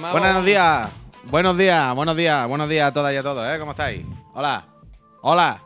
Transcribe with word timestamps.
Mago. 0.00 0.18
Buenos 0.18 0.44
días, 0.44 0.90
buenos 1.30 1.56
días, 1.56 1.94
buenos 1.94 2.16
días, 2.16 2.48
buenos 2.48 2.68
días 2.68 2.88
a 2.88 2.92
todas 2.92 3.12
y 3.12 3.16
a 3.16 3.22
todos, 3.22 3.46
¿eh? 3.54 3.58
¿Cómo 3.58 3.70
estáis? 3.72 4.04
Hola, 4.34 4.66
hola. 5.22 5.62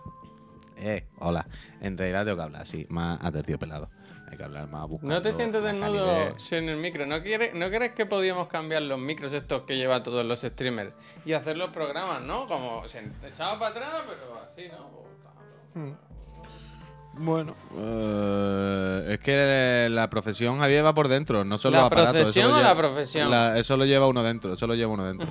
Eh, 0.77 1.07
hola. 1.19 1.47
En 1.81 1.97
realidad 1.97 2.25
tengo 2.25 2.37
que 2.37 2.43
hablar 2.43 2.63
así, 2.63 2.87
más 2.89 3.19
aterciopelado. 3.23 3.89
Hay 4.31 4.37
que 4.37 4.45
hablar 4.45 4.69
más 4.69 4.87
buscando 4.87 5.15
No 5.15 5.23
te 5.23 5.33
sientes 5.33 5.63
desnudo 5.63 6.35
en 6.51 6.69
el 6.69 6.77
micro. 6.77 7.07
¿No, 7.07 7.23
quiere, 7.23 7.53
¿No 7.55 7.71
crees 7.71 7.93
que 7.95 8.05
podíamos 8.05 8.49
cambiar 8.49 8.83
los 8.83 8.99
micros 8.99 9.33
estos 9.33 9.63
que 9.63 9.77
lleva 9.77 10.03
todos 10.03 10.25
los 10.27 10.41
streamers 10.43 10.93
y 11.25 11.33
hacer 11.33 11.57
los 11.57 11.71
programas, 11.71 12.21
no? 12.23 12.47
Como 12.47 12.87
se- 12.87 13.11
echado 13.27 13.59
para 13.59 13.71
atrás, 13.71 14.03
pero 14.07 14.39
así, 14.47 14.69
¿no? 14.69 15.99
Bueno, 17.21 17.57
eh, 17.77 19.07
es 19.15 19.19
que 19.21 19.89
la 19.91 20.09
profesión 20.09 20.59
Javier 20.59 20.85
va 20.85 20.95
por 20.95 21.09
dentro, 21.09 21.45
no 21.45 21.59
solo 21.59 21.79
¿La 21.79 21.87
aparatos, 21.87 22.15
eso 22.15 22.23
profesión 22.23 22.49
lo 22.49 22.55
o 22.55 22.57
lleva- 22.59 22.69
la 22.69 22.77
profesión? 22.77 23.31
la- 23.31 23.59
eso 23.59 23.77
lo 23.77 23.85
lleva 23.87 24.07
uno 24.07 24.23
dentro, 24.23 24.53
eso 24.55 24.67
lo 24.69 24.75
lleva 24.77 24.93
uno 24.93 25.05
dentro. 25.05 25.27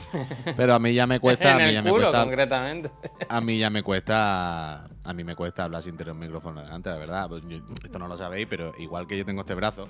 Pero 0.58 0.74
a 0.74 0.80
mí 0.80 0.94
ya 0.94 1.08
me 1.08 1.20
cuesta, 1.22 1.56
a 1.56 1.58
mí 1.58 1.64
el 1.64 1.74
ya 1.76 1.82
me 1.82 1.90
cuesta, 1.92 2.24
concretamente. 2.24 2.92
a 3.30 3.40
mí 3.42 3.58
ya 3.58 3.70
me 3.70 3.84
cuesta, 3.84 4.84
a 4.84 5.14
mí 5.14 5.24
me 5.24 5.36
cuesta 5.36 5.64
hablar 5.64 5.82
sin 5.82 5.96
tener 5.96 6.12
un 6.12 6.20
micrófono 6.20 6.62
delante, 6.62 6.90
la 6.90 6.98
verdad. 6.98 7.30
Pues 7.30 7.44
yo- 7.48 7.60
esto 7.84 7.98
no 8.00 8.08
lo 8.10 8.18
sabéis, 8.18 8.48
pero 8.50 8.74
igual 8.80 9.08
que 9.08 9.18
yo 9.18 9.24
tengo 9.26 9.42
este 9.42 9.54
brazo, 9.56 9.88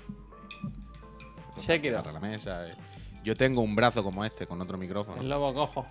para 2.02 2.12
la 2.12 2.20
mesa, 2.20 2.68
eh, 2.68 2.74
yo 3.24 3.34
tengo 3.34 3.60
un 3.60 3.74
brazo 3.74 4.04
como 4.04 4.24
este 4.24 4.46
con 4.46 4.60
otro 4.60 4.78
micrófono 4.78 5.20
El 5.20 5.28
lobo 5.28 5.52
cojo. 5.52 5.86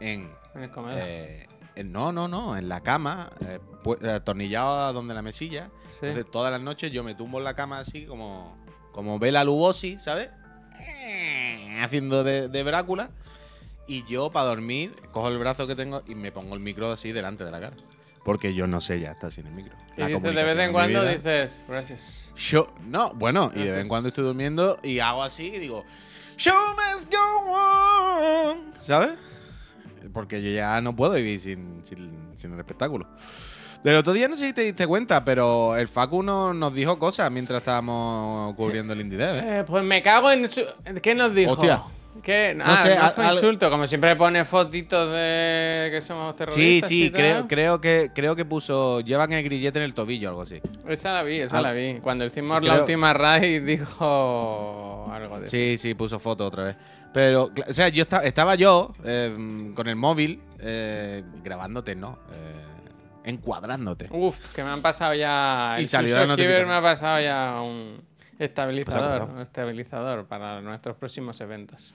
en 0.00 0.28
En 0.54 0.62
el 0.64 0.70
comedor. 0.70 1.00
Eh, 1.02 1.46
no, 1.84 2.12
no, 2.12 2.28
no, 2.28 2.56
en 2.56 2.68
la 2.68 2.80
cama, 2.80 3.30
eh, 3.40 3.58
pu- 3.82 3.98
eh, 4.02 4.10
atornillado 4.10 4.80
a 4.86 4.92
donde 4.92 5.14
la 5.14 5.22
mesilla. 5.22 5.70
Sí. 5.88 6.06
Entonces, 6.06 6.30
todas 6.30 6.50
las 6.52 6.60
noches 6.60 6.90
yo 6.92 7.02
me 7.04 7.14
tumbo 7.14 7.38
en 7.38 7.44
la 7.44 7.54
cama 7.54 7.78
así 7.80 8.04
como, 8.06 8.56
como 8.92 9.18
Bela 9.18 9.44
Lugosi, 9.44 9.98
¿sabes? 9.98 10.30
Eh, 10.80 11.78
Haciendo 11.82 12.24
de, 12.24 12.48
de 12.48 12.62
Brácula. 12.62 13.10
Y 13.88 14.04
yo, 14.06 14.30
para 14.30 14.46
dormir, 14.48 14.94
cojo 15.12 15.28
el 15.28 15.38
brazo 15.38 15.66
que 15.66 15.76
tengo 15.76 16.02
y 16.08 16.14
me 16.16 16.32
pongo 16.32 16.54
el 16.54 16.60
micro 16.60 16.90
así 16.90 17.12
delante 17.12 17.44
de 17.44 17.50
la 17.52 17.60
cara. 17.60 17.76
Porque 18.24 18.52
yo 18.54 18.66
no 18.66 18.80
sé 18.80 18.98
ya 18.98 19.12
estar 19.12 19.30
sin 19.30 19.46
el 19.46 19.52
micro. 19.52 19.72
y 19.96 20.02
dices, 20.04 20.20
de 20.22 20.30
vez 20.32 20.58
en 20.58 20.72
cuando 20.72 21.00
vida- 21.02 21.12
dices, 21.12 21.62
gracias. 21.68 22.32
Yo, 22.36 22.72
no, 22.88 23.12
bueno, 23.14 23.52
y 23.54 23.58
de 23.58 23.60
vez 23.60 23.66
en 23.66 23.72
Gracias. 23.74 23.88
cuando 23.88 24.08
estoy 24.08 24.24
durmiendo 24.24 24.80
y 24.82 24.98
hago 24.98 25.22
así 25.22 25.46
y 25.54 25.58
digo, 25.60 25.84
Show 26.36 26.54
must 26.74 27.12
go 27.14 27.52
on", 27.52 28.72
¿Sabes? 28.80 29.14
Porque 30.12 30.42
yo 30.42 30.50
ya 30.50 30.80
no 30.80 30.94
puedo 30.94 31.14
vivir 31.14 31.40
sin, 31.40 31.82
sin, 31.84 32.10
sin 32.36 32.52
el 32.52 32.58
espectáculo. 32.58 33.06
Del 33.84 33.96
otro 33.96 34.12
día 34.12 34.26
no 34.26 34.36
sé 34.36 34.46
si 34.46 34.52
te 34.52 34.62
diste 34.62 34.86
cuenta, 34.86 35.24
pero 35.24 35.76
el 35.76 35.86
Facu 35.86 36.22
no- 36.22 36.52
nos 36.54 36.74
dijo 36.74 36.98
cosas 36.98 37.30
mientras 37.30 37.58
estábamos 37.58 38.54
cubriendo 38.54 38.92
el 38.94 39.00
Indie 39.02 39.18
Dev, 39.18 39.36
¿eh? 39.36 39.58
Eh, 39.60 39.64
pues 39.66 39.84
me 39.84 40.02
cago 40.02 40.30
en 40.30 40.48
su... 40.48 40.62
¿Qué 41.02 41.14
nos 41.14 41.34
dijo? 41.34 41.52
Hostia. 41.52 41.82
¿Qué? 42.22 42.56
Ah, 42.64 42.78
sé, 42.82 42.96
no 42.96 43.10
fue 43.10 43.26
al- 43.26 43.34
insulto, 43.34 43.68
como 43.70 43.86
siempre 43.86 44.16
pone 44.16 44.44
fotitos 44.46 45.12
de 45.12 45.88
que 45.92 46.00
somos 46.00 46.32
Sí, 46.32 46.38
terroristas. 46.38 46.88
sí, 46.88 47.04
y 47.04 47.10
tal. 47.10 47.20
creo, 47.20 47.46
creo, 47.48 47.80
que, 47.82 48.10
creo 48.14 48.34
que 48.34 48.46
puso. 48.46 49.00
Llevan 49.02 49.34
el 49.34 49.44
grillete 49.44 49.78
en 49.78 49.84
el 49.84 49.92
tobillo 49.94 50.28
o 50.28 50.30
algo 50.30 50.42
así. 50.42 50.60
Esa 50.88 51.12
la 51.12 51.22
vi, 51.22 51.36
esa 51.40 51.60
la 51.60 51.72
vi. 51.72 52.00
Cuando 52.00 52.24
hicimos 52.24 52.64
la 52.64 52.80
última 52.80 53.12
raid 53.12 53.62
dijo 53.66 55.10
algo 55.12 55.38
de 55.40 55.46
eso. 55.46 55.50
Sí, 55.50 55.76
sí, 55.78 55.92
puso 55.94 56.18
foto 56.18 56.46
otra 56.46 56.64
vez. 56.64 56.76
Pero, 57.16 57.50
o 57.66 57.72
sea, 57.72 57.88
yo 57.88 58.02
esta- 58.02 58.22
estaba 58.26 58.56
yo 58.56 58.92
eh, 59.02 59.72
con 59.74 59.88
el 59.88 59.96
móvil 59.96 60.38
eh, 60.60 61.24
grabándote, 61.42 61.94
¿no? 61.96 62.18
Eh, 62.30 63.30
encuadrándote. 63.30 64.08
Uf, 64.10 64.52
que 64.54 64.62
me 64.62 64.68
han 64.68 64.82
pasado 64.82 65.14
ya. 65.14 65.76
Y 65.78 65.84
el 65.84 65.88
salió 65.88 66.26
la 66.26 66.36
me 66.36 66.74
ha 66.74 66.82
pasado 66.82 67.18
ya 67.22 67.62
un 67.62 68.02
estabilizador, 68.38 69.20
Pasado, 69.20 69.32
un 69.34 69.40
estabilizador 69.40 70.26
para 70.26 70.60
nuestros 70.60 70.94
próximos 70.98 71.40
eventos. 71.40 71.94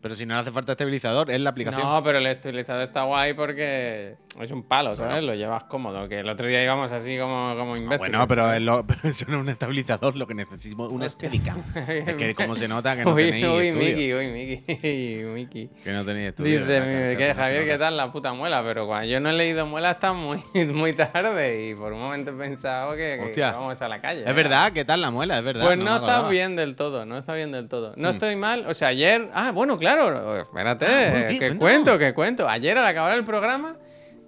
Pero 0.00 0.14
si 0.14 0.24
no 0.24 0.34
le 0.34 0.40
hace 0.40 0.52
falta 0.52 0.72
estabilizador, 0.72 1.30
es 1.30 1.40
la 1.42 1.50
aplicación. 1.50 1.82
No, 1.82 2.02
pero 2.02 2.16
el 2.16 2.26
estabilizador 2.26 2.84
está 2.84 3.02
guay 3.02 3.34
porque 3.34 4.16
es 4.40 4.50
un 4.50 4.62
palo, 4.66 4.94
¿sabes? 4.96 5.22
Lo 5.24 5.34
llevas 5.34 5.64
cómodo. 5.64 6.08
Que 6.08 6.20
el 6.20 6.28
otro 6.28 6.46
día 6.46 6.62
íbamos 6.62 6.92
así 6.92 7.18
como, 7.18 7.54
como 7.56 7.74
Ah, 7.74 7.78
imbéciles. 7.78 7.98
bueno, 7.98 8.26
pero, 8.26 8.52
es 8.52 8.62
lo- 8.62 8.86
pero 8.86 9.00
eso 9.04 9.24
no 9.28 9.36
es 9.36 9.40
un 9.42 9.48
estabilizador, 9.48 10.16
lo 10.16 10.26
que 10.26 10.34
necesitamos 10.34 10.90
un. 10.90 11.02
Steadicam. 11.08 11.62
es 11.74 12.14
que 12.14 12.34
como 12.34 12.56
se 12.56 12.68
nota 12.68 12.96
que 12.96 13.04
no 13.04 13.12
uy, 13.14 13.24
tenéis 13.24 13.46
uy, 13.46 13.66
estudio. 13.68 13.94
Miki, 13.94 14.14
uy, 14.14 14.26
Miki, 14.28 15.24
Miki. 15.34 15.68
Que 15.82 15.92
no 15.92 16.04
tenéis 16.04 16.28
estudio. 16.28 16.60
Dice, 16.60 17.16
Que- 17.16 17.28
no 17.28 17.34
Javier. 17.34 17.64
¿qué 17.66 17.78
tal 17.78 17.96
la 17.96 18.12
puta 18.12 18.32
muela? 18.32 18.62
Pero 18.64 18.86
cuando 18.86 19.06
yo 19.08 19.20
no 19.20 19.30
he 19.30 19.32
leído 19.34 19.66
muela 19.66 19.90
hasta 19.90 20.12
muy, 20.12 20.42
muy 20.72 20.92
tarde 20.92 21.68
y 21.70 21.74
por 21.74 21.92
un 21.92 22.00
momento 22.00 22.30
he 22.30 22.34
pensado 22.34 22.92
que, 22.96 23.30
que 23.34 23.40
vamos 23.40 23.80
a 23.80 23.88
la 23.88 24.00
calle. 24.00 24.24
Es 24.26 24.34
verdad, 24.34 24.72
¿qué 24.72 24.84
tal 24.84 25.00
la 25.00 25.10
muela? 25.10 25.38
Es 25.38 25.44
verdad. 25.44 25.64
Pues 25.66 25.78
me 25.78 25.84
no, 25.84 25.96
está 25.96 26.28
bien 26.28 26.56
del 26.56 26.76
todo, 26.76 27.04
no 27.06 27.18
está 27.18 27.34
bien 27.34 27.52
del 27.52 27.68
todo. 27.68 27.94
No 27.96 28.10
Mm. 28.10 28.14
estoy 28.14 28.36
mal, 28.36 28.64
o 28.68 28.74
sea, 28.74 28.88
ayer... 28.88 29.28
Ah, 29.34 29.50
bueno, 29.52 29.76
claro, 29.76 30.36
espérate, 30.40 30.86
Ah, 30.86 31.10
¿por 31.10 31.20
qué? 31.20 31.28
que 31.28 31.38
Cuéntanos. 31.38 31.58
cuento, 31.58 31.98
que 31.98 32.14
cuento. 32.14 32.48
Ayer 32.48 32.76
al 32.78 32.86
acabar 32.86 33.12
el 33.16 33.24
programa, 33.24 33.76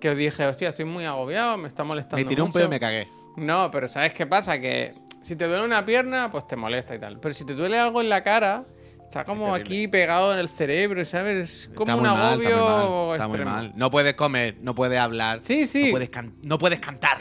que 0.00 0.10
os 0.10 0.16
dije, 0.16 0.46
hostia, 0.46 0.68
estoy 0.70 0.84
muy 0.84 1.04
agobiado, 1.04 1.56
me 1.56 1.68
está 1.68 1.84
molestando 1.84 2.16
Me 2.16 2.24
tiré 2.28 2.42
un 2.42 2.48
mucho". 2.48 2.58
pedo 2.58 2.66
y 2.66 2.70
me 2.70 2.80
cagué. 2.80 3.08
No, 3.36 3.70
pero 3.70 3.86
¿sabes 3.88 4.12
qué 4.14 4.26
pasa? 4.26 4.58
Que 4.60 4.94
si 5.22 5.36
te 5.36 5.46
duele 5.46 5.64
una 5.64 5.84
pierna, 5.84 6.30
pues 6.30 6.46
te 6.46 6.56
molesta 6.56 6.94
y 6.94 6.98
tal. 6.98 7.18
Pero 7.20 7.34
si 7.34 7.44
te 7.44 7.54
duele 7.54 7.78
algo 7.78 8.00
en 8.00 8.08
la 8.08 8.22
cara, 8.24 8.64
está 9.06 9.24
como 9.24 9.54
aquí 9.54 9.86
pegado 9.88 10.32
en 10.32 10.38
el 10.38 10.48
cerebro, 10.48 11.04
¿sabes? 11.04 11.50
Es 11.68 11.70
como 11.74 11.92
un 11.94 12.00
muy 12.00 12.08
mal, 12.10 12.32
agobio 12.32 12.48
está 12.48 12.58
muy 12.58 12.58
mal, 12.58 13.12
está 13.12 13.28
muy 13.28 13.44
mal. 13.44 13.72
No 13.76 13.90
puedes 13.90 14.14
comer, 14.14 14.56
no 14.60 14.74
puedes 14.74 14.98
hablar. 14.98 15.40
Sí, 15.40 15.66
sí. 15.66 15.84
No 15.86 15.90
puedes, 15.92 16.10
can- 16.10 16.34
no 16.42 16.58
puedes 16.58 16.80
cantar. 16.80 17.18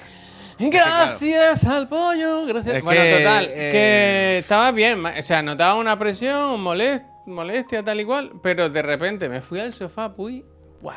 Gracias 0.60 1.66
al 1.66 1.88
pollo, 1.88 2.46
gracias. 2.48 2.78
Es 2.78 2.84
bueno, 2.84 3.00
que, 3.02 3.18
total, 3.20 3.46
eh, 3.46 3.70
que 3.72 4.38
estaba 4.40 4.72
bien, 4.72 5.06
o 5.06 5.22
sea, 5.22 5.42
notaba 5.44 5.76
una 5.76 5.98
presión, 6.00 6.60
molest- 6.64 7.06
molestia, 7.28 7.84
tal 7.84 8.00
y 8.02 8.06
cual, 8.06 8.32
pero 8.42 8.68
de 8.70 8.82
repente 8.82 9.30
me 9.30 9.42
fui 9.42 9.60
al 9.60 9.72
sofá, 9.74 10.12
uy, 10.18 10.44
guau. 10.82 10.96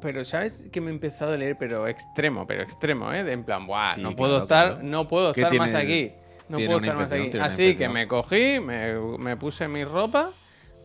Pero 0.00 0.24
sabes 0.24 0.64
que 0.72 0.80
me 0.80 0.90
empezó 0.90 1.24
a 1.24 1.28
doler, 1.28 1.56
pero 1.58 1.86
extremo, 1.86 2.46
pero 2.46 2.62
extremo, 2.62 3.12
¿eh? 3.12 3.24
De 3.24 3.32
en 3.32 3.44
plan, 3.44 3.66
buah, 3.66 3.94
Sí, 3.94 4.00
no 4.02 4.08
claro, 4.08 4.16
puedo 4.16 4.38
estar, 4.38 4.66
claro. 4.74 4.82
no 4.82 5.08
puedo 5.08 5.32
¿Qué 5.32 5.42
estar 5.42 5.56
más 5.58 5.74
aquí. 5.74 6.12
No 6.48 6.58
puedo 6.58 6.78
estar 6.78 6.96
más 6.96 7.12
aquí. 7.12 7.38
Así 7.38 7.76
que 7.76 7.88
me 7.88 8.06
cogí, 8.06 8.60
me, 8.60 8.94
me 9.18 9.36
puse 9.36 9.68
mi 9.68 9.84
ropa, 9.84 10.30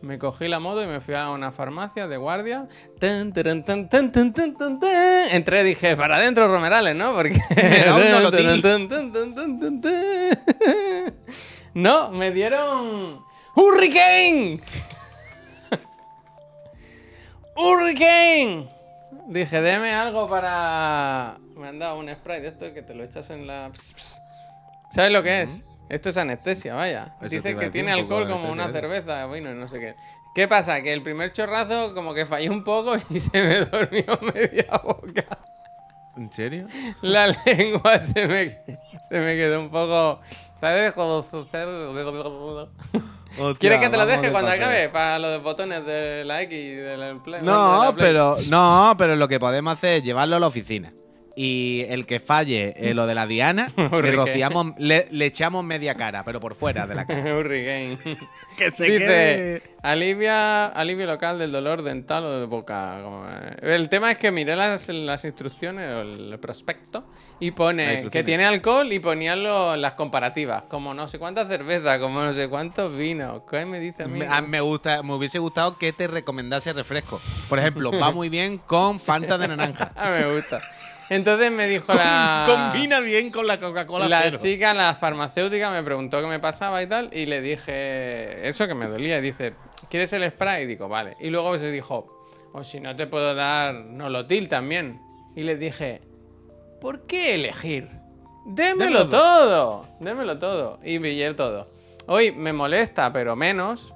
me 0.02 0.18
cogí 0.18 0.48
la 0.48 0.58
moto 0.58 0.82
y 0.82 0.86
me 0.86 1.00
fui 1.00 1.14
a 1.14 1.30
una 1.30 1.52
farmacia 1.52 2.08
de 2.08 2.16
guardia. 2.16 2.66
Tan, 2.98 3.32
taran, 3.32 3.64
tan, 3.64 3.88
tan. 3.88 4.12
Entré 5.30 5.60
y 5.60 5.64
dije, 5.64 5.96
para 5.96 6.16
adentro 6.16 6.48
Romerales, 6.48 6.96
¿no? 6.96 7.14
Porque... 7.14 7.38
tan. 8.60 8.88
No, 11.74 12.10
me 12.10 12.30
dieron... 12.32 13.24
¡Hurricane! 13.54 14.60
¡Hurricane! 17.56 18.68
Dije, 19.28 19.60
deme 19.60 19.92
algo 19.92 20.28
para... 20.28 21.38
Me 21.56 21.68
han 21.68 21.78
dado 21.78 21.98
un 21.98 22.08
spray 22.12 22.40
de 22.40 22.48
esto 22.48 22.72
que 22.74 22.82
te 22.82 22.94
lo 22.94 23.04
echas 23.04 23.30
en 23.30 23.46
la... 23.46 23.70
¿Sabes 24.90 25.12
lo 25.12 25.22
que 25.22 25.42
es? 25.42 25.64
Esto 25.88 26.08
es 26.08 26.16
anestesia, 26.16 26.74
vaya. 26.74 27.14
Eso 27.20 27.28
Dice 27.28 27.56
que 27.56 27.70
tiene 27.70 27.92
alcohol 27.92 28.28
como 28.28 28.50
una 28.50 28.64
anestesia, 28.64 29.02
cerveza, 29.02 29.26
vino, 29.26 29.54
no 29.54 29.68
sé 29.68 29.78
qué. 29.78 29.94
¿Qué 30.34 30.48
pasa? 30.48 30.80
Que 30.80 30.92
el 30.92 31.02
primer 31.02 31.32
chorrazo 31.32 31.94
como 31.94 32.14
que 32.14 32.26
fallé 32.26 32.48
un 32.48 32.64
poco 32.64 32.96
y 33.10 33.20
se 33.20 33.42
me 33.42 33.64
durmió 33.64 34.18
media 34.34 34.80
boca. 34.82 35.38
¿En 36.16 36.32
serio? 36.32 36.66
La 37.00 37.28
lengua 37.46 37.98
se 37.98 38.26
me, 38.26 38.58
se 39.08 39.20
me 39.20 39.36
quedó 39.36 39.60
un 39.60 39.70
poco... 39.70 40.20
Suceder- 41.30 42.68
¿Quieres 43.58 43.78
que 43.80 43.88
te 43.88 43.96
lo 43.96 44.06
deje 44.06 44.30
cuando 44.30 44.50
acabe? 44.50 44.88
Para 44.90 45.18
los 45.18 45.42
botones 45.42 45.84
de 45.86 46.24
la 46.24 46.42
X 46.42 46.58
y 46.58 46.74
del 46.74 47.02
empleo. 47.02 47.42
No, 47.42 47.94
pero 47.96 48.36
no, 48.50 48.94
pero 48.98 49.16
lo 49.16 49.26
que 49.28 49.40
podemos 49.40 49.72
hacer 49.72 49.98
es 49.98 50.04
llevarlo 50.04 50.36
a 50.36 50.40
la 50.40 50.46
oficina. 50.46 50.92
Y 51.34 51.84
el 51.88 52.04
que 52.06 52.20
falle 52.20 52.74
eh, 52.76 52.92
lo 52.94 53.06
de 53.06 53.14
la 53.14 53.26
Diana, 53.26 53.68
le 53.76 54.12
rociamos, 54.12 54.72
le, 54.78 55.08
le 55.10 55.26
echamos 55.26 55.64
media 55.64 55.94
cara, 55.94 56.24
pero 56.24 56.40
por 56.40 56.54
fuera 56.54 56.86
de 56.86 56.94
la 56.94 57.06
cara. 57.06 57.34
Hurricane. 57.38 57.98
que 58.58 58.70
se 58.70 58.84
Dice, 58.84 58.98
quede. 59.06 59.62
alivia, 59.82 60.66
alivio 60.66 61.06
local 61.06 61.38
del 61.38 61.52
dolor 61.52 61.82
dental 61.82 62.24
o 62.26 62.40
de 62.40 62.46
boca. 62.46 62.98
eh. 63.00 63.56
El 63.74 63.88
tema 63.88 64.10
es 64.10 64.18
que 64.18 64.30
miré 64.30 64.56
las, 64.56 64.88
las 64.90 65.24
instrucciones 65.24 65.88
o 65.90 66.00
el 66.02 66.38
prospecto 66.38 67.04
y 67.40 67.50
pone 67.52 68.08
que 68.10 68.22
tiene 68.22 68.44
alcohol 68.44 68.92
y 68.92 68.98
ponían 68.98 69.42
lo- 69.42 69.74
las 69.76 69.94
comparativas, 69.94 70.64
como 70.68 70.92
no 70.92 71.08
sé 71.08 71.18
cuántas 71.18 71.48
cervezas, 71.48 71.98
como 71.98 72.20
no 72.22 72.34
sé 72.34 72.48
cuántos 72.48 72.94
vinos. 72.96 73.42
¿Qué 73.50 73.64
me 73.64 73.80
dice 73.80 74.02
a 74.02 74.06
mí? 74.06 74.18
Me, 74.18 74.26
a- 74.26 74.42
me 74.42 74.60
gusta, 74.60 75.02
me 75.02 75.14
hubiese 75.14 75.38
gustado 75.38 75.78
que 75.78 75.92
te 75.92 76.06
recomendase 76.08 76.72
refresco. 76.74 77.20
Por 77.48 77.58
ejemplo, 77.58 77.90
va 77.98 78.10
muy 78.10 78.28
bien 78.28 78.58
con 78.58 79.00
Fanta 79.00 79.38
de 79.38 79.48
naranja. 79.48 79.92
Ah, 79.96 80.10
me 80.10 80.34
gusta. 80.34 80.60
Entonces 81.12 81.52
me 81.52 81.66
dijo 81.66 81.92
la... 81.92 82.44
Combina 82.46 83.00
bien 83.00 83.30
con 83.30 83.46
la 83.46 83.60
Coca-Cola 83.60 84.08
La 84.08 84.34
chica, 84.36 84.72
la 84.72 84.94
farmacéutica, 84.94 85.70
me 85.70 85.82
preguntó 85.82 86.20
qué 86.20 86.26
me 86.26 86.38
pasaba 86.40 86.82
y 86.82 86.86
tal, 86.86 87.10
y 87.12 87.26
le 87.26 87.42
dije 87.42 88.48
eso 88.48 88.66
que 88.66 88.74
me 88.74 88.86
dolía. 88.86 89.18
Y 89.18 89.20
dice, 89.20 89.52
¿quieres 89.90 90.10
el 90.14 90.30
spray? 90.30 90.64
Y 90.64 90.66
digo, 90.66 90.88
vale. 90.88 91.16
Y 91.20 91.28
luego 91.28 91.58
se 91.58 91.70
dijo, 91.70 92.26
o 92.52 92.64
si 92.64 92.80
no 92.80 92.96
te 92.96 93.06
puedo 93.06 93.34
dar 93.34 93.74
nolotil 93.74 94.48
también. 94.48 95.00
Y 95.36 95.42
le 95.42 95.56
dije, 95.56 96.00
¿por 96.80 97.06
qué 97.06 97.34
elegir? 97.34 97.90
Démelo 98.46 99.04
Démelo 99.04 99.08
todo, 99.08 99.86
démelo 100.00 100.38
todo. 100.38 100.78
Y 100.82 100.98
pillé 100.98 101.34
todo. 101.34 101.68
Hoy 102.06 102.32
me 102.32 102.54
molesta, 102.54 103.12
pero 103.12 103.36
menos. 103.36 103.92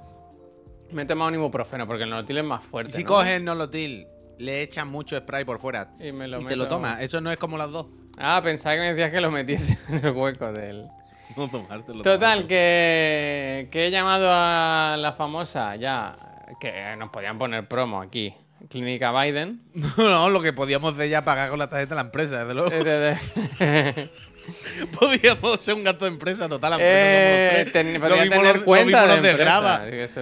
Me 0.91 1.01
he 1.01 1.05
tomado 1.05 1.29
un 1.29 1.35
ibuprofeno 1.35 1.87
porque 1.87 2.03
el 2.03 2.11
nolotil 2.11 2.37
es 2.37 2.43
más 2.43 2.63
Y 2.63 2.67
fuerte. 2.67 2.91
si 2.93 3.03
¿no? 3.03 3.07
coges 3.09 3.41
nolotil, 3.41 4.07
le 4.39 4.61
echas 4.61 4.85
mucho 4.85 5.17
spray 5.17 5.45
por 5.45 5.59
fuera 5.59 5.91
Y 5.99 6.11
me 6.11 6.27
lo 6.27 6.45
te 6.45 6.55
lo 6.55 6.67
tomas. 6.67 7.01
Eso 7.01 7.21
no 7.21 7.31
es 7.31 7.37
como 7.37 7.57
las 7.57 7.71
dos. 7.71 7.87
Ah, 8.17 8.41
pensaba 8.43 8.75
que 8.75 8.81
me 8.81 8.93
decías 8.93 9.11
que 9.11 9.21
lo 9.21 9.31
metiese 9.31 9.77
en 9.89 10.05
el 10.05 10.11
hueco 10.11 10.51
del. 10.51 10.87
No 11.35 11.47
tomártelo. 11.49 12.01
Total, 12.01 12.47
que, 12.47 13.67
que 13.69 13.87
he 13.87 13.91
llamado 13.91 14.29
a 14.31 14.95
la 14.97 15.13
famosa 15.13 15.75
ya, 15.75 16.17
que 16.59 16.95
nos 16.97 17.09
podían 17.09 17.37
poner 17.37 17.67
promo 17.67 18.01
aquí, 18.01 18.33
Clínica 18.69 19.11
Biden. 19.11 19.61
No, 19.73 19.87
no, 19.97 20.29
lo 20.29 20.41
que 20.41 20.53
podíamos 20.53 20.93
hacer 20.93 21.09
ya 21.09 21.23
pagar 21.23 21.49
con 21.49 21.59
la 21.59 21.69
tarjeta 21.69 21.89
de 21.89 21.95
la 21.95 22.01
empresa, 22.01 22.45
desde 22.45 22.53
luego. 22.53 22.71
Eh, 24.47 24.85
Podíamos 24.99 25.63
ser 25.63 25.75
un 25.75 25.83
gasto 25.83 26.05
de 26.05 26.11
empresa 26.11 26.47
total. 26.49 26.71
La 26.71 26.77
Eh, 26.79 27.61
empresa 27.61 27.63
somos 27.63 27.63
los 27.65 27.71
ten- 27.73 27.93
Lo 28.09 28.15
mismo 28.17 28.35
tener 28.35 28.45
nos- 28.55 28.55
lo 28.59 28.65
cuenta 28.65 28.85
mismo 28.85 29.01
de 29.01 29.07
nos 29.07 29.21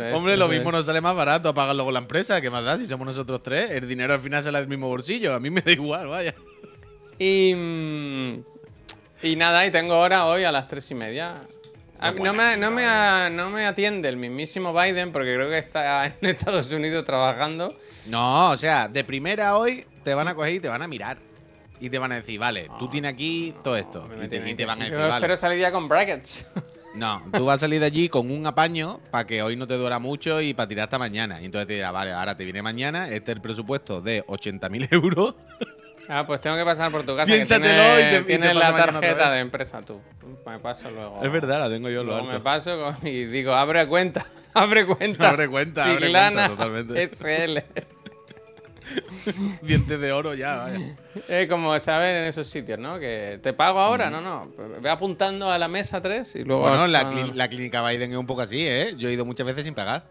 es, 0.08 0.14
Hombre, 0.16 0.38
lo 0.38 0.48
mismo 0.48 0.70
es. 0.70 0.76
nos 0.78 0.86
sale 0.86 1.02
más 1.02 1.16
barato 1.16 1.54
pagarlo 1.54 1.86
con 1.86 1.94
la 1.94 2.00
empresa. 2.00 2.42
¿Qué 2.42 2.50
más 2.50 2.64
da 2.64 2.78
si 2.78 2.88
somos 2.88 3.06
nosotros 3.08 3.42
tres? 3.44 3.72
El 3.72 3.88
dinero 3.88 4.14
al 4.14 4.20
final 4.20 4.44
sale 4.44 4.60
del 4.60 4.68
mismo 4.68 4.88
bolsillo. 4.88 5.34
A 5.34 5.40
mí 5.40 5.50
me 5.50 5.62
da 5.62 5.72
igual, 5.72 6.08
vaya. 6.08 6.34
y, 7.20 7.54
mm, 7.56 8.44
y 9.24 9.36
nada, 9.36 9.66
y 9.66 9.72
tengo 9.72 9.98
hora 9.98 10.26
hoy 10.26 10.44
a 10.44 10.52
las 10.52 10.68
tres 10.68 10.90
y 10.92 10.96
media. 10.96 11.42
A 11.98 12.12
no, 12.12 12.34
me, 12.34 12.58
no, 12.58 12.72
me, 12.72 12.86
a- 12.86 13.30
no 13.30 13.50
me 13.50 13.66
atiende 13.66 14.10
el 14.10 14.18
mismísimo 14.18 14.74
Biden 14.74 15.14
porque 15.14 15.34
creo 15.34 15.50
que 15.50 15.58
está 15.60 16.06
en 16.08 16.14
Estados 16.30 16.70
Unidos 16.72 17.06
trabajando. 17.06 17.74
No, 18.08 18.52
o 18.52 18.58
sea, 18.58 18.88
de 18.90 19.04
primera 19.06 19.56
hoy 19.58 19.86
te 20.04 20.14
van 20.14 20.28
a 20.28 20.36
coger 20.36 20.56
y 20.56 20.60
te 20.60 20.68
van 20.68 20.82
a 20.82 20.88
mirar. 20.88 21.18
Y 21.80 21.90
te 21.90 22.00
van 22.00 22.12
a 22.12 22.16
decir, 22.16 22.40
vale, 22.40 22.70
tú 22.80 22.90
tienes 22.90 23.12
aquí 23.14 23.54
todo 23.64 23.76
esto. 23.78 24.08
Me 24.08 24.26
Y 24.26 24.28
te, 24.30 24.38
y 24.62 24.66
van 24.66 24.82
a 24.82 24.86
yo 24.88 24.92
decir, 24.92 24.98
vale. 25.08 25.16
espero 25.16 25.38
salir 25.38 25.60
ya 25.60 25.72
con 25.72 25.88
brackets. 25.88 26.48
No, 26.96 27.22
tú 27.34 27.44
vas 27.44 27.58
a 27.58 27.60
salir 27.60 27.82
de 27.82 27.88
allí 27.88 28.08
con 28.08 28.32
un 28.32 28.48
apaño 28.48 29.02
para 29.12 29.28
que 29.28 29.42
hoy 29.42 29.58
no 29.58 29.68
te 29.68 29.74
dura 29.74 30.00
mucho 30.00 30.40
y 30.40 30.54
para 30.54 30.70
tirar 30.70 30.84
hasta 30.86 30.98
mañana. 30.98 31.42
Y 31.42 31.46
entonces 31.48 31.68
te 31.68 31.74
dirá, 31.74 31.92
vale, 31.92 32.14
ahora 32.14 32.38
te 32.38 32.46
viene 32.46 32.62
mañana, 32.62 33.10
este 33.10 33.32
es 33.34 33.36
el 33.36 33.42
presupuesto 33.42 34.00
de 34.00 34.24
80.000 34.26 34.88
euros. 34.92 35.36
Ah, 36.08 36.24
pues 36.26 36.40
tengo 36.40 36.56
que 36.56 36.64
pasar 36.64 36.90
por 36.94 37.04
tu 37.06 37.14
casa. 37.14 37.26
Piénsatelo 37.26 37.98
que 37.98 38.02
y 38.02 38.06
te- 38.06 38.16
y 38.16 38.18
te 38.20 38.24
tienes 38.24 38.56
la 38.56 38.74
tarjeta 38.74 39.30
de 39.30 39.40
empresa 39.42 39.82
tú. 39.82 40.00
Me 40.46 40.58
paso 40.60 40.90
luego. 40.90 41.22
Es 41.22 41.30
verdad, 41.30 41.60
la 41.60 41.70
tengo 41.70 41.90
yo 41.90 42.02
lo 42.02 42.12
Luego 42.14 42.28
me 42.28 42.32
alto. 42.36 42.44
paso 42.46 42.80
con- 42.82 43.06
y 43.06 43.26
digo, 43.26 43.54
abre 43.54 43.86
cuenta. 43.88 44.26
Abre 44.54 44.86
cuenta. 44.86 45.32
Abre 45.32 45.50
cuenta, 45.50 45.84
abre 45.84 46.10
cuenta, 46.10 46.48
totalmente. 46.48 47.10
SL. 47.14 47.60
Dientes 49.62 50.00
de 50.00 50.12
oro 50.12 50.34
ya, 50.34 50.58
vaya. 50.58 50.96
Es 51.28 51.50
como 51.50 51.78
saben 51.80 52.16
en 52.16 52.24
esos 52.26 52.48
sitios, 52.48 52.80
¿no? 52.80 53.00
Que 53.00 53.40
te 53.42 53.54
pago 53.54 53.80
ahora, 53.80 54.10
no, 54.10 54.22
no. 54.22 54.52
Ve 54.82 54.90
apuntando 54.90 55.50
a 55.52 55.58
la 55.58 55.68
mesa 55.68 56.02
3 56.02 56.36
y 56.36 56.44
luego. 56.44 56.62
Bueno, 56.64 56.88
la, 56.88 57.00
Ah, 57.02 57.12
cli- 57.12 57.34
la 57.34 57.48
clínica 57.48 57.88
Biden 57.88 58.12
es 58.12 58.18
un 58.18 58.26
poco 58.26 58.42
así, 58.42 58.66
¿eh? 58.68 58.94
Yo 58.98 59.10
he 59.10 59.14
ido 59.14 59.26
muchas 59.26 59.46
veces 59.48 59.64
sin 59.64 59.74
pagar. 59.74 60.06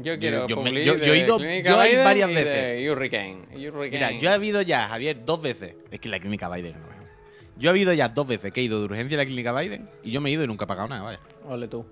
Yo 0.00 0.16
quiero 0.18 0.46
yo 0.46 0.56
me- 0.58 0.70
publi 0.70 0.84
yo- 0.84 0.96
yo 0.96 1.12
he 1.12 1.18
ido- 1.18 1.38
yo 1.38 1.82
he 1.82 2.04
varias 2.04 2.30
y 2.30 2.34
veces. 2.34 2.54
De 2.76 2.90
Hurricane. 2.90 3.38
Hurricane. 3.52 3.90
Mira, 3.90 4.10
yo 4.12 4.30
he 4.30 4.32
habido 4.32 4.62
ya, 4.62 4.86
Javier, 4.88 5.24
dos 5.24 5.42
veces. 5.42 5.74
Es 5.90 5.98
que 5.98 6.08
la 6.08 6.20
clínica 6.20 6.48
Biden 6.48 6.74
no. 6.80 6.88
Yo 7.56 7.70
he 7.70 7.70
habido 7.70 7.92
ya 7.92 8.08
dos 8.08 8.28
veces 8.28 8.52
que 8.52 8.60
he 8.60 8.62
ido 8.62 8.78
de 8.78 8.84
urgencia 8.84 9.16
a 9.18 9.22
la 9.22 9.24
clínica 9.26 9.52
Biden 9.52 9.90
y 10.04 10.12
yo 10.12 10.20
me 10.20 10.30
he 10.30 10.32
ido 10.34 10.44
y 10.44 10.46
nunca 10.46 10.64
he 10.64 10.68
pagado 10.68 10.86
nada, 10.86 11.02
vaya. 11.02 11.20
Ole 11.46 11.66
tú. 11.66 11.84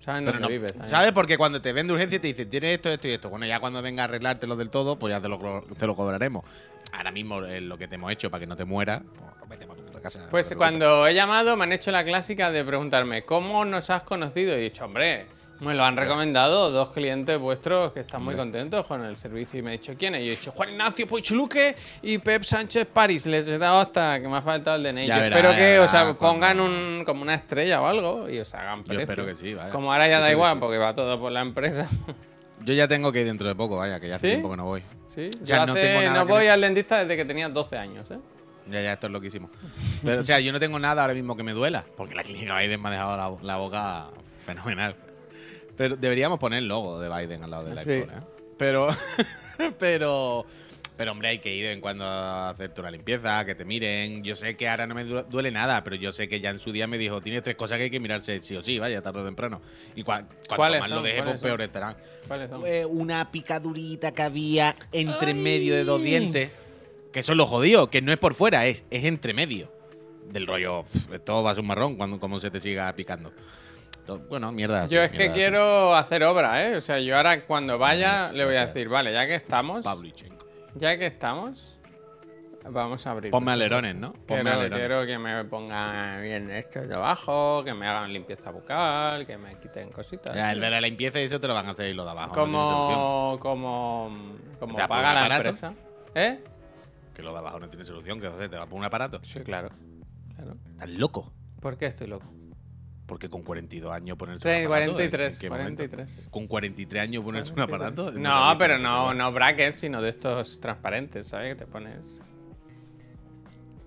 ¿Saben 0.00 0.24
dónde 0.24 0.40
no, 0.40 0.48
vives? 0.48 0.72
también? 0.72 0.90
¿Sabes? 0.90 1.12
Porque 1.12 1.36
cuando 1.36 1.60
te 1.60 1.72
ven 1.72 1.86
de 1.86 1.92
urgencia 1.92 2.20
te 2.20 2.26
dicen, 2.28 2.48
tienes 2.48 2.74
esto, 2.74 2.88
esto 2.88 3.08
y 3.08 3.12
esto. 3.12 3.28
Bueno, 3.28 3.46
ya 3.46 3.60
cuando 3.60 3.82
venga 3.82 4.02
a 4.02 4.04
arreglártelo 4.04 4.56
del 4.56 4.70
todo, 4.70 4.98
pues 4.98 5.12
ya 5.12 5.20
te 5.20 5.28
lo, 5.28 5.64
te 5.78 5.86
lo 5.86 5.94
cobraremos. 5.94 6.44
Ahora 6.92 7.12
mismo 7.12 7.44
eh, 7.44 7.60
lo 7.60 7.78
que 7.78 7.86
te 7.86 7.96
hemos 7.96 8.10
hecho 8.10 8.30
para 8.30 8.40
que 8.40 8.46
no 8.46 8.56
te 8.56 8.64
mueras, 8.64 9.02
pues 9.46 9.60
tu 9.92 10.00
casa. 10.00 10.26
Pues 10.30 10.54
cuando 10.56 11.06
he 11.06 11.14
llamado 11.14 11.56
me 11.56 11.64
han 11.64 11.72
hecho 11.72 11.90
la 11.90 12.04
clásica 12.04 12.50
de 12.50 12.64
preguntarme 12.64 13.24
¿Cómo 13.24 13.64
nos 13.64 13.90
has 13.90 14.02
conocido? 14.02 14.52
Y 14.52 14.60
he 14.60 14.62
dicho, 14.62 14.84
hombre, 14.84 15.26
me 15.60 15.74
lo 15.74 15.84
han 15.84 15.96
recomendado 15.96 16.70
dos 16.70 16.88
clientes 16.90 17.38
vuestros 17.38 17.92
que 17.92 18.00
están 18.00 18.22
muy 18.22 18.34
contentos 18.34 18.86
con 18.86 19.04
el 19.04 19.16
servicio 19.16 19.58
y 19.58 19.62
me 19.62 19.70
he 19.74 19.78
dicho 19.78 19.92
¿quién? 19.98 20.14
Y 20.14 20.18
yo 20.20 20.24
he 20.26 20.30
dicho 20.36 20.52
Juan 20.52 20.70
Ignacio 20.70 21.06
Poichluque 21.06 21.76
y 22.02 22.18
Pep 22.18 22.42
Sánchez 22.44 22.86
París. 22.92 23.26
Les 23.26 23.46
he 23.46 23.58
dado 23.58 23.80
hasta 23.80 24.20
que 24.20 24.28
me 24.28 24.36
ha 24.38 24.42
faltado 24.42 24.76
el 24.76 24.82
DNI. 24.82 25.06
Yo 25.06 25.14
espero 25.14 25.50
que 25.50 25.76
hagan- 25.78 26.14
cuando- 26.14 26.18
pongan 26.18 26.60
un, 26.60 27.02
como 27.04 27.22
una 27.22 27.34
estrella 27.34 27.80
o 27.82 27.86
algo 27.86 28.28
y 28.30 28.38
os 28.38 28.54
hagan 28.54 28.82
precio. 28.84 29.00
espero 29.02 29.26
que 29.26 29.34
sí, 29.34 29.54
vaya. 29.54 29.70
Como 29.70 29.92
ahora 29.92 30.08
ya 30.08 30.16
Yo 30.16 30.22
da 30.22 30.30
igual 30.32 30.58
porque 30.58 30.78
va 30.78 30.94
todo 30.94 31.20
por 31.20 31.30
la 31.32 31.42
empresa. 31.42 31.88
Yo 32.64 32.74
ya 32.74 32.86
tengo 32.88 33.10
que 33.10 33.20
ir 33.20 33.26
dentro 33.26 33.48
de 33.48 33.54
poco, 33.54 33.76
vaya, 33.78 33.98
que 34.00 34.08
ya 34.08 34.16
hace 34.16 34.26
¿Sí? 34.26 34.30
tiempo 34.32 34.50
que 34.50 34.56
no 34.58 34.64
voy. 34.66 34.82
¿Sí? 35.08 35.30
O 35.42 35.46
sea, 35.46 35.60
Yo 35.60 35.66
no 35.66 35.74
tengo 35.74 36.00
nada 36.02 36.14
no 36.20 36.26
voy 36.26 36.46
al 36.46 36.60
dentista 36.60 36.98
desde 37.00 37.16
que 37.16 37.24
tenía 37.24 37.48
12 37.48 37.78
años, 37.78 38.10
¿eh? 38.10 38.18
Ya, 38.70 38.82
ya, 38.82 38.92
esto 38.92 39.06
es 39.06 39.12
loquísimo. 39.12 39.50
Pero, 40.04 40.20
o 40.20 40.24
sea, 40.24 40.38
yo 40.40 40.52
no 40.52 40.60
tengo 40.60 40.78
nada 40.78 41.00
ahora 41.02 41.14
mismo 41.14 41.36
que 41.36 41.42
me 41.42 41.52
duela, 41.52 41.84
porque 41.96 42.14
la 42.14 42.22
clínica 42.22 42.56
Biden 42.58 42.80
me 42.80 42.88
ha 42.88 42.92
dejado 42.92 43.16
la, 43.16 43.42
la 43.42 43.56
boca 43.56 44.06
fenomenal. 44.44 44.94
Pero 45.80 45.96
deberíamos 45.96 46.38
poner 46.38 46.58
el 46.58 46.68
logo 46.68 47.00
de 47.00 47.08
Biden 47.08 47.42
al 47.42 47.50
lado 47.52 47.64
del 47.64 47.78
Sí. 47.80 47.90
iPhone, 47.90 48.10
¿eh? 48.18 48.20
Pero, 48.58 48.88
pero, 49.78 50.44
pero, 50.98 51.12
hombre, 51.12 51.28
hay 51.28 51.38
que 51.38 51.54
ir 51.54 51.62
de 51.62 51.68
vez 51.68 51.76
en 51.76 51.80
cuando 51.80 52.04
a 52.04 52.50
hacerte 52.50 52.82
una 52.82 52.90
limpieza, 52.90 53.46
que 53.46 53.54
te 53.54 53.64
miren. 53.64 54.22
Yo 54.22 54.36
sé 54.36 54.56
que 54.58 54.68
ahora 54.68 54.86
no 54.86 54.94
me 54.94 55.04
du- 55.04 55.22
duele 55.22 55.50
nada, 55.50 55.82
pero 55.82 55.96
yo 55.96 56.12
sé 56.12 56.28
que 56.28 56.38
ya 56.40 56.50
en 56.50 56.58
su 56.58 56.70
día 56.70 56.86
me 56.86 56.98
dijo, 56.98 57.22
tienes 57.22 57.42
tres 57.42 57.56
cosas 57.56 57.78
que 57.78 57.84
hay 57.84 57.90
que 57.90 57.98
mirarse 57.98 58.42
sí 58.42 58.54
o 58.56 58.62
sí, 58.62 58.78
vaya, 58.78 59.00
tarde 59.00 59.20
o 59.20 59.24
temprano. 59.24 59.62
Y 59.94 60.02
cua- 60.02 60.26
cuanto 60.46 60.56
¿Cuáles 60.56 60.80
más 60.82 60.90
lo 60.90 61.00
deje, 61.00 61.22
pues 61.22 61.40
peor 61.40 61.62
estarán. 61.62 61.96
¿Cuáles 62.28 62.50
son? 62.50 62.62
Una 62.90 63.30
picadurita 63.32 64.12
que 64.12 64.20
había 64.22 64.76
entre 64.92 65.32
medio 65.32 65.74
de 65.74 65.84
dos 65.84 66.02
dientes. 66.02 66.50
Que 67.10 67.20
eso 67.20 67.32
es 67.32 67.38
lo 67.38 67.46
jodido, 67.46 67.88
que 67.88 68.02
no 68.02 68.12
es 68.12 68.18
por 68.18 68.34
fuera, 68.34 68.66
es, 68.66 68.84
es 68.90 69.04
entre 69.04 69.32
medio. 69.32 69.72
Del 70.30 70.46
rollo, 70.46 70.84
pf, 70.84 71.14
esto 71.16 71.42
va 71.42 71.52
a 71.52 71.54
ser 71.54 71.62
un 71.62 71.66
marrón 71.68 71.96
cuando 71.96 72.20
como 72.20 72.38
se 72.38 72.50
te 72.50 72.60
siga 72.60 72.92
picando. 72.94 73.32
Bueno, 74.18 74.50
mierda. 74.52 74.82
Yo 74.86 75.00
sí, 75.00 75.06
es 75.06 75.12
que 75.12 75.26
sí. 75.26 75.32
quiero 75.32 75.94
hacer 75.94 76.22
obra, 76.24 76.66
¿eh? 76.68 76.76
O 76.76 76.80
sea, 76.80 76.98
yo 77.00 77.16
ahora 77.16 77.44
cuando 77.46 77.78
vaya 77.78 78.32
le 78.32 78.44
voy 78.44 78.56
a 78.56 78.66
decir, 78.66 78.88
vale, 78.88 79.12
ya 79.12 79.26
que 79.26 79.34
estamos, 79.34 79.84
Pavlichenko. 79.84 80.46
ya 80.74 80.98
que 80.98 81.06
estamos, 81.06 81.78
vamos 82.68 83.06
a 83.06 83.10
abrir. 83.12 83.30
Ponme 83.30 83.52
alerones, 83.52 83.94
¿no? 83.96 84.12
Ponme 84.12 84.42
Quiero, 84.42 84.50
alerones. 84.50 84.78
quiero 84.78 85.06
que 85.06 85.18
me 85.18 85.44
pongan 85.44 86.22
bien 86.22 86.50
esto 86.50 86.80
de 86.86 86.94
abajo, 86.94 87.62
que 87.64 87.72
me 87.74 87.86
hagan 87.86 88.12
limpieza 88.12 88.50
bucal, 88.50 89.26
que 89.26 89.36
me 89.38 89.58
quiten 89.58 89.90
cositas. 89.90 90.34
Ya, 90.34 90.52
el 90.52 90.60
ver 90.60 90.72
la 90.72 90.80
limpieza 90.80 91.20
y 91.20 91.24
eso 91.24 91.40
te 91.40 91.48
lo 91.48 91.54
van 91.54 91.66
a 91.66 91.70
hacer 91.70 91.94
los 91.94 92.04
de 92.04 92.10
abajo. 92.10 92.28
no 92.34 92.34
como, 92.42 93.38
como, 93.40 94.10
como 94.58 94.74
¿Te 94.74 94.80
va 94.80 94.84
a 94.84 94.88
poner 94.88 95.02
paga 95.04 95.14
la 95.14 95.20
aparato? 95.24 95.48
empresa. 95.48 95.74
¿Eh? 96.14 96.40
Que 97.14 97.22
los 97.22 97.32
de 97.32 97.38
abajo 97.38 97.60
no 97.60 97.68
tiene 97.68 97.84
solución, 97.84 98.20
que 98.20 98.28
te 98.28 98.56
va 98.56 98.62
a 98.62 98.66
poner 98.66 98.80
un 98.80 98.84
aparato. 98.84 99.20
Sí, 99.24 99.40
claro. 99.40 99.70
claro. 100.36 100.56
Estás 100.70 100.88
loco. 100.90 101.32
¿Por 101.60 101.76
qué 101.76 101.86
estoy 101.86 102.06
loco? 102.06 102.26
Porque 103.10 103.28
con 103.28 103.42
42 103.42 103.90
años 103.92 104.16
ponerse 104.16 104.42
Sí, 104.44 104.60
un 104.60 104.66
aparato. 104.66 104.90
¿en 104.92 105.10
43, 105.10 105.38
qué 105.40 105.50
momento? 105.50 105.82
43. 105.82 106.28
Con 106.30 106.46
43 106.46 107.02
años 107.02 107.24
ponerse 107.24 107.52
un 107.52 107.58
aparato. 107.58 108.12
No, 108.12 108.54
pero 108.56 108.78
no, 108.78 109.12
no 109.12 109.32
brackets, 109.32 109.80
sino 109.80 110.00
de 110.00 110.10
estos 110.10 110.60
transparentes, 110.60 111.26
¿sabes? 111.26 111.48
Que 111.56 111.64
te 111.64 111.66
pones. 111.66 112.20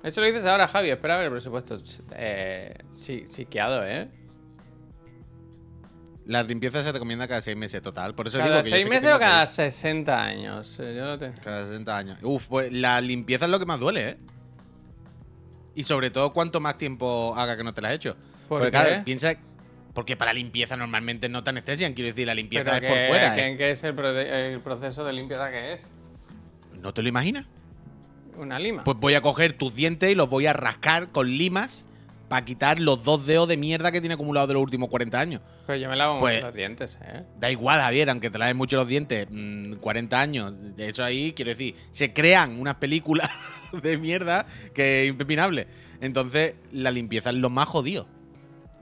Eso 0.03 0.19
lo 0.19 0.27
dices 0.27 0.45
ahora, 0.45 0.67
Javi. 0.67 0.89
Espera 0.89 1.13
a 1.15 1.17
ver 1.19 1.27
el 1.27 1.31
presupuesto. 1.31 1.77
Eh, 2.11 2.75
sí, 2.97 3.23
psiquiado, 3.25 3.85
¿eh? 3.87 4.09
La 6.25 6.43
limpieza 6.43 6.83
se 6.83 6.91
recomienda 6.91 7.25
cada 7.25 7.39
6 7.39 7.55
meses 7.55 7.81
total. 7.81 8.13
Por 8.15 8.27
eso 8.27 8.39
¿Cada 8.39 8.49
digo 8.49 8.63
que 8.63 8.69
yo 8.71 8.75
seis 8.75 8.83
sé 8.83 8.89
que 8.89 8.95
meses 8.95 9.03
tengo 9.05 9.15
o 9.15 9.19
cada 9.21 9.43
ir 9.43 9.47
60 9.47 10.21
años? 10.23 10.79
Eh, 10.81 10.95
Yo 10.97 11.05
no 11.05 11.17
te... 11.17 11.31
cada 11.41 11.65
60 11.65 11.97
años. 11.97 12.17
Uf, 12.23 12.47
pues 12.49 12.73
la 12.73 12.99
limpieza 12.99 13.45
es 13.45 13.51
lo 13.51 13.59
que 13.59 13.65
más 13.65 13.79
duele, 13.79 14.09
¿eh? 14.09 14.17
Y 15.75 15.83
sobre 15.83 16.09
todo 16.09 16.33
cuanto 16.33 16.59
más 16.59 16.77
tiempo 16.77 17.33
haga 17.37 17.55
que 17.55 17.63
no 17.63 17.73
te 17.73 17.81
la 17.81 17.87
has 17.87 17.95
hecho. 17.95 18.17
¿Por 18.47 18.59
Porque 18.59 18.65
qué? 18.65 18.71
claro, 18.71 19.03
piensa. 19.05 19.35
Porque 19.93 20.17
para 20.17 20.33
limpieza 20.33 20.75
normalmente 20.75 21.29
no 21.29 21.43
te 21.43 21.51
anestesian. 21.51 21.93
Quiero 21.93 22.07
decir, 22.09 22.25
la 22.25 22.33
limpieza 22.33 22.71
Pero 22.79 22.85
es 22.87 22.91
por 22.91 23.07
fuera. 23.07 23.37
¿eh? 23.37 23.55
¿Qué 23.57 23.71
es 23.71 23.83
el, 23.83 23.93
pro- 23.93 24.17
el 24.19 24.59
proceso 24.61 25.03
de 25.05 25.13
limpieza 25.13 25.51
que 25.51 25.73
es? 25.73 25.91
¿No 26.81 26.93
te 26.93 27.03
lo 27.03 27.09
imaginas? 27.09 27.45
¿Una 28.35 28.57
lima? 28.57 28.83
Pues 28.83 28.97
voy 28.97 29.13
a 29.13 29.21
coger 29.21 29.53
tus 29.53 29.75
dientes 29.75 30.11
y 30.11 30.15
los 30.15 30.27
voy 30.29 30.47
a 30.47 30.53
rascar 30.53 31.09
con 31.11 31.29
limas 31.37 31.85
para 32.27 32.43
quitar 32.43 32.79
los 32.79 33.03
dos 33.03 33.27
dedos 33.27 33.47
de 33.47 33.57
mierda 33.57 33.91
que 33.91 33.99
tiene 34.01 34.15
acumulado 34.15 34.47
de 34.47 34.53
los 34.55 34.63
últimos 34.63 34.89
40 34.89 35.19
años. 35.19 35.43
Pues 35.67 35.79
yo 35.79 35.87
me 35.87 35.95
lavo 35.95 36.17
pues- 36.17 36.35
mucho 36.37 36.47
los 36.47 36.55
dientes, 36.55 36.97
¿eh? 37.03 37.21
Da 37.39 37.51
igual, 37.51 37.79
Javier, 37.79 38.09
aunque 38.09 38.31
te 38.31 38.39
laves 38.39 38.55
mucho 38.55 38.75
los 38.77 38.87
dientes, 38.87 39.27
mm, 39.29 39.73
40 39.75 40.19
años, 40.19 40.53
eso 40.77 41.03
ahí, 41.03 41.33
quiero 41.33 41.51
decir, 41.51 41.75
se 41.91 42.11
crean 42.11 42.59
unas 42.59 42.75
películas 42.75 43.29
de 43.83 43.99
mierda 43.99 44.47
que 44.73 45.03
es 45.03 45.09
impepinable. 45.09 45.67
Entonces, 46.01 46.55
la 46.71 46.89
limpieza 46.89 47.29
es 47.29 47.35
lo 47.35 47.51
más 47.51 47.67
jodido. 47.67 48.07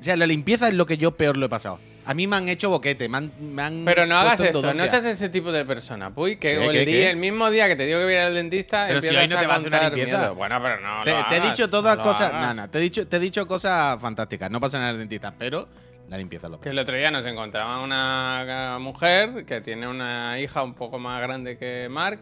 O 0.02 0.04
sea, 0.04 0.18
la 0.18 0.26
limpieza 0.26 0.68
es 0.68 0.74
lo 0.74 0.86
que 0.86 0.98
yo 0.98 1.12
peor 1.12 1.38
lo 1.38 1.46
he 1.46 1.50
pasado. 1.50 1.80
A 2.08 2.16
mí 2.16 2.26
me 2.26 2.36
han 2.36 2.50
hecho 2.50 2.70
boquete, 2.72 3.08
me 3.08 3.20
han. 3.20 3.32
me 3.40 3.62
han 3.62 3.86
Pero 3.86 4.08
no 4.08 4.18
hagas 4.18 4.40
esto, 4.40 4.74
no 4.74 4.84
seas 4.90 5.06
ese 5.06 5.30
tipo 5.30 5.52
de 5.52 5.64
persona, 5.64 6.10
Puy, 6.10 6.38
que 6.38 6.58
¿Qué, 6.58 6.66
el, 6.66 6.72
qué, 6.72 6.86
día- 6.86 7.00
qué? 7.06 7.10
el 7.12 7.18
mismo 7.18 7.50
día 7.52 7.68
que 7.68 7.76
te 7.76 7.86
digo 7.86 8.00
que 8.00 8.06
voy 8.06 8.14
a 8.16 8.18
ir 8.22 8.24
al 8.24 8.34
dentista, 8.34 8.86
Pero 8.88 9.02
si 9.02 9.10
hoy 9.16 9.28
no 9.28 9.38
te 9.38 9.46
a 9.46 9.48
va 9.48 9.54
a 9.54 9.58
hacer 9.58 9.68
una 9.72 9.84
limpieza. 9.90 10.18
miedo. 10.18 10.36
Bueno, 10.36 10.60
pero 10.62 10.80
no 10.82 11.04
Te, 11.04 11.12
lo 11.12 11.26
te 11.30 11.38
he 11.38 11.42
dicho 11.42 11.70
todas 11.70 11.98
no 11.98 12.04
cosas. 12.04 12.34
No, 12.34 12.54
no, 12.56 12.70
te 12.70 12.80
he 12.80 12.82
dicho, 12.82 13.08
te 13.08 13.18
he 13.18 13.20
dicho 13.20 13.46
cosas 13.48 14.02
fantásticas. 14.02 14.50
No 14.50 14.60
pasa 14.60 14.80
nada 14.80 14.90
el 14.92 14.98
dentista, 14.98 15.32
pero 15.38 15.68
la 16.10 16.18
limpieza 16.18 16.50
lo 16.50 16.60
Que 16.60 16.70
el 16.70 16.80
otro 16.80 16.96
día 16.98 17.12
nos 17.12 17.24
encontraba 17.28 17.80
una 17.84 18.78
mujer 18.80 19.46
que 19.46 19.62
tiene 19.62 19.88
una 19.88 20.40
hija 20.40 20.64
un 20.64 20.74
poco 20.74 20.98
más 20.98 21.22
grande 21.22 21.58
que 21.60 21.88
Mark 21.90 22.20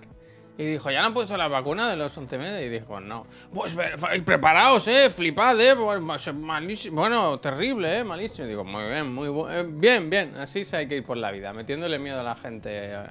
Y 0.60 0.66
dijo, 0.66 0.92
¿ya 0.92 1.00
no 1.00 1.08
han 1.08 1.14
puesto 1.14 1.38
la 1.38 1.48
vacuna 1.48 1.90
de 1.90 1.96
los 1.96 2.18
11 2.18 2.38
meses? 2.38 2.66
Y 2.66 2.68
dijo, 2.68 3.00
no. 3.00 3.26
Pues 3.54 3.78
preparaos, 4.26 4.86
eh, 4.90 5.10
flipad, 5.10 5.58
eh. 5.62 5.74
pues, 5.74 6.34
malísimo. 6.36 7.00
Bueno, 7.00 7.40
terrible, 7.40 8.00
eh, 8.00 8.04
malísimo. 8.04 8.46
Y 8.46 8.50
digo, 8.50 8.66
muy 8.66 8.84
bien, 8.90 9.10
muy 9.10 9.30
eh, 9.50 9.66
bien, 9.66 10.10
bien. 10.10 10.36
Así 10.36 10.66
se 10.66 10.76
hay 10.76 10.88
que 10.90 10.98
ir 10.98 11.06
por 11.06 11.16
la 11.16 11.32
vida, 11.32 11.54
metiéndole 11.54 11.98
miedo 11.98 12.20
a 12.20 12.24
la 12.24 12.36
gente 12.36 12.70
eh, 12.74 13.06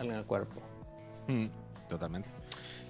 en 0.00 0.12
el 0.12 0.22
cuerpo. 0.22 0.62
Mm, 1.26 1.46
Totalmente. 1.88 2.28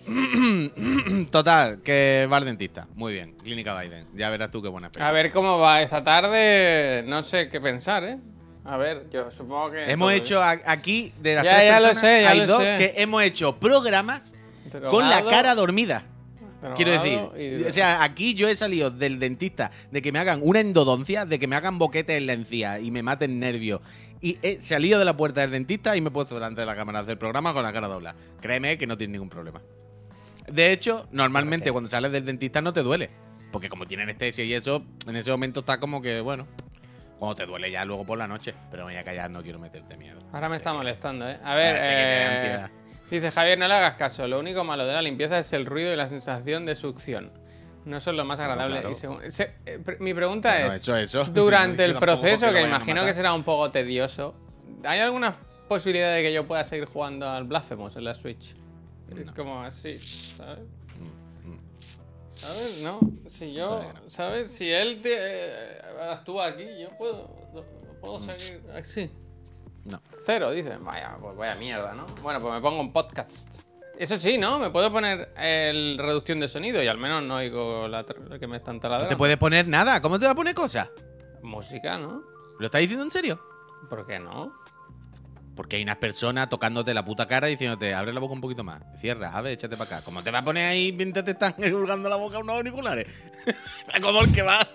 Total, 1.31 1.81
que 1.81 2.29
va 2.31 2.37
al 2.37 2.45
dentista. 2.45 2.89
Muy 2.95 3.15
bien, 3.15 3.33
Clínica 3.43 3.79
Biden. 3.81 4.07
Ya 4.15 4.29
verás 4.29 4.51
tú 4.51 4.61
qué 4.61 4.69
buena 4.69 4.89
A 4.89 4.91
experiencia. 4.91 5.13
ver 5.23 5.33
cómo 5.33 5.59
va 5.59 5.81
esta 5.81 6.05
tarde, 6.05 7.05
no 7.07 7.23
sé 7.23 7.49
qué 7.49 7.59
pensar, 7.59 8.05
¿eh? 8.05 8.19
A 8.65 8.77
ver, 8.77 9.09
yo 9.11 9.31
supongo 9.31 9.71
que... 9.71 9.91
Hemos 9.91 10.13
hecho 10.13 10.43
aquí, 10.43 11.13
de 11.21 11.37
las 11.37 11.45
Ya, 11.45 11.57
tres 11.57 11.69
ya 11.69 11.81
lo 11.81 11.87
personas, 11.87 12.01
sé, 12.01 12.23
ya 12.23 12.31
hay 12.31 12.39
lo 12.41 12.47
dos 12.47 12.63
sé. 12.63 12.77
que 12.79 13.03
hemos 13.03 13.23
hecho 13.23 13.57
programas 13.59 14.33
con 14.91 15.09
la 15.09 15.25
cara 15.25 15.55
dormida. 15.55 16.05
Quiero 16.77 16.93
decir, 16.93 17.67
o 17.67 17.73
sea, 17.73 18.03
aquí 18.05 18.35
yo 18.35 18.47
he 18.47 18.55
salido 18.55 18.91
del 18.91 19.19
dentista 19.19 19.71
de 19.91 20.03
que 20.03 20.13
me 20.13 20.19
hagan 20.19 20.41
una 20.43 20.61
endodoncia, 20.61 21.25
de 21.25 21.39
que 21.39 21.47
me 21.47 21.57
hagan 21.57 21.79
boquetes 21.79 22.19
en 22.19 22.27
la 22.27 22.35
encía 22.35 22.81
y 22.81 22.91
me 22.91 23.03
maten 23.03 23.41
nervios. 23.41 23.81
Y 24.21 24.39
he 24.43 24.61
salido 24.61 24.99
de 24.99 25.07
la 25.07 25.17
puerta 25.17 25.41
del 25.41 25.53
dentista 25.53 25.97
y 25.97 26.03
me 26.03 26.09
he 26.09 26.13
puesto 26.13 26.35
delante 26.35 26.61
de 26.61 26.67
la 26.67 26.77
cámara 26.77 27.03
del 27.03 27.17
programa 27.17 27.55
con 27.55 27.63
la 27.63 27.73
cara 27.73 27.89
dobla. 27.89 28.15
Créeme 28.43 28.77
que 28.77 28.87
no 28.87 28.99
tiene 28.99 29.13
ningún 29.13 29.31
problema. 29.31 29.63
De 30.53 30.71
hecho, 30.73 31.09
normalmente 31.13 31.73
cuando 31.73 31.89
sales 31.89 32.13
del 32.13 32.27
dentista 32.27 32.61
no 32.61 32.75
te 32.75 32.83
duele. 32.83 33.09
Porque 33.51 33.71
como 33.71 33.87
tiene 33.87 34.03
anestesia 34.03 34.45
y 34.45 34.53
eso, 34.53 34.85
en 35.07 35.17
ese 35.17 35.31
momento 35.31 35.61
está 35.61 35.81
como 35.81 36.03
que, 36.03 36.21
bueno, 36.21 36.47
cuando 37.21 37.37
te 37.37 37.47
duele 37.47 37.71
ya 37.71 37.85
luego 37.85 38.05
por 38.05 38.19
la 38.19 38.27
noche. 38.27 38.53
Pero 38.71 38.85
me 38.87 38.93
voy 38.93 39.01
a 39.01 39.05
callar, 39.05 39.31
no 39.31 39.43
quiero 39.43 39.61
meterte 39.61 39.97
miedo. 39.97 40.19
Ahora 40.33 40.49
me 40.49 40.57
está 40.57 40.73
que- 40.73 40.77
molestando, 40.79 41.29
¿eh? 41.31 41.39
A 41.45 41.55
ver, 41.55 41.77
que 41.79 41.85
eh, 41.87 42.67
dice 43.11 43.31
Javier, 43.31 43.59
no 43.59 43.69
le 43.69 43.75
hagas 43.75 43.95
caso. 43.95 44.27
Lo 44.27 44.41
único 44.41 44.65
malo 44.65 44.85
de 44.87 44.93
la 44.95 45.03
limpieza 45.03 45.39
es 45.39 45.53
el 45.53 45.67
ruido 45.67 45.93
y 45.93 45.97
la 45.97 46.09
sensación 46.09 46.67
de 46.67 46.75
succión. 46.75 47.31
No 47.85 48.01
son 48.01 48.17
lo 48.17 48.25
más 48.25 48.41
agradable. 48.41 48.81
claro. 48.81 48.91
Y 48.91 48.95
según- 48.95 49.31
se- 49.31 49.55
eh, 49.67 49.79
pre- 49.85 49.99
mi 50.01 50.13
pregunta 50.15 50.59
es, 50.77 50.89
eso. 50.89 51.25
durante 51.33 51.83
No 51.83 51.83
he 51.83 51.87
el 51.95 51.99
proceso, 51.99 52.51
que 52.53 52.59
a 52.59 52.63
imagino 52.67 53.05
que 53.05 53.15
será 53.15 53.33
un 53.35 53.43
poco 53.45 53.71
tedioso, 53.71 54.35
¿hay 54.85 55.01
alguna 55.01 55.35
posibilidad 55.69 56.13
de 56.15 56.23
que 56.23 56.33
yo 56.33 56.47
pueda 56.47 56.65
seguir 56.65 56.87
jugando 56.87 57.29
al 57.29 57.45
Blasphemous 57.45 57.95
en 57.97 58.05
la 58.05 58.15
Switch? 58.15 58.55
No. 59.09 59.35
como 59.35 59.63
así, 59.63 59.99
¿sabes? 60.37 60.61
Mm. 62.41 62.47
¿Sabes? 62.47 62.79
No, 62.83 63.01
si 63.29 63.53
yo, 63.55 63.83
no. 63.83 64.11
¿sabes? 64.11 64.53
Si 64.53 64.71
él 64.71 65.01
te, 65.03 65.11
eh, 65.15 65.79
actúa 66.11 66.47
aquí, 66.47 66.65
yo 66.81 66.91
puedo, 66.97 67.29
puedo 68.01 68.21
seguir 68.21 68.63
así. 68.75 69.11
No. 69.85 70.01
Cero, 70.27 70.51
dice. 70.51 70.77
Vaya, 70.81 71.17
pues 71.21 71.37
vaya 71.37 71.55
mierda, 71.55 71.95
¿no? 71.95 72.07
Bueno, 72.23 72.41
pues 72.41 72.53
me 72.55 72.61
pongo 72.61 72.81
un 72.81 72.93
podcast. 72.93 73.57
Eso 73.99 74.17
sí, 74.17 74.39
¿no? 74.39 74.59
Me 74.59 74.71
puedo 74.71 74.91
poner 74.91 75.33
el 75.37 75.99
reducción 75.99 76.41
de 76.41 76.49
sonido 76.49 76.83
y 76.83 76.87
al 76.87 76.97
menos 76.97 77.23
no 77.23 77.37
oigo 77.37 77.87
la 77.89 78.05
que 78.39 78.47
me 78.47 78.57
están 78.57 78.77
No 78.77 78.81
taladrando. 78.81 79.09
te 79.09 79.17
puedes 79.17 79.37
poner 79.37 79.69
nada. 79.69 80.01
¿Cómo 80.01 80.19
te 80.19 80.25
va 80.27 80.33
a 80.33 80.35
poner 80.35 80.55
cosas? 80.55 80.91
Música, 81.43 81.99
¿no? 81.99 82.23
¿Lo 82.59 82.67
estás 82.67 82.81
diciendo 82.81 83.05
en 83.05 83.11
serio? 83.11 83.41
¿Por 83.89 84.07
qué 84.07 84.19
no? 84.19 84.55
Porque 85.61 85.77
hay 85.77 85.83
unas 85.83 85.99
personas 85.99 86.49
tocándote 86.49 86.95
la 86.95 87.05
puta 87.05 87.29
cara 87.29 87.47
diciéndote, 87.47 87.93
abre 87.93 88.15
la 88.15 88.21
boca 88.21 88.33
un 88.33 88.41
poquito 88.41 88.65
más, 88.65 88.81
cierra, 88.99 89.37
a 89.37 89.43
ver, 89.43 89.53
échate 89.53 89.77
para 89.77 89.97
acá. 89.99 90.05
¿Cómo 90.07 90.23
te 90.23 90.31
va 90.31 90.39
a 90.39 90.43
poner 90.43 90.67
ahí 90.67 90.91
mientras 90.91 91.23
te 91.23 91.33
están 91.33 91.55
hurgando 91.75 92.09
la 92.09 92.17
boca 92.17 92.39
unos 92.39 92.57
auriculares? 92.57 93.07
Como 94.01 94.23
el 94.23 94.33
que 94.33 94.41
va, 94.41 94.67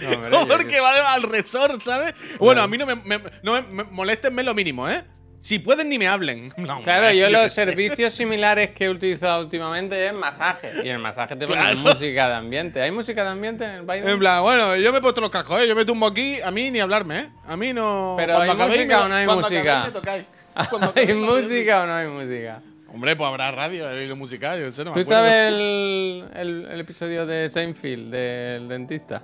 No, 0.00 0.40
como 0.40 0.54
el 0.54 0.66
que 0.66 0.80
va 0.80 1.12
al 1.14 1.22
resort, 1.22 1.80
¿sabes? 1.80 2.12
Bueno, 2.40 2.60
a 2.62 2.66
mí 2.66 2.76
no 2.76 2.86
me, 2.86 2.96
me- 2.96 3.20
no 3.44 3.52
me, 3.52 3.62
me- 3.62 3.84
moléstenme 3.84 4.42
lo 4.42 4.52
mínimo, 4.52 4.88
¿eh? 4.90 5.04
Si 5.40 5.58
pueden, 5.60 5.88
ni 5.88 5.98
me 5.98 6.08
hablen. 6.08 6.52
No, 6.56 6.82
Claro, 6.82 7.10
yo 7.12 7.30
los 7.30 7.52
servicios 7.52 8.12
similares 8.12 8.70
que 8.70 8.86
he 8.86 8.90
utilizado 8.90 9.40
últimamente 9.42 10.06
es 10.06 10.12
masaje. 10.12 10.70
Y 10.84 10.88
el 10.88 10.98
masaje 10.98 11.36
te 11.36 11.46
ponen 11.46 11.62
Claro. 11.62 11.78
música 11.78 12.28
de 12.28 12.34
ambiente. 12.34 12.82
¿Hay 12.82 12.90
música 12.90 13.22
de 13.24 13.30
ambiente 13.30 13.64
en 13.64 13.70
el 13.70 13.82
Biden? 13.82 14.08
En 14.08 14.18
plan, 14.18 14.42
bueno, 14.42 14.76
yo 14.76 14.92
me 14.92 14.98
he 14.98 15.00
puesto 15.00 15.20
los 15.20 15.30
cascos, 15.30 15.60
¿eh? 15.62 15.68
Yo 15.68 15.74
me 15.76 15.84
tumbo 15.84 16.06
aquí, 16.06 16.40
a 16.40 16.50
mí 16.50 16.70
ni 16.70 16.80
hablarme, 16.80 17.18
¿eh? 17.20 17.28
A 17.46 17.56
mí 17.56 17.72
no. 17.72 18.14
Pero 18.18 18.34
Cuando 18.34 18.52
¿hay 18.52 18.58
acabéis, 18.58 18.78
música 18.80 18.98
me- 18.98 19.04
o 19.04 19.08
no 19.08 19.14
hay 19.14 19.26
cuando 19.26 19.48
música? 19.48 19.80
acabéis. 19.82 20.26
Cuando 20.70 20.92
¿Hay 20.96 21.04
acabéis, 21.04 21.14
música 21.16 21.82
o 21.82 21.86
no 21.86 21.94
hay 21.94 22.06
música? 22.08 22.62
Hombre, 22.92 23.16
pues 23.16 23.28
habrá 23.28 23.50
radio, 23.52 23.86
hay 23.88 24.12
música, 24.14 24.56
yo 24.56 24.70
sé, 24.70 24.82
no 24.82 24.92
¿Tú 24.92 25.04
sabes 25.04 25.30
el, 25.32 26.24
el- 26.34 26.68
el 26.72 26.80
episodio 26.80 27.26
de 27.26 27.48
Seinfeld, 27.48 28.10
del 28.10 28.66
dentista? 28.68 29.22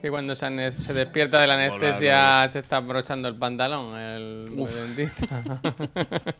Que 0.00 0.10
cuando 0.10 0.34
se, 0.34 0.48
despierta 0.50 1.40
de 1.40 1.46
la 1.48 1.54
anestesia 1.54 2.46
se 2.48 2.60
está 2.60 2.76
abrochando 2.76 3.26
el 3.28 3.34
pantalón, 3.36 3.96
el, 3.98 4.52
el 4.56 4.96
dentista. 4.96 5.42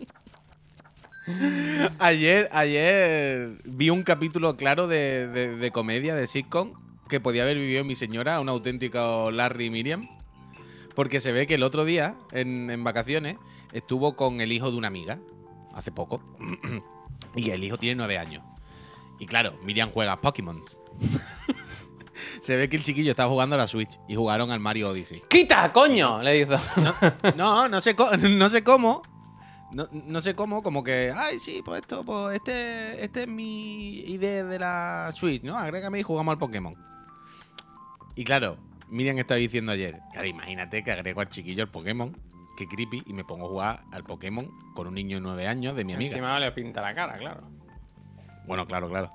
Ayer, 1.99 2.49
ayer 2.53 3.59
vi 3.65 3.91
un 3.91 4.03
capítulo 4.03 4.57
claro 4.57 4.87
de, 4.88 5.29
de- 5.29 5.57
de 5.57 5.71
comedia, 5.71 6.15
de 6.15 6.27
sitcom, 6.27 6.73
que 7.07 7.21
podía 7.21 7.43
haber 7.43 7.59
vivido 7.59 7.85
mi 7.85 7.97
señora, 7.97 8.41
un 8.41 8.49
auténtico 8.49 9.31
Larry 9.31 9.69
Miriam. 9.69 10.09
Porque 10.95 11.21
se 11.21 11.33
ve 11.33 11.47
que 11.47 11.57
el 11.57 11.62
otro 11.65 11.85
día, 11.85 12.15
en, 12.33 12.71
en 12.71 12.83
vacaciones, 12.83 13.37
estuvo 13.75 14.17
con 14.17 14.41
el 14.41 14.53
hijo 14.53 14.71
de 14.71 14.79
una 14.79 14.88
amiga, 14.88 15.19
hace 15.75 15.93
poco. 15.93 16.23
y 17.37 17.50
el 17.50 17.62
hijo 17.62 17.77
tiene 17.77 17.97
nueve 17.97 18.17
años. 18.17 18.43
Y 19.19 19.27
claro, 19.27 19.53
Miriam 19.65 19.91
juega 19.93 20.12
a 20.12 20.21
Pokémon. 20.23 20.61
se 22.43 22.57
ve 22.57 22.69
que 22.69 22.77
el 22.77 22.83
chiquillo 22.83 23.11
estaba 23.11 23.31
jugando 23.31 23.55
a 23.55 23.59
la 23.59 23.67
Switch 23.69 23.99
y 24.09 24.15
jugaron 24.15 24.51
al 24.51 24.61
Mario 24.61 24.91
Odyssey. 24.91 25.21
¡Quita, 25.29 25.73
coño! 25.73 26.23
Le 26.23 26.41
hizo. 26.41 26.57
No, 27.37 27.69
no 27.69 27.81
sé, 27.81 27.95
co- 27.95 28.17
no 28.17 28.49
sé 28.49 28.63
cómo. 28.65 29.03
No, 29.73 29.87
no 29.93 30.23
sé 30.23 30.35
cómo, 30.35 30.63
como 30.63 30.83
que, 30.83 31.13
ay, 31.15 31.39
sí, 31.39 31.61
pues 31.63 31.83
esto, 31.83 32.03
pues 32.03 32.37
este, 32.37 33.05
este 33.05 33.23
es 33.25 33.29
mi 33.29 33.99
idea 34.01 34.43
de 34.43 34.59
la 34.59 35.11
Switch, 35.15 35.43
¿no? 35.43 35.59
Agrégame 35.59 35.99
y 36.01 36.03
jugamos 36.03 36.33
al 36.33 36.39
Pokémon. 36.39 36.75
Y 38.15 38.25
claro, 38.25 38.57
Miriam 38.89 39.19
estaba 39.19 39.37
diciendo 39.39 39.73
ayer, 39.73 39.99
claro, 40.13 40.27
imagínate 40.27 40.83
que 40.83 40.91
agrego 40.91 41.21
al 41.21 41.29
chiquillo 41.29 41.63
el 41.63 41.69
Pokémon, 41.69 42.17
que 42.57 42.67
creepy, 42.67 43.03
y 43.07 43.13
me 43.13 43.25
pongo 43.25 43.45
a 43.45 43.49
jugar 43.51 43.83
al 43.93 44.05
Pokémon 44.05 44.51
con 44.75 44.87
un 44.87 44.95
niño 44.95 45.19
de 45.19 45.21
9 45.21 45.47
años 45.47 45.77
de 45.77 45.85
mi 45.85 45.93
amiga. 45.93 46.13
Encima 46.13 46.41
le 46.41 46.51
pinta 46.53 46.81
la 46.81 46.95
cara, 46.95 47.17
claro. 47.17 47.43
Bueno, 48.47 48.67
claro, 48.67 48.89
claro. 48.89 49.13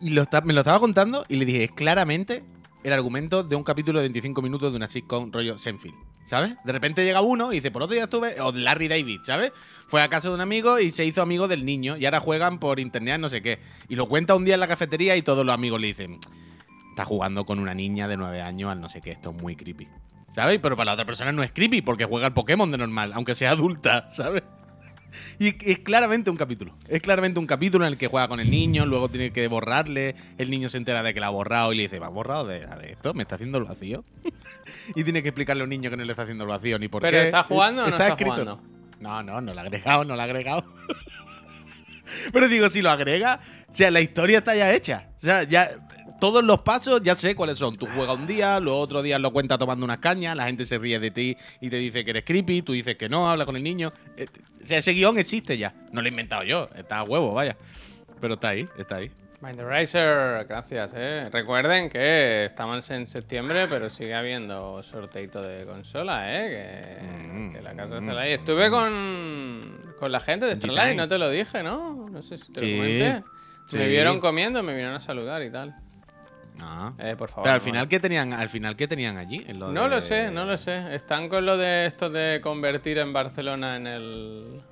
Y 0.00 0.10
lo 0.10 0.24
me 0.44 0.52
lo 0.52 0.60
estaba 0.60 0.80
contando 0.80 1.24
y 1.28 1.36
le 1.36 1.44
dije, 1.44 1.64
es 1.64 1.70
claramente 1.72 2.42
el 2.82 2.92
argumento 2.92 3.42
de 3.42 3.56
un 3.56 3.64
capítulo 3.64 3.98
de 4.00 4.04
25 4.04 4.42
minutos 4.42 4.72
de 4.72 4.76
una 4.76 4.86
sitcom 4.86 5.32
rollo 5.32 5.58
Seinfeld, 5.58 5.94
¿sabes? 6.24 6.54
De 6.64 6.72
repente 6.72 7.04
llega 7.04 7.20
uno 7.20 7.52
y 7.52 7.56
dice, 7.56 7.70
por 7.70 7.82
otro 7.82 7.94
día 7.94 8.04
estuve, 8.04 8.40
o 8.40 8.52
Larry 8.52 8.88
David, 8.88 9.20
¿sabes? 9.24 9.52
Fue 9.88 10.02
a 10.02 10.08
casa 10.08 10.28
de 10.28 10.34
un 10.34 10.40
amigo 10.40 10.78
y 10.78 10.92
se 10.92 11.04
hizo 11.04 11.22
amigo 11.22 11.48
del 11.48 11.64
niño 11.64 11.96
y 11.96 12.04
ahora 12.04 12.20
juegan 12.20 12.58
por 12.58 12.78
internet, 12.78 13.18
no 13.18 13.28
sé 13.28 13.42
qué. 13.42 13.58
Y 13.88 13.96
lo 13.96 14.08
cuenta 14.08 14.36
un 14.36 14.44
día 14.44 14.54
en 14.54 14.60
la 14.60 14.68
cafetería 14.68 15.16
y 15.16 15.22
todos 15.22 15.44
los 15.44 15.54
amigos 15.54 15.80
le 15.80 15.88
dicen, 15.88 16.20
está 16.90 17.04
jugando 17.04 17.44
con 17.44 17.58
una 17.58 17.74
niña 17.74 18.06
de 18.08 18.16
9 18.16 18.40
años 18.40 18.70
al 18.70 18.80
no 18.80 18.88
sé 18.88 19.00
qué, 19.00 19.12
esto 19.12 19.34
es 19.36 19.42
muy 19.42 19.56
creepy. 19.56 19.88
¿Sabes? 20.32 20.58
Pero 20.62 20.76
para 20.76 20.86
la 20.86 20.92
otra 20.92 21.06
persona 21.06 21.32
no 21.32 21.42
es 21.42 21.50
creepy 21.50 21.82
porque 21.82 22.04
juega 22.04 22.26
al 22.26 22.34
Pokémon 22.34 22.70
de 22.70 22.78
normal, 22.78 23.12
aunque 23.14 23.34
sea 23.34 23.50
adulta, 23.52 24.10
¿sabes? 24.12 24.42
Y 25.38 25.54
es 25.70 25.78
claramente 25.80 26.30
un 26.30 26.36
capítulo. 26.36 26.74
Es 26.88 27.02
claramente 27.02 27.38
un 27.38 27.46
capítulo 27.46 27.84
en 27.86 27.92
el 27.92 27.98
que 27.98 28.06
juega 28.08 28.28
con 28.28 28.40
el 28.40 28.50
niño, 28.50 28.86
luego 28.86 29.08
tiene 29.08 29.32
que 29.32 29.46
borrarle, 29.48 30.14
el 30.38 30.50
niño 30.50 30.68
se 30.68 30.78
entera 30.78 31.02
de 31.02 31.12
que 31.14 31.20
la 31.20 31.26
ha 31.26 31.30
borrado 31.30 31.72
y 31.72 31.76
le 31.76 31.82
dice, 31.84 32.00
¿me 32.00 32.06
has 32.06 32.12
borrado 32.12 32.46
de, 32.46 32.60
de 32.60 32.92
esto? 32.92 33.12
¿Me 33.14 33.22
está 33.22 33.34
haciendo 33.34 33.58
el 33.58 33.64
vacío? 33.64 34.02
y 34.94 35.04
tiene 35.04 35.22
que 35.22 35.28
explicarle 35.28 35.62
a 35.62 35.64
un 35.64 35.70
niño 35.70 35.90
que 35.90 35.96
no 35.96 36.04
le 36.04 36.12
está 36.12 36.22
haciendo 36.22 36.44
el 36.44 36.48
vacío 36.50 36.78
ni 36.78 36.88
por 36.88 37.02
¿Pero 37.02 37.18
qué. 37.18 37.26
está 37.26 37.42
jugando 37.42 37.84
o 37.84 37.86
no 37.88 37.92
está 37.96 38.08
escrito. 38.08 38.32
jugando? 38.32 38.62
No, 39.00 39.22
no, 39.22 39.40
no 39.40 39.52
lo 39.52 39.60
ha 39.60 39.62
agregado, 39.62 40.04
no 40.04 40.16
lo 40.16 40.22
ha 40.22 40.24
agregado. 40.24 40.64
Pero 42.32 42.48
digo, 42.48 42.70
si 42.70 42.82
lo 42.82 42.90
agrega, 42.90 43.40
o 43.70 43.74
sea, 43.74 43.90
la 43.90 44.00
historia 44.00 44.38
está 44.38 44.54
ya 44.54 44.72
hecha. 44.72 45.08
O 45.18 45.24
sea, 45.24 45.42
ya 45.44 45.70
todos 46.20 46.42
los 46.44 46.62
pasos 46.62 47.00
ya 47.02 47.14
sé 47.14 47.34
cuáles 47.34 47.58
son. 47.58 47.72
Tú 47.74 47.86
juegas 47.94 48.16
un 48.16 48.26
día, 48.26 48.58
los 48.60 48.74
otros 48.74 49.02
días 49.02 49.20
lo 49.20 49.32
cuentas 49.32 49.58
tomando 49.58 49.84
unas 49.84 49.98
cañas, 49.98 50.36
la 50.36 50.46
gente 50.46 50.66
se 50.66 50.78
ríe 50.78 50.98
de 50.98 51.10
ti 51.10 51.36
y 51.60 51.70
te 51.70 51.76
dice 51.76 52.04
que 52.04 52.10
eres 52.10 52.24
creepy, 52.24 52.62
tú 52.62 52.72
dices 52.72 52.96
que 52.96 53.08
no, 53.08 53.30
habla 53.30 53.46
con 53.46 53.56
el 53.56 53.62
niño. 53.62 53.92
Eh, 54.16 54.26
O 54.62 54.66
sea, 54.66 54.78
ese 54.78 54.92
guion 54.92 55.18
existe 55.18 55.56
ya. 55.58 55.74
No 55.92 56.00
lo 56.02 56.06
he 56.08 56.10
inventado 56.10 56.42
yo, 56.42 56.68
está 56.76 56.98
a 56.98 57.02
huevo, 57.04 57.32
vaya. 57.32 57.56
Pero 58.20 58.34
está 58.34 58.48
ahí, 58.50 58.66
está 58.78 58.96
ahí. 58.96 59.10
Mind 59.42 59.58
the 59.58 59.64
Racer, 59.64 60.46
gracias, 60.48 60.92
eh. 60.96 61.28
Recuerden 61.30 61.90
que 61.90 62.46
estamos 62.46 62.90
en 62.90 63.06
septiembre, 63.06 63.66
pero 63.68 63.90
sigue 63.90 64.14
habiendo 64.14 64.82
sorteito 64.82 65.42
de 65.42 65.66
consola, 65.66 66.24
eh. 66.34 66.48
Que, 66.50 67.26
Mm, 67.26 67.52
que 67.52 67.60
la 67.60 67.74
casa 67.74 68.00
mm, 68.00 68.08
está 68.08 68.20
ahí. 68.20 68.32
Estuve 68.32 68.70
con, 68.70 69.94
con 69.98 70.10
la 70.10 70.20
gente 70.20 70.46
de. 70.46 70.56
Starlight, 70.56 70.96
no 70.96 71.06
te 71.06 71.18
lo 71.18 71.28
dije, 71.28 71.62
¿no? 71.62 72.08
No 72.08 72.22
sé 72.22 72.38
si 72.38 72.50
te 72.50 72.60
Sí, 72.60 72.70
lo 72.70 72.76
comenté. 72.78 73.24
Me 73.72 73.88
vieron 73.88 74.20
comiendo, 74.20 74.62
me 74.62 74.72
vinieron 74.72 74.94
a 74.94 75.00
saludar 75.00 75.42
y 75.42 75.50
tal. 75.50 75.76
Ah. 76.60 76.92
Eh, 76.98 77.14
por 77.16 77.28
favor. 77.28 77.44
Pero 77.44 77.54
al 77.54 77.60
final, 77.60 77.88
¿qué 77.88 78.00
tenían, 78.00 78.32
al 78.32 78.48
final, 78.48 78.76
¿qué 78.76 78.88
tenían 78.88 79.16
allí? 79.16 79.44
En 79.46 79.58
lo 79.60 79.72
No 79.72 79.84
de- 79.84 79.88
lo 79.88 80.00
sé, 80.00 80.30
no 80.30 80.44
lo 80.44 80.56
sé. 80.56 80.94
Están 80.94 81.28
con 81.28 81.44
lo 81.46 81.56
de 81.56 81.86
esto 81.86 82.08
de 82.10 82.40
convertir 82.40 82.98
en 82.98 83.12
Barcelona 83.12 83.76
en 83.76 83.86
el, 83.86 84.62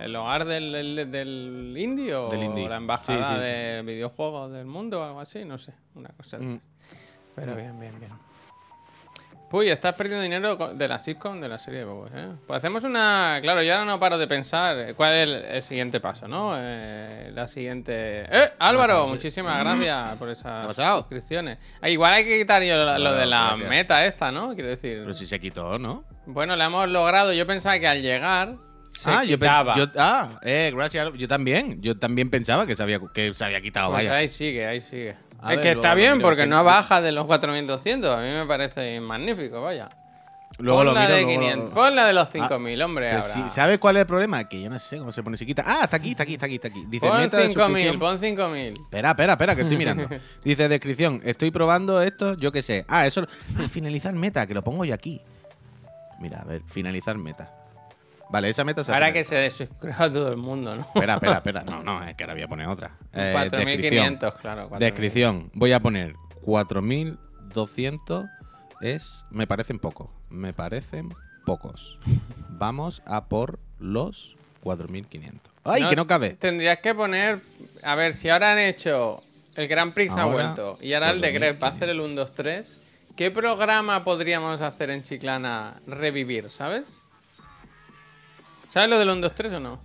el 0.00 0.16
hogar 0.16 0.44
del, 0.44 0.72
del, 0.72 1.10
del 1.10 1.74
indie 1.76 2.14
o 2.14 2.28
Del 2.28 2.42
indie. 2.42 2.68
la 2.68 2.76
embajada 2.76 3.18
Sí, 3.28 3.34
sí, 3.34 3.34
sí. 3.34 3.40
de 3.40 3.82
videojuegos 3.82 4.50
del 4.52 4.66
mundo 4.66 5.00
o 5.00 5.04
algo 5.04 5.20
así, 5.20 5.44
no 5.44 5.58
sé, 5.58 5.72
una 5.94 6.08
cosa 6.10 6.38
de 6.38 6.46
Mm. 6.46 6.60
Pero 7.34 7.54
bien, 7.56 7.78
bien, 7.80 7.98
bien. 7.98 8.12
Uy, 9.52 9.68
estás 9.68 9.94
perdiendo 9.94 10.22
dinero 10.22 10.56
de 10.74 10.88
la 10.88 10.98
sitcom 10.98 11.40
de 11.40 11.48
la 11.48 11.58
serie 11.58 11.80
de 11.80 11.84
Bobos, 11.84 12.10
¿eh? 12.14 12.28
Pues 12.46 12.56
hacemos 12.56 12.84
una. 12.84 13.38
Claro, 13.42 13.62
yo 13.62 13.72
ahora 13.74 13.84
no 13.84 14.00
paro 14.00 14.16
de 14.16 14.26
pensar 14.26 14.78
eh, 14.78 14.94
cuál 14.94 15.12
es 15.14 15.22
el, 15.28 15.34
el 15.56 15.62
siguiente 15.62 16.00
paso, 16.00 16.26
¿no? 16.26 16.54
Eh, 16.56 17.30
la 17.34 17.46
siguiente. 17.48 18.24
¡Eh! 18.30 18.50
Álvaro, 18.58 19.06
muchísimas 19.08 19.58
gracias 19.58 20.16
por 20.16 20.28
¿Qué 20.28 20.48
ha 20.48 20.70
esas 20.70 20.96
suscripciones. 20.98 21.58
Ah, 21.82 21.88
igual 21.90 22.14
hay 22.14 22.24
que 22.24 22.38
quitar 22.38 22.62
yo 22.62 22.76
lo, 22.76 22.98
lo 22.98 23.12
de 23.14 23.26
la 23.26 23.46
gracias. 23.48 23.68
meta 23.68 24.04
esta, 24.06 24.32
¿no? 24.32 24.54
Quiero 24.54 24.70
decir. 24.70 25.00
Pero 25.02 25.12
si 25.12 25.26
se 25.26 25.38
quitó, 25.38 25.78
¿no? 25.78 26.04
Bueno, 26.24 26.56
la 26.56 26.64
hemos 26.66 26.88
logrado. 26.88 27.32
Yo 27.34 27.46
pensaba 27.46 27.78
que 27.78 27.86
al 27.88 28.00
llegar. 28.00 28.56
Se 28.90 29.10
ah, 29.10 29.24
yo 29.24 29.38
pensaba. 29.38 29.74
Ah, 29.96 30.38
eh, 30.42 30.70
gracias. 30.74 31.10
Yo 31.16 31.28
también. 31.28 31.80
Yo 31.82 31.98
también 31.98 32.30
pensaba 32.30 32.66
que 32.66 32.74
se 32.76 32.82
había, 32.82 33.00
que 33.12 33.32
se 33.34 33.44
había 33.44 33.60
quitado, 33.60 33.90
Pues 33.90 34.04
vaya. 34.06 34.16
ahí 34.16 34.28
sigue, 34.28 34.66
ahí 34.66 34.80
sigue. 34.80 35.16
A 35.42 35.50
es 35.54 35.56
ver, 35.58 35.62
que 35.62 35.70
está 35.72 35.94
bien 35.94 36.20
porque 36.20 36.42
que- 36.42 36.46
no 36.48 36.62
baja 36.64 37.00
de 37.00 37.12
los 37.12 37.26
4200. 37.26 38.10
A 38.16 38.20
mí 38.20 38.28
me 38.28 38.46
parece 38.46 39.00
magnífico, 39.00 39.60
vaya. 39.60 39.90
Luego 40.58 40.80
pon 40.80 40.86
lo 40.86 40.92
la 40.94 41.00
miro, 41.00 41.14
de 41.14 41.22
luego 41.22 41.32
lo- 41.40 41.46
500. 41.46 41.70
Pon 41.74 41.96
la 41.96 42.06
de 42.06 42.12
los 42.12 42.28
5000, 42.28 42.82
hombre. 42.82 43.10
Pues 43.10 43.22
ahora. 43.36 43.48
sí, 43.48 43.54
¿Sabes 43.54 43.78
cuál 43.78 43.96
es 43.96 44.00
el 44.02 44.06
problema? 44.06 44.48
Que 44.48 44.60
yo 44.62 44.68
no 44.70 44.78
sé 44.78 44.98
cómo 44.98 45.10
se 45.10 45.22
pone 45.22 45.36
si 45.38 45.46
quita. 45.46 45.64
Ah, 45.66 45.80
está 45.84 45.96
aquí, 45.96 46.10
está 46.10 46.22
aquí, 46.24 46.34
está 46.34 46.46
aquí, 46.46 46.54
está 46.56 46.68
aquí. 46.68 46.84
Dice 46.88 47.08
Pon 47.08 47.16
meta 47.18 47.38
de 47.38 47.44
5000, 47.48 47.66
suscripción. 47.88 47.98
pon 47.98 48.18
5000. 48.18 48.74
Espera, 48.82 49.10
espera, 49.10 49.32
espera, 49.32 49.56
que 49.56 49.62
estoy 49.62 49.76
mirando. 49.78 50.06
Dice 50.44 50.68
descripción, 50.68 51.20
estoy 51.24 51.50
probando 51.50 52.02
esto, 52.02 52.34
yo 52.36 52.52
qué 52.52 52.62
sé. 52.62 52.84
Ah, 52.86 53.06
eso. 53.06 53.26
Ah, 53.58 53.66
finalizar 53.68 54.12
meta, 54.14 54.46
que 54.46 54.52
lo 54.54 54.62
pongo 54.62 54.84
yo 54.84 54.94
aquí. 54.94 55.20
Mira, 56.20 56.40
a 56.42 56.44
ver, 56.44 56.62
finalizar 56.68 57.16
meta. 57.16 57.50
Vale, 58.32 58.48
esa 58.48 58.64
meta 58.64 58.82
se 58.82 58.90
Ahora 58.94 59.12
que 59.12 59.24
se 59.24 59.34
desuscriba 59.34 60.10
todo 60.10 60.30
el 60.30 60.38
mundo, 60.38 60.74
¿no? 60.74 60.80
Espera, 60.80 61.14
espera, 61.14 61.34
espera. 61.36 61.62
No, 61.64 61.82
no, 61.82 62.02
es 62.02 62.16
que 62.16 62.24
ahora 62.24 62.32
voy 62.32 62.42
a 62.42 62.48
poner 62.48 62.66
otra. 62.66 62.96
Eh, 63.12 63.34
descripción. 63.50 64.18
4500, 64.18 64.40
claro. 64.40 64.68
4000. 64.70 64.90
Descripción. 64.90 65.50
Voy 65.52 65.72
a 65.72 65.80
poner 65.80 66.14
4200 66.40 68.24
es. 68.80 69.24
Me 69.30 69.46
parecen 69.46 69.78
pocos. 69.78 70.08
Me 70.30 70.54
parecen 70.54 71.14
pocos. 71.44 71.98
Vamos 72.48 73.02
a 73.04 73.26
por 73.26 73.58
los 73.78 74.34
4500. 74.62 75.52
¡Ay, 75.64 75.86
que 75.88 75.94
no 75.94 76.06
cabe! 76.06 76.30
Tendrías 76.30 76.78
que 76.78 76.94
poner. 76.94 77.38
A 77.82 77.94
ver, 77.96 78.14
si 78.14 78.30
ahora 78.30 78.52
han 78.52 78.58
hecho. 78.58 79.22
El 79.56 79.68
Grand 79.68 79.92
Prix 79.92 80.16
ha 80.16 80.24
vuelto. 80.24 80.78
Y 80.80 80.94
ahora 80.94 81.10
el 81.10 81.20
de 81.20 81.32
Gref 81.32 81.62
va 81.62 81.66
a 81.68 81.72
4500. 81.72 81.76
hacer 81.76 81.88
el 81.90 82.00
1, 82.00 82.14
2, 82.14 82.34
3. 82.34 82.78
¿Qué 83.14 83.30
programa 83.30 84.02
podríamos 84.04 84.62
hacer 84.62 84.88
en 84.88 85.02
Chiclana 85.02 85.74
revivir, 85.86 86.48
sabes? 86.48 87.01
¿Sabes 88.72 88.88
lo 88.88 88.98
del 88.98 89.10
1, 89.10 89.20
2, 89.20 89.32
3 89.34 89.52
o 89.54 89.60
no? 89.60 89.80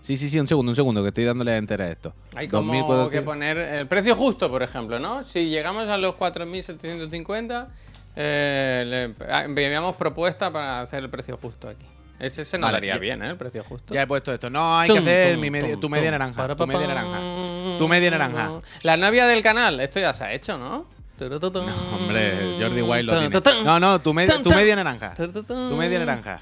Sí, 0.00 0.16
sí, 0.16 0.30
sí, 0.30 0.38
un 0.38 0.46
segundo, 0.46 0.70
un 0.70 0.76
segundo, 0.76 1.02
que 1.02 1.08
estoy 1.08 1.24
dándole 1.24 1.52
a 1.52 1.56
entera 1.56 1.86
a 1.86 1.90
esto. 1.90 2.14
Hay 2.34 2.46
como 2.48 2.72
2400. 2.72 3.10
que 3.12 3.22
poner 3.22 3.56
el 3.58 3.86
precio 3.88 4.14
justo, 4.14 4.48
por 4.48 4.62
ejemplo, 4.62 4.98
¿no? 4.98 5.24
Si 5.24 5.48
llegamos 5.48 5.88
a 5.88 5.98
los 5.98 6.14
4.750, 6.14 7.66
eh, 8.14 9.14
le 9.18 9.26
ah, 9.32 9.44
enviamos 9.44 9.96
propuesta 9.96 10.52
para 10.52 10.80
hacer 10.80 11.02
el 11.02 11.10
precio 11.10 11.36
justo 11.40 11.68
aquí. 11.68 11.84
Ese 12.18 12.44
se 12.44 12.56
nos 12.56 12.68
Vale, 12.68 12.76
daría 12.76 12.94
ya- 12.94 13.00
bien, 13.00 13.22
¿eh? 13.22 13.30
El 13.30 13.36
precio 13.36 13.62
justo. 13.64 13.92
Ya 13.92 14.02
he 14.02 14.06
puesto 14.06 14.32
esto. 14.32 14.48
No, 14.48 14.78
hay 14.78 14.88
Tum, 14.88 14.96
que 14.96 15.02
hacer 15.02 15.34
tum, 15.34 15.40
mi 15.50 15.60
tum, 15.60 15.80
tu 15.80 15.88
media 15.88 16.10
naranja. 16.10 16.36
Para, 16.36 16.56
Tu 16.56 16.66
media 16.66 16.86
naranja. 16.86 17.78
Tu 17.78 17.88
media 17.88 18.10
naranja. 18.10 18.60
La 18.84 18.96
novia 18.96 19.26
del 19.26 19.42
canal, 19.42 19.80
esto 19.80 20.00
ya 20.00 20.14
se 20.14 20.24
ha 20.24 20.32
hecho, 20.32 20.56
¿no? 20.56 20.86
No, 21.18 21.96
Hombre, 21.96 22.56
Jordi 22.60 22.82
Wild 22.82 23.10
lo 23.10 23.18
tiene. 23.40 23.64
No, 23.64 23.80
no, 23.80 24.00
tu, 24.00 24.12
media- 24.12 24.42
tu 24.42 24.50
media 24.50 24.76
naranja. 24.76 25.14
Tu 25.14 25.76
media 25.76 25.98
naranja. 25.98 26.40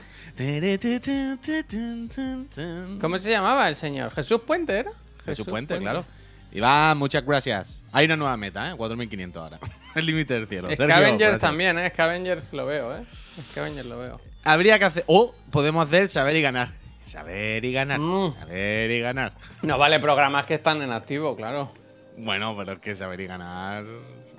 ¿Cómo 3.01 3.19
se 3.19 3.31
llamaba 3.31 3.69
el 3.69 3.77
señor? 3.77 4.11
¿Jesús 4.13 4.41
Puente 4.45 4.81
era? 4.81 4.91
Jesús 5.25 5.47
Puente, 5.47 5.79
claro. 5.79 6.05
Iván, 6.51 6.99
muchas 6.99 7.25
gracias. 7.25 7.85
Hay 7.93 8.07
una 8.07 8.17
nueva 8.17 8.37
meta, 8.37 8.71
¿eh? 8.71 8.77
4500 8.77 9.43
ahora. 9.43 9.59
El 9.95 10.07
límite 10.07 10.35
del 10.35 10.47
cielo. 10.47 10.69
Scavengers 10.73 11.41
también, 11.41 11.79
¿eh? 11.79 11.91
Scavengers 11.91 12.53
lo 12.53 12.67
veo, 12.67 12.97
¿eh? 12.97 13.05
Scavengers 13.51 13.87
lo 13.87 13.99
veo. 13.99 14.21
Habría 14.45 14.79
que 14.79 14.85
hacer. 14.85 15.05
O 15.07 15.35
podemos 15.51 15.87
hacer 15.87 16.09
saber 16.09 16.37
y 16.37 16.43
ganar. 16.43 16.73
Saber 17.05 17.65
y 17.65 17.73
ganar. 17.73 18.01
Mm. 18.01 18.35
Saber 18.35 18.91
y 18.91 19.01
ganar. 19.01 19.35
No 19.63 19.79
vale 19.79 20.01
programas 20.01 20.47
que 20.47 20.55
están 20.55 20.83
en 20.83 20.91
activo, 20.93 21.37
claro. 21.37 21.73
Bueno, 22.17 22.57
pero 22.57 22.73
es 22.73 22.79
que 22.79 22.95
saber 22.95 23.21
y 23.21 23.27
ganar 23.27 23.85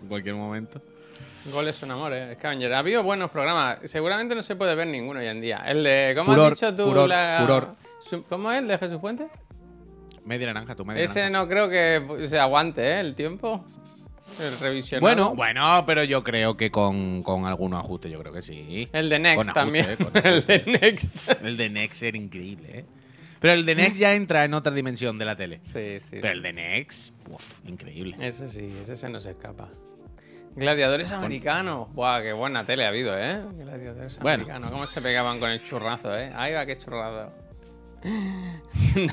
en 0.02 0.08
cualquier 0.08 0.36
momento. 0.36 0.82
Goles 1.52 1.76
son 1.76 1.92
amores, 1.92 2.36
Scavenger. 2.38 2.74
Ha 2.74 2.80
habido 2.80 3.04
buenos 3.04 3.30
programas. 3.32 3.80
Seguramente 3.84 4.34
no 4.36 4.42
se 4.44 4.56
puede 4.56 4.74
ver 4.76 4.88
ninguno 4.88 5.20
hoy 5.20 5.28
en 5.28 5.42
día. 5.42 5.64
El 5.68 5.84
de. 5.84 6.14
¿Cómo 6.18 6.32
Furor, 6.32 6.54
has 6.54 6.60
dicho 6.60 6.76
tú? 6.76 6.84
furor, 6.90 7.08
la- 7.10 7.38
furor. 7.42 7.76
¿Cómo 8.30 8.52
es 8.52 8.60
el 8.62 8.68
de 8.68 8.78
Jesús 8.78 9.00
Puente? 9.00 9.28
Media 10.26 10.48
naranja, 10.48 10.76
tu 10.76 10.84
media 10.86 11.04
Ese 11.04 11.20
naranja. 11.30 11.40
no 11.44 11.48
creo 11.48 11.70
que 11.70 12.28
se 12.28 12.40
aguante, 12.40 12.82
¿eh? 12.84 13.00
El 13.00 13.14
tiempo. 13.16 13.64
El 14.40 14.58
revisionado. 14.60 15.02
Bueno, 15.02 15.36
bueno, 15.36 15.84
pero 15.86 16.04
yo 16.04 16.24
creo 16.24 16.58
que 16.58 16.72
con, 16.72 17.22
con 17.22 17.46
algunos 17.46 17.80
ajustes, 17.84 18.12
yo 18.12 18.20
creo 18.20 18.34
que 18.34 18.42
sí. 18.42 18.90
El 18.92 19.08
de 19.08 19.20
Next 19.20 19.46
Con 19.46 19.54
también. 19.54 19.86
ajuste, 20.00 20.28
el 20.28 20.46
de 20.46 20.64
Next. 20.82 21.30
El 21.44 21.58
de 21.58 21.70
Next 21.70 22.02
era 22.04 22.18
increíble, 22.18 22.80
¿eh? 22.80 22.86
Pero 23.40 23.54
el 23.54 23.66
de 23.68 23.76
Next 23.76 23.98
ya 23.98 24.16
entra 24.16 24.44
en 24.46 24.56
otra 24.56 24.74
dimensión 24.74 25.20
de 25.20 25.26
la 25.26 25.36
tele. 25.36 25.60
sí, 25.62 26.00
sí. 26.00 26.18
Pero 26.22 26.30
el 26.30 26.42
de 26.42 26.54
Next, 26.54 27.14
uf, 27.30 27.60
increíble. 27.68 28.16
Ese 28.20 28.50
sí, 28.50 28.74
ese 28.82 28.98
se 28.98 29.10
nos 29.10 29.28
escapa. 29.28 29.70
Gladiadores 30.56 31.12
americanos. 31.12 31.90
Buah, 31.94 32.22
qué 32.22 32.32
buena 32.34 32.66
tele 32.66 32.86
ha 32.86 32.90
habido, 32.90 33.18
¿eh? 33.18 33.42
Gladiadores 33.58 34.20
Bueno. 34.20 34.44
americanos. 34.44 34.72
¿Cómo 34.72 34.86
se 34.88 35.02
pegaban 35.02 35.40
con 35.40 35.50
el 35.50 35.62
churrazo, 35.64 36.18
eh? 36.18 36.32
Ahí 36.36 36.54
va, 36.54 36.66
qué 36.66 36.78
churrazo. 36.78 37.34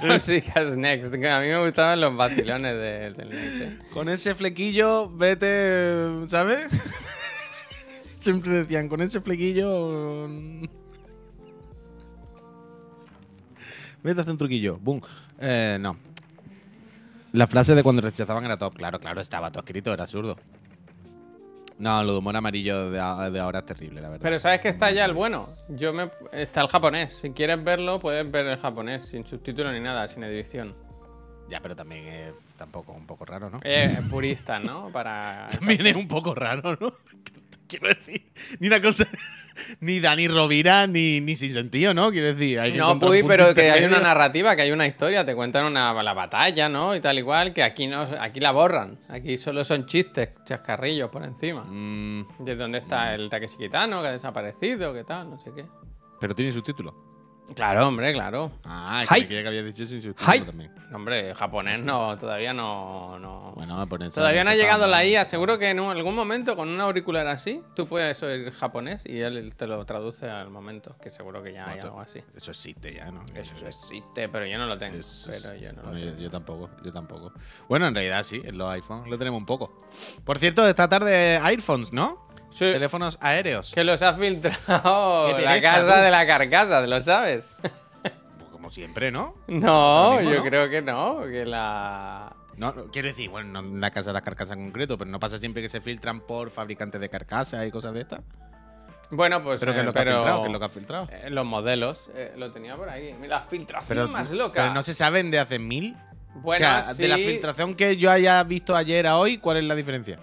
no 0.04 0.18
sigas 0.20 0.76
Next. 0.76 1.12
A 1.12 1.16
mí 1.40 1.46
me 1.48 1.64
gustaban 1.64 2.00
los 2.00 2.16
vacilones 2.16 2.74
de- 2.76 3.12
del 3.12 3.28
Next. 3.30 3.60
¿eh? 3.62 3.78
Con 3.92 4.08
ese 4.08 4.34
flequillo, 4.36 5.08
vete, 5.08 6.28
¿sabes? 6.28 6.68
Siempre 8.20 8.52
decían, 8.52 8.88
con 8.88 9.00
ese 9.02 9.20
flequillo... 9.20 10.28
mm, 10.28 10.64
Vete 14.04 14.18
a 14.18 14.22
hacer 14.22 14.32
un 14.32 14.38
truquillo. 14.38 14.78
Boom. 14.78 15.00
Eh, 15.40 15.76
no. 15.80 15.96
La 17.32 17.46
frase 17.46 17.74
de 17.74 17.82
cuando 17.82 18.02
rechazaban 18.02 18.44
era 18.44 18.56
top. 18.58 18.74
Claro, 18.76 18.98
claro, 19.00 19.20
estaba 19.20 19.50
todo 19.50 19.60
escrito, 19.64 19.92
era 19.92 20.02
absurdo. 20.04 20.36
No, 21.82 22.04
lo 22.04 22.12
de 22.12 22.18
humor 22.20 22.36
amarillo 22.36 22.92
de, 22.92 23.00
ahora 23.00 23.58
es 23.58 23.66
terrible, 23.66 24.00
la 24.00 24.06
verdad. 24.06 24.20
Pero 24.22 24.38
sabes 24.38 24.60
que 24.60 24.68
está 24.68 24.92
ya 24.92 25.04
el 25.04 25.14
bueno. 25.14 25.48
Yo 25.68 25.92
me 25.92 26.12
está 26.30 26.60
el 26.60 26.68
japonés. 26.68 27.12
Si 27.12 27.30
quieres 27.30 27.62
verlo, 27.64 27.98
puedes 27.98 28.30
ver 28.30 28.46
el 28.46 28.56
japonés 28.56 29.06
sin 29.06 29.26
subtítulo 29.26 29.72
ni 29.72 29.80
nada, 29.80 30.06
sin 30.06 30.22
edición. 30.22 30.76
Ya, 31.48 31.58
pero 31.60 31.74
también 31.74 32.06
es 32.06 32.34
tampoco 32.56 32.92
un 32.92 33.04
poco 33.04 33.24
raro, 33.24 33.50
¿no? 33.50 33.58
Eh, 33.64 33.98
purista, 34.08 34.60
¿no? 34.60 34.90
Para 34.92 35.48
También 35.58 35.84
es 35.84 35.96
un 35.96 36.06
poco 36.06 36.36
raro, 36.36 36.78
¿no? 36.80 36.94
Quiero 37.78 37.88
decir, 37.88 38.30
ni 38.60 38.66
una 38.68 38.80
cosa, 38.82 39.06
ni 39.80 39.98
Dani 40.00 40.28
Rovira, 40.28 40.86
ni, 40.86 41.20
ni 41.20 41.34
sin 41.36 41.54
sentido, 41.54 41.94
¿no? 41.94 42.10
Quiero 42.10 42.28
decir, 42.28 42.60
hay 42.60 42.72
que 42.72 42.78
No, 42.78 42.98
Puy, 42.98 43.22
pero 43.22 43.54
que 43.54 43.70
hay 43.70 43.84
una 43.84 43.98
narrativa, 44.00 44.54
que 44.56 44.62
hay 44.62 44.72
una 44.72 44.86
historia, 44.86 45.24
te 45.24 45.34
cuentan 45.34 45.64
una, 45.66 45.92
la 46.02 46.12
batalla, 46.14 46.68
¿no? 46.68 46.94
Y 46.94 47.00
tal 47.00 47.18
igual, 47.18 47.52
que 47.52 47.62
aquí 47.62 47.86
no, 47.86 48.02
aquí 48.20 48.40
la 48.40 48.52
borran. 48.52 48.98
Aquí 49.08 49.38
solo 49.38 49.64
son 49.64 49.86
chistes, 49.86 50.30
chascarrillos 50.44 51.10
por 51.10 51.24
encima. 51.24 51.64
Mm, 51.64 52.26
De 52.44 52.56
dónde 52.56 52.78
está 52.78 53.14
el 53.14 53.28
Takeshi 53.30 53.56
Kitano, 53.56 54.02
que 54.02 54.08
ha 54.08 54.12
desaparecido, 54.12 54.92
qué 54.94 55.04
tal, 55.04 55.30
no 55.30 55.38
sé 55.38 55.50
qué. 55.54 55.64
pero 56.20 56.34
tiene 56.34 56.52
subtítulo. 56.52 57.11
Claro, 57.54 57.88
hombre, 57.88 58.14
claro. 58.14 58.50
Ah, 58.64 59.04
que 59.08 59.26
que 59.26 59.46
había 59.46 59.62
dicho 59.62 59.84
sin 59.84 60.14
también. 60.14 60.70
No, 60.90 60.96
hombre, 60.96 61.34
japonés 61.34 61.84
no, 61.84 62.16
todavía 62.16 62.54
no. 62.54 63.18
no. 63.18 63.52
Bueno, 63.54 63.86
por 63.86 64.02
eso 64.02 64.12
Todavía 64.14 64.42
no 64.44 64.50
ha 64.50 64.54
llegado 64.54 64.86
la 64.86 65.04
IA. 65.04 65.24
Seguro 65.26 65.58
que 65.58 65.68
en 65.70 65.80
un- 65.80 65.90
algún 65.90 66.14
momento 66.14 66.56
con 66.56 66.68
un 66.68 66.80
auricular 66.80 67.26
así, 67.26 67.60
tú 67.74 67.86
puedes 67.86 68.22
oír 68.22 68.50
japonés 68.52 69.02
y 69.04 69.18
él 69.20 69.54
te 69.54 69.66
lo 69.66 69.84
traduce 69.84 70.30
al 70.30 70.48
momento. 70.50 70.96
Que 71.02 71.10
seguro 71.10 71.42
que 71.42 71.52
ya 71.52 71.64
hay 71.64 71.72
Bueno, 71.74 71.84
algo 71.88 72.00
así. 72.00 72.22
Eso 72.34 72.52
existe 72.52 72.94
ya, 72.94 73.10
¿no? 73.10 73.24
Eso 73.34 73.66
existe, 73.66 74.28
pero 74.30 74.46
yo 74.46 74.56
no 74.56 74.66
lo 74.66 74.78
tengo. 74.78 74.98
Pero 75.26 75.54
yo 75.56 75.72
no 75.72 75.82
lo 75.82 75.88
bueno, 75.90 75.98
yo, 75.98 76.06
tengo. 76.10 76.22
yo 76.22 76.30
tampoco, 76.30 76.70
yo 76.82 76.92
tampoco. 76.92 77.32
Bueno, 77.68 77.86
en 77.86 77.94
realidad 77.94 78.22
sí, 78.22 78.40
en 78.44 78.56
los 78.56 78.68
iPhones 78.70 79.10
lo 79.10 79.18
tenemos 79.18 79.38
un 79.38 79.46
poco. 79.46 79.82
Por 80.24 80.38
cierto, 80.38 80.66
esta 80.66 80.88
tarde 80.88 81.38
iPhones, 81.42 81.92
¿no? 81.92 82.31
Sí, 82.52 82.58
Teléfonos 82.72 83.18
aéreos. 83.20 83.72
que 83.72 83.82
los 83.84 84.02
ha 84.02 84.12
filtrado 84.14 85.28
la 85.30 85.36
pereza, 85.36 85.60
casa 85.62 85.96
tú. 85.96 86.02
de 86.02 86.10
la 86.10 86.26
carcasa, 86.26 86.80
¿lo 86.86 87.00
sabes? 87.00 87.56
Pues 87.62 88.50
como 88.50 88.70
siempre, 88.70 89.10
¿no? 89.10 89.34
No, 89.48 90.16
mismo, 90.18 90.30
yo 90.30 90.38
¿no? 90.38 90.44
creo 90.44 90.70
que 90.70 90.82
no, 90.82 91.20
que 91.30 91.44
la... 91.46 92.34
No, 92.56 92.72
no, 92.72 92.84
quiero 92.90 93.08
decir, 93.08 93.30
bueno, 93.30 93.62
no 93.62 93.68
en 93.68 93.80
la 93.80 93.90
casa 93.90 94.10
de 94.10 94.14
las 94.14 94.22
carcasas 94.22 94.56
en 94.56 94.64
concreto, 94.64 94.98
pero 94.98 95.10
no 95.10 95.18
pasa 95.18 95.38
siempre 95.38 95.62
que 95.62 95.68
se 95.70 95.80
filtran 95.80 96.20
por 96.20 96.50
fabricantes 96.50 97.00
de 97.00 97.08
carcasas 97.08 97.66
y 97.66 97.70
cosas 97.70 97.94
de 97.94 98.02
estas. 98.02 98.20
Bueno, 99.10 99.42
pues... 99.42 99.58
Pero 99.60 99.72
¿qué 99.72 99.78
es 99.78 99.82
eh, 99.82 99.86
lo 99.86 99.92
que 99.92 99.98
ha 99.98 100.02
filtrado? 100.04 100.40
¿Qué 100.42 100.46
es 100.46 100.52
lo 100.52 100.58
que 100.58 100.64
ha 100.64 100.68
filtrado? 100.68 101.08
eh, 101.10 101.30
los 101.30 101.44
modelos, 101.46 102.10
eh, 102.14 102.32
lo 102.36 102.52
tenía 102.52 102.76
por 102.76 102.88
ahí. 102.90 103.14
Mira, 103.18 103.36
la 103.36 103.40
filtración 103.42 103.98
Pero, 103.98 104.08
más 104.08 104.30
loca. 104.30 104.62
pero 104.62 104.74
no 104.74 104.82
se 104.82 104.92
saben 104.94 105.30
de 105.30 105.38
hace 105.38 105.58
mil. 105.58 105.96
Bueno, 106.34 106.54
o 106.54 106.58
sea, 106.58 106.94
de 106.94 107.08
la 107.08 107.16
filtración 107.16 107.74
que 107.74 107.96
yo 107.96 108.10
haya 108.10 108.42
visto 108.44 108.74
ayer 108.76 109.06
a 109.06 109.16
hoy, 109.18 109.38
¿cuál 109.38 109.58
es 109.58 109.64
la 109.64 109.74
diferencia? 109.74 110.18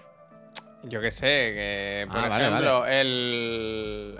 Yo 0.84 1.00
qué 1.00 1.10
sé, 1.10 1.26
que 1.26 2.06
por 2.08 2.18
Ah, 2.18 2.28
vale, 2.28 2.46
ejemplo, 2.46 2.86
el... 2.86 4.18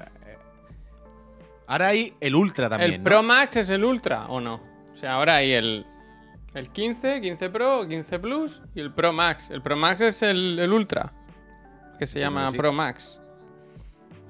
Ahora 1.67 1.89
hay 1.89 2.15
el 2.21 2.35
Ultra 2.35 2.69
también. 2.69 2.93
el 2.93 2.99
¿no? 2.99 3.05
Pro 3.05 3.23
Max 3.23 3.57
es 3.57 3.71
el 3.71 3.85
Ultra, 3.85 4.27
¿o 4.27 4.41
no? 4.41 4.61
O 4.93 4.97
sea, 4.97 5.15
ahora 5.15 5.37
hay 5.37 5.53
el, 5.53 5.87
el 6.55 6.71
15, 6.71 7.21
15 7.21 7.51
Pro, 7.51 7.87
15 7.89 8.19
Plus 8.19 8.61
y 8.75 8.81
el 8.81 8.93
Pro 8.93 9.13
Max. 9.13 9.51
El 9.51 9.63
Pro 9.63 9.77
Max 9.77 10.01
es 10.03 10.23
el, 10.23 10.59
el 10.59 10.73
Ultra, 10.73 11.13
que 11.99 12.07
se 12.07 12.19
Entiendo 12.19 12.41
llama 12.41 12.47
que 12.47 12.53
sí. 12.53 12.59
Pro 12.59 12.73
Max. 12.73 13.21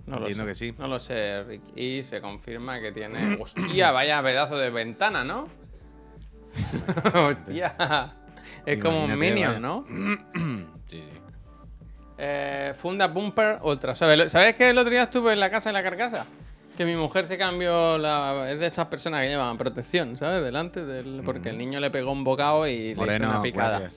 No 0.06 0.16
lo 0.18 0.26
Entiendo 0.28 0.44
sé. 0.44 0.48
que 0.50 0.54
sí. 0.54 0.74
No 0.78 0.88
lo 0.88 0.98
sé, 1.00 1.42
Rick. 1.44 1.62
Y 1.76 2.02
se 2.02 2.20
confirma 2.20 2.78
que 2.80 2.92
tiene. 2.92 3.36
Hostia, 3.40 3.90
vaya 3.90 4.22
pedazo 4.22 4.56
de 4.58 4.70
ventana, 4.70 5.24
¿no? 5.24 5.48
Hostia. 7.14 8.14
Es 8.66 8.80
como 8.80 9.04
un 9.04 9.18
Minion, 9.18 9.54
vaya. 9.54 9.60
¿no? 9.60 9.84
Sí, 10.88 11.00
sí. 11.00 11.08
Eh, 12.22 12.74
funda 12.74 13.08
Bumper 13.08 13.60
Ultra. 13.62 13.94
¿Sabes, 13.94 14.30
¿Sabes 14.30 14.54
que 14.54 14.68
el 14.68 14.76
otro 14.76 14.90
día 14.90 15.04
estuve 15.04 15.32
en 15.32 15.40
la 15.40 15.50
casa 15.50 15.70
de 15.70 15.72
la 15.72 15.82
carcasa? 15.82 16.26
Que 16.76 16.84
mi 16.84 16.94
mujer 16.94 17.26
se 17.26 17.38
cambió 17.38 17.96
la. 17.96 18.50
Es 18.50 18.60
de 18.60 18.66
esas 18.66 18.86
personas 18.88 19.22
que 19.22 19.28
llevan 19.28 19.56
protección, 19.56 20.18
¿sabes? 20.18 20.44
Delante 20.44 20.84
del. 20.84 21.22
Porque 21.24 21.48
el 21.48 21.56
niño 21.56 21.80
le 21.80 21.90
pegó 21.90 22.12
un 22.12 22.22
bocado 22.22 22.66
y 22.66 22.94
le 22.94 23.16
hizo 23.16 23.24
una 23.24 23.40
picada. 23.40 23.90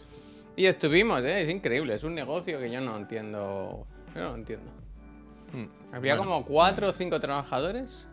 Y 0.55 0.65
estuvimos, 0.65 1.21
¿eh? 1.21 1.41
Es 1.41 1.49
increíble. 1.49 1.95
Es 1.95 2.03
un 2.05 2.15
negocio 2.15 2.59
que 2.59 2.71
yo 2.71 2.79
no 2.79 2.95
entiendo. 2.95 3.85
Yo 4.15 4.21
no 4.21 4.35
entiendo. 4.35 4.71
Mm. 5.51 5.95
Había 5.95 6.15
Bueno, 6.15 6.31
como 6.31 6.45
cuatro 6.45 6.87
o 6.89 6.93
cinco 6.93 7.19
trabajadores 7.19 8.07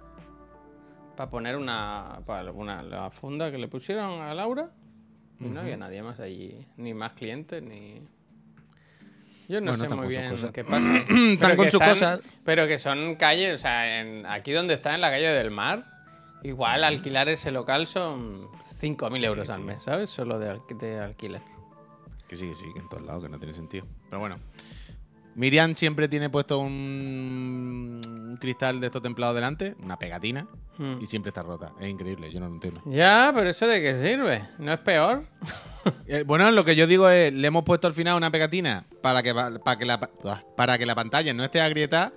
para 1.17 1.31
poner 1.31 1.57
una, 1.57 2.21
para 2.27 2.51
una 2.51 2.83
la 2.83 3.11
funda 3.11 3.51
que 3.53 3.59
le 3.59 3.69
pusieron 3.69 4.23
a 4.23 4.35
Laura. 4.35 4.71
Y 5.39 5.45
no 5.45 5.61
había 5.61 5.77
nadie 5.77 6.03
más 6.03 6.19
allí, 6.19 6.67
ni 6.77 6.95
más 6.95 7.13
clientes, 7.13 7.63
ni. 7.63 8.03
Yo 9.51 9.61
no 9.61 9.73
Bueno, 9.73 9.85
sé 9.89 9.95
muy 9.97 10.07
bien 10.07 10.53
qué 10.53 10.63
pasa. 10.63 11.05
Pero 11.09 11.33
Están 11.33 11.57
con 11.57 11.65
que 11.67 11.71
sus 11.73 11.81
cosas. 11.83 12.21
Pero 12.45 12.69
que 12.69 12.79
son 12.79 13.17
calles, 13.17 13.55
o 13.55 13.59
sea, 13.59 14.01
en- 14.01 14.25
aquí 14.27 14.53
donde 14.53 14.75
está, 14.75 14.95
en 14.95 15.01
la 15.01 15.11
calle 15.11 15.27
del 15.27 15.51
mar, 15.51 15.87
igual 16.45 16.85
alquilar 16.85 17.29
ese 17.29 17.51
local 17.51 17.89
son 17.89 18.47
5.000 18.63 19.25
euros 19.25 19.49
al 19.51 19.57
sí. 19.61 19.63
mes, 19.67 19.83
¿sabes? 19.83 20.09
Solo 20.09 20.39
de, 20.39 20.51
al- 20.51 20.63
de 20.79 21.01
alquiler. 21.01 21.43
Que 22.29 22.37
sí, 22.37 22.49
que 22.49 22.55
sí, 22.55 22.67
que 22.73 22.79
en 22.79 22.89
todos 22.89 23.03
lados, 23.05 23.25
que 23.25 23.29
no 23.29 23.39
tiene 23.41 23.53
sentido. 23.55 23.85
Pero 24.09 24.21
bueno. 24.21 24.37
Miriam 25.35 25.75
siempre 25.75 26.09
tiene 26.09 26.29
puesto 26.31 26.59
un, 26.59 28.01
un 28.05 28.37
cristal 28.41 28.81
de 28.81 28.87
estos 28.87 29.03
templados 29.03 29.35
delante, 29.35 29.75
una 29.83 29.99
pegatina, 29.99 30.47
Mm. 30.79 31.03
y 31.03 31.07
siempre 31.07 31.29
está 31.29 31.43
rota. 31.43 31.73
Es 31.79 31.89
increíble, 31.91 32.33
yo 32.33 32.41
no 32.41 32.49
lo 32.49 32.55
entiendo. 32.55 32.81
Ya, 32.87 33.33
pero 33.35 33.51
eso 33.51 33.67
de 33.67 33.83
qué 33.83 33.97
sirve? 33.97 34.43
¿No 34.59 34.73
es 34.73 34.81
peor? 34.81 35.25
Eh, 36.07 36.25
bueno, 36.27 36.51
lo 36.51 36.63
que 36.63 36.77
yo 36.77 36.87
digo 36.87 37.09
es, 37.09 37.33
le 37.33 37.47
hemos 37.49 37.65
puesto 37.65 37.87
al 37.87 37.95
final 37.95 38.15
una 38.15 38.31
pegatina 38.31 38.85
para 39.01 39.23
que, 39.23 39.33
pa- 39.33 39.51
para 39.65 39.79
que, 39.79 39.87
la, 39.87 39.99
pa- 39.99 40.11
para 40.55 40.77
que 40.77 40.85
la 40.85 40.95
pantalla 40.95 41.33
no 41.33 41.43
esté 41.43 41.59
agrietada 41.63 42.13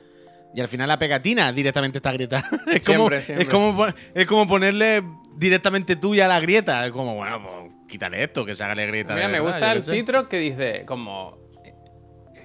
y 0.53 0.59
al 0.59 0.67
final 0.67 0.89
la 0.89 0.99
pegatina 0.99 1.53
directamente 1.53 1.99
está 1.99 2.09
agrietada. 2.09 2.43
es, 2.67 2.83
como, 2.83 2.97
Siempre, 3.07 3.21
siempre. 3.21 3.45
Es, 3.45 3.49
como, 3.51 3.85
es 4.13 4.25
como 4.25 4.47
ponerle 4.47 5.01
directamente 5.37 5.95
tuya 5.95 6.27
la 6.27 6.41
grieta. 6.41 6.85
Es 6.85 6.91
como, 6.91 7.15
bueno, 7.15 7.41
pues 7.41 7.71
quítale 7.87 8.21
esto, 8.21 8.43
que 8.43 8.53
se 8.53 8.63
haga 8.65 8.75
la 8.75 8.83
grieta. 8.83 9.13
Mira, 9.13 9.27
de 9.27 9.31
me 9.33 9.39
gusta 9.39 9.71
el 9.71 9.81
citro 9.81 10.27
que 10.27 10.39
dice, 10.39 10.83
como. 10.85 11.37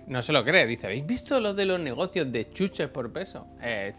No 0.08 0.22
se 0.22 0.32
lo 0.32 0.42
cree, 0.42 0.66
dice, 0.66 0.86
¿habéis 0.86 1.06
visto 1.06 1.38
los 1.38 1.54
de 1.54 1.66
los 1.66 1.78
negocios 1.78 2.32
de 2.32 2.50
chuches 2.50 2.88
por 2.88 3.12
peso? 3.12 3.46
Eh, 3.60 3.92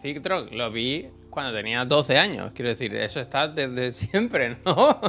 lo 0.50 0.70
vi 0.70 1.08
cuando 1.30 1.52
tenía 1.52 1.84
12 1.84 2.18
años. 2.18 2.50
Quiero 2.52 2.68
decir, 2.70 2.94
eso 2.96 3.20
está 3.20 3.46
desde 3.46 3.92
siempre, 3.94 4.56
¿no? 4.64 5.00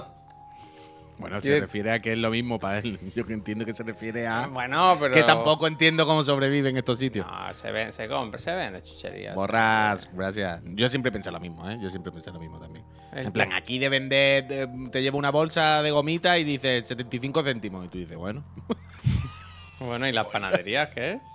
Bueno, 1.17 1.39
se 1.39 1.59
refiere 1.59 1.91
a 1.91 2.01
que 2.01 2.13
es 2.13 2.17
lo 2.17 2.31
mismo 2.31 2.59
para 2.59 2.79
él. 2.79 2.99
Yo 3.15 3.25
que 3.27 3.33
entiendo 3.33 3.63
que 3.63 3.73
se 3.73 3.83
refiere 3.83 4.25
a... 4.27 4.47
bueno, 4.47 4.97
pero. 4.99 5.13
Que 5.13 5.21
tampoco 5.21 5.67
entiendo 5.67 6.05
cómo 6.07 6.23
sobreviven 6.23 6.77
estos 6.77 6.97
sitios. 6.97 7.27
No, 7.27 7.53
se 7.53 7.71
ven, 7.71 7.93
se 7.93 8.07
compra, 8.07 8.39
se 8.39 8.51
vende 8.51 8.81
chucherías. 8.81 9.35
Borras, 9.35 10.09
gracias. 10.13 10.61
Yo 10.65 10.89
siempre 10.89 11.11
pensé 11.11 11.31
lo 11.31 11.39
mismo, 11.39 11.69
¿eh? 11.69 11.77
Yo 11.79 11.91
siempre 11.91 12.11
pensé 12.11 12.31
lo 12.31 12.39
mismo 12.39 12.59
también. 12.59 12.83
El 13.13 13.27
En 13.27 13.31
plan, 13.33 13.53
aquí 13.53 13.77
de 13.77 13.89
vender, 13.89 14.47
de- 14.47 14.89
te 14.91 15.01
lleva 15.03 15.17
una 15.17 15.29
bolsa 15.29 15.83
de 15.83 15.91
gomita 15.91 16.39
y 16.39 16.43
dice 16.43 16.81
75 16.81 17.43
céntimos. 17.43 17.85
Y 17.85 17.89
tú 17.89 17.97
dices, 17.99 18.17
bueno. 18.17 18.43
Bueno, 19.81 20.07
¿y 20.07 20.11
las 20.11 20.27
panaderías 20.27 20.89
qué? 20.89 21.19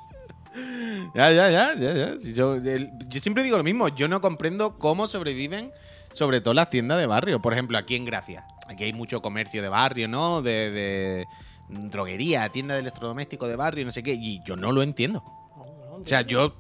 Ya, 1.15 1.31
ya, 1.33 1.51
ya, 1.51 1.75
ya, 1.75 1.93
ya. 1.93 2.15
Yo, 2.33 2.57
siempre 3.21 3.43
digo 3.45 3.59
lo 3.59 3.63
mismo. 3.63 3.89
Yo 3.89 4.09
no 4.09 4.23
comprendo 4.23 4.79
cómo 4.79 5.07
sobreviven, 5.07 5.71
sobre 6.15 6.41
todo 6.41 6.55
las 6.55 6.71
tiendas 6.71 6.97
de 6.99 7.05
barrio. 7.07 7.43
Por 7.43 7.53
ejemplo, 7.53 7.77
aquí 7.77 7.95
en 7.95 8.07
Gracia. 8.07 8.47
Aquí 8.67 8.85
hay 8.85 8.95
mucho 8.95 9.21
comercio 9.21 9.61
de 9.61 9.69
barrio, 9.69 10.09
¿no? 10.09 10.41
De, 10.41 11.27
droguería, 11.69 12.49
tienda 12.49 12.73
de 12.75 12.81
electrodoméstico 12.81 13.47
de 13.49 13.57
barrio, 13.57 13.85
no 13.85 13.93
sé 13.93 14.03
qué. 14.03 14.15
Y 14.15 14.41
yo 14.47 14.57
no 14.57 14.73
lo 14.73 14.83
entiendo. 14.83 15.23
O 15.59 16.03
sea, 16.07 16.23
yo 16.23 16.55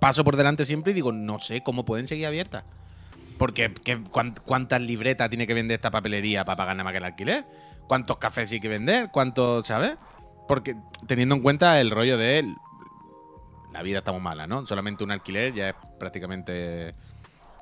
paso 0.00 0.24
por 0.24 0.34
delante 0.36 0.66
siempre 0.66 0.90
y 0.90 0.94
digo, 0.96 1.12
no 1.12 1.38
sé 1.38 1.62
cómo 1.62 1.84
pueden 1.84 2.08
seguir 2.08 2.26
abiertas. 2.26 2.64
Porque 3.38 3.72
¿qué- 3.84 4.02
cuán- 4.10 4.34
¿cuántas 4.44 4.80
libretas 4.80 5.28
tiene 5.28 5.46
que 5.46 5.54
vender 5.54 5.76
esta 5.76 5.92
papelería 5.92 6.44
para 6.44 6.56
pagar 6.56 6.74
nada 6.74 6.82
más 6.84 6.92
que 6.92 6.98
el 6.98 7.04
alquiler? 7.04 7.44
¿Cuántos 7.86 8.16
cafés 8.16 8.50
hay 8.50 8.58
que 8.58 8.68
vender? 8.68 9.10
¿Cuántos, 9.12 9.68
sabes? 9.68 9.94
Porque 10.46 10.76
teniendo 11.06 11.34
en 11.34 11.42
cuenta 11.42 11.80
el 11.80 11.90
rollo 11.90 12.16
de 12.16 12.38
él, 12.38 12.56
la 13.72 13.82
vida 13.82 13.98
está 13.98 14.12
muy 14.12 14.20
mala, 14.20 14.46
¿no? 14.46 14.66
Solamente 14.66 15.04
un 15.04 15.10
alquiler 15.10 15.52
ya 15.52 15.70
es 15.70 15.74
prácticamente 15.98 16.94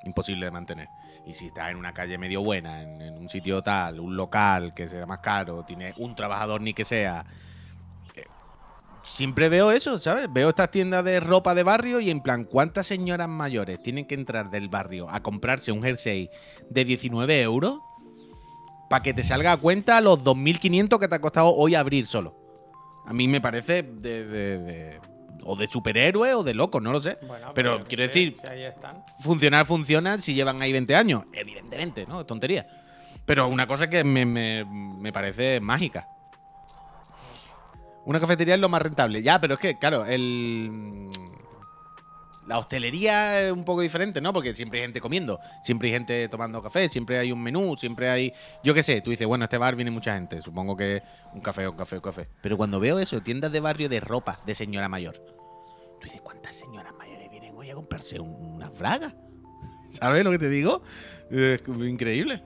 imposible 0.04 0.46
de 0.46 0.50
mantener. 0.52 0.88
Y 1.26 1.32
si 1.32 1.46
estás 1.46 1.70
en 1.70 1.76
una 1.76 1.92
calle 1.92 2.18
medio 2.18 2.42
buena, 2.42 2.82
en, 2.82 3.16
un 3.16 3.28
sitio 3.28 3.62
tal, 3.62 3.98
un 3.98 4.16
local 4.16 4.74
que 4.74 4.88
sea 4.88 5.06
más 5.06 5.18
caro, 5.20 5.64
tiene 5.64 5.94
un 5.96 6.14
trabajador 6.14 6.60
ni 6.60 6.74
que 6.74 6.84
sea, 6.84 7.24
eh, 8.14 8.26
siempre 9.04 9.48
veo 9.48 9.72
eso, 9.72 9.98
¿sabes? 9.98 10.32
Veo 10.32 10.50
estas 10.50 10.70
tiendas 10.70 11.04
de 11.04 11.20
ropa 11.20 11.54
de 11.54 11.62
barrio 11.62 12.00
y 12.00 12.10
en 12.10 12.20
plan, 12.20 12.44
¿cuántas 12.44 12.86
señoras 12.86 13.28
mayores 13.28 13.82
tienen 13.82 14.06
que 14.06 14.14
entrar 14.14 14.50
del 14.50 14.68
barrio 14.68 15.08
a 15.08 15.22
comprarse 15.22 15.72
un 15.72 15.82
jersey 15.82 16.30
de 16.68 16.84
19 16.84 17.40
euros 17.40 17.80
para 18.90 19.02
que 19.02 19.14
te 19.14 19.22
salga 19.22 19.52
a 19.52 19.56
cuenta 19.56 20.00
los 20.02 20.22
2.500 20.22 21.00
que 21.00 21.08
te 21.08 21.14
ha 21.14 21.20
costado 21.20 21.54
hoy 21.54 21.74
abrir 21.74 22.06
solo? 22.06 22.43
A 23.06 23.12
mí 23.12 23.28
me 23.28 23.40
parece 23.40 23.82
de, 23.82 24.26
de- 24.26 24.58
de- 24.58 25.00
o 25.46 25.56
de 25.56 25.66
superhéroe 25.66 26.32
o 26.34 26.42
de 26.42 26.54
loco, 26.54 26.80
no 26.80 26.90
lo 26.92 27.02
sé. 27.02 27.18
Bueno, 27.26 27.52
Pero 27.54 27.78
qué 27.80 27.84
quiero 27.88 28.02
decir, 28.04 28.36
si 28.42 28.50
ahí 28.50 28.62
están. 28.64 29.04
funcionar 29.20 29.66
funciona 29.66 30.18
si 30.20 30.32
llevan 30.34 30.62
ahí 30.62 30.72
20 30.72 30.96
años. 30.96 31.24
Evidentemente, 31.32 32.06
¿no? 32.06 32.24
Tontería. 32.24 32.66
Pero 33.26 33.48
una 33.48 33.66
cosa 33.66 33.88
que 33.90 34.04
me, 34.04 34.24
me- 34.24 34.64
me 34.64 35.12
parece 35.12 35.60
mágica. 35.60 36.08
Una 38.06 38.20
cafetería 38.20 38.54
es 38.54 38.60
lo 38.60 38.68
más 38.68 38.82
rentable. 38.82 39.22
Ya, 39.22 39.40
pero 39.40 39.54
es 39.54 39.60
que, 39.60 39.78
claro, 39.78 40.04
el. 40.04 41.08
La 42.46 42.58
hostelería 42.58 43.40
es 43.40 43.52
un 43.52 43.64
poco 43.64 43.80
diferente, 43.80 44.20
¿no? 44.20 44.32
Porque 44.32 44.54
siempre 44.54 44.78
hay 44.80 44.84
gente 44.84 45.00
comiendo, 45.00 45.40
siempre 45.62 45.88
hay 45.88 45.94
gente 45.94 46.28
tomando 46.28 46.60
café, 46.62 46.88
siempre 46.88 47.18
hay 47.18 47.32
un 47.32 47.42
menú, 47.42 47.76
siempre 47.78 48.10
hay. 48.10 48.32
Yo 48.62 48.74
qué 48.74 48.82
sé, 48.82 49.00
tú 49.00 49.10
dices, 49.10 49.26
bueno, 49.26 49.44
este 49.44 49.56
bar 49.56 49.76
viene 49.76 49.90
mucha 49.90 50.14
gente, 50.14 50.42
supongo 50.42 50.76
que 50.76 51.02
un 51.32 51.40
café, 51.40 51.66
un 51.66 51.76
café, 51.76 51.96
un 51.96 52.02
café. 52.02 52.28
Pero 52.42 52.56
cuando 52.56 52.78
veo 52.80 52.98
eso, 52.98 53.20
tiendas 53.22 53.50
de 53.50 53.60
barrio 53.60 53.88
de 53.88 54.00
ropa 54.00 54.40
de 54.44 54.54
señora 54.54 54.88
mayor, 54.88 55.14
tú 56.00 56.04
dices, 56.04 56.20
¿cuántas 56.20 56.54
señoras 56.56 56.92
mayores 56.98 57.30
vienen 57.30 57.56
hoy 57.56 57.70
a 57.70 57.74
comprarse 57.74 58.20
un- 58.20 58.34
una 58.56 58.70
fraga? 58.70 59.14
¿Sabes 59.98 60.22
lo 60.24 60.30
que 60.30 60.38
te 60.38 60.48
digo? 60.50 60.82
Es 61.30 61.62
increíble. 61.66 62.42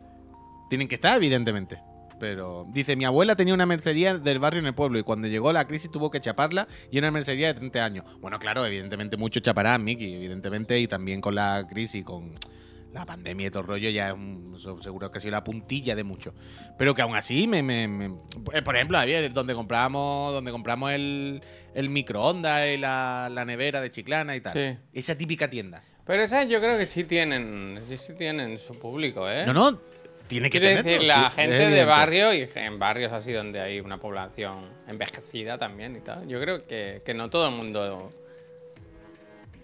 Tienen 0.68 0.86
que 0.86 0.94
estar, 0.96 1.16
evidentemente. 1.16 1.80
Pero 2.18 2.66
dice, 2.70 2.96
mi 2.96 3.04
abuela 3.04 3.36
tenía 3.36 3.54
una 3.54 3.66
mercería 3.66 4.18
del 4.18 4.38
barrio 4.38 4.60
en 4.60 4.66
el 4.66 4.74
pueblo 4.74 4.98
y 4.98 5.02
cuando 5.02 5.28
llegó 5.28 5.52
la 5.52 5.66
crisis 5.66 5.90
tuvo 5.90 6.10
que 6.10 6.20
chaparla 6.20 6.66
y 6.90 6.98
era 6.98 7.06
una 7.08 7.12
mercería 7.12 7.48
de 7.48 7.54
30 7.54 7.84
años. 7.84 8.04
Bueno, 8.20 8.38
claro, 8.38 8.64
evidentemente 8.66 9.16
mucho 9.16 9.40
chaparán, 9.40 9.84
Miki, 9.84 10.14
evidentemente, 10.14 10.78
y 10.80 10.88
también 10.88 11.20
con 11.20 11.34
la 11.34 11.64
crisis, 11.68 12.04
con 12.04 12.34
la 12.92 13.04
pandemia 13.04 13.46
y 13.48 13.50
todo 13.50 13.60
el 13.60 13.68
rollo, 13.68 13.90
ya 13.90 14.08
es 14.08 14.14
un, 14.14 14.56
seguro 14.82 15.10
que 15.12 15.18
ha 15.18 15.20
sido 15.20 15.32
la 15.32 15.44
puntilla 15.44 15.94
de 15.94 16.04
mucho. 16.04 16.34
Pero 16.78 16.94
que 16.94 17.02
aún 17.02 17.14
así, 17.14 17.46
me, 17.46 17.62
me- 17.62 17.86
me- 17.86 18.14
eh, 18.54 18.62
por 18.62 18.74
ejemplo, 18.74 18.96
Javier, 18.98 19.32
donde 19.32 19.54
compramos, 19.54 20.32
donde 20.32 20.50
compramos 20.50 20.90
el, 20.92 21.42
el 21.74 21.88
microondas 21.90 22.66
y 22.68 22.78
la, 22.78 23.28
la 23.30 23.44
nevera 23.44 23.80
de 23.82 23.90
Chiclana 23.90 24.34
y 24.34 24.40
tal. 24.40 24.52
Sí. 24.54 24.78
Esa 24.92 25.16
típica 25.16 25.48
tienda. 25.50 25.82
Pero 26.06 26.22
esas 26.22 26.48
yo 26.48 26.58
creo 26.60 26.78
que 26.78 26.86
sí 26.86 27.04
tienen, 27.04 27.78
sí, 27.86 27.98
sí 27.98 28.14
tienen 28.16 28.58
su 28.58 28.78
público, 28.78 29.28
¿eh? 29.30 29.44
No, 29.46 29.52
no, 29.52 29.78
tiene 30.28 30.50
que 30.50 30.60
Quiero 30.60 30.76
tenerlo, 30.76 30.90
decir, 30.92 31.08
la 31.08 31.30
sí, 31.30 31.36
gente 31.40 31.68
de 31.70 31.84
barrio 31.84 32.32
y 32.34 32.48
en 32.54 32.78
barrios 32.78 33.12
así 33.12 33.32
donde 33.32 33.60
hay 33.60 33.80
una 33.80 33.98
población 33.98 34.66
envejecida 34.86 35.58
también 35.58 35.96
y 35.96 36.00
tal. 36.00 36.28
Yo 36.28 36.40
creo 36.40 36.64
que, 36.64 37.02
que 37.04 37.14
no 37.14 37.28
todo 37.30 37.48
el 37.48 37.54
mundo. 37.54 38.12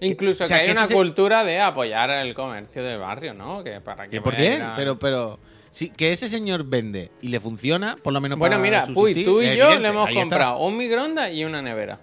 Incluso 0.01 0.45
o 0.45 0.47
sea, 0.47 0.57
que 0.59 0.63
hay 0.63 0.67
que 0.69 0.73
una 0.73 0.87
se- 0.87 0.95
cultura 0.95 1.45
de 1.45 1.61
apoyar 1.61 2.11
el 2.11 2.35
comercio 2.35 2.83
del 2.83 2.99
barrio, 2.99 3.33
¿no? 3.35 3.63
Que 3.63 3.81
para 3.81 4.05
que 4.05 4.11
¿Que 4.11 4.21
¿Por 4.21 4.35
qué? 4.37 4.55
a 4.57 4.75
Pero, 4.77 4.99
pero, 4.99 5.39
sí, 5.71 5.89
que 5.91 6.13
ese 6.13 6.29
señor 6.29 6.65
vende 6.65 7.11
y 7.23 7.29
le 7.29 7.41
funciona, 7.41 7.97
por 8.03 8.13
lo 8.13 8.21
menos 8.21 8.39
Bueno, 8.39 8.57
para 8.57 8.63
mira, 8.63 8.87
Puy, 8.87 9.25
tú 9.25 9.41
y 9.41 9.57
yo 9.57 9.79
le 9.79 9.89
hemos 9.89 10.07
ahí 10.07 10.15
está. 10.15 10.21
comprado 10.23 10.59
un 10.59 10.77
microondas 10.77 11.33
y 11.33 11.45
una 11.45 11.63
nevera. 11.63 12.01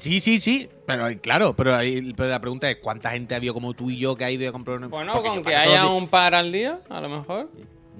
Sí, 0.00 0.20
sí, 0.20 0.40
sí, 0.40 0.68
pero 0.86 1.04
ahí- 1.04 1.16
claro, 1.16 1.54
pero, 1.54 1.74
ahí, 1.74 2.12
pero 2.16 2.28
la 2.30 2.40
pregunta 2.40 2.68
es, 2.70 2.76
¿cuánta 2.76 3.10
gente 3.10 3.34
ha 3.34 3.36
habido 3.36 3.54
como 3.54 3.74
tú 3.74 3.90
y 3.90 3.98
yo 3.98 4.16
que 4.16 4.24
ha 4.24 4.30
ido 4.30 4.48
a 4.48 4.52
comprar 4.52 4.78
una 4.78 4.88
Bueno, 4.88 5.12
Porque 5.12 5.28
con 5.28 5.42
que 5.44 5.54
haya 5.54 5.86
un 5.86 6.08
par 6.08 6.34
al 6.34 6.50
día, 6.52 6.80
a 6.88 7.00
lo 7.00 7.08
mejor. 7.08 7.50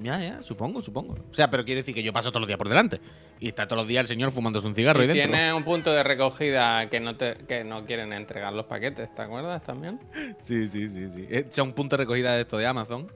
Ya, 0.03 0.19
ya, 0.19 0.43
supongo, 0.43 0.81
supongo. 0.81 1.13
O 1.31 1.35
sea, 1.35 1.51
pero 1.51 1.63
quiere 1.63 1.83
decir 1.83 1.95
que 1.95 2.03
yo 2.03 2.11
paso 2.11 2.31
todos 2.31 2.41
los 2.41 2.49
días 2.49 2.57
por 2.57 2.71
delante. 2.71 3.01
Y 3.39 3.49
está 3.49 3.67
todos 3.69 3.83
los 3.83 3.89
días 3.89 4.01
el 4.03 4.07
señor 4.07 4.31
fumándose 4.33 4.67
un 4.67 4.75
cigarro 4.75 5.01
Y 5.01 5.03
ahí 5.03 5.09
dentro. 5.09 5.31
tiene 5.31 5.53
un 5.53 5.63
punto 5.63 5.93
de 5.93 6.03
recogida 6.03 6.89
que 6.89 7.01
no, 7.01 7.17
te, 7.17 7.35
que 7.47 7.65
no 7.65 7.85
quieren 7.85 8.15
entregar 8.15 8.53
los 8.55 8.65
paquetes, 8.65 9.15
¿te 9.15 9.21
acuerdas 9.23 9.63
también? 9.63 10.01
Sí, 10.43 10.67
sí, 10.69 10.89
sí, 10.89 11.11
sí. 11.11 11.27
Eh, 11.29 11.47
Son 11.51 11.75
puntos 11.75 11.99
de 11.99 12.05
recogida 12.05 12.35
de 12.35 12.41
esto 12.43 12.57
de 12.57 12.67
Amazon. 12.67 13.09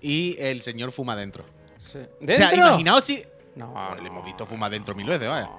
Y 0.00 0.36
el 0.38 0.62
señor 0.62 0.92
fuma 0.92 1.14
dentro. 1.14 1.44
Sí. 1.76 1.98
O 1.98 2.24
¿Dentro? 2.24 2.36
sea, 2.36 2.54
imaginaos 2.54 3.04
si... 3.04 3.22
No, 3.56 3.74
le 4.00 4.06
hemos 4.08 4.24
visto 4.24 4.46
fumar 4.46 4.70
dentro 4.70 4.94
mil 4.94 5.06
veces, 5.06 5.28
vaya. 5.28 5.50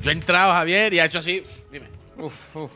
Yo 0.00 0.10
he 0.10 0.12
entrado, 0.14 0.52
Javier, 0.52 0.92
y 0.94 0.98
ha 1.00 1.06
hecho 1.06 1.18
así. 1.18 1.42
Dime. 1.70 1.86
Uf, 2.18 2.56
uf. 2.56 2.72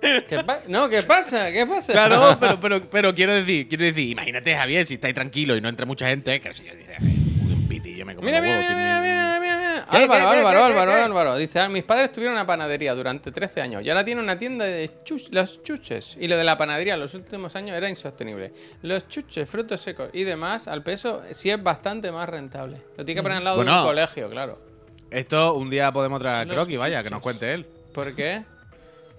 ¿Qué 0.00 0.44
no, 0.68 0.88
¿qué 0.88 1.02
pasa? 1.02 1.50
¿Qué 1.52 1.66
pasa? 1.66 1.92
Claro, 1.92 2.36
pero, 2.40 2.60
pero, 2.60 2.90
pero 2.90 3.14
quiero 3.14 3.32
decir, 3.32 3.68
quiero 3.68 3.84
decir, 3.84 4.10
imagínate, 4.10 4.54
Javier, 4.54 4.84
si 4.84 4.94
estáis 4.94 5.14
tranquilo 5.14 5.56
y 5.56 5.60
no 5.60 5.68
entra 5.68 5.86
mucha 5.86 6.06
gente, 6.08 6.40
que 6.40 6.52
si 6.52 6.64
yo 6.64 6.74
dice, 6.74 6.96
un 7.00 7.66
pitillo 7.68 8.04
me 8.04 8.14
como 8.14 8.26
Mira, 8.26 8.40
mira, 8.40 8.58
mira, 8.58 8.70
mira, 8.74 9.00
mira, 9.00 9.38
mira, 9.40 9.56
mira. 9.56 9.86
¿Qué, 9.90 9.96
Álvaro, 9.98 10.28
Álvaro, 10.28 10.64
Álvaro? 10.64 10.92
Álvaro. 10.92 11.36
Dice, 11.36 11.58
"Ah, 11.60 11.68
mis 11.68 11.84
padres 11.84 12.12
tuvieron 12.12 12.34
una 12.34 12.46
panadería 12.46 12.94
durante 12.94 13.30
13 13.32 13.60
años 13.62 13.82
y 13.84 13.88
ahora 13.90 14.04
tiene 14.04 14.20
una 14.22 14.38
tienda 14.38 14.64
de 14.64 14.90
los 15.32 15.62
chuches. 15.62 16.16
Y 16.20 16.28
lo 16.28 16.36
de 16.36 16.44
la 16.44 16.56
panadería 16.56 16.94
en 16.94 17.00
los 17.00 17.14
últimos 17.14 17.54
años 17.56 17.76
era 17.76 17.88
insostenible. 17.88 18.52
Los 18.82 19.08
chuches, 19.08 19.48
frutos 19.48 19.80
secos 19.80 20.10
y 20.12 20.24
demás, 20.24 20.66
al 20.68 20.82
peso, 20.82 21.22
sí 21.32 21.50
es 21.50 21.62
bastante 21.62 22.10
más 22.12 22.28
rentable. 22.28 22.78
Lo 22.96 23.04
tiene 23.04 23.18
que 23.18 23.22
poner 23.22 23.38
al 23.38 23.44
lado 23.44 23.56
de 23.58 23.64
Bueno. 23.64 23.80
un 23.82 23.86
colegio, 23.88 24.30
claro. 24.30 24.71
Esto 25.12 25.54
un 25.54 25.68
día 25.70 25.92
podemos 25.92 26.18
traer 26.20 26.36
a 26.40 26.44
Los 26.44 26.54
Croqui, 26.54 26.76
vaya, 26.76 27.02
que 27.02 27.10
nos 27.10 27.20
cuente 27.20 27.52
él. 27.52 27.66
¿Por 27.92 28.14
qué? 28.14 28.44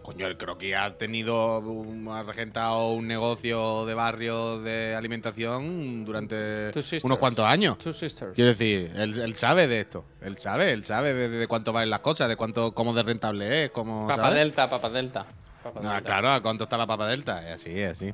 Coño, 0.02 0.28
el 0.28 0.36
Croqui 0.36 0.74
ha 0.74 0.98
tenido, 0.98 1.60
un- 1.60 2.10
ha 2.10 2.24
regentado 2.24 2.90
un 2.92 3.08
negocio 3.08 3.86
de 3.86 3.94
barrio 3.94 4.60
de 4.62 4.96
alimentación 4.96 6.04
durante 6.04 6.72
unos 7.04 7.18
cuantos 7.18 7.46
años. 7.46 7.78
Two 7.78 7.94
sisters. 7.94 8.34
Quiero 8.36 8.50
decir, 8.50 8.92
él, 8.96 9.18
él 9.20 9.36
sabe 9.36 9.68
de 9.68 9.80
esto. 9.80 10.04
Él 10.22 10.38
sabe, 10.38 10.72
él 10.72 10.84
sabe 10.84 11.14
de, 11.14 11.30
de 11.30 11.48
cuánto 11.48 11.72
valen 11.72 11.90
las 11.90 12.02
cosas, 12.02 12.28
de 12.28 12.36
cuánto, 12.36 12.74
cómo 12.74 12.94
de 12.94 13.04
rentable 13.04 13.66
es, 13.66 13.72
cómo. 13.72 14.08
Papa 14.08 14.24
¿sabes? 14.24 14.40
Delta, 14.40 14.70
Papa 14.70 14.90
Delta. 14.90 15.26
Papa 15.64 15.80
Ah, 15.84 15.94
Delta. 15.96 16.02
claro, 16.02 16.30
a 16.32 16.42
cuánto 16.42 16.66
está 16.66 16.76
la 16.78 16.86
papa 16.88 17.08
delta. 17.08 17.48
Es 17.50 17.62
así, 17.62 17.80
es 17.80 17.92
así. 17.92 18.14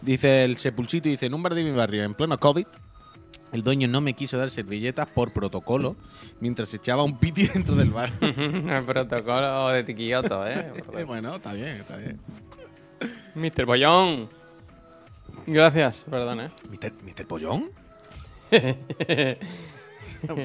Dice 0.00 0.44
el 0.44 0.56
sepulchito, 0.58 1.08
dice, 1.08 1.26
en 1.26 1.34
un 1.34 1.42
bar 1.42 1.54
de 1.54 1.64
mi 1.64 1.72
barrio, 1.72 2.04
en 2.04 2.14
pleno 2.14 2.38
COVID, 2.38 2.66
el 3.54 3.62
dueño 3.62 3.88
no 3.88 4.00
me 4.00 4.12
quiso 4.14 4.36
dar 4.36 4.50
servilletas 4.50 5.06
por 5.06 5.32
protocolo 5.32 5.96
mientras 6.40 6.68
se 6.68 6.76
echaba 6.76 7.02
un 7.04 7.18
piti 7.18 7.46
dentro 7.54 7.74
del 7.74 7.90
bar. 7.90 8.12
El 8.20 8.84
protocolo 8.84 9.68
de 9.68 9.84
Tiquilloto, 9.84 10.46
¿eh? 10.46 10.72
Bueno, 11.06 11.36
está 11.36 11.52
bien, 11.54 11.68
está 11.76 11.96
bien. 11.96 12.20
Mr. 13.34 13.64
Bollón. 13.64 14.28
Gracias, 15.46 16.04
perdón, 16.10 16.40
¿eh? 16.40 16.50
¿Mr. 16.70 16.92
Mr. 17.02 17.26
Pollón? 17.26 17.70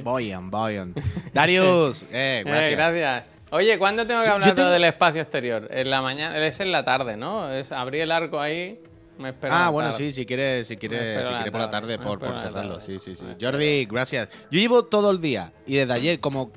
Boyan, 0.04 0.50
Boyan. 0.52 0.94
Darius, 1.34 2.04
eh, 2.12 2.40
Eh, 2.40 2.44
gracias. 2.46 2.72
gracias. 2.78 3.36
Oye, 3.52 3.78
¿cuándo 3.80 4.06
tengo 4.06 4.22
que 4.24 4.28
hablar 4.30 4.54
tengo- 4.56 4.70
del 4.70 4.84
espacio 4.84 5.22
exterior? 5.22 5.68
En 5.72 5.90
la 5.90 6.02
mañana, 6.02 6.38
es 6.46 6.60
en 6.60 6.72
la 6.72 6.84
tarde, 6.84 7.18
¿no? 7.18 7.50
Es 7.52 7.72
abrir 7.72 8.02
el 8.02 8.12
arco 8.12 8.40
ahí, 8.40 8.80
me 9.20 9.30
espero. 9.30 9.54
Ah, 9.54 9.70
bueno, 9.70 9.92
tarde. 9.92 10.06
sí, 10.06 10.14
si 10.14 10.26
quieres, 10.26 10.68
si 10.68 10.78
quieres, 10.78 11.20
si 11.20 11.34
quieres 11.34 11.52
por 11.52 11.60
la 11.62 11.70
tarde, 11.70 11.98
por, 12.00 12.20
cerrarlo. 12.20 12.78
tarde. 12.78 12.82
Sí, 12.86 12.98
sí, 13.00 13.16
sí. 13.16 13.26
Jordi, 13.40 13.86
gracias. 13.86 14.30
Yo 14.50 14.60
llevo 14.60 14.86
todo 14.86 15.12
el 15.12 15.22
día 15.22 15.52
y 15.68 15.76
desde 15.76 15.94
ayer, 15.94 16.20
como 16.20 16.52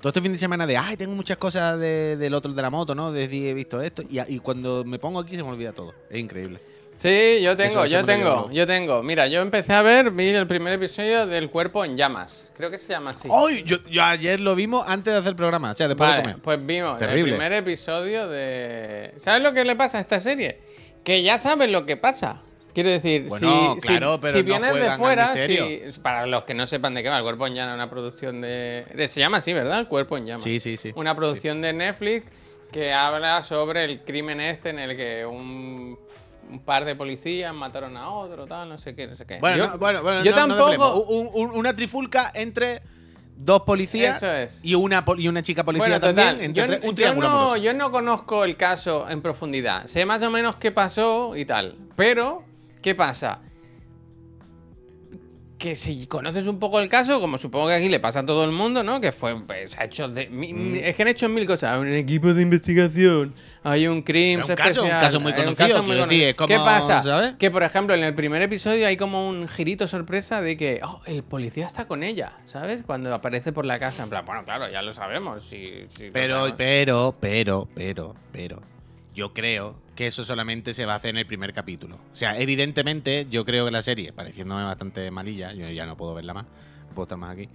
todo 0.00 0.10
este 0.10 0.20
fin 0.20 0.32
de 0.32 0.38
semana 0.38 0.66
de, 0.66 0.76
ay, 0.76 0.96
tengo 0.96 1.14
muchas 1.14 1.36
cosas 1.38 1.78
de- 1.80 2.16
del 2.16 2.32
otro 2.34 2.52
de 2.52 2.62
la 2.62 2.70
moto, 2.70 2.94
¿no? 2.94 3.10
De 3.10 3.22
decir, 3.22 3.46
he 3.48 3.54
visto 3.54 3.80
esto. 3.82 4.02
Y, 4.08 4.20
y 4.32 4.38
cuando 4.38 4.84
me 4.84 4.98
pongo 4.98 5.18
aquí 5.18 5.34
se 5.36 5.42
me 5.42 5.48
olvida 5.50 5.72
todo. 5.72 5.92
Es 6.08 6.18
increíble. 6.18 6.60
Sí, 6.98 7.38
yo 7.42 7.56
tengo, 7.56 7.84
Eso- 7.84 7.86
yo 7.86 8.04
tengo, 8.04 8.50
yo 8.50 8.66
tengo. 8.66 9.02
Mira, 9.04 9.28
yo 9.28 9.40
empecé 9.40 9.72
a 9.72 9.82
ver, 9.82 10.10
vi 10.10 10.30
el 10.30 10.48
primer 10.48 10.72
episodio 10.72 11.28
del 11.28 11.48
cuerpo 11.48 11.84
en 11.84 11.96
llamas. 11.96 12.50
Creo 12.56 12.72
que 12.72 12.78
se 12.78 12.88
llama 12.92 13.10
así. 13.10 13.28
¡Ay! 13.32 13.62
Yo, 13.64 13.76
yo 13.88 14.02
ayer 14.02 14.40
lo 14.40 14.56
vimos 14.56 14.84
antes 14.84 15.12
de 15.12 15.18
hacer 15.20 15.30
el 15.30 15.36
programa, 15.36 15.70
o 15.70 15.74
sea, 15.76 15.86
después 15.86 16.10
de 16.10 16.22
comer. 16.22 16.36
pues 16.42 16.66
vimos 16.66 16.98
Terrible. 16.98 17.20
el 17.34 17.38
primer 17.38 17.52
episodio 17.52 18.28
de... 18.28 19.12
¿Sabes 19.16 19.42
lo 19.44 19.52
que 19.54 19.64
le 19.64 19.76
pasa 19.76 19.98
a 19.98 20.00
esta 20.00 20.18
serie? 20.18 20.58
Que 21.08 21.22
ya 21.22 21.38
sabes 21.38 21.70
lo 21.70 21.86
que 21.86 21.96
pasa. 21.96 22.42
Quiero 22.74 22.90
decir, 22.90 23.24
Bueno, 23.30 23.76
si, 23.76 23.80
claro, 23.80 24.12
si- 24.16 24.18
pero 24.20 24.32
si 24.34 24.38
no 24.40 24.44
vienes 24.44 24.74
de 24.74 24.90
fuera, 24.98 25.34
si- 25.46 26.00
para 26.02 26.26
los 26.26 26.44
que 26.44 26.52
no 26.52 26.66
sepan 26.66 26.92
de 26.92 27.02
qué 27.02 27.08
va, 27.08 27.16
el 27.16 27.22
cuerpo 27.22 27.46
en 27.46 27.54
llamas 27.54 27.70
es 27.72 27.74
una 27.76 27.88
producción 27.88 28.42
de, 28.42 28.84
de- 28.94 29.08
Se 29.08 29.18
llama 29.18 29.38
así, 29.38 29.54
¿verdad? 29.54 29.78
El 29.78 29.88
cuerpo 29.88 30.18
en 30.18 30.26
llamas. 30.26 30.44
Sí, 30.44 30.60
sí, 30.60 30.76
sí. 30.76 30.92
Una 30.96 31.16
producción 31.16 31.62
de 31.62 31.72
Netflix 31.72 32.26
que 32.70 32.92
habla 32.92 33.42
sobre 33.42 33.84
el 33.84 34.00
crimen 34.04 34.38
este 34.42 34.68
en 34.68 34.80
el 34.80 34.98
que 34.98 35.24
un, 35.24 35.98
un 36.50 36.58
par 36.60 36.84
de 36.84 36.94
policías 36.94 37.54
mataron 37.54 37.96
a 37.96 38.10
otro, 38.10 38.46
tal, 38.46 38.68
no 38.68 38.76
sé 38.76 38.94
qué, 38.94 39.06
no 39.06 39.16
sé 39.16 39.24
qué. 39.24 39.38
Bueno, 39.38 39.56
Yo- 39.56 39.66
no, 39.70 39.78
bueno, 39.78 40.02
bueno, 40.02 40.22
yo 40.22 40.30
no- 40.32 40.36
tampoco... 40.36 41.00
Un- 41.04 41.30
un- 41.32 41.50
una 41.56 41.74
trifulca 41.74 42.30
entre 42.34 42.82
dos 43.38 43.62
policías 43.62 44.16
Eso 44.16 44.32
es. 44.32 44.60
y, 44.62 44.74
una, 44.74 45.04
pol- 45.04 45.20
y 45.20 45.28
una 45.28 45.42
chica 45.42 45.64
policía 45.64 45.86
Bueno, 45.86 46.00
también. 46.00 46.28
total, 46.28 46.44
entre 46.44 46.66
yo, 46.68 46.74
un 46.82 46.88
yo 46.90 46.94
triángulo 46.94 47.28
no, 47.28 47.34
amoroso. 47.36 47.56
yo 47.56 47.72
no 47.74 47.90
conozco 47.90 48.44
el 48.44 48.56
caso 48.56 49.08
en 49.08 49.22
profundidad. 49.22 49.86
Sé 49.86 50.04
más 50.04 50.22
o 50.22 50.30
menos 50.30 50.56
qué 50.56 50.72
pasó 50.72 51.36
y 51.36 51.44
tal. 51.44 51.76
Pero, 51.96 52.42
¿qué 52.82 52.94
pasa? 52.94 53.38
Que 55.58 55.74
si 55.74 56.06
conoces 56.06 56.46
un 56.46 56.60
poco 56.60 56.78
el 56.78 56.88
caso, 56.88 57.20
como 57.20 57.36
supongo 57.36 57.66
que 57.66 57.74
aquí 57.74 57.88
le 57.88 57.98
pasa 57.98 58.20
a 58.20 58.26
todo 58.26 58.44
el 58.44 58.52
mundo, 58.52 58.84
¿no? 58.84 59.00
Que 59.00 59.10
fue, 59.10 59.34
pues, 59.44 59.76
ha 59.76 59.84
hecho 59.86 60.06
de, 60.08 60.28
mi- 60.28 60.52
Mm. 60.52 60.76
Es 60.76 60.94
que 60.94 61.02
han 61.02 61.08
hecho 61.08 61.28
mil 61.28 61.46
cosas. 61.46 61.72
Hay 61.74 61.80
un 61.80 61.92
equipo 61.94 62.32
de 62.32 62.42
investigación, 62.42 63.34
hay 63.64 63.88
un 63.88 64.02
crimen 64.02 64.42
Pero 64.42 64.52
un 64.52 64.54
caso- 64.56 64.68
un 64.82 64.86
especial, 64.86 65.00
caso 65.00 65.18
muy 65.20 65.32
un 65.32 65.36
conocido, 65.38 65.68
caso 65.68 65.82
muy 65.82 65.96
decir, 65.96 66.36
conocido. 66.36 66.46
¿Qué 66.46 66.64
pasa? 66.64 67.02
¿sabes? 67.02 67.32
Que, 67.40 67.50
por 67.50 67.64
ejemplo, 67.64 67.96
en 67.96 68.04
el 68.04 68.14
primer 68.14 68.40
episodio 68.42 68.86
hay 68.86 68.96
como 68.96 69.28
un 69.28 69.48
girito 69.48 69.88
sorpresa 69.88 70.40
de 70.40 70.56
que 70.56 70.80
oh, 70.84 71.00
el 71.06 71.24
policía 71.24 71.66
está 71.66 71.88
con 71.88 72.04
ella, 72.04 72.34
¿sabes? 72.44 72.82
Cuando 72.86 73.12
aparece 73.12 73.52
por 73.52 73.66
la 73.66 73.80
casa. 73.80 74.04
En 74.04 74.10
plan, 74.10 74.24
bueno, 74.24 74.44
claro, 74.44 74.70
ya 74.70 74.80
lo 74.82 74.92
sabemos. 74.92 75.42
Si, 75.42 75.72
si 75.96 76.06
lo 76.06 76.12
Pero, 76.12 76.34
sabemos. 76.36 76.56
pero, 76.56 77.16
pero, 77.20 77.68
pero, 77.74 78.14
pero. 78.30 78.62
Yo 79.12 79.32
creo 79.34 79.74
que 79.98 80.06
eso 80.06 80.24
solamente 80.24 80.74
se 80.74 80.86
va 80.86 80.92
a 80.92 80.96
hacer 80.98 81.10
en 81.10 81.16
el 81.16 81.26
primer 81.26 81.52
capítulo. 81.52 81.96
O 81.96 82.14
sea, 82.14 82.38
evidentemente, 82.38 83.26
yo 83.28 83.44
creo 83.44 83.64
que 83.64 83.72
la 83.72 83.82
serie, 83.82 84.12
pareciéndome 84.12 84.62
bastante 84.62 85.10
malilla, 85.10 85.52
yo 85.52 85.68
ya 85.70 85.86
no 85.86 85.96
puedo 85.96 86.14
verla 86.14 86.34
más, 86.34 86.44
no 86.44 86.94
puedo 86.94 87.06
estar 87.06 87.18
más 87.18 87.32
aquí. 87.32 87.48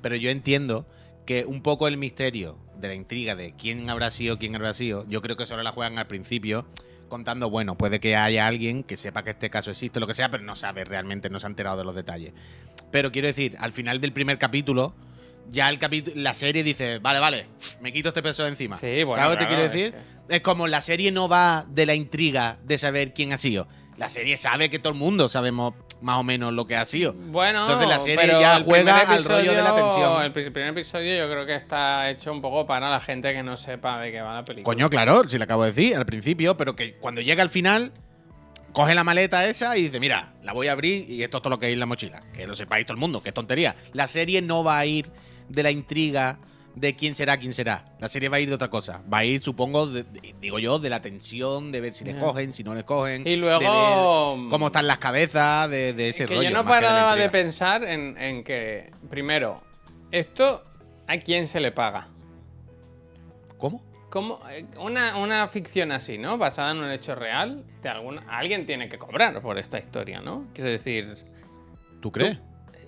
Pero 0.00 0.16
yo 0.16 0.30
entiendo 0.30 0.86
que 1.26 1.44
un 1.44 1.60
poco 1.60 1.88
el 1.88 1.98
misterio 1.98 2.56
de 2.78 2.88
la 2.88 2.94
intriga 2.94 3.36
de 3.36 3.52
quién 3.52 3.90
habrá 3.90 4.10
sido, 4.10 4.38
quién 4.38 4.56
habrá 4.56 4.72
sido, 4.72 5.04
yo 5.10 5.20
creo 5.20 5.36
que 5.36 5.44
solo 5.44 5.62
la 5.62 5.72
juegan 5.72 5.98
al 5.98 6.06
principio, 6.06 6.64
contando, 7.10 7.50
bueno, 7.50 7.76
puede 7.76 8.00
que 8.00 8.16
haya 8.16 8.46
alguien 8.46 8.82
que 8.82 8.96
sepa 8.96 9.22
que 9.22 9.32
este 9.32 9.50
caso 9.50 9.70
existe, 9.70 10.00
lo 10.00 10.06
que 10.06 10.14
sea, 10.14 10.30
pero 10.30 10.42
no 10.42 10.56
sabe 10.56 10.86
realmente, 10.86 11.28
no 11.28 11.38
se 11.38 11.48
ha 11.48 11.50
enterado 11.50 11.76
de 11.76 11.84
los 11.84 11.94
detalles. 11.94 12.32
Pero 12.90 13.12
quiero 13.12 13.28
decir, 13.28 13.58
al 13.60 13.74
final 13.74 14.00
del 14.00 14.14
primer 14.14 14.38
capítulo, 14.38 14.94
ya 15.50 15.68
el 15.68 15.78
capítulo, 15.78 16.16
la 16.16 16.32
serie 16.32 16.62
dice, 16.62 16.98
vale, 16.98 17.18
vale, 17.18 17.46
me 17.80 17.92
quito 17.92 18.08
este 18.08 18.22
peso 18.22 18.42
de 18.44 18.50
encima. 18.50 18.78
Sí, 18.78 19.02
bueno, 19.04 19.22
¿Sabes 19.22 19.36
que 19.36 19.44
te 19.44 19.48
claro, 19.48 19.70
quiero 19.70 19.90
decir? 19.90 20.19
Es 20.30 20.40
como 20.40 20.66
la 20.68 20.80
serie 20.80 21.12
no 21.12 21.28
va 21.28 21.66
de 21.68 21.86
la 21.86 21.94
intriga 21.94 22.58
de 22.64 22.78
saber 22.78 23.12
quién 23.12 23.32
ha 23.32 23.36
sido. 23.38 23.68
La 23.96 24.08
serie 24.08 24.36
sabe 24.38 24.70
que 24.70 24.78
todo 24.78 24.92
el 24.94 24.98
mundo 24.98 25.28
sabemos 25.28 25.74
más 26.00 26.16
o 26.16 26.22
menos 26.22 26.54
lo 26.54 26.66
que 26.66 26.74
ha 26.76 26.86
sido. 26.86 27.12
Bueno, 27.12 27.64
Entonces 27.64 27.88
la 27.88 27.98
serie 27.98 28.26
ya 28.40 28.60
juega 28.64 29.00
al 29.00 29.24
rollo 29.24 29.52
de 29.52 29.62
la 29.62 29.74
tensión. 29.74 30.22
El 30.22 30.32
pri- 30.32 30.48
primer 30.50 30.70
episodio 30.70 31.18
yo 31.18 31.30
creo 31.30 31.44
que 31.44 31.54
está 31.56 32.08
hecho 32.08 32.32
un 32.32 32.40
poco 32.40 32.66
para 32.66 32.88
la 32.88 33.00
gente 33.00 33.34
que 33.34 33.42
no 33.42 33.58
sepa 33.58 34.00
de 34.00 34.10
qué 34.10 34.22
va 34.22 34.32
la 34.34 34.44
película. 34.44 34.64
Coño, 34.64 34.88
claro, 34.88 35.28
si 35.28 35.36
le 35.36 35.44
acabo 35.44 35.64
de 35.64 35.72
decir 35.72 35.96
al 35.96 36.06
principio, 36.06 36.56
pero 36.56 36.74
que 36.74 36.94
cuando 36.94 37.20
llega 37.20 37.42
al 37.42 37.50
final, 37.50 37.92
coge 38.72 38.94
la 38.94 39.04
maleta 39.04 39.44
esa 39.46 39.76
y 39.76 39.82
dice, 39.82 40.00
mira, 40.00 40.32
la 40.42 40.54
voy 40.54 40.68
a 40.68 40.72
abrir 40.72 41.10
y 41.10 41.22
esto 41.22 41.38
es 41.38 41.42
todo 41.42 41.50
lo 41.50 41.58
que 41.58 41.66
hay 41.66 41.74
en 41.74 41.80
la 41.80 41.86
mochila. 41.86 42.22
Que 42.32 42.46
lo 42.46 42.54
sepáis 42.56 42.86
todo 42.86 42.94
el 42.94 43.00
mundo, 43.00 43.20
que 43.20 43.28
es 43.28 43.34
tontería. 43.34 43.74
La 43.92 44.06
serie 44.06 44.40
no 44.40 44.64
va 44.64 44.78
a 44.78 44.86
ir 44.86 45.10
de 45.50 45.62
la 45.62 45.70
intriga 45.70 46.38
de 46.74 46.94
quién 46.96 47.14
será, 47.14 47.36
quién 47.38 47.52
será. 47.52 47.84
La 47.98 48.08
serie 48.08 48.28
va 48.28 48.36
a 48.36 48.40
ir 48.40 48.48
de 48.48 48.54
otra 48.54 48.68
cosa. 48.70 49.02
Va 49.12 49.18
a 49.18 49.24
ir, 49.24 49.42
supongo, 49.42 49.86
de- 49.86 50.04
de- 50.04 50.34
digo 50.40 50.58
yo, 50.58 50.78
de 50.78 50.88
la 50.90 51.00
tensión, 51.02 51.72
de 51.72 51.80
ver 51.80 51.94
si 51.94 52.04
les 52.04 52.14
Ya. 52.14 52.20
cogen, 52.20 52.52
si 52.52 52.62
no 52.64 52.74
les 52.74 52.84
cogen. 52.84 53.22
Y 53.26 53.30
de 53.30 53.36
luego. 53.36 54.36
ver 54.38 54.50
cómo 54.50 54.66
están 54.66 54.86
las 54.86 54.98
cabezas, 54.98 55.68
de, 55.68 55.92
de 55.92 56.10
ese 56.10 56.26
que 56.26 56.34
rollo. 56.36 56.48
yo 56.48 56.50
no 56.54 56.62
de 56.62 56.68
paraba 56.68 57.16
de 57.16 57.28
pensar 57.28 57.82
en, 57.84 58.16
en 58.18 58.44
que, 58.44 58.90
primero, 59.10 59.60
esto 60.10 60.62
a 61.06 61.16
quién 61.18 61.46
se 61.46 61.60
le 61.60 61.72
paga. 61.72 62.06
¿Cómo? 63.58 63.82
¿Cómo? 64.10 64.40
Eh, 64.50 64.64
Una, 64.78 65.16
una 65.18 65.46
ficción 65.48 65.92
así, 65.92 66.18
¿no? 66.18 66.38
Basada 66.38 66.70
en 66.72 66.78
un 66.78 66.90
hecho 66.90 67.14
real, 67.14 67.64
de 67.82 67.88
alguna, 67.88 68.22
alguien 68.28 68.66
tiene 68.66 68.88
que 68.88 68.98
cobrar 68.98 69.40
por 69.40 69.58
esta 69.58 69.78
historia, 69.78 70.20
¿no? 70.20 70.46
Quiero 70.54 70.70
decir, 70.70 71.16
¿Tú 72.00 72.10
crees? 72.10 72.38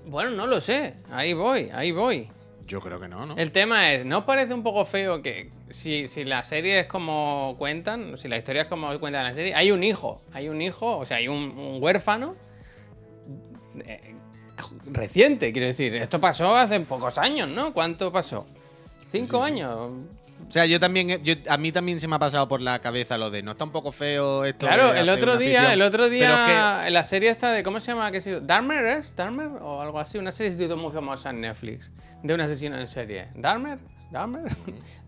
bueno, 0.07 0.31
no 0.31 0.47
lo 0.47 0.61
sé, 0.61 0.95
ahí 1.11 1.33
voy, 1.33 1.69
ahí 1.73 1.93
voy. 1.93 2.29
Yo 2.67 2.81
creo 2.81 3.01
que 3.01 3.09
no, 3.09 3.27
¿no? 3.27 3.37
El 3.37 3.51
tema 3.53 3.93
es, 3.93 4.05
¿no 4.07 4.19
os 4.19 4.25
parece 4.25 4.55
un 4.55 4.63
poco 4.63 4.85
feo 4.85 5.21
que 5.23 5.51
si, 5.71 6.07
si 6.07 6.25
la 6.25 6.43
serie 6.43 6.81
es 6.81 6.87
como 6.87 7.57
cuentan, 7.59 8.17
si 8.19 8.29
la 8.29 8.37
historia 8.37 8.63
es 8.63 8.69
como 8.69 8.87
cuentan 9.01 9.23
en 9.23 9.29
la 9.29 9.35
serie, 9.35 9.55
hay 9.55 9.71
un 9.73 9.83
hijo, 9.85 10.23
hay 10.33 10.49
un 10.49 10.63
hijo, 10.63 10.99
o 10.99 11.05
sea, 11.07 11.19
hay 11.19 11.29
un, 11.29 11.37
un 11.57 11.83
huérfano 11.83 12.35
eh, 13.87 14.15
reciente, 14.87 15.53
quiero 15.53 15.67
decir, 15.69 15.95
esto 15.95 16.21
pasó 16.21 16.55
hace 16.55 16.79
pocos 16.81 17.19
años, 17.19 17.49
¿no? 17.49 17.73
¿Cuánto 17.73 18.13
pasó? 18.13 18.47
¿Cinco 19.07 19.43
años? 19.43 19.71
O 20.49 20.51
sea, 20.53 20.67
yo 20.67 20.79
también, 20.81 21.09
he- 21.11 21.21
yo- 21.23 21.35
a 21.49 21.57
mí 21.57 21.73
también 21.73 21.99
se 22.01 22.09
me 22.09 22.17
ha 22.17 22.19
pasado 22.19 22.47
por 22.49 22.61
la 22.61 22.81
cabeza 22.81 23.17
lo 23.17 23.31
de 23.31 23.43
no 23.43 23.53
está 23.53 23.65
un 23.65 23.71
poco 23.73 23.93
feo 23.93 24.45
esto. 24.45 24.67
Claro, 24.67 24.93
de 24.93 25.01
el 25.01 25.09
otro 25.09 25.37
día, 25.37 25.61
ficción?". 25.61 25.73
el 25.73 25.83
otro 25.83 26.09
día, 26.11 26.81
la 26.91 27.05
serie 27.05 27.31
esta 27.31 27.53
de, 27.53 27.63
¿cómo 27.63 27.81
se 27.81 27.93
llama? 27.93 28.11
¿Qué 28.11 28.19
ha 28.19 28.21
sido? 28.21 28.41
¿Dahmer 28.41 28.85
es? 28.85 29.15
¿Dahmer? 29.17 29.49
O 29.63 29.81
algo 29.81 29.99
así, 29.99 30.19
una 30.19 30.33
serie 30.33 30.49
instituto 30.51 30.77
muy 30.77 30.93
famosa 30.93 31.31
en 31.31 31.41
Netflix, 31.43 31.91
de 32.23 32.35
un 32.35 32.41
asesino 32.41 32.79
en 32.79 32.87
serie. 32.87 33.29
¿Dahmer? 33.35 33.79
¿Dahmer? 34.11 34.43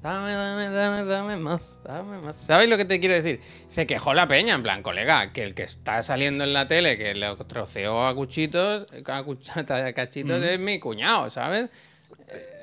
dame, 0.02 0.32
dame, 0.32 0.68
dame, 0.70 1.04
dame 1.04 1.36
más, 1.36 1.82
dame 1.84 2.18
más. 2.18 2.36
¿Sabéis 2.36 2.70
lo 2.70 2.76
que 2.78 2.84
te 2.86 3.00
quiero 3.00 3.14
decir? 3.14 3.40
Se 3.68 3.86
quejó 3.86 4.14
la 4.14 4.26
peña, 4.26 4.54
en 4.54 4.62
plan, 4.62 4.82
colega, 4.82 5.30
que 5.32 5.42
el 5.42 5.54
que 5.54 5.62
está 5.64 6.02
saliendo 6.02 6.42
en 6.44 6.52
la 6.54 6.66
tele, 6.66 6.96
que 6.96 7.14
lo 7.14 7.36
troceó 7.36 8.06
a 8.06 8.14
cuchitos, 8.14 8.86
a, 8.92 9.22
cuch- 9.24 9.70
a 9.88 9.92
cachitos, 9.92 10.42
es 10.42 10.58
mi 10.58 10.80
cuñado, 10.80 11.28
¿sabes? 11.30 11.70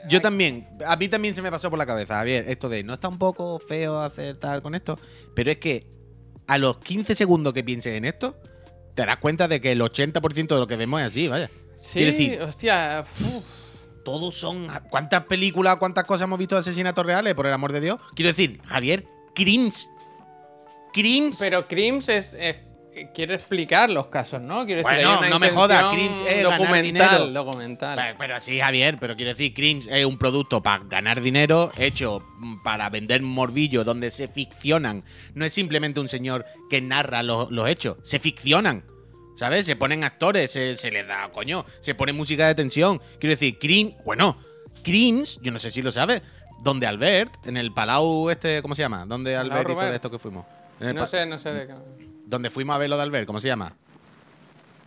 Yo 0.09 0.19
también, 0.19 0.67
a 0.85 0.95
mí 0.95 1.07
también 1.07 1.35
se 1.35 1.41
me 1.43 1.51
pasó 1.51 1.69
por 1.69 1.77
la 1.77 1.85
cabeza, 1.85 2.15
Javier, 2.15 2.45
esto 2.49 2.67
de 2.69 2.83
no 2.83 2.93
está 2.95 3.07
un 3.07 3.19
poco 3.19 3.59
feo 3.59 3.99
hacer 4.01 4.35
tal 4.37 4.61
con 4.63 4.73
esto, 4.73 4.99
pero 5.35 5.51
es 5.51 5.57
que 5.57 5.85
a 6.47 6.57
los 6.57 6.79
15 6.79 7.15
segundos 7.15 7.53
que 7.53 7.63
pienses 7.63 7.93
en 7.95 8.05
esto, 8.05 8.35
te 8.95 9.05
das 9.05 9.17
cuenta 9.17 9.47
de 9.47 9.61
que 9.61 9.71
el 9.71 9.79
80% 9.81 10.47
de 10.47 10.59
lo 10.59 10.65
que 10.67 10.75
vemos 10.75 10.99
es 11.01 11.07
así, 11.07 11.27
vaya. 11.27 11.49
Sí, 11.75 12.03
decir- 12.03 12.41
hostia. 12.41 13.03
uf. 13.05 13.70
Todos 14.03 14.35
son. 14.35 14.67
¿Cuántas 14.89 15.25
películas, 15.25 15.77
cuántas 15.77 16.05
cosas 16.05 16.25
hemos 16.25 16.39
visto 16.39 16.55
de 16.55 16.59
asesinatos 16.61 17.05
reales, 17.05 17.33
por 17.35 17.45
el 17.45 17.53
amor 17.53 17.71
de 17.71 17.81
Dios? 17.81 18.01
Quiero 18.15 18.29
decir, 18.29 18.61
Javier, 18.65 19.05
crims. 19.35 19.89
Crims. 20.93 21.37
Pero 21.39 21.67
Crims 21.67 22.09
es, 22.09 22.33
es- 22.33 22.57
quiere 23.13 23.35
explicar 23.35 23.89
los 23.89 24.07
casos, 24.07 24.41
¿no? 24.41 24.65
Quiero 24.65 24.79
decir, 24.83 24.97
Bueno, 24.97 25.11
hay 25.11 25.17
una 25.19 25.29
no 25.29 25.39
me 25.39 25.49
jodas, 25.49 25.93
Crims 25.93 26.21
es 26.27 26.43
documental, 26.43 27.33
documental. 27.33 27.97
Pero, 27.97 28.17
pero 28.17 28.41
sí, 28.41 28.59
Javier, 28.59 28.97
pero 28.99 29.15
quiero 29.15 29.29
decir, 29.31 29.53
Crims 29.53 29.87
es 29.89 30.03
un 30.05 30.17
producto 30.17 30.61
para 30.61 30.83
ganar 30.83 31.21
dinero, 31.21 31.71
hecho 31.77 32.21
para 32.63 32.89
vender 32.89 33.21
morbillo, 33.21 33.83
donde 33.85 34.11
se 34.11 34.27
ficcionan. 34.27 35.05
No 35.33 35.45
es 35.45 35.53
simplemente 35.53 36.01
un 36.01 36.09
señor 36.09 36.45
que 36.69 36.81
narra 36.81 37.23
los, 37.23 37.49
los 37.51 37.69
hechos, 37.69 37.97
se 38.03 38.19
ficcionan. 38.19 38.83
¿Sabes? 39.41 39.65
Se 39.65 39.75
ponen 39.75 40.03
actores, 40.03 40.51
se, 40.51 40.77
se 40.77 40.91
les 40.91 41.07
da, 41.07 41.27
coño, 41.31 41.65
se 41.79 41.95
pone 41.95 42.13
música 42.13 42.45
de 42.45 42.53
tensión. 42.53 42.99
Quiero 43.19 43.31
decir, 43.33 43.57
Crims, 43.57 43.95
bueno, 44.05 44.37
Crims, 44.83 45.39
yo 45.41 45.51
no 45.51 45.57
sé 45.57 45.71
si 45.71 45.81
lo 45.81 45.91
sabes, 45.91 46.21
donde 46.61 46.85
Albert, 46.85 47.47
en 47.47 47.57
el 47.57 47.73
Palau 47.73 48.29
este, 48.29 48.61
¿cómo 48.61 48.75
se 48.75 48.83
llama? 48.83 49.03
Donde 49.07 49.35
Albert 49.35 49.67
hizo 49.71 49.81
de 49.81 49.95
esto 49.95 50.11
que 50.11 50.19
fuimos. 50.19 50.45
No 50.79 51.07
sé, 51.07 51.25
no 51.25 51.39
sé 51.39 51.51
de 51.53 51.65
qué. 51.65 51.73
Donde 52.27 52.51
fuimos 52.51 52.75
a 52.75 52.77
ver 52.77 52.87
lo 52.91 52.97
de 52.97 53.01
Albert, 53.01 53.25
¿cómo 53.25 53.39
se 53.39 53.47
llama? 53.47 53.73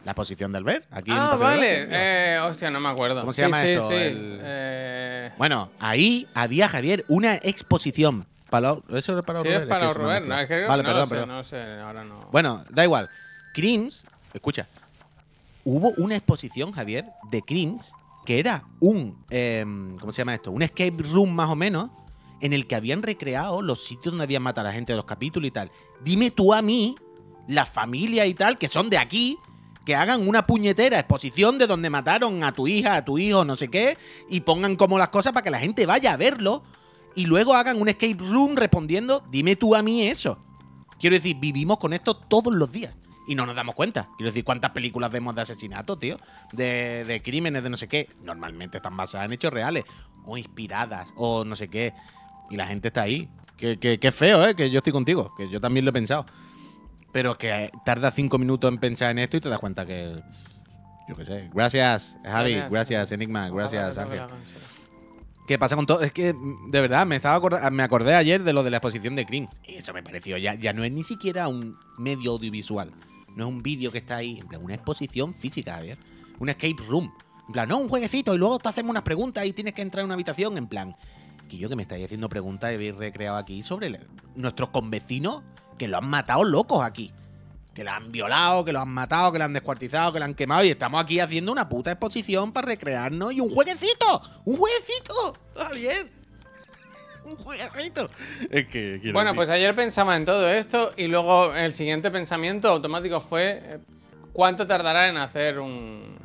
La 0.04 0.12
exposición 0.12 0.52
de 0.52 0.58
Albert, 0.58 0.86
aquí 0.92 1.10
en 1.10 1.16
Ah, 1.18 1.34
vale. 1.34 1.88
Eh, 1.90 2.38
hostia, 2.38 2.70
no 2.70 2.78
me 2.78 2.90
acuerdo. 2.90 3.22
¿Cómo 3.22 3.32
se 3.32 3.42
Sí, 3.42 3.48
llama 3.50 3.60
sí, 3.62 3.68
esto? 3.70 3.88
sí. 3.88 3.94
El- 3.96 4.38
Eh, 4.40 5.30
Bueno, 5.36 5.68
ahí 5.80 6.28
había, 6.32 6.68
Javier, 6.68 7.04
una 7.08 7.34
exposición. 7.42 8.24
Palau- 8.52 8.84
¿Eso 8.96 9.18
es 9.18 9.24
para 9.24 9.40
sí, 9.40 9.46
Robert? 9.48 9.62
es 9.64 9.68
para 9.68 9.92
Robert. 9.92 10.26
No, 10.26 10.38
es 10.38 10.46
que 10.46 10.64
Vale, 10.64 10.84
no 10.84 10.88
perdón, 10.90 11.00
lo 11.00 11.06
sé, 11.06 11.10
perdón. 11.16 11.28
no 11.30 11.42
sé, 11.42 11.60
ahora 11.80 12.04
no. 12.04 12.20
Bueno, 12.30 12.62
da 12.70 12.84
igual. 12.84 13.10
Crims, 13.52 14.00
escucha. 14.34 14.68
Hubo 15.64 15.92
una 15.96 16.16
exposición, 16.16 16.72
Javier, 16.72 17.06
de 17.30 17.42
Crims 17.42 17.92
que 18.24 18.38
era 18.38 18.64
un. 18.80 19.16
em, 19.30 19.96
¿Cómo 19.98 20.12
se 20.12 20.18
llama 20.18 20.34
esto? 20.34 20.50
Un 20.50 20.62
escape 20.62 21.02
room 21.02 21.34
más 21.34 21.50
o 21.50 21.56
menos. 21.56 21.90
En 22.40 22.52
el 22.52 22.66
que 22.66 22.74
habían 22.74 23.02
recreado 23.02 23.62
los 23.62 23.84
sitios 23.84 24.12
donde 24.12 24.24
habían 24.24 24.42
matado 24.42 24.66
a 24.66 24.70
la 24.70 24.74
gente 24.74 24.92
de 24.92 24.96
los 24.96 25.06
capítulos 25.06 25.48
y 25.48 25.50
tal. 25.50 25.70
Dime 26.02 26.30
tú 26.30 26.52
a 26.52 26.60
mí, 26.60 26.94
la 27.48 27.64
familia 27.64 28.26
y 28.26 28.34
tal, 28.34 28.58
que 28.58 28.68
son 28.68 28.90
de 28.90 28.98
aquí, 28.98 29.38
que 29.86 29.94
hagan 29.94 30.28
una 30.28 30.42
puñetera 30.42 30.98
exposición 30.98 31.56
de 31.56 31.66
donde 31.66 31.88
mataron 31.88 32.44
a 32.44 32.52
tu 32.52 32.66
hija, 32.66 32.96
a 32.96 33.04
tu 33.04 33.16
hijo, 33.16 33.44
no 33.46 33.56
sé 33.56 33.68
qué, 33.68 33.96
y 34.28 34.40
pongan 34.40 34.76
como 34.76 34.98
las 34.98 35.08
cosas 35.08 35.32
para 35.32 35.44
que 35.44 35.50
la 35.50 35.58
gente 35.58 35.86
vaya 35.86 36.12
a 36.12 36.16
verlo 36.18 36.62
y 37.14 37.24
luego 37.26 37.54
hagan 37.54 37.80
un 37.80 37.88
escape 37.88 38.16
room 38.18 38.56
respondiendo, 38.56 39.22
dime 39.30 39.56
tú 39.56 39.74
a 39.74 39.82
mí 39.82 40.06
eso. 40.06 40.36
Quiero 40.98 41.14
decir, 41.14 41.36
vivimos 41.38 41.78
con 41.78 41.94
esto 41.94 42.14
todos 42.14 42.52
los 42.52 42.70
días 42.70 42.94
y 43.26 43.34
no 43.34 43.46
nos 43.46 43.54
damos 43.56 43.74
cuenta. 43.74 44.08
Quiero 44.16 44.30
decir, 44.30 44.44
¿cuántas 44.44 44.70
películas 44.72 45.10
vemos 45.10 45.34
de 45.34 45.42
asesinatos, 45.42 45.98
tío? 45.98 46.16
De, 46.52 47.04
de 47.04 47.20
crímenes, 47.20 47.62
de 47.62 47.70
no 47.70 47.76
sé 47.76 47.88
qué. 47.88 48.08
Normalmente 48.22 48.78
están 48.78 48.96
basadas 48.96 49.26
en 49.26 49.32
hechos 49.32 49.52
reales 49.52 49.84
o 50.26 50.36
inspiradas 50.36 51.12
o 51.16 51.44
no 51.44 51.56
sé 51.56 51.68
qué. 51.68 51.92
Y 52.50 52.56
la 52.56 52.66
gente 52.66 52.88
está 52.88 53.02
ahí. 53.02 53.28
Que, 53.56 53.78
que, 53.78 53.98
que 53.98 54.10
feo, 54.12 54.46
¿eh? 54.46 54.54
Que 54.54 54.70
yo 54.70 54.78
estoy 54.78 54.92
contigo, 54.92 55.32
que 55.36 55.48
yo 55.48 55.60
también 55.60 55.84
lo 55.84 55.90
he 55.90 55.92
pensado. 55.94 56.26
Pero 57.12 57.38
que 57.38 57.70
tarda 57.84 58.10
cinco 58.10 58.38
minutos 58.38 58.68
en 58.72 58.78
pensar 58.78 59.10
en 59.12 59.20
esto 59.20 59.36
y 59.36 59.40
te 59.40 59.48
das 59.48 59.60
cuenta 59.60 59.86
que. 59.86 60.20
Yo 61.08 61.14
qué 61.14 61.24
sé. 61.24 61.50
Gracias, 61.54 62.16
Javi. 62.24 62.52
Gracias. 62.54 62.70
Gracias, 62.70 63.12
Enigma. 63.12 63.48
Gracias, 63.50 63.96
Ángel. 63.98 64.22
¿Qué 65.46 65.58
pasa 65.58 65.76
con 65.76 65.84
todo? 65.84 66.00
Es 66.00 66.10
que, 66.12 66.34
de 66.68 66.80
verdad, 66.80 67.06
me 67.06 67.16
estaba 67.16 67.36
acorda- 67.36 67.70
me 67.70 67.82
acordé 67.82 68.14
ayer 68.14 68.42
de 68.42 68.52
lo 68.54 68.62
de 68.62 68.70
la 68.70 68.78
exposición 68.78 69.14
de 69.14 69.26
Cream. 69.26 69.46
Y 69.62 69.74
eso 69.74 69.92
me 69.92 70.02
pareció, 70.02 70.38
ya, 70.38 70.54
ya 70.54 70.72
no 70.72 70.82
es 70.84 70.90
ni 70.90 71.04
siquiera 71.04 71.48
un 71.48 71.76
medio 71.98 72.30
audiovisual. 72.32 72.90
No 73.34 73.44
es 73.44 73.50
un 73.50 73.62
vídeo 73.62 73.90
que 73.90 73.98
está 73.98 74.16
ahí. 74.16 74.38
En 74.40 74.48
plan, 74.48 74.62
una 74.62 74.74
exposición 74.74 75.34
física, 75.34 75.74
Javier. 75.74 75.98
Un 76.38 76.48
escape 76.48 76.76
room. 76.86 77.12
En 77.46 77.52
plan, 77.52 77.68
no, 77.68 77.78
un 77.78 77.88
jueguecito 77.88 78.34
y 78.34 78.38
luego 78.38 78.58
te 78.58 78.68
hacemos 78.68 78.90
unas 78.90 79.02
preguntas 79.02 79.44
y 79.44 79.52
tienes 79.52 79.74
que 79.74 79.82
entrar 79.82 80.00
en 80.00 80.06
una 80.06 80.14
habitación. 80.14 80.56
En 80.56 80.66
plan, 80.66 80.96
que 81.48 81.56
yo 81.56 81.68
que 81.68 81.76
me 81.76 81.82
estáis 81.82 82.04
haciendo 82.04 82.28
preguntas 82.28 82.70
y 82.72 82.74
habéis 82.74 82.96
recreado 82.96 83.36
aquí 83.36 83.62
sobre 83.62 84.00
nuestros 84.34 84.70
convecinos 84.70 85.42
que 85.78 85.88
lo 85.88 85.98
han 85.98 86.08
matado 86.08 86.44
locos 86.44 86.82
aquí. 86.82 87.12
Que 87.74 87.82
lo 87.82 87.90
han 87.90 88.12
violado, 88.12 88.64
que 88.64 88.72
lo 88.72 88.80
han 88.80 88.88
matado, 88.88 89.32
que 89.32 89.38
lo 89.38 89.44
han 89.44 89.52
descuartizado, 89.52 90.12
que 90.12 90.20
lo 90.20 90.24
han 90.24 90.34
quemado. 90.34 90.64
Y 90.64 90.68
estamos 90.68 91.02
aquí 91.02 91.18
haciendo 91.18 91.50
una 91.50 91.68
puta 91.68 91.90
exposición 91.90 92.52
para 92.52 92.68
recrearnos. 92.68 93.32
Y 93.32 93.40
un 93.40 93.50
jueguecito. 93.50 94.22
¡Un 94.44 94.56
jueguecito! 94.56 95.34
Javier. 95.56 96.23
Un 97.24 97.36
jueguecito. 97.36 98.10
Es 98.50 98.66
que. 98.68 98.98
Bueno, 99.12 99.30
decir- 99.30 99.36
pues 99.36 99.50
ayer 99.50 99.74
pensaba 99.74 100.16
en 100.16 100.24
todo 100.24 100.48
esto 100.48 100.92
y 100.96 101.06
luego 101.08 101.54
el 101.54 101.72
siguiente 101.72 102.10
pensamiento 102.10 102.68
automático 102.68 103.20
fue 103.20 103.60
eh, 103.64 103.78
¿cuánto 104.32 104.66
tardará 104.66 105.08
en 105.08 105.16
hacer 105.16 105.58
un 105.58 106.16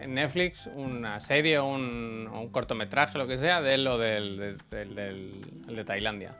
en 0.00 0.14
Netflix 0.14 0.68
una 0.74 1.18
serie 1.20 1.58
o 1.58 1.66
un, 1.66 2.28
cortometraje, 2.52 3.18
lo 3.18 3.26
que 3.26 3.36
sea, 3.38 3.60
de 3.60 3.78
lo 3.78 3.98
del, 3.98 4.36
del, 4.36 4.58
del- 4.70 4.94
del- 4.94 5.40
el 5.68 5.76
de 5.76 5.84
Tailandia? 5.84 6.36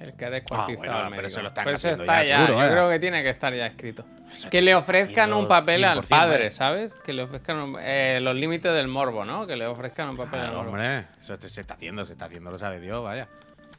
El 0.00 0.14
que 0.14 0.24
ha 0.24 0.30
descuartizado 0.30 0.78
bueno, 0.92 1.06
al 1.06 1.14
pero 1.14 1.28
eso 1.28 1.40
lo 1.42 1.48
están 1.48 1.64
Pero 1.64 1.76
eso 1.76 1.88
está 1.90 2.24
ya, 2.24 2.46
seguro, 2.46 2.62
yo 2.64 2.70
creo 2.72 2.90
que 2.90 2.98
tiene 2.98 3.22
que 3.22 3.30
estar 3.30 3.54
ya 3.54 3.66
escrito. 3.66 4.04
Eso 4.32 4.50
Que 4.50 4.60
le 4.60 4.74
ofrezcan 4.74 5.32
un 5.32 5.46
papel 5.46 5.84
al 5.84 5.98
100%, 6.02 6.08
padre, 6.08 6.38
vaya. 6.38 6.50
¿sabes? 6.50 6.94
Que 7.04 7.12
le 7.12 7.22
ofrezcan 7.22 7.58
un- 7.58 7.76
eh, 7.80 8.18
los 8.20 8.34
límites 8.34 8.72
del 8.72 8.88
morbo, 8.88 9.24
¿no? 9.24 9.46
Que 9.46 9.54
le 9.54 9.66
ofrezcan 9.66 10.08
un 10.10 10.16
papel 10.16 10.40
al 10.40 10.46
Claro, 10.46 10.56
morbo. 10.58 10.70
hombre, 10.72 11.04
eso 11.20 11.36
se 11.40 11.60
está 11.60 11.74
haciendo, 11.74 12.04
se 12.04 12.12
está 12.14 12.24
haciendo, 12.24 12.50
lo 12.50 12.58
sabe 12.58 12.80
Dios, 12.80 13.04
vaya. 13.04 13.28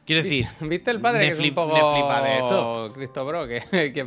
Quiero 0.06 0.22
decir, 0.22 0.46
¿Viste 0.60 0.90
el 0.90 1.00
padre 1.00 1.20
que 1.20 1.28
es 1.32 1.38
un 1.38 1.54
poco 1.54 1.72
va 2.06 2.22
de 2.22 2.38
esto. 2.38 2.90
Cristo 2.94 3.26
Bro? 3.26 3.46
Que, 3.46 3.60
que, 3.92 4.06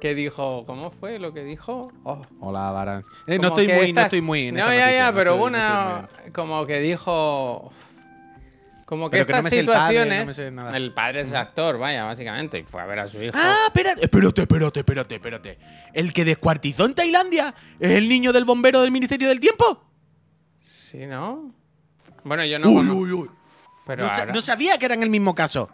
que 0.00 0.14
dijo, 0.14 0.64
¿cómo 0.66 0.90
fue 0.90 1.18
lo 1.20 1.32
que 1.32 1.44
dijo? 1.44 1.92
Oh, 2.02 2.22
hola, 2.40 2.70
Baran. 2.72 3.02
Eh, 3.26 3.38
no 3.38 3.48
estoy 3.48 3.68
muy, 3.68 3.92
no 3.92 4.00
estoy 4.00 4.20
muy. 4.20 4.48
en 4.48 4.54
No, 4.56 4.60
esta 4.62 4.74
ya, 4.74 4.80
noticia, 4.80 4.98
ya, 4.98 5.10
no 5.12 5.16
pero 5.16 5.30
estoy- 5.34 5.40
no 5.42 5.46
una. 5.58 6.08
muy- 6.24 6.32
Como 6.32 6.66
que 6.66 6.80
dijo. 6.80 7.70
Como 8.86 9.10
que 9.10 9.16
Pero 9.16 9.26
que 9.26 9.32
no 9.32 9.38
estas 9.40 9.44
me 9.44 9.50
sé 9.50 9.58
el 9.60 9.66
padre, 9.66 10.04
no 10.06 10.32
situaciones. 10.32 10.74
el 10.74 10.94
padre 10.94 11.20
es 11.22 11.32
actor, 11.34 11.76
vaya, 11.76 12.04
básicamente. 12.04 12.60
Y 12.60 12.62
fue 12.62 12.80
a 12.80 12.86
ver 12.86 13.00
a 13.00 13.08
su 13.08 13.20
hijo. 13.20 13.32
Ah, 13.36 13.64
espérate, 13.66 14.04
espérate, 14.04 14.40
espérate, 14.42 14.78
espérate, 14.80 15.14
espérate. 15.16 15.58
¿El 15.92 16.12
que 16.12 16.24
descuartizó 16.24 16.86
en 16.86 16.94
Tailandia 16.94 17.52
es 17.80 17.90
el 17.90 18.08
niño 18.08 18.32
del 18.32 18.44
bombero 18.44 18.80
del 18.80 18.92
Ministerio 18.92 19.28
del 19.28 19.40
Tiempo? 19.40 19.84
Sí, 20.58 21.04
¿no? 21.06 21.52
Bueno, 22.24 22.44
yo 22.44 22.58
no. 22.60 22.68
uy, 22.70 22.88
uy, 22.88 23.12
uy. 23.12 23.30
Pero 23.86 24.04
No, 24.04 24.10
sa- 24.10 24.20
ahora- 24.20 24.32
no 24.32 24.40
sabía 24.40 24.78
que 24.78 24.86
era 24.86 24.94
en 24.94 25.02
el 25.02 25.10
mismo 25.10 25.34
caso. 25.34 25.68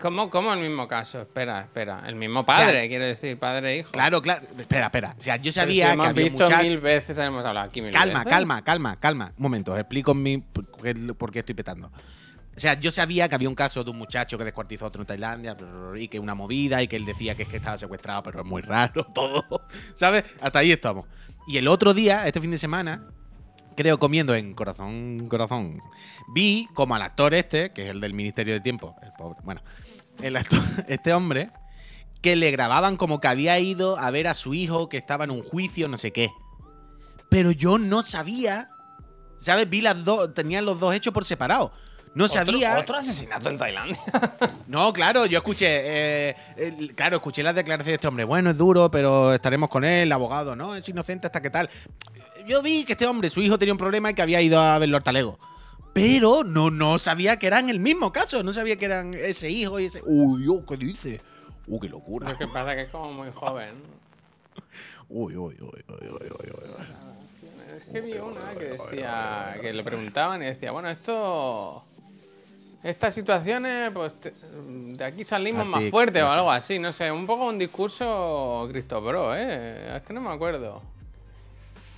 ¿Cómo, 0.00 0.28
¿Cómo 0.28 0.52
el 0.52 0.60
mismo 0.60 0.86
caso? 0.86 1.22
Espera, 1.22 1.60
espera. 1.60 2.02
El 2.06 2.14
mismo 2.16 2.44
padre, 2.44 2.88
quiero 2.90 3.04
decir, 3.06 3.38
padre 3.38 3.72
e 3.72 3.76
hijo. 3.78 3.90
Claro, 3.92 4.20
claro. 4.20 4.46
Espera, 4.58 4.86
espera. 4.86 5.14
O 5.18 5.22
sea, 5.22 5.36
yo 5.36 5.50
si 5.50 5.60
sabía 5.60 5.86
que 5.86 5.92
hemos 5.94 6.12
visto 6.14 6.46
mil 6.60 6.78
veces, 6.78 7.16
hemos 7.18 7.44
hablado 7.44 7.66
aquí 7.68 7.80
mil 7.80 7.90
Calma, 7.92 8.18
veces. 8.18 8.30
calma, 8.32 8.62
calma, 8.62 8.96
calma. 9.00 9.32
Un 9.36 9.42
momento, 9.44 9.72
os 9.72 9.78
explico 9.78 10.12
mi, 10.12 10.38
por 10.38 11.30
qué 11.32 11.38
estoy 11.38 11.54
petando. 11.54 11.90
O 12.58 12.60
sea, 12.60 12.74
yo 12.74 12.90
sabía 12.90 13.28
que 13.28 13.36
había 13.36 13.48
un 13.48 13.54
caso 13.54 13.84
de 13.84 13.92
un 13.92 13.98
muchacho 13.98 14.36
que 14.36 14.42
descuartizó 14.42 14.84
a 14.84 14.88
otro 14.88 15.02
en 15.02 15.06
Tailandia 15.06 15.56
y 15.96 16.08
que 16.08 16.18
una 16.18 16.34
movida 16.34 16.82
y 16.82 16.88
que 16.88 16.96
él 16.96 17.04
decía 17.04 17.36
que 17.36 17.44
es 17.44 17.48
que 17.48 17.58
estaba 17.58 17.78
secuestrado, 17.78 18.24
pero 18.24 18.40
es 18.40 18.44
muy 18.44 18.62
raro 18.62 19.04
todo. 19.14 19.44
¿Sabes? 19.94 20.24
Hasta 20.40 20.58
ahí 20.58 20.72
estamos. 20.72 21.06
Y 21.46 21.58
el 21.58 21.68
otro 21.68 21.94
día, 21.94 22.26
este 22.26 22.40
fin 22.40 22.50
de 22.50 22.58
semana, 22.58 23.06
creo 23.76 24.00
comiendo 24.00 24.34
en 24.34 24.54
Corazón, 24.54 25.28
Corazón, 25.28 25.80
vi 26.34 26.68
como 26.74 26.96
al 26.96 27.02
actor 27.02 27.32
este, 27.32 27.72
que 27.72 27.84
es 27.84 27.90
el 27.90 28.00
del 28.00 28.12
Ministerio 28.12 28.54
del 28.54 28.62
Tiempo, 28.64 28.96
el 29.02 29.12
pobre, 29.12 29.38
bueno, 29.44 29.62
el 30.20 30.36
actor, 30.36 30.58
este 30.88 31.12
hombre, 31.12 31.52
que 32.22 32.34
le 32.34 32.50
grababan 32.50 32.96
como 32.96 33.20
que 33.20 33.28
había 33.28 33.56
ido 33.60 33.96
a 33.98 34.10
ver 34.10 34.26
a 34.26 34.34
su 34.34 34.52
hijo 34.52 34.88
que 34.88 34.96
estaba 34.96 35.22
en 35.22 35.30
un 35.30 35.44
juicio, 35.44 35.86
no 35.86 35.96
sé 35.96 36.12
qué. 36.12 36.28
Pero 37.30 37.52
yo 37.52 37.78
no 37.78 38.02
sabía, 38.02 38.68
¿sabes? 39.38 39.70
Vi 39.70 39.80
las 39.80 40.04
dos, 40.04 40.34
tenían 40.34 40.64
los 40.64 40.80
dos 40.80 40.92
hechos 40.92 41.14
por 41.14 41.24
separado. 41.24 41.70
No 42.14 42.24
Otro- 42.24 42.34
sabía. 42.46 42.78
Otro 42.78 42.96
asesinato 42.96 43.48
en 43.50 43.56
Tailandia. 43.56 43.98
No, 44.68 44.92
claro, 44.92 45.24
yo 45.24 45.38
escuché, 45.38 45.66
eh, 46.30 46.36
claro, 46.94 47.16
escuché 47.16 47.42
las 47.42 47.54
declaraciones 47.54 47.86
de 47.92 47.94
este 47.94 48.06
hombre. 48.06 48.24
Bueno, 48.24 48.50
es 48.50 48.56
duro, 48.58 48.90
pero 48.90 49.32
estaremos 49.32 49.70
con 49.70 49.82
él, 49.82 50.02
el 50.02 50.12
abogado, 50.12 50.54
¿no? 50.54 50.74
Es 50.74 50.86
inocente 50.88 51.26
hasta 51.26 51.40
que 51.40 51.48
tal. 51.48 51.70
Yo 52.46 52.60
vi 52.60 52.84
que 52.84 52.92
este 52.92 53.06
hombre, 53.06 53.30
su 53.30 53.40
hijo 53.40 53.58
tenía 53.58 53.72
un 53.72 53.78
problema 53.78 54.10
y 54.10 54.14
que 54.14 54.20
había 54.20 54.42
ido 54.42 54.60
a 54.60 54.78
verlo 54.78 54.98
al 54.98 55.02
talego. 55.02 55.38
Pero 55.94 56.44
no, 56.44 56.70
no 56.70 56.98
sabía 56.98 57.38
que 57.38 57.46
eran 57.46 57.70
el 57.70 57.80
mismo 57.80 58.12
caso, 58.12 58.42
no 58.42 58.52
sabía 58.52 58.76
que 58.76 58.84
eran 58.84 59.14
ese 59.14 59.48
hijo 59.48 59.80
y 59.80 59.86
ese. 59.86 60.02
Uy, 60.04 60.46
oh, 60.48 60.64
¿qué 60.66 60.76
dice? 60.76 61.20
Uy, 61.66 61.78
qué 61.80 61.88
locura. 61.88 62.30
Lo 62.30 62.36
que 62.38 62.46
pasa 62.46 62.72
es 62.72 62.76
que 62.76 62.82
es 62.82 62.88
como 62.90 63.10
muy 63.10 63.30
joven. 63.32 63.74
Uy, 65.08 65.34
uy, 65.34 65.56
uy, 65.60 65.84
uy, 65.88 66.08
uy, 66.08 66.08
uy, 66.10 66.52
uy. 66.52 66.84
Es 67.78 67.84
que 67.84 68.00
vi 68.02 68.12
una 68.12 68.52
que 68.52 68.64
decía, 68.66 69.56
que 69.62 69.72
le 69.72 69.82
preguntaban 69.82 70.42
y 70.42 70.46
decía, 70.46 70.72
bueno, 70.72 70.90
esto, 70.90 71.82
estas 72.82 73.14
situaciones, 73.14 73.90
pues 73.92 74.12
te- 74.20 74.32
de 74.62 75.04
aquí 75.04 75.24
salimos 75.24 75.66
más 75.66 75.84
fuertes 75.90 76.22
o 76.22 76.30
algo 76.30 76.50
así, 76.50 76.78
no 76.78 76.92
sé, 76.92 77.10
un 77.10 77.26
poco 77.26 77.46
un 77.46 77.58
discurso 77.58 78.66
Cristo 78.70 79.00
Bro, 79.00 79.34
¿eh? 79.36 79.96
Es 79.96 80.02
que 80.02 80.12
no 80.12 80.20
me 80.20 80.30
acuerdo. 80.30 80.82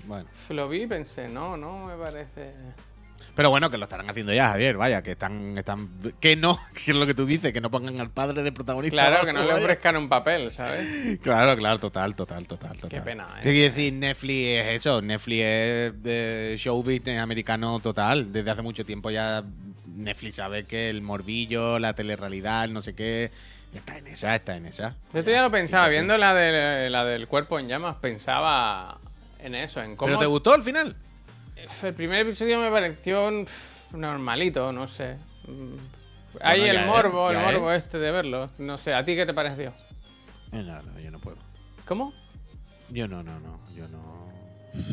Bueno. 0.06 0.28
Lo 0.48 0.68
vi 0.68 0.82
y 0.82 0.86
pensé, 0.86 1.28
no, 1.28 1.56
no 1.56 1.86
me 1.86 1.94
parece... 1.96 2.52
Pero 3.36 3.48
bueno, 3.48 3.70
que 3.70 3.78
lo 3.78 3.84
estarán 3.84 4.10
haciendo 4.10 4.32
ya, 4.34 4.48
Javier, 4.48 4.76
vaya, 4.76 5.02
que 5.02 5.12
están, 5.12 5.56
están. 5.56 5.88
Que 6.18 6.34
no, 6.36 6.58
que 6.74 6.90
es 6.90 6.96
lo 6.96 7.06
que 7.06 7.14
tú 7.14 7.24
dices, 7.24 7.52
que 7.52 7.60
no 7.60 7.70
pongan 7.70 7.98
al 8.00 8.10
padre 8.10 8.42
de 8.42 8.50
protagonista. 8.50 8.96
Claro, 8.96 9.24
que 9.24 9.32
no 9.32 9.44
le 9.44 9.54
ofrezcan 9.54 9.96
un 9.96 10.08
papel, 10.08 10.50
¿sabes? 10.50 11.18
Claro, 11.22 11.56
claro, 11.56 11.78
total, 11.78 12.14
total, 12.16 12.46
total, 12.46 12.72
total. 12.76 12.90
Qué 12.90 13.00
pena, 13.00 13.36
¿eh? 13.38 13.42
¿Qué 13.42 13.50
quiere 13.50 13.68
decir 13.68 13.92
Netflix 13.92 14.46
es 14.48 14.66
eso? 14.76 15.00
Netflix 15.00 15.42
es 15.44 16.02
de 16.02 16.54
show 16.58 16.82
business 16.82 17.20
americano 17.20 17.78
total. 17.78 18.32
Desde 18.32 18.50
hace 18.50 18.62
mucho 18.62 18.84
tiempo 18.84 19.10
ya 19.10 19.44
Netflix 19.96 20.36
sabe 20.36 20.64
que 20.64 20.90
el 20.90 21.02
morbillo, 21.02 21.78
la 21.78 21.94
telerrealidad, 21.94 22.64
el 22.64 22.72
no 22.72 22.82
sé 22.82 22.94
qué. 22.94 23.30
Está 23.74 23.98
en 23.98 24.06
esa, 24.08 24.34
está 24.34 24.56
en 24.56 24.66
esa. 24.66 24.96
Yo 25.12 25.20
esto 25.20 25.30
ya 25.30 25.42
lo 25.42 25.50
pensaba, 25.50 25.84
Sí, 25.84 25.90
sí. 25.90 25.92
viendo 25.94 26.16
la, 26.18 26.34
de, 26.34 26.90
la 26.90 27.04
del 27.04 27.28
cuerpo 27.28 27.58
en 27.58 27.68
llamas, 27.68 27.96
pensaba 27.96 28.98
en 29.38 29.54
eso, 29.54 29.80
en 29.80 29.94
cómo... 29.96 30.08
¿Pero 30.08 30.18
te 30.18 30.26
gustó 30.26 30.52
al 30.54 30.64
final? 30.64 30.96
El 31.82 31.94
primer 31.94 32.20
episodio 32.26 32.58
me 32.58 32.70
pareció 32.70 33.30
normalito, 33.92 34.72
no 34.72 34.88
sé. 34.88 35.16
Mm. 35.46 35.76
Hay 36.40 36.64
ya 36.64 36.70
el 36.70 36.76
es, 36.78 36.86
morbo, 36.86 37.30
el 37.30 37.36
es. 37.36 37.42
morbo 37.44 37.72
este 37.72 37.98
de 37.98 38.10
verlo. 38.10 38.50
No 38.58 38.78
sé, 38.78 38.94
¿a 38.94 39.04
ti 39.04 39.14
qué 39.14 39.26
te 39.26 39.34
pareció? 39.34 39.70
Eh, 40.52 40.62
No, 40.64 40.82
no, 40.82 40.98
yo 40.98 41.10
no 41.10 41.18
puedo. 41.20 41.36
¿Cómo? 41.86 42.12
Yo 42.88 43.06
no, 43.08 43.22
no, 43.22 43.38
no. 43.40 43.60
Yo 43.76 43.86
no. 43.88 44.29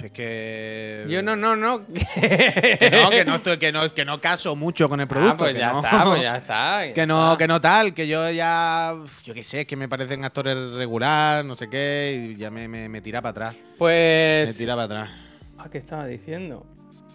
Es 0.04 0.12
que. 0.12 1.06
Yo 1.08 1.22
no, 1.22 1.36
no, 1.36 1.56
no. 1.56 1.82
Que 1.88 2.90
no, 2.92 3.10
que 3.10 3.26
no, 3.26 3.36
estoy, 3.36 3.58
que 3.58 3.72
no, 3.72 3.94
que 3.94 4.06
no 4.06 4.20
caso 4.20 4.56
mucho 4.56 4.90
con 4.90 5.00
el 5.02 5.08
producto. 5.08 5.34
ah, 5.34 5.38
pues 5.38 5.54
que 5.54 5.60
ya 5.60 5.72
no. 5.74 5.80
está, 5.80 6.04
pues 6.06 6.22
ya 6.22 6.36
está. 6.38 6.86
ya 6.88 6.94
Que 6.94 7.06
no, 7.08 7.26
está. 7.34 7.38
que 7.38 7.48
no 7.48 7.62
tal, 7.62 7.94
que 7.94 8.08
yo 8.08 8.30
ya. 8.32 8.96
Yo 9.24 9.34
qué 9.34 9.44
sé, 9.44 9.66
que 9.68 9.76
me 9.76 9.88
parecen 9.88 10.26
actores 10.26 10.74
regular, 10.74 11.46
no 11.46 11.56
sé 11.56 11.70
qué, 11.70 12.32
y 12.34 12.38
ya 12.38 12.50
me, 12.50 12.68
me, 12.68 12.90
me 12.90 13.02
tira 13.02 13.22
para 13.22 13.32
atrás. 13.32 13.56
Me 13.56 13.78
Pues... 13.78 14.58
tira 14.58 14.74
para 14.74 14.86
atrás. 14.86 15.10
Ah, 15.58 15.70
¿Qué 15.72 15.78
estaba 15.78 16.06
diciendo? 16.06 16.66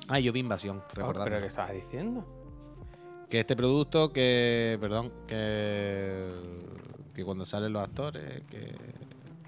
Ah, 0.08 0.18
yo 0.18 0.32
vi 0.32 0.40
Invasión, 0.40 0.82
Ah, 0.84 0.92
recordad. 0.94 1.24
¿Pero 1.24 1.40
qué 1.40 1.46
estabas 1.46 1.72
diciendo? 1.72 2.24
Que 3.28 3.40
este 3.40 3.56
producto, 3.56 4.12
que. 4.12 4.78
Perdón, 4.80 5.12
que. 5.26 6.30
Que 7.14 7.24
cuando 7.24 7.44
salen 7.44 7.72
los 7.72 7.82
actores, 7.82 8.42
que. 8.48 8.74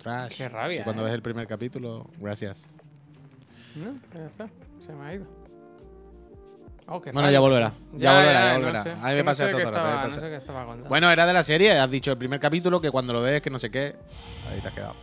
Trash. 0.03 0.37
Qué 0.37 0.49
rabia, 0.49 0.79
que 0.79 0.85
cuando 0.85 1.03
eh. 1.03 1.07
ves 1.07 1.15
el 1.15 1.23
primer 1.23 1.47
capítulo, 1.47 2.11
gracias. 2.19 2.74
No, 3.77 3.95
ya 4.15 4.27
está. 4.27 4.49
Se 4.81 4.93
me 4.93 5.05
ha 5.07 5.15
ido. 5.15 5.27
Oh, 6.87 7.01
Bueno, 7.01 7.31
ya 7.31 7.41
volverá. 7.41 7.73
Ya, 7.95 8.13
volverá, 8.13 8.41
ya 8.41 8.53
no 8.53 8.59
volverá. 8.61 8.83
sé. 8.83 8.91
a 8.91 8.95
mí 8.95 9.01
me 9.03 9.19
no 9.19 9.25
pasa 9.25 9.51
todo 9.51 9.71
rato. 9.71 10.09
No 10.09 10.15
sé 10.15 10.21
qué 10.21 10.37
estaba 10.37 10.65
contando. 10.67 10.89
Bueno, 10.89 11.11
era 11.11 11.25
de 11.27 11.33
la 11.33 11.43
serie, 11.43 11.73
has 11.79 11.91
dicho 11.91 12.11
el 12.13 12.19
primer 12.19 12.39
capítulo, 12.41 12.81
que 12.81 12.91
cuando 12.91 13.13
lo 13.15 13.23
ves, 13.23 13.41
que 13.41 13.49
no 13.51 13.59
sé 13.59 13.71
qué. 13.71 13.97
Ahí 14.51 14.61
te 14.61 14.69
has 14.69 14.75
quedado. 14.75 14.95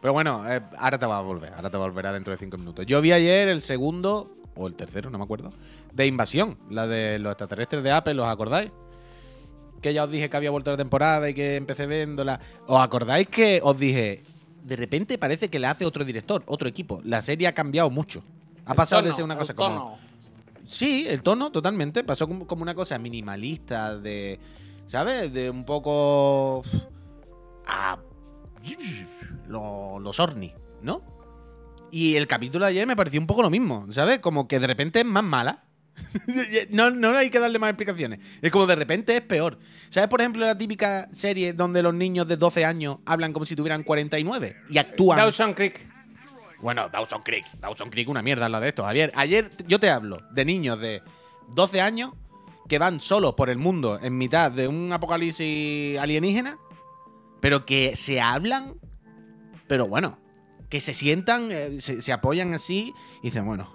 Pero 0.00 0.12
bueno, 0.14 0.42
eh, 0.50 0.62
ahora 0.78 0.98
te 0.98 1.04
va 1.06 1.18
a 1.18 1.20
volver, 1.20 1.52
ahora 1.52 1.68
te 1.70 1.76
volverá 1.76 2.12
dentro 2.12 2.32
de 2.32 2.38
cinco 2.38 2.56
minutos. 2.56 2.86
Yo 2.86 3.00
vi 3.02 3.12
ayer 3.12 3.48
el 3.48 3.60
segundo, 3.60 4.30
o 4.54 4.66
el 4.68 4.74
tercero, 4.74 5.10
no 5.10 5.18
me 5.18 5.24
acuerdo, 5.24 5.50
de 5.92 6.06
Invasión, 6.06 6.56
la 6.70 6.86
de 6.86 7.18
los 7.18 7.32
extraterrestres 7.32 7.82
de 7.82 7.90
Apple, 7.90 8.18
¿os 8.20 8.26
acordáis? 8.28 8.70
Que 9.82 9.92
ya 9.92 10.04
os 10.04 10.10
dije 10.10 10.30
que 10.30 10.36
había 10.36 10.50
vuelto 10.50 10.70
la 10.70 10.76
temporada 10.76 11.28
y 11.28 11.34
que 11.34 11.56
empecé 11.56 11.86
viéndola. 11.86 12.40
¿Os 12.66 12.80
acordáis 12.80 13.28
que 13.28 13.60
os 13.62 13.78
dije, 13.78 14.22
de 14.62 14.76
repente 14.76 15.18
parece 15.18 15.48
que 15.48 15.58
la 15.58 15.70
hace 15.70 15.84
otro 15.84 16.04
director, 16.04 16.42
otro 16.46 16.68
equipo? 16.68 17.00
La 17.04 17.22
serie 17.22 17.46
ha 17.46 17.54
cambiado 17.54 17.90
mucho. 17.90 18.22
Ha 18.64 18.72
El 18.72 18.76
pasado 18.76 19.02
de 19.02 19.14
ser 19.14 19.24
una 19.24 19.36
cosa 19.36 19.54
como... 19.54 19.68
tono. 19.68 20.08
Sí, 20.66 21.06
el 21.08 21.22
tono, 21.22 21.50
totalmente. 21.50 22.04
Pasó 22.04 22.28
como, 22.28 22.46
como 22.46 22.62
una 22.62 22.74
cosa 22.74 22.98
minimalista 22.98 23.96
de. 23.98 24.38
¿Sabes? 24.86 25.32
De 25.32 25.48
un 25.48 25.64
poco. 25.64 26.62
A. 27.66 27.98
Los, 29.46 30.02
los 30.02 30.20
Orni, 30.20 30.52
¿no? 30.82 31.00
Y 31.90 32.16
el 32.16 32.26
capítulo 32.26 32.66
de 32.66 32.72
ayer 32.72 32.86
me 32.86 32.96
pareció 32.96 33.18
un 33.18 33.26
poco 33.26 33.42
lo 33.42 33.48
mismo, 33.48 33.86
¿sabes? 33.90 34.18
Como 34.18 34.46
que 34.46 34.60
de 34.60 34.66
repente 34.66 35.00
es 35.00 35.06
más 35.06 35.24
mala. 35.24 35.64
no, 36.70 36.90
no 36.90 37.16
hay 37.16 37.30
que 37.30 37.38
darle 37.38 37.58
más 37.58 37.70
explicaciones. 37.70 38.20
Es 38.40 38.50
como 38.50 38.66
de 38.66 38.76
repente 38.76 39.16
es 39.16 39.22
peor. 39.22 39.58
¿Sabes, 39.90 40.08
por 40.08 40.20
ejemplo, 40.20 40.44
la 40.44 40.56
típica 40.56 41.08
serie 41.12 41.52
donde 41.52 41.82
los 41.82 41.94
niños 41.94 42.26
de 42.28 42.36
12 42.36 42.64
años 42.64 42.98
hablan 43.06 43.32
como 43.32 43.46
si 43.46 43.56
tuvieran 43.56 43.82
49 43.82 44.56
y 44.70 44.78
actúan. 44.78 45.18
Dawson 45.18 45.54
Creek. 45.54 45.86
Bueno, 46.60 46.88
Dawson 46.88 47.22
Creek. 47.22 47.46
Dawson 47.60 47.90
Creek, 47.90 48.08
una 48.08 48.22
mierda 48.22 48.48
la 48.48 48.60
de 48.60 48.68
esto. 48.68 48.84
Javier, 48.84 49.12
ayer 49.14 49.50
yo 49.66 49.78
te 49.78 49.90
hablo 49.90 50.18
de 50.32 50.44
niños 50.44 50.80
de 50.80 51.02
12 51.54 51.80
años 51.80 52.12
que 52.68 52.78
van 52.78 53.00
solos 53.00 53.34
por 53.34 53.48
el 53.48 53.58
mundo 53.58 53.98
en 54.02 54.18
mitad 54.18 54.50
de 54.50 54.68
un 54.68 54.92
apocalipsis 54.92 55.98
alienígena, 55.98 56.58
pero 57.40 57.64
que 57.64 57.96
se 57.96 58.20
hablan, 58.20 58.74
pero 59.66 59.86
bueno, 59.86 60.18
que 60.68 60.80
se 60.80 60.92
sientan, 60.92 61.50
eh, 61.50 61.80
se, 61.80 62.02
se 62.02 62.12
apoyan 62.12 62.54
así 62.54 62.92
y 63.22 63.28
dicen, 63.28 63.46
bueno, 63.46 63.72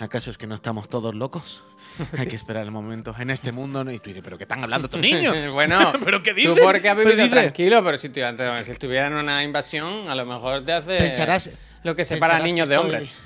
¿acaso 0.00 0.30
es 0.30 0.38
que 0.38 0.46
no 0.46 0.54
estamos 0.54 0.88
todos 0.88 1.14
locos? 1.14 1.62
Hay 2.18 2.26
que 2.26 2.36
esperar 2.36 2.64
el 2.64 2.70
momento 2.70 3.14
en 3.18 3.30
este 3.30 3.52
mundo. 3.52 3.84
¿no? 3.84 3.92
Y 3.92 3.98
tú 3.98 4.10
dices, 4.10 4.22
¿pero 4.24 4.36
qué 4.38 4.44
están 4.44 4.62
hablando 4.64 4.86
estos 4.86 5.00
niños? 5.00 5.36
bueno, 5.52 5.92
¿Pero 6.04 6.22
qué 6.22 6.30
tú 6.30 6.36
dicen? 6.36 6.56
porque 6.62 6.88
has 6.88 6.96
Pero 6.96 7.08
vivido 7.10 7.24
dices, 7.24 7.38
tranquilo, 7.38 7.84
pero 7.84 7.98
si, 7.98 8.08
tu- 8.08 8.20
antes- 8.24 8.66
si 8.66 8.72
estuviera 8.72 9.06
en 9.06 9.14
una 9.14 9.42
invasión, 9.44 10.08
a 10.08 10.14
lo 10.14 10.24
mejor 10.26 10.64
te 10.64 10.72
hace 10.72 10.98
Pensarás, 10.98 11.50
lo 11.82 11.94
que 11.94 12.04
separa 12.04 12.34
pensarás 12.34 12.46
niños 12.52 12.68
de 12.68 12.78
hombres. 12.78 13.22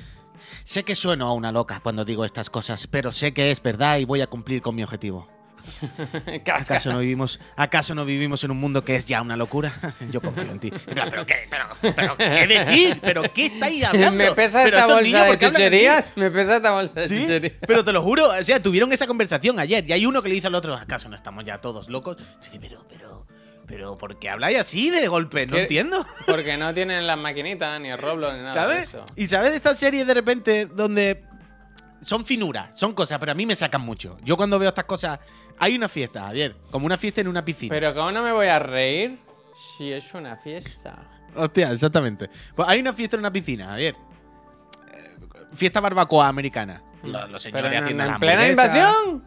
Sé 0.65 0.83
que 0.83 0.95
sueno 0.95 1.27
a 1.27 1.33
una 1.35 1.53
loca 1.53 1.81
cuando 1.83 2.05
digo 2.05 2.25
estas 2.25 2.49
cosas, 2.49 2.87
pero 2.87 3.13
sé 3.13 3.35
que 3.35 3.51
es 3.51 3.63
verdad 3.63 3.99
y 3.99 4.05
voy 4.07 4.23
a 4.23 4.27
cumplir 4.27 4.63
con 4.63 4.75
mi 4.75 4.83
objetivo. 4.83 5.29
¿Acaso 6.47 6.93
no 6.93 6.99
vivimos, 6.99 7.41
acaso 7.57 7.95
no 7.95 8.05
vivimos 8.05 8.43
en 8.45 8.51
un 8.51 8.59
mundo 8.59 8.85
que 8.85 8.97
es 8.97 9.07
ya 9.07 9.23
una 9.23 9.37
locura? 9.37 9.73
Yo 10.11 10.21
confío 10.21 10.51
en 10.51 10.59
ti. 10.61 10.73
¿Pero 10.87 11.27
qué? 11.27 11.49
¿Pero, 11.51 11.67
pero 11.95 12.17
qué 12.17 12.47
decir? 12.47 12.99
¿Pero 13.01 13.23
qué 13.33 13.47
estáis 13.47 13.85
hablando? 13.85 14.13
Me 14.25 14.33
pesa 14.33 14.63
¿Pero 14.65 14.77
esta 14.79 14.93
bolsa 14.95 15.25
de 15.25 15.39
chucherías. 15.39 16.13
Me 16.17 16.31
pesa 16.31 16.57
esta 16.57 16.71
bolsa 16.73 17.01
de 17.01 17.09
¿Sí? 17.09 17.21
chucherías. 17.23 17.55
Pero 17.67 17.85
te 17.85 17.93
lo 17.93 18.03
juro, 18.03 18.29
o 18.29 18.43
sea, 18.43 18.61
tuvieron 18.63 18.93
esa 18.93 19.07
conversación 19.07 19.59
ayer 19.59 19.85
y 19.89 19.93
hay 19.93 20.07
uno 20.07 20.23
que 20.23 20.29
le 20.29 20.35
dice 20.37 20.47
al 20.49 20.55
otro, 20.55 20.75
¿acaso 20.75 21.09
no 21.09 21.15
estamos 21.17 21.45
ya 21.45 21.61
todos 21.61 21.89
locos? 21.89 22.17
Y 22.41 22.45
dice, 22.45 22.59
pero, 22.61 22.87
pero, 22.89 23.27
pero, 23.67 23.99
¿por 23.99 24.19
qué 24.19 24.31
habláis 24.31 24.59
así 24.59 24.91
de 24.91 25.07
golpe? 25.09 25.47
No 25.47 25.57
¿Qué? 25.57 25.63
entiendo. 25.63 26.05
Porque 26.27 26.57
no 26.57 26.73
tienen 26.75 27.07
las 27.07 27.19
maquinitas, 27.19 27.81
ni 27.81 27.89
el 27.89 27.99
Roblox, 27.99 28.35
ni 28.35 28.43
nada 28.43 28.53
de 28.55 28.61
¿Sabes? 28.61 28.89
eso. 28.89 29.05
Y 29.17 29.27
sabes 29.29 29.51
de 29.51 29.57
estas 29.57 29.79
series 29.79 30.07
de 30.07 30.15
repente 30.15 30.67
donde 30.67 31.25
son 32.03 32.25
finuras, 32.25 32.79
son 32.79 32.93
cosas, 32.93 33.19
pero 33.19 33.33
a 33.33 33.35
mí 33.35 33.47
me 33.47 33.57
sacan 33.57 33.81
mucho. 33.81 34.19
Yo 34.23 34.37
cuando 34.37 34.59
veo 34.59 34.69
estas 34.69 34.85
cosas, 34.85 35.19
hay 35.59 35.75
una 35.77 35.89
fiesta, 35.89 36.23
Javier, 36.23 36.57
como 36.71 36.87
una 36.87 36.97
fiesta 36.97 37.21
en 37.21 37.29
una 37.29 37.45
piscina. 37.45 37.75
Pero 37.75 37.95
¿cómo 37.95 38.11
no 38.13 38.23
me 38.23 38.33
voy 38.33 38.47
a 38.47 38.59
reír 38.59 39.19
si 39.77 39.93
es 39.93 40.13
una 40.15 40.37
fiesta? 40.37 40.97
Hostia, 41.37 41.73
exactamente. 41.73 42.29
Pues 42.55 42.69
hay 42.69 42.81
una 42.81 42.93
fiesta 42.93 43.17
en 43.17 43.21
una 43.21 43.33
piscina, 43.33 43.67
Javier. 43.67 43.95
Eh, 44.93 45.11
Fiesta 45.55 45.81
barbacoa 45.81 46.29
americana. 46.29 46.83
Los, 47.03 47.31
los 47.31 47.43
Pero 47.45 47.69
señores 47.69 47.73
en, 47.79 47.83
haciendo 47.85 48.03
en 48.05 48.11
la 48.11 48.19
plena 48.19 48.43
hamburguesa. 48.43 48.69
invasión. 48.91 49.25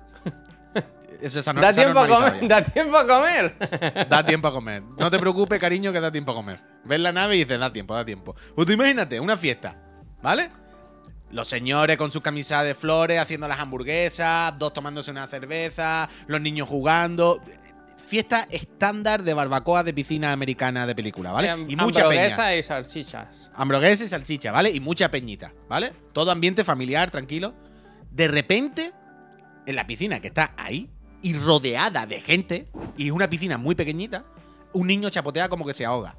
Eso 1.22 1.42
se 1.42 1.50
ha 1.50 1.54
no- 1.54 1.62
Da 1.62 1.74
se 1.74 1.82
ha 1.82 1.84
tiempo 1.86 2.00
a 2.00 2.08
normalizado 2.08 2.40
comer. 2.40 2.50
ya. 2.50 2.56
Da 2.62 2.64
tiempo 2.64 2.98
a 2.98 3.08
comer. 3.08 4.08
Da 4.10 4.26
tiempo 4.26 4.48
a 4.48 4.52
comer. 4.52 4.84
No 4.98 5.10
te 5.12 5.20
preocupes, 5.20 5.60
cariño, 5.60 5.92
que 5.92 6.00
da 6.00 6.12
tiempo 6.12 6.32
a 6.32 6.36
comer. 6.36 6.60
Ves 6.84 7.00
la 7.00 7.12
nave 7.12 7.36
y 7.36 7.40
dices, 7.40 7.60
da 7.60 7.74
tiempo, 7.74 7.96
da 7.96 8.06
tiempo. 8.06 8.36
Pues 8.56 8.68
tú 8.68 8.74
imagínate, 8.74 9.20
una 9.20 9.36
fiesta, 9.38 9.76
¿vale? 10.22 10.50
Los 11.32 11.48
señores 11.50 11.98
con 11.98 12.10
sus 12.12 12.22
camisas 12.22 12.64
de 12.64 12.74
flores 12.74 13.20
haciendo 13.20 13.48
las 13.48 13.60
hamburguesas, 13.60 14.58
dos 14.58 14.74
tomándose 14.74 15.12
una 15.12 15.28
cerveza, 15.28 16.08
los 16.28 16.40
niños 16.40 16.70
jugando. 16.70 17.42
Fiesta 18.08 18.48
estándar 18.50 19.22
de 19.24 19.34
barbacoa 19.34 19.84
de 19.84 19.94
piscina 19.94 20.32
americana 20.32 20.88
de 20.88 20.96
película, 20.96 21.34
¿vale? 21.34 21.50
Ham- 21.52 21.66
Y 21.70 21.76
mucha 21.76 22.08
peña. 22.08 22.22
hamburguesa 22.22 22.56
y 22.56 22.64
salchichas. 22.64 23.52
Hamburguesa 23.54 24.06
y 24.06 24.08
salchicha, 24.10 24.54
¿vale? 24.54 24.72
Y 24.72 24.80
mucha 24.80 25.12
peñita, 25.12 25.52
¿vale? 25.68 25.92
Todo 26.14 26.32
ambiente 26.32 26.64
familiar, 26.64 27.12
tranquilo. 27.12 27.54
De 28.10 28.30
repente, 28.30 28.94
en 29.66 29.76
la 29.76 29.86
piscina 29.86 30.22
que 30.22 30.28
está 30.28 30.54
ahí, 30.56 30.90
y 31.22 31.34
rodeada 31.34 32.06
de 32.06 32.22
gente, 32.22 32.70
y 32.96 33.08
es 33.08 33.12
una 33.12 33.30
piscina 33.30 33.58
muy 33.58 33.76
pequeñita, 33.76 34.24
un 34.72 34.88
niño 34.88 35.10
chapotea 35.10 35.50
como 35.50 35.66
que 35.66 35.74
se 35.74 35.84
ahoga. 35.84 36.16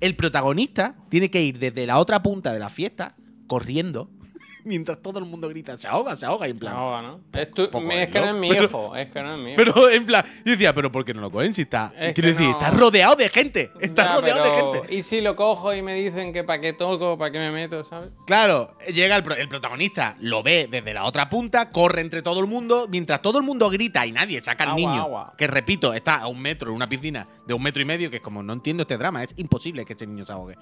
El 0.00 0.16
protagonista 0.16 0.94
tiene 1.10 1.30
que 1.30 1.42
ir 1.42 1.58
desde 1.58 1.86
la 1.86 1.98
otra 1.98 2.22
punta 2.22 2.52
de 2.52 2.60
la 2.60 2.70
fiesta, 2.70 3.14
corriendo, 3.48 4.08
mientras 4.64 5.00
todo 5.00 5.18
el 5.18 5.24
mundo 5.24 5.48
grita, 5.48 5.76
se 5.78 5.88
ahoga, 5.88 6.14
se 6.14 6.26
ahoga, 6.26 6.46
y 6.46 6.50
en 6.50 6.58
plan. 6.58 6.74
No, 6.74 7.00
¿no? 7.02 7.20
Es, 7.32 7.50
tu- 7.52 7.70
Poco 7.70 7.90
es 7.90 8.08
que 8.08 8.20
no 8.20 8.26
¿no? 8.26 8.32
es 8.32 8.36
mi 8.38 8.48
Pero- 8.50 8.64
hijo. 8.64 8.96
Es 8.96 9.10
que 9.10 9.22
no 9.22 9.34
es 9.34 9.38
mi 9.40 9.52
hijo. 9.52 9.56
Pero 9.64 9.88
en 9.90 10.04
plan, 10.04 10.24
yo 10.44 10.52
decía, 10.52 10.74
pero 10.74 10.92
¿por 10.92 11.04
qué 11.04 11.14
no 11.14 11.20
lo 11.22 11.30
cogen? 11.30 11.54
Si 11.54 11.62
está. 11.62 11.92
Es 11.98 12.12
quiero 12.14 12.28
decir, 12.30 12.46
no. 12.46 12.52
está 12.52 12.70
rodeado 12.72 13.16
de 13.16 13.28
gente. 13.30 13.70
Está 13.80 14.04
Ya, 14.04 14.14
rodeado 14.16 14.44
de 14.44 14.50
gente. 14.80 14.94
Y 14.94 15.02
si 15.02 15.20
lo 15.22 15.34
cojo 15.36 15.72
y 15.74 15.80
me 15.80 15.94
dicen 15.94 16.32
que 16.32 16.44
para 16.44 16.60
qué 16.60 16.72
toco, 16.74 17.16
para 17.16 17.30
qué 17.30 17.38
me 17.38 17.50
meto, 17.50 17.82
¿sabes? 17.82 18.10
Claro, 18.26 18.76
llega 18.92 19.16
el, 19.16 19.32
el 19.38 19.48
protagonista, 19.48 20.16
lo 20.20 20.42
ve 20.42 20.68
desde 20.70 20.92
la 20.92 21.04
otra 21.04 21.30
punta, 21.30 21.70
corre 21.70 22.02
entre 22.02 22.20
todo 22.22 22.40
el 22.40 22.46
mundo, 22.46 22.86
mientras 22.90 23.22
todo 23.22 23.38
el 23.38 23.44
mundo 23.44 23.70
grita 23.70 24.04
y 24.06 24.12
nadie 24.12 24.42
saca 24.42 24.64
al 24.64 24.70
Agua, 24.70 24.80
niño, 24.80 25.02
agua. 25.02 25.34
que 25.38 25.46
repito, 25.46 25.94
está 25.94 26.16
a 26.16 26.26
un 26.26 26.40
metro 26.42 26.68
en 26.70 26.76
una 26.76 26.88
piscina 26.88 27.26
de 27.46 27.54
un 27.54 27.62
metro 27.62 27.80
y 27.80 27.86
medio, 27.86 28.10
que 28.10 28.16
es 28.16 28.22
como, 28.22 28.42
no 28.42 28.52
entiendo 28.52 28.82
este 28.82 28.98
drama, 28.98 29.22
es 29.24 29.32
imposible 29.38 29.84
que 29.86 29.94
este 29.94 30.06
niño 30.06 30.26
se 30.26 30.32
ahogue. 30.32 30.56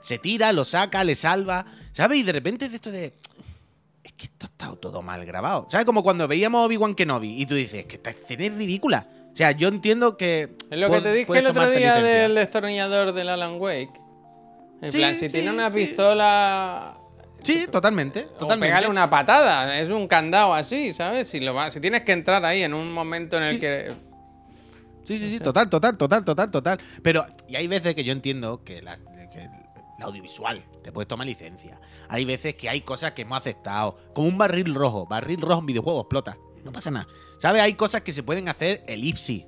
Se 0.00 0.18
tira, 0.18 0.52
lo 0.52 0.64
saca, 0.64 1.02
le 1.04 1.16
salva, 1.16 1.66
¿sabes? 1.92 2.18
Y 2.18 2.22
de 2.22 2.32
repente 2.32 2.64
es 2.66 2.70
de 2.70 2.76
esto 2.76 2.90
de... 2.90 3.14
Es 4.04 4.12
que 4.12 4.24
esto 4.26 4.46
está 4.46 4.74
todo 4.76 5.02
mal 5.02 5.24
grabado. 5.26 5.66
¿Sabes? 5.70 5.84
Como 5.86 6.02
cuando 6.02 6.26
veíamos 6.28 6.64
Obi-Wan 6.66 6.94
Kenobi 6.94 7.40
y 7.42 7.46
tú 7.46 7.54
dices, 7.54 7.84
que 7.86 7.96
esta 7.96 8.10
escena 8.10 8.44
es 8.46 8.54
ridícula. 8.56 9.06
O 9.32 9.36
sea, 9.36 9.52
yo 9.52 9.68
entiendo 9.68 10.16
que... 10.16 10.54
Es 10.70 10.78
lo 10.78 10.90
que 10.90 11.00
te 11.00 11.12
dije 11.12 11.38
el 11.38 11.46
otro 11.46 11.68
día 11.70 11.96
licencia. 11.96 12.02
del 12.22 12.34
destornillador 12.34 13.12
del 13.12 13.28
Alan 13.28 13.60
Wake. 13.60 13.90
En 14.80 14.92
Sí, 14.92 14.98
plan, 14.98 15.14
si 15.16 15.26
sí, 15.26 15.32
tiene 15.32 15.50
una 15.50 15.70
sí. 15.70 15.76
pistola 15.78 16.94
Sí, 17.42 17.66
totalmente, 17.70 18.26
O 18.34 18.38
totalmente. 18.38 18.66
pegarle 18.66 18.88
una 18.88 19.08
patada, 19.08 19.78
es 19.78 19.90
un 19.90 20.08
candado 20.08 20.54
así, 20.54 20.92
¿sabes? 20.92 21.28
Si, 21.28 21.38
lo 21.40 21.54
va- 21.54 21.70
si 21.70 21.80
tienes 21.80 22.02
que 22.02 22.12
entrar 22.12 22.44
ahí 22.44 22.62
en 22.62 22.74
un 22.74 22.92
momento 22.92 23.36
en 23.36 23.42
el 23.44 23.60
que... 23.60 23.92
Sí, 25.04 25.18
sí, 25.18 25.30
sí, 25.30 25.38
total, 25.40 25.70
total, 25.70 25.96
total, 25.96 26.24
total, 26.24 26.50
total. 26.50 26.78
Pero, 27.02 27.24
y 27.48 27.56
hay 27.56 27.66
veces 27.68 27.94
que 27.94 28.02
yo 28.04 28.12
entiendo 28.12 28.62
que, 28.64 28.82
la, 28.82 28.98
el 29.98 30.04
audiovisual 30.04 30.64
te 30.82 30.92
puedes 30.92 31.08
tomar 31.08 31.26
licencia. 31.26 31.80
Hay 32.08 32.24
veces 32.24 32.54
que 32.54 32.68
hay 32.68 32.80
cosas 32.82 33.12
que 33.12 33.22
hemos 33.22 33.38
aceptado. 33.38 33.98
Como 34.14 34.28
un 34.28 34.38
barril 34.38 34.74
rojo. 34.74 35.06
Barril 35.06 35.40
rojo 35.40 35.60
en 35.60 35.66
videojuegos 35.66 36.02
explota. 36.04 36.38
No 36.64 36.72
pasa 36.72 36.90
nada. 36.90 37.06
¿Sabes? 37.40 37.62
Hay 37.62 37.74
cosas 37.74 38.02
que 38.02 38.12
se 38.12 38.22
pueden 38.22 38.48
hacer 38.48 38.84
elipsis. 38.86 39.44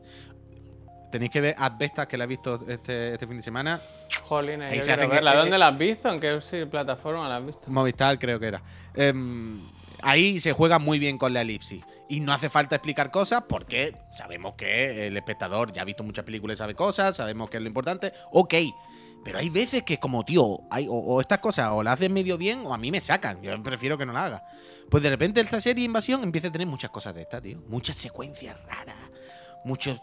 Tenéis 1.10 1.30
que 1.32 1.40
ver 1.40 1.56
Asbestas, 1.58 2.06
que 2.06 2.16
la 2.16 2.24
he 2.24 2.26
visto 2.28 2.60
este, 2.68 3.14
este 3.14 3.26
fin 3.26 3.36
de 3.36 3.42
semana. 3.42 3.80
Jolín, 4.22 4.62
Ahí 4.62 4.76
yo 4.76 4.82
se 4.82 4.86
quiero 4.86 5.02
hacen- 5.02 5.10
verla. 5.10 5.36
¿Dónde 5.36 5.56
eh, 5.56 5.58
la 5.58 5.68
has 5.68 5.78
visto? 5.78 6.08
¿En 6.08 6.20
qué 6.20 6.40
sí, 6.40 6.64
plataforma 6.66 7.28
la 7.28 7.36
has 7.38 7.46
visto? 7.46 7.64
Movistar 7.68 8.16
creo 8.18 8.38
que 8.38 8.46
era. 8.46 8.62
Em, 8.94 9.60
ahí 10.02 10.38
se 10.38 10.52
juega 10.52 10.78
muy 10.78 10.98
bien 11.00 11.18
con 11.18 11.32
la 11.32 11.40
elipsis. 11.40 11.84
Y 12.08 12.20
no 12.20 12.32
hace 12.32 12.48
falta 12.48 12.76
explicar 12.76 13.10
cosas 13.10 13.42
porque 13.48 13.92
sabemos 14.12 14.54
que 14.54 15.08
el 15.08 15.16
espectador 15.16 15.72
ya 15.72 15.82
ha 15.82 15.84
visto 15.84 16.04
muchas 16.04 16.24
películas 16.24 16.54
y 16.56 16.58
sabe 16.58 16.74
cosas, 16.74 17.16
sabemos 17.16 17.50
que 17.50 17.56
es 17.56 17.62
lo 17.62 17.68
importante. 17.68 18.12
Ok. 18.32 18.54
Pero 19.22 19.38
hay 19.38 19.50
veces 19.50 19.82
que 19.82 19.98
como, 19.98 20.24
tío, 20.24 20.60
hay, 20.70 20.88
o, 20.88 20.92
o 20.92 21.20
estas 21.20 21.38
cosas 21.40 21.68
o 21.72 21.82
las 21.82 21.94
hacen 21.94 22.12
medio 22.12 22.38
bien 22.38 22.62
o 22.64 22.72
a 22.72 22.78
mí 22.78 22.90
me 22.90 23.00
sacan. 23.00 23.42
Yo 23.42 23.62
prefiero 23.62 23.98
que 23.98 24.06
no 24.06 24.12
la 24.12 24.24
haga. 24.24 24.44
Pues 24.90 25.02
de 25.02 25.10
repente 25.10 25.40
esta 25.40 25.60
serie 25.60 25.84
Invasión 25.84 26.22
empieza 26.22 26.48
a 26.48 26.52
tener 26.52 26.66
muchas 26.66 26.90
cosas 26.90 27.14
de 27.14 27.22
esta, 27.22 27.40
tío. 27.40 27.60
Muchas 27.68 27.96
secuencias 27.96 28.56
raras. 28.66 28.96
Muchos... 29.64 30.00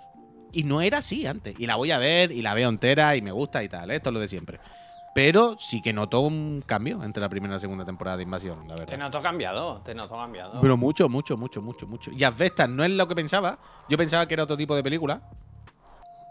Y 0.53 0.63
no 0.63 0.81
era 0.81 0.99
así 0.99 1.25
antes. 1.25 1.59
Y 1.59 1.65
la 1.65 1.75
voy 1.75 1.91
a 1.91 1.97
ver 1.97 2.31
y 2.31 2.41
la 2.41 2.53
veo 2.53 2.69
entera 2.69 3.15
y 3.15 3.21
me 3.21 3.31
gusta 3.31 3.63
y 3.63 3.69
tal. 3.69 3.91
¿eh? 3.91 3.95
Esto 3.95 4.09
es 4.09 4.13
lo 4.13 4.19
de 4.19 4.27
siempre. 4.29 4.59
Pero 5.13 5.57
sí 5.59 5.81
que 5.81 5.93
noto 5.93 6.19
un 6.21 6.63
cambio 6.65 7.03
entre 7.03 7.21
la 7.21 7.27
primera 7.27 7.53
y 7.53 7.55
la 7.55 7.59
segunda 7.59 7.83
temporada 7.83 8.17
de 8.17 8.23
Invasión, 8.23 8.67
la 8.67 8.75
Te 8.75 8.81
verdad. 8.81 8.97
noto 8.99 9.21
cambiado, 9.21 9.81
te 9.81 9.95
noto 9.95 10.15
cambiado. 10.15 10.61
Pero 10.61 10.77
mucho, 10.77 11.09
mucho, 11.09 11.35
mucho, 11.35 11.59
mucho, 11.59 11.87
mucho. 11.87 12.11
Y 12.11 12.23
Asbestas 12.23 12.69
no 12.69 12.83
es 12.83 12.91
lo 12.91 13.07
que 13.07 13.15
pensaba. 13.15 13.57
Yo 13.89 13.97
pensaba 13.97 14.27
que 14.27 14.35
era 14.35 14.43
otro 14.43 14.55
tipo 14.55 14.75
de 14.75 14.83
película. 14.83 15.23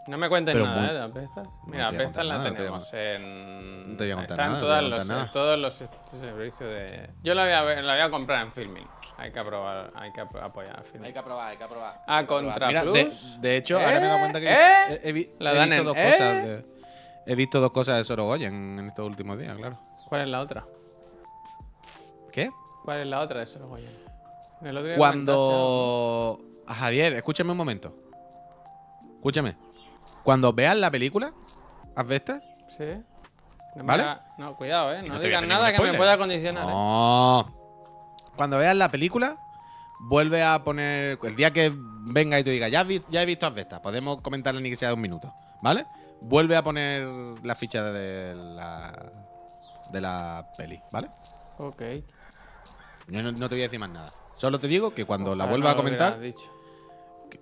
No 0.06 0.18
me 0.18 0.28
cuentes 0.28 0.54
nada, 0.54 0.80
muy- 0.80 0.88
¿eh? 0.90 0.92
De 0.92 1.00
Apestas. 1.02 1.44
No 1.46 1.52
Mira, 1.66 1.86
a 1.86 1.88
Apestas 1.88 2.24
la 2.26 2.34
contar 2.34 2.38
nada, 2.38 2.50
no 2.50 2.54
te 2.56 2.68
voy 2.68 2.80
a 2.80 2.90
tenemos 2.90 2.94
en. 2.94 3.90
no 3.92 3.96
te 3.96 4.04
voy 4.04 4.10
a 4.12 4.14
contar 4.16 4.30
Está 4.30 4.44
en 4.44 4.48
nada, 4.48 4.60
no 4.60 4.60
todas 4.66 4.82
los, 4.84 5.06
nada. 5.06 5.30
todos 5.32 5.58
los 5.58 5.74
servicios 6.20 6.70
de. 6.70 7.10
Yo 7.22 7.34
la 7.34 7.42
voy, 7.44 7.52
a 7.52 7.62
ver- 7.62 7.84
la 7.84 7.92
voy 7.94 8.02
a 8.02 8.10
comprar 8.10 8.42
en 8.46 8.52
Filming. 8.52 8.86
Hay 9.18 9.32
que 9.32 9.38
aprobar, 9.38 9.90
hay 9.94 10.12
que 10.12 10.20
ap- 10.20 10.36
apoyar 10.36 10.78
a 10.78 10.82
Filming. 10.82 11.12
que 11.12 11.18
aprobar, 11.18 11.48
hay 11.48 11.56
que 11.56 11.64
aprobar. 11.64 12.00
A 12.06 12.26
Contra 12.26 12.66
Mira, 12.68 12.84
de, 12.84 12.90
Plus. 12.90 13.40
de 13.40 13.56
hecho, 13.56 13.76
ahora 13.78 13.98
me 14.00 14.04
he 14.06 14.08
dado 14.08 14.18
cuenta 14.20 14.40
que 14.40 14.52
¿Eh? 14.52 15.00
he, 15.02 15.10
he 15.10 15.30
La 15.38 15.52
he 15.52 15.54
dan 15.56 15.68
visto 15.70 15.80
en- 15.80 15.86
dos 15.86 15.96
¿eh? 15.96 16.10
cosas. 16.12 16.44
de- 16.44 16.64
he 17.26 17.34
visto 17.34 17.60
dos 17.60 17.72
cosas 17.72 17.96
de 17.98 18.04
Sorogoyen 18.04 18.54
en, 18.54 18.78
en 18.78 18.88
estos 18.88 19.06
últimos 19.06 19.38
días, 19.38 19.56
claro. 19.56 19.78
¿Cuál 20.08 20.20
es 20.22 20.28
la 20.28 20.40
otra? 20.40 20.64
¿Qué? 22.30 22.50
¿Cuál 22.84 23.00
es 23.00 23.06
la 23.08 23.20
otra 23.20 23.40
de 23.40 23.46
día 24.88 24.96
Cuando. 24.98 26.40
Javier, 26.68 27.14
escúchame 27.14 27.50
un 27.52 27.56
momento. 27.56 27.94
Escúchame. 29.16 29.56
Cuando 30.26 30.52
veas 30.52 30.76
la 30.76 30.90
película, 30.90 31.32
Asbestas. 31.94 32.42
Sí. 32.76 32.84
No 33.76 33.84
¿Vale? 33.84 34.04
No, 34.38 34.56
cuidado, 34.56 34.92
¿eh? 34.92 35.02
No, 35.02 35.14
no 35.14 35.20
digas 35.20 35.46
nada 35.46 35.72
que 35.72 35.80
me 35.80 35.94
pueda 35.94 36.18
condicionar. 36.18 36.64
¿eh? 36.64 36.66
No. 36.66 37.46
Cuando 38.34 38.58
veas 38.58 38.74
la 38.76 38.90
película, 38.90 39.36
vuelve 40.00 40.42
a 40.42 40.64
poner. 40.64 41.16
El 41.22 41.36
día 41.36 41.52
que 41.52 41.72
venga 41.76 42.40
y 42.40 42.44
te 42.44 42.50
diga, 42.50 42.68
ya, 42.68 42.80
has 42.80 42.88
vi- 42.88 43.04
ya 43.08 43.22
he 43.22 43.26
visto 43.26 43.46
Asbestas, 43.46 43.78
podemos 43.78 44.20
comentarle 44.20 44.60
ni 44.60 44.70
que 44.70 44.76
sea 44.76 44.92
un 44.92 45.00
minuto, 45.00 45.32
¿vale? 45.62 45.86
Vuelve 46.20 46.56
a 46.56 46.64
poner 46.64 47.06
la 47.44 47.54
ficha 47.54 47.84
de 47.84 48.34
la. 48.34 49.12
de 49.92 50.00
la 50.00 50.44
peli, 50.58 50.80
¿vale? 50.90 51.08
Ok. 51.58 51.82
Yo 53.06 53.22
no, 53.22 53.30
no 53.30 53.48
te 53.48 53.54
voy 53.54 53.60
a 53.62 53.66
decir 53.66 53.78
más 53.78 53.90
nada. 53.90 54.12
Solo 54.38 54.58
te 54.58 54.66
digo 54.66 54.92
que 54.92 55.04
cuando 55.04 55.36
la 55.36 55.44
Ojalá 55.44 55.50
vuelva 55.50 55.68
no 55.68 55.72
a 55.72 55.76
comentar. 55.76 56.18
dicho. 56.18 56.50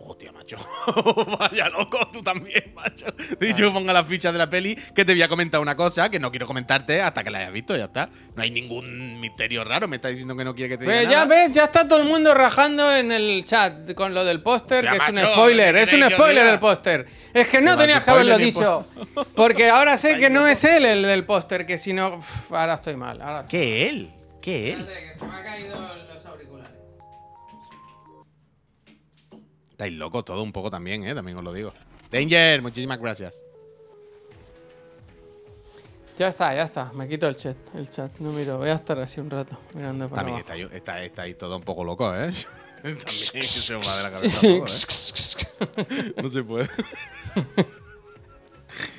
Hostia, 0.06 0.32
macho. 0.32 0.56
Vaya 1.38 1.68
loco, 1.70 2.06
tú 2.12 2.22
también, 2.22 2.72
macho. 2.74 3.06
Dicho 3.40 3.72
ponga 3.72 3.92
la 3.92 4.04
ficha 4.04 4.30
de 4.32 4.38
la 4.38 4.50
peli, 4.50 4.74
que 4.94 5.04
te 5.04 5.12
voy 5.12 5.22
a 5.22 5.28
comentar 5.28 5.60
una 5.60 5.74
cosa 5.76 6.10
que 6.10 6.18
no 6.18 6.30
quiero 6.30 6.46
comentarte 6.46 7.00
hasta 7.00 7.24
que 7.24 7.30
la 7.30 7.38
hayas 7.38 7.52
visto, 7.52 7.76
ya 7.76 7.84
está. 7.84 8.10
No 8.34 8.42
hay 8.42 8.50
ningún 8.50 9.18
misterio 9.20 9.64
raro, 9.64 9.88
me 9.88 9.96
está 9.96 10.08
diciendo 10.08 10.36
que 10.36 10.44
no 10.44 10.54
quiere 10.54 10.70
que 10.70 10.78
te 10.78 10.84
diga 10.84 10.94
Pues 10.96 11.08
ya 11.08 11.24
nada. 11.24 11.26
ves, 11.26 11.52
ya 11.52 11.64
está 11.64 11.88
todo 11.88 12.00
el 12.02 12.08
mundo 12.08 12.34
rajando 12.34 12.94
en 12.94 13.12
el 13.12 13.44
chat 13.46 13.94
con 13.94 14.12
lo 14.12 14.24
del 14.24 14.42
póster, 14.42 14.88
que 14.88 14.96
es 14.96 15.08
un 15.08 15.16
spoiler, 15.18 15.74
¿qué 15.74 15.82
es 15.82 15.92
un 15.92 16.10
spoiler 16.10 16.46
el 16.46 16.58
póster. 16.58 17.06
Es 17.32 17.48
que 17.48 17.60
no 17.60 17.72
Que 17.72 17.78
tenías 17.82 18.04
que 18.04 18.10
haberlo 18.10 18.36
dicho. 18.38 18.86
Porque 19.34 19.70
ahora 19.70 19.96
sé 19.96 20.16
que 20.18 20.28
no 20.30 20.46
es 20.46 20.62
él 20.64 20.84
el 20.84 21.02
del 21.02 21.24
póster, 21.24 21.64
que 21.66 21.78
si 21.78 21.92
no. 21.92 22.20
ahora 22.50 22.74
estoy 22.74 22.96
mal. 22.96 23.20
Ahora 23.22 23.46
¿Qué 23.48 23.88
él? 23.88 24.10
¿Qué 24.42 24.72
él? 24.74 24.80
Espérate, 24.80 25.12
que 25.12 25.18
se 25.18 25.24
me 25.24 25.34
ha 25.36 25.42
caído 25.42 25.94
los 26.08 26.13
Estáis 29.74 29.92
locos 29.94 30.24
todo 30.24 30.40
un 30.40 30.52
poco 30.52 30.70
también, 30.70 31.02
¿eh? 31.04 31.16
También 31.16 31.36
os 31.36 31.42
lo 31.42 31.52
digo. 31.52 31.74
Danger, 32.08 32.62
muchísimas 32.62 33.00
gracias. 33.00 33.42
Ya 36.16 36.28
está, 36.28 36.54
ya 36.54 36.62
está. 36.62 36.92
Me 36.92 37.08
quito 37.08 37.26
el 37.26 37.36
chat. 37.36 37.56
El 37.74 37.90
chat. 37.90 38.12
No 38.20 38.30
miro. 38.30 38.58
Voy 38.58 38.68
a 38.68 38.74
estar 38.74 38.96
así 39.00 39.18
un 39.20 39.28
rato 39.30 39.58
mirando 39.74 40.08
para 40.08 40.22
También 40.22 40.38
abajo. 40.38 40.52
estáis 40.62 40.72
está, 40.72 41.02
estáis 41.02 41.36
todo 41.36 41.56
un 41.56 41.64
poco 41.64 41.82
loco, 41.82 42.14
¿eh? 42.14 42.30
También 42.84 43.00
se 43.08 43.74
va 43.74 43.96
de 43.96 44.02
la 44.04 44.10
cabeza 44.12 44.40
todo, 44.40 44.64
¿eh? 44.64 46.14
No 46.22 46.28
se 46.28 46.44
puede. 46.44 46.68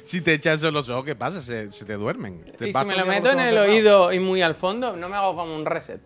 si 0.03 0.19
te 0.19 0.33
echas 0.33 0.61
en 0.65 0.73
los 0.73 0.89
ojos, 0.89 1.05
¿qué 1.05 1.15
pasa? 1.15 1.41
Se, 1.41 1.71
se 1.71 1.85
te 1.85 1.93
duermen. 1.93 2.43
Te 2.57 2.67
Y 2.67 2.71
vas 2.73 2.83
si 2.83 2.89
me 2.89 2.97
lo 2.97 3.05
meto 3.05 3.31
en 3.31 3.39
el 3.39 3.57
oído 3.57 4.11
y 4.11 4.19
muy 4.19 4.41
al 4.41 4.55
fondo, 4.55 4.97
no 4.97 5.07
me 5.07 5.15
hago 5.15 5.37
como 5.37 5.55
un 5.55 5.65
reset. 5.65 6.01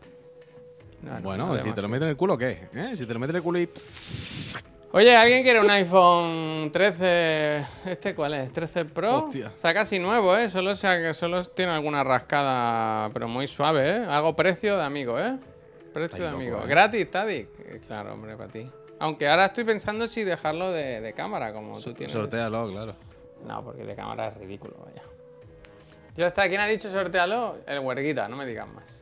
No, 1.02 1.14
no, 1.16 1.22
Bueno, 1.22 1.48
no 1.56 1.64
si 1.64 1.72
te 1.72 1.82
lo 1.82 1.88
metes 1.90 2.04
en 2.04 2.10
el 2.10 2.18
culo, 2.18 2.38
¿qué? 2.38 2.68
¿Eh? 2.74 2.92
Si 2.96 3.06
te 3.06 3.14
lo 3.14 3.20
metes 3.20 3.32
en 3.32 3.36
el 3.38 3.44
culo 3.44 3.60
y. 3.60 3.70
Oye, 4.92 5.16
¿alguien 5.16 5.44
quiere 5.44 5.60
un 5.60 5.70
iPhone 5.70 6.72
13? 6.74 7.66
¿Este 7.86 8.16
cuál 8.16 8.34
es? 8.34 8.52
¿13 8.52 8.86
Pro? 8.90 9.26
Hostia. 9.26 9.52
Está 9.56 9.72
casi 9.74 10.00
nuevo, 10.00 10.36
¿eh? 10.36 10.50
Solo, 10.50 10.76
sea, 10.76 11.14
solo 11.14 11.44
tiene 11.44 11.72
alguna 11.74 12.04
rascada, 12.04 13.10
pero 13.14 13.28
muy 13.28 13.46
suave, 13.48 13.98
¿eh? 13.98 14.06
Hago 14.10 14.36
precio 14.36 14.78
de 14.78 14.84
amigo, 14.84 15.20
¿eh? 15.20 15.38
Precio 15.94 16.18
de 16.26 16.32
loco, 16.32 16.42
amigo. 16.42 16.58
¿eh? 16.64 16.68
¿Gratis, 16.68 17.12
Tadic? 17.12 17.48
Eh, 17.60 17.82
Claro, 17.86 18.14
hombre, 18.14 18.36
para 18.36 18.50
ti. 18.52 18.68
Aunque 18.98 19.30
ahora 19.30 19.46
estoy 19.46 19.64
pensando 19.64 20.08
si 20.08 20.24
dejarlo 20.24 20.72
de, 20.72 21.02
de 21.02 21.14
cámara, 21.14 21.54
como 21.54 21.80
tú 21.80 21.94
tienes. 21.94 22.12
Sortealo, 22.12 22.70
claro. 22.72 22.96
No, 23.48 23.64
porque 23.64 23.84
de 23.84 23.96
cámara 23.96 24.30
es 24.30 24.38
ridículo, 24.38 24.76
vaya. 24.86 25.04
Ya 26.16 26.28
está, 26.28 26.50
¿quién 26.50 26.60
ha 26.62 26.66
dicho 26.66 26.90
sortealo? 26.90 27.60
El 27.66 27.80
huerguita, 27.80 28.28
no 28.28 28.36
me 28.36 28.46
digas 28.46 28.68
más. 28.68 28.99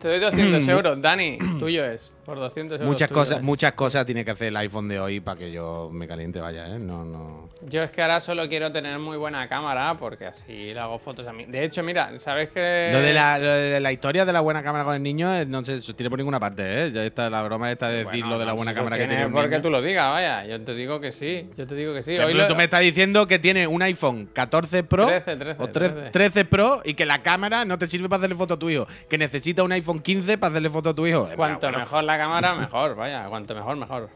Te 0.00 0.08
doy 0.08 0.18
200 0.18 0.66
euros, 0.68 1.00
Dani, 1.00 1.38
tuyo 1.58 1.84
es. 1.84 2.14
Por 2.30 2.38
200 2.38 2.76
euros. 2.76 2.86
Muchas 2.92 3.10
cosas, 3.10 3.42
muchas 3.42 3.72
cosas 3.72 4.06
tiene 4.06 4.24
que 4.24 4.30
hacer 4.30 4.48
el 4.48 4.56
iPhone 4.58 4.86
de 4.86 5.00
hoy 5.00 5.18
para 5.18 5.36
que 5.36 5.50
yo 5.50 5.90
me 5.92 6.06
caliente, 6.06 6.38
vaya, 6.40 6.68
¿eh? 6.68 6.78
No, 6.78 7.04
no. 7.04 7.48
Yo 7.62 7.82
es 7.82 7.90
que 7.90 8.02
ahora 8.02 8.20
solo 8.20 8.48
quiero 8.48 8.70
tener 8.70 8.96
muy 9.00 9.16
buena 9.16 9.48
cámara 9.48 9.96
porque 9.98 10.26
así 10.26 10.72
le 10.72 10.78
hago 10.78 11.00
fotos 11.00 11.26
a 11.26 11.32
mí. 11.32 11.46
De 11.46 11.64
hecho, 11.64 11.82
mira, 11.82 12.16
¿sabes 12.18 12.50
que 12.50 12.90
Lo 12.92 13.00
de, 13.00 13.12
la, 13.12 13.36
lo 13.40 13.50
de 13.50 13.80
la 13.80 13.90
historia 13.90 14.24
de 14.24 14.32
la 14.32 14.40
buena 14.42 14.62
cámara 14.62 14.84
con 14.84 14.94
el 14.94 15.02
niño 15.02 15.34
eh, 15.34 15.44
no 15.44 15.64
se 15.64 15.80
sostiene 15.80 16.08
por 16.08 16.20
ninguna 16.20 16.38
parte, 16.38 16.62
¿eh? 16.86 16.92
Ya 16.92 17.04
está 17.04 17.28
la 17.28 17.42
broma 17.42 17.68
esta 17.72 17.88
de 17.88 18.04
decir 18.04 18.20
Bueno, 18.20 18.28
lo 18.28 18.38
de 18.38 18.46
la 18.46 18.52
buena 18.52 18.74
cámara 18.74 18.96
que 18.96 19.06
tiene 19.08 19.28
porque 19.28 19.58
tú 19.58 19.68
lo 19.68 19.82
digas, 19.82 20.08
vaya. 20.12 20.46
Yo 20.46 20.60
te 20.62 20.72
digo 20.76 21.00
que 21.00 21.10
sí. 21.10 21.50
Yo 21.56 21.66
te 21.66 21.74
digo 21.74 21.92
que 21.92 22.02
sí. 22.04 22.16
Hoy 22.16 22.32
lo- 22.32 22.46
tú 22.46 22.54
me 22.54 22.62
estás 22.62 22.82
diciendo 22.82 23.26
que 23.26 23.40
tiene 23.40 23.66
un 23.66 23.82
iPhone 23.82 24.30
14 24.32 24.84
Pro 24.84 25.06
13, 25.08 25.36
13, 25.36 25.62
o 25.62 25.68
13, 25.68 25.94
13. 25.94 26.10
13 26.12 26.44
Pro 26.44 26.80
y 26.84 26.94
que 26.94 27.06
la 27.06 27.22
cámara 27.22 27.64
no 27.64 27.76
te 27.76 27.88
sirve 27.88 28.08
para 28.08 28.18
hacerle 28.20 28.36
foto 28.36 28.54
a 28.54 28.58
tu 28.58 28.70
hijo, 28.70 28.86
que 29.08 29.18
necesita 29.18 29.64
un 29.64 29.72
iPhone 29.72 29.98
15 29.98 30.38
para 30.38 30.52
hacerle 30.52 30.70
foto 30.70 30.90
a 30.90 30.94
tu 30.94 31.04
hijo. 31.08 31.28
Eh, 31.28 31.34
Cuanto 31.34 31.66
bueno, 31.66 31.78
mejor 31.80 32.04
la 32.04 32.19
cámara, 32.20 32.54
mejor, 32.54 32.94
vaya. 32.94 33.26
Cuanto 33.28 33.54
mejor, 33.54 33.76
mejor. 33.76 34.08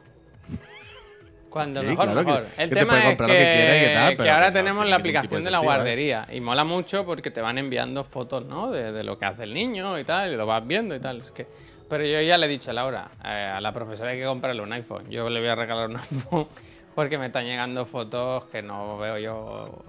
Cuanto 1.50 1.80
Sí, 1.82 1.86
mejor, 1.86 2.04
claro 2.06 2.24
mejor. 2.24 2.42
que 2.46 2.62
El 2.64 2.68
te 2.68 2.74
tema 2.74 2.98
es 2.98 3.16
que 3.16 4.14
tal, 4.16 4.28
ahora 4.28 4.50
tenemos 4.52 4.88
la 4.88 4.96
aplicación 4.96 5.44
de 5.44 5.50
la 5.52 5.58
sentido, 5.58 5.62
¿eh? 5.72 5.76
guardería 5.76 6.26
y 6.32 6.40
mola 6.40 6.64
mucho 6.64 7.04
porque 7.06 7.30
te 7.30 7.40
van 7.40 7.58
enviando 7.58 8.02
fotos, 8.02 8.44
¿no? 8.44 8.72
De, 8.72 8.90
de 8.90 9.04
lo 9.04 9.16
que 9.18 9.24
hace 9.26 9.44
el 9.44 9.54
niño 9.54 9.96
y 9.98 10.02
tal, 10.04 10.32
y 10.32 10.36
lo 10.36 10.46
vas 10.46 10.66
viendo 10.66 10.96
y 10.96 11.00
tal. 11.00 11.20
Es 11.20 11.30
que, 11.30 11.46
pero 11.88 12.04
yo 12.04 12.20
ya 12.22 12.38
le 12.38 12.46
he 12.46 12.48
dicho 12.48 12.72
a 12.72 12.74
Laura, 12.74 13.08
eh, 13.24 13.52
a 13.54 13.60
la 13.60 13.72
profesora 13.72 14.10
hay 14.10 14.18
que 14.18 14.24
comprarle 14.24 14.62
un 14.62 14.72
iPhone. 14.72 15.08
Yo 15.08 15.30
le 15.30 15.38
voy 15.38 15.48
a 15.48 15.54
regalar 15.54 15.90
un 15.90 15.96
iPhone 16.12 16.48
porque 16.92 17.18
me 17.18 17.26
están 17.26 17.44
llegando 17.44 17.86
fotos 17.86 18.46
que 18.46 18.60
no 18.60 18.98
veo 18.98 19.18
yo. 19.18 19.84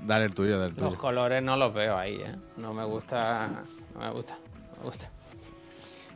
Dale 0.00 0.24
el 0.24 0.34
tuyo, 0.34 0.58
dale 0.58 0.70
el 0.70 0.76
Los 0.76 0.90
tuyo. 0.90 0.98
colores 0.98 1.42
no 1.42 1.58
los 1.58 1.74
veo 1.74 1.98
ahí, 1.98 2.14
¿eh? 2.14 2.34
No 2.56 2.72
me 2.72 2.84
gusta. 2.84 3.48
No 3.94 4.00
me 4.00 4.10
gusta. 4.10 4.38
No 4.72 4.78
me 4.78 4.84
gusta. 4.86 5.10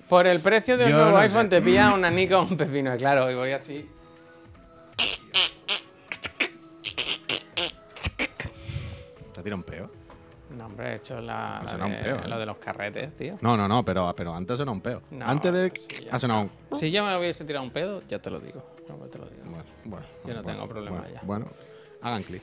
Por 0.09 0.26
el 0.26 0.40
precio 0.40 0.76
de 0.78 0.84
un 0.86 0.90
Yo 0.90 0.96
nuevo 0.96 1.11
no 1.12 1.18
iPhone 1.18 1.42
sé. 1.44 1.48
te 1.48 1.62
pilla 1.62 1.92
una 1.92 2.11
Nikon 2.11 2.46
un 2.50 2.56
pepino. 2.56 2.96
Claro, 2.96 3.30
y 3.30 3.34
voy 3.34 3.52
así. 3.52 3.88
¿Te 9.34 9.42
tira 9.42 9.54
un 9.54 9.62
peo? 9.62 9.90
No, 10.56 10.66
hombre, 10.66 10.92
he 10.92 10.94
hecho 10.96 11.20
la, 11.20 11.61
la 11.62 11.70
sonado 11.72 11.86
un 11.90 11.92
de, 11.92 11.98
peo, 12.02 12.16
¿eh? 12.16 12.28
lo 12.28 12.38
de 12.38 12.46
los 12.46 12.56
carretes, 12.59 13.14
tío. 13.14 13.38
No, 13.42 13.56
no, 13.56 13.68
no, 13.68 13.84
pero, 13.84 14.12
pero 14.16 14.34
antes 14.34 14.56
sonó 14.56 14.72
un 14.72 14.80
peo. 14.80 15.02
No, 15.11 15.26
antes 15.26 15.52
de. 15.52 15.72
ya 16.04 16.11
ha 16.16 16.18
sonado 16.18 16.48
un. 16.70 16.78
Si 16.78 16.90
yo 16.90 17.04
me 17.04 17.16
hubiese 17.18 17.44
tirado 17.44 17.64
un 17.64 17.70
pedo, 17.70 18.02
ya 18.09 18.18
te 18.18 18.30
lo 18.30 18.40
digo. 18.40 18.64
No, 18.88 18.96
te 19.06 19.18
lo 19.18 19.26
digo. 19.26 19.42
Bueno, 19.44 19.64
bueno. 19.84 20.06
Yo 20.24 20.34
no 20.34 20.42
bueno, 20.42 20.42
tengo 20.42 20.68
problema 20.68 20.98
bueno, 21.00 21.14
ya. 21.14 21.20
Bueno, 21.22 21.46
hagan 22.00 22.22
clic. 22.22 22.42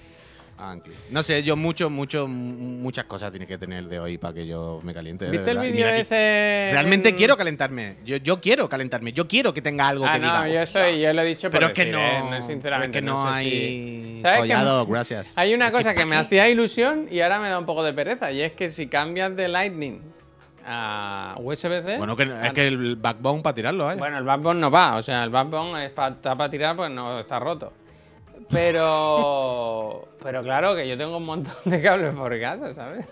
No 1.10 1.22
sé, 1.22 1.44
yo 1.44 1.58
mucho, 1.58 1.90
mucho, 1.90 2.28
muchas 2.28 3.06
cosas 3.06 3.30
tiene 3.32 3.46
que 3.46 3.58
tener 3.58 3.86
de 3.88 4.00
hoy 4.00 4.18
para 4.18 4.34
que 4.34 4.48
yo 4.48 4.80
me 4.84 4.94
caliente. 4.94 5.30
¿Viste 5.30 5.52
el 5.52 5.58
vídeo 5.60 5.88
ese? 5.88 6.70
Realmente 6.72 7.10
en- 7.10 7.16
quiero 7.16 7.36
calentarme. 7.36 7.98
Yo, 8.06 8.18
yo 8.18 8.40
quiero 8.40 8.70
calentarme. 8.70 9.12
Yo 9.12 9.28
quiero 9.28 9.54
que 9.54 9.62
tenga 9.62 9.88
algo 9.90 10.06
Ah, 10.06 10.14
que 10.14 10.20
no, 10.20 10.28
diga. 10.44 10.48
yo, 10.48 10.62
estoy, 10.62 11.00
yo 11.02 11.12
lo 11.14 11.22
he 11.22 11.26
dicho 11.26 11.50
Pero 11.52 11.68
es 11.68 11.74
que 11.74 11.86
no. 11.88 12.00
¿eh? 12.00 12.24
pero 12.30 12.42
sinceramente, 12.46 12.98
es 13.00 13.04
que 13.04 13.06
no, 13.06 13.34
sé 13.36 13.44
si- 13.44 13.48
hay. 13.50 14.20
Gracias. 14.88 15.32
Hay 15.36 15.54
una 15.54 15.68
que 15.68 15.72
cosa 15.74 15.94
que, 15.94 16.00
¿pa' 16.02 16.06
me 16.06 16.16
hacía 16.16 16.48
ilusión 16.48 17.08
y 17.12 17.20
ahora 17.20 17.40
me 17.40 17.50
da 17.50 17.60
un 17.60 17.66
poco 17.66 17.84
de 17.84 17.94
pereza. 17.94 18.32
Y 18.32 18.42
es 18.42 18.54
que 18.54 18.70
si 18.70 18.88
cambias 18.88 19.36
de 19.36 19.48
Lightning 19.50 20.02
a 20.66 21.36
USB-C. 21.40 21.98
Bueno, 21.98 22.16
que, 22.16 22.24
es 22.24 22.54
que 22.54 22.68
el 22.68 22.96
backbone 22.96 23.42
para 23.44 23.54
tirarlo, 23.54 23.92
¿eh? 23.92 23.96
Bueno, 23.98 24.18
el 24.18 24.24
backbone 24.24 24.60
no 24.60 24.72
va. 24.72 24.96
O 24.96 25.04
sea, 25.04 25.24
el 25.24 25.30
backbone 25.30 25.86
está 25.86 26.16
para 26.22 26.50
tirar, 26.50 26.76
pues 26.76 26.90
no 26.92 27.20
está 27.20 27.40
roto. 27.40 27.72
Pero. 28.50 30.08
Pero 30.24 30.42
claro, 30.42 30.76
que 30.76 30.88
yo 30.88 30.98
tengo 30.98 31.18
un 31.18 31.26
montón 31.26 31.54
de 31.66 31.82
cables 31.82 32.14
por 32.16 32.40
casa, 32.40 32.74
¿sabes? 32.74 33.06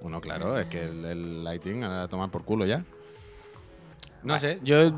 Bueno, 0.00 0.20
claro, 0.20 0.58
es 0.58 0.66
que 0.66 0.82
el, 0.84 1.04
el 1.04 1.44
Lighting 1.44 1.84
a 1.84 2.08
tomar 2.08 2.30
por 2.30 2.44
culo 2.44 2.66
ya. 2.66 2.84
No 4.22 4.38
sé, 4.38 4.58
yo. 4.62 4.92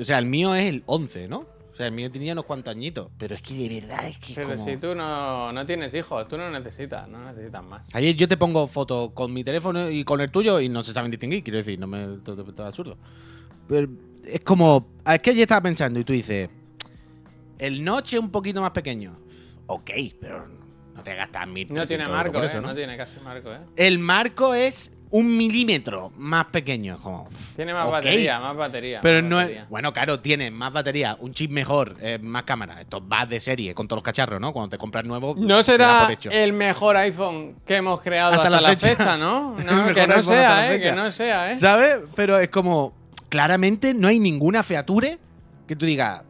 O 0.00 0.04
sea, 0.04 0.18
el 0.18 0.26
mío 0.26 0.54
es 0.54 0.66
el 0.66 0.82
11, 0.86 1.28
¿no? 1.28 1.38
O 1.72 1.76
sea, 1.76 1.86
el 1.86 1.92
mío 1.92 2.10
tenía 2.10 2.32
unos 2.32 2.44
cuantos 2.46 2.72
añitos. 2.74 3.08
Pero 3.18 3.34
es 3.34 3.42
que 3.42 3.54
de 3.54 3.80
verdad 3.80 4.06
es 4.06 4.18
que. 4.18 4.34
Pero 4.34 4.50
como- 4.50 4.64
si 4.64 4.76
tú 4.76 4.94
no, 4.94 5.52
no 5.52 5.66
tienes 5.66 5.92
hijos, 5.94 6.26
tú 6.28 6.36
no 6.38 6.50
necesitas, 6.50 7.08
no 7.08 7.24
necesitas 7.24 7.64
más. 7.64 7.86
Ayer 7.94 8.14
yo 8.16 8.28
te 8.28 8.36
pongo 8.36 8.66
fotos 8.66 9.10
con 9.12 9.32
mi 9.32 9.42
teléfono 9.44 9.90
y 9.90 10.04
con 10.04 10.20
el 10.20 10.30
tuyo 10.30 10.60
y 10.60 10.68
no 10.68 10.82
se 10.84 10.92
saben 10.92 11.10
distinguir, 11.10 11.42
quiero 11.42 11.58
decir, 11.58 11.78
no 11.78 11.86
me. 11.86 12.18
Todo, 12.18 12.36
todo- 12.44 12.52
todo 12.52 12.66
absurdo. 12.66 12.96
Pero 13.68 13.88
es 14.24 14.40
como. 14.44 14.86
Es 15.06 15.18
que 15.20 15.30
ayer 15.30 15.42
estaba 15.42 15.60
pensando 15.62 15.98
y 16.00 16.04
tú 16.04 16.12
dices. 16.12 16.48
El 17.58 17.84
noche 17.84 18.16
es 18.16 18.22
un 18.22 18.30
poquito 18.30 18.60
más 18.60 18.70
pequeño. 18.70 19.16
Ok, 19.66 19.90
pero 20.20 20.46
no 20.94 21.02
te 21.02 21.14
gastas 21.14 21.46
mil. 21.48 21.66
No 21.72 21.86
tiene 21.86 22.04
300 22.04 22.08
euros 22.08 22.16
marco, 22.16 22.32
por 22.32 22.44
¿eh? 22.44 22.46
eso, 22.48 22.60
¿no? 22.60 22.68
¿no? 22.68 22.74
tiene 22.74 22.96
casi 22.96 23.20
marco, 23.20 23.52
¿eh? 23.52 23.58
El 23.76 23.98
marco 23.98 24.54
es 24.54 24.92
un 25.10 25.36
milímetro 25.36 26.12
más 26.16 26.46
pequeño. 26.46 26.98
Como, 27.00 27.28
Tiene 27.54 27.72
más 27.72 27.90
batería, 27.90 28.40
más 28.40 28.56
batería. 28.56 29.00
Pero 29.02 29.20
más 29.22 29.30
no 29.30 29.36
batería. 29.36 29.62
es. 29.62 29.68
Bueno, 29.68 29.92
claro, 29.92 30.20
tiene 30.20 30.50
más 30.50 30.72
batería, 30.72 31.16
un 31.20 31.32
chip 31.32 31.50
mejor, 31.50 31.96
eh, 32.00 32.18
más 32.20 32.42
cámara. 32.42 32.80
Esto 32.80 33.06
va 33.06 33.24
de 33.24 33.38
serie 33.40 33.74
con 33.74 33.86
todos 33.88 33.98
los 33.98 34.04
cacharros, 34.04 34.40
¿no? 34.40 34.52
Cuando 34.52 34.70
te 34.70 34.78
compras 34.78 35.04
nuevo. 35.04 35.34
No 35.36 35.62
será 35.62 36.02
por 36.02 36.10
hecho. 36.12 36.30
el 36.30 36.52
mejor 36.52 36.96
iPhone 36.96 37.56
que 37.66 37.76
hemos 37.76 38.00
creado 38.00 38.32
Hasta 38.34 38.44
hasta, 38.48 38.50
la 38.60 38.60
la, 38.60 38.68
fecha. 38.76 38.88
fecha. 38.96 39.16
¿no? 39.16 39.56
No, 39.64 39.92
que 39.94 40.06
no 40.06 40.16
la 40.16 40.22
sea, 40.22 40.74
¿eh? 40.74 40.80
Que 40.80 40.92
no 40.92 41.10
sea, 41.10 41.52
¿eh? 41.52 41.58
¿Sabes? 41.58 41.98
Pero 42.14 42.38
es 42.38 42.48
como. 42.50 42.94
Claramente 43.28 43.92
no 43.92 44.06
hay 44.06 44.20
ninguna 44.20 44.62
feature 44.62 45.18
que 45.66 45.74
tú 45.74 45.84
digas, 45.84 46.22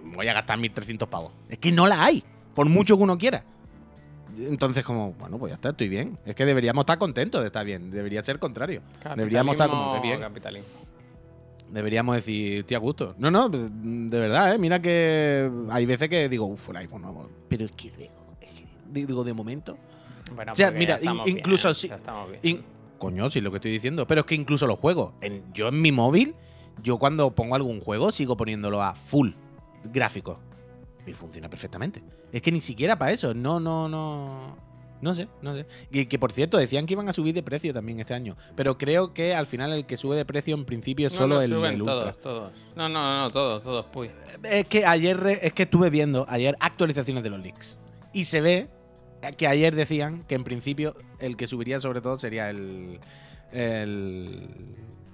me 0.00 0.16
voy 0.16 0.28
a 0.28 0.32
gastar 0.34 0.58
1300 0.58 1.08
pavos. 1.08 1.32
Es 1.48 1.58
que 1.58 1.70
no 1.72 1.86
la 1.86 2.04
hay, 2.04 2.22
por 2.54 2.66
mucho 2.68 2.96
que 2.96 3.02
uno 3.02 3.18
quiera. 3.18 3.44
Entonces, 4.38 4.82
como, 4.82 5.12
bueno, 5.12 5.36
pues 5.38 5.50
ya 5.50 5.54
está, 5.56 5.70
estoy 5.70 5.88
bien. 5.88 6.18
Es 6.24 6.34
que 6.34 6.46
deberíamos 6.46 6.82
estar 6.82 6.98
contentos 6.98 7.40
de 7.42 7.48
estar 7.48 7.66
bien. 7.66 7.90
Debería 7.90 8.22
ser 8.24 8.38
contrario. 8.38 8.80
Deberíamos 9.14 9.52
estar 9.52 9.68
como 9.68 10.00
bien. 10.00 10.20
Capitalismo. 10.20 10.68
Deberíamos 11.70 12.16
decir, 12.16 12.58
estoy 12.60 12.74
a 12.74 12.78
gusto. 12.78 13.14
No, 13.18 13.30
no, 13.30 13.48
de 13.48 14.18
verdad, 14.18 14.54
¿eh? 14.54 14.58
Mira 14.58 14.80
que 14.80 15.50
hay 15.70 15.86
veces 15.86 16.08
que 16.08 16.28
digo, 16.28 16.46
uff, 16.46 16.68
el 16.70 16.76
iPhone 16.76 17.02
nuevo. 17.02 17.28
Pero 17.48 17.64
es 17.64 17.72
que 17.72 17.90
digo, 17.90 18.36
es 18.40 18.50
que 18.50 18.66
digo, 18.90 19.24
de 19.24 19.32
momento. 19.32 19.76
Bueno, 20.34 20.52
O 20.52 20.54
sea, 20.54 20.70
mira, 20.70 20.98
incluso 21.26 21.68
bien, 21.68 21.74
si-. 22.42 22.48
In- 22.48 22.64
Coño, 22.98 23.28
sí, 23.30 23.40
lo 23.40 23.50
que 23.50 23.56
estoy 23.56 23.70
diciendo. 23.72 24.06
Pero 24.06 24.20
es 24.20 24.26
que 24.26 24.34
incluso 24.34 24.66
los 24.66 24.78
juegos. 24.78 25.12
En, 25.22 25.42
yo 25.52 25.68
en 25.68 25.80
mi 25.80 25.92
móvil, 25.92 26.34
yo 26.82 26.98
cuando 26.98 27.34
pongo 27.34 27.54
algún 27.54 27.80
juego, 27.80 28.12
sigo 28.12 28.36
poniéndolo 28.36 28.82
a 28.82 28.94
full 28.94 29.30
gráfico. 29.84 30.40
Y 31.06 31.12
funciona 31.12 31.48
perfectamente. 31.50 32.02
Es 32.32 32.42
que 32.42 32.52
ni 32.52 32.60
siquiera 32.60 32.96
para 32.96 33.12
eso. 33.12 33.34
No, 33.34 33.58
no, 33.58 33.88
no. 33.88 34.56
No 35.00 35.16
sé, 35.16 35.26
no 35.42 35.52
sé. 35.56 35.66
Y 35.90 36.06
que 36.06 36.16
por 36.16 36.30
cierto, 36.30 36.58
decían 36.58 36.86
que 36.86 36.92
iban 36.92 37.08
a 37.08 37.12
subir 37.12 37.34
de 37.34 37.42
precio 37.42 37.74
también 37.74 37.98
este 37.98 38.14
año. 38.14 38.36
Pero 38.54 38.78
creo 38.78 39.12
que 39.12 39.34
al 39.34 39.46
final 39.48 39.72
el 39.72 39.84
que 39.84 39.96
sube 39.96 40.14
de 40.14 40.24
precio 40.24 40.54
en 40.54 40.64
principio 40.64 41.08
es 41.08 41.12
No, 41.14 41.18
solo 41.18 41.34
no, 41.34 41.40
el, 41.42 41.48
suben 41.50 41.74
el 41.74 41.82
Ultra. 41.82 42.12
todos, 42.12 42.20
todos. 42.20 42.52
No, 42.76 42.88
no, 42.88 43.22
no, 43.24 43.30
todos, 43.30 43.64
todos, 43.64 43.86
puy. 43.86 44.10
Es 44.44 44.66
que 44.66 44.86
ayer 44.86 45.40
es 45.42 45.52
que 45.54 45.64
estuve 45.64 45.90
viendo 45.90 46.24
ayer 46.28 46.56
actualizaciones 46.60 47.24
de 47.24 47.30
los 47.30 47.40
leaks. 47.40 47.80
Y 48.12 48.26
se 48.26 48.40
ve 48.40 48.68
que 49.36 49.48
ayer 49.48 49.74
decían 49.74 50.22
que 50.28 50.36
en 50.36 50.44
principio 50.44 50.94
el 51.18 51.36
que 51.36 51.48
subiría 51.48 51.80
sobre 51.80 52.00
todo 52.00 52.16
sería 52.20 52.48
el. 52.48 53.00
el. 53.50 54.48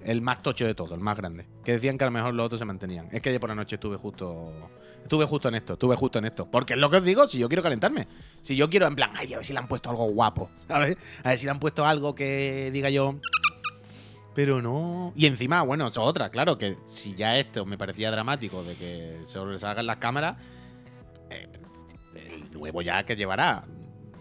El 0.03 0.21
más 0.21 0.41
tocho 0.41 0.65
de 0.65 0.73
todo, 0.73 0.95
el 0.95 1.01
más 1.01 1.17
grande. 1.17 1.45
Que 1.63 1.73
decían 1.73 1.97
que 1.97 2.03
a 2.03 2.07
lo 2.07 2.11
mejor 2.11 2.33
los 2.33 2.45
otros 2.45 2.59
se 2.59 2.65
mantenían. 2.65 3.09
Es 3.11 3.21
que 3.21 3.29
ayer 3.29 3.39
por 3.39 3.49
la 3.49 3.55
noche 3.55 3.75
estuve 3.75 3.97
justo. 3.97 4.51
Estuve 5.03 5.25
justo 5.25 5.47
en 5.47 5.55
esto, 5.55 5.73
estuve 5.73 5.95
justo 5.95 6.19
en 6.19 6.25
esto. 6.25 6.45
Porque 6.49 6.73
es 6.73 6.79
lo 6.79 6.89
que 6.89 6.97
os 6.97 7.03
digo, 7.03 7.27
si 7.27 7.39
yo 7.39 7.47
quiero 7.47 7.63
calentarme. 7.63 8.07
Si 8.41 8.55
yo 8.55 8.69
quiero, 8.69 8.87
en 8.87 8.95
plan, 8.95 9.11
ay, 9.15 9.33
a 9.33 9.37
ver 9.37 9.45
si 9.45 9.53
le 9.53 9.59
han 9.59 9.67
puesto 9.67 9.89
algo 9.89 10.05
guapo, 10.09 10.49
¿sabes? 10.67 10.97
A 11.23 11.29
ver 11.29 11.37
si 11.37 11.45
le 11.45 11.51
han 11.51 11.59
puesto 11.59 11.85
algo 11.85 12.15
que 12.15 12.69
diga 12.71 12.89
yo. 12.89 13.15
Pero 14.35 14.61
no. 14.61 15.13
Y 15.15 15.25
encima, 15.25 15.63
bueno, 15.63 15.87
eso 15.87 16.01
es 16.01 16.07
otra, 16.07 16.29
claro, 16.29 16.57
que 16.57 16.77
si 16.85 17.15
ya 17.15 17.37
esto 17.37 17.65
me 17.65 17.77
parecía 17.77 18.11
dramático 18.11 18.63
de 18.63 18.75
que 18.75 19.21
sobresalgan 19.25 19.85
las 19.85 19.97
cámaras, 19.97 20.37
eh, 21.29 21.47
el 22.15 22.51
nuevo 22.51 22.81
ya 22.81 23.03
que 23.03 23.15
llevará 23.15 23.65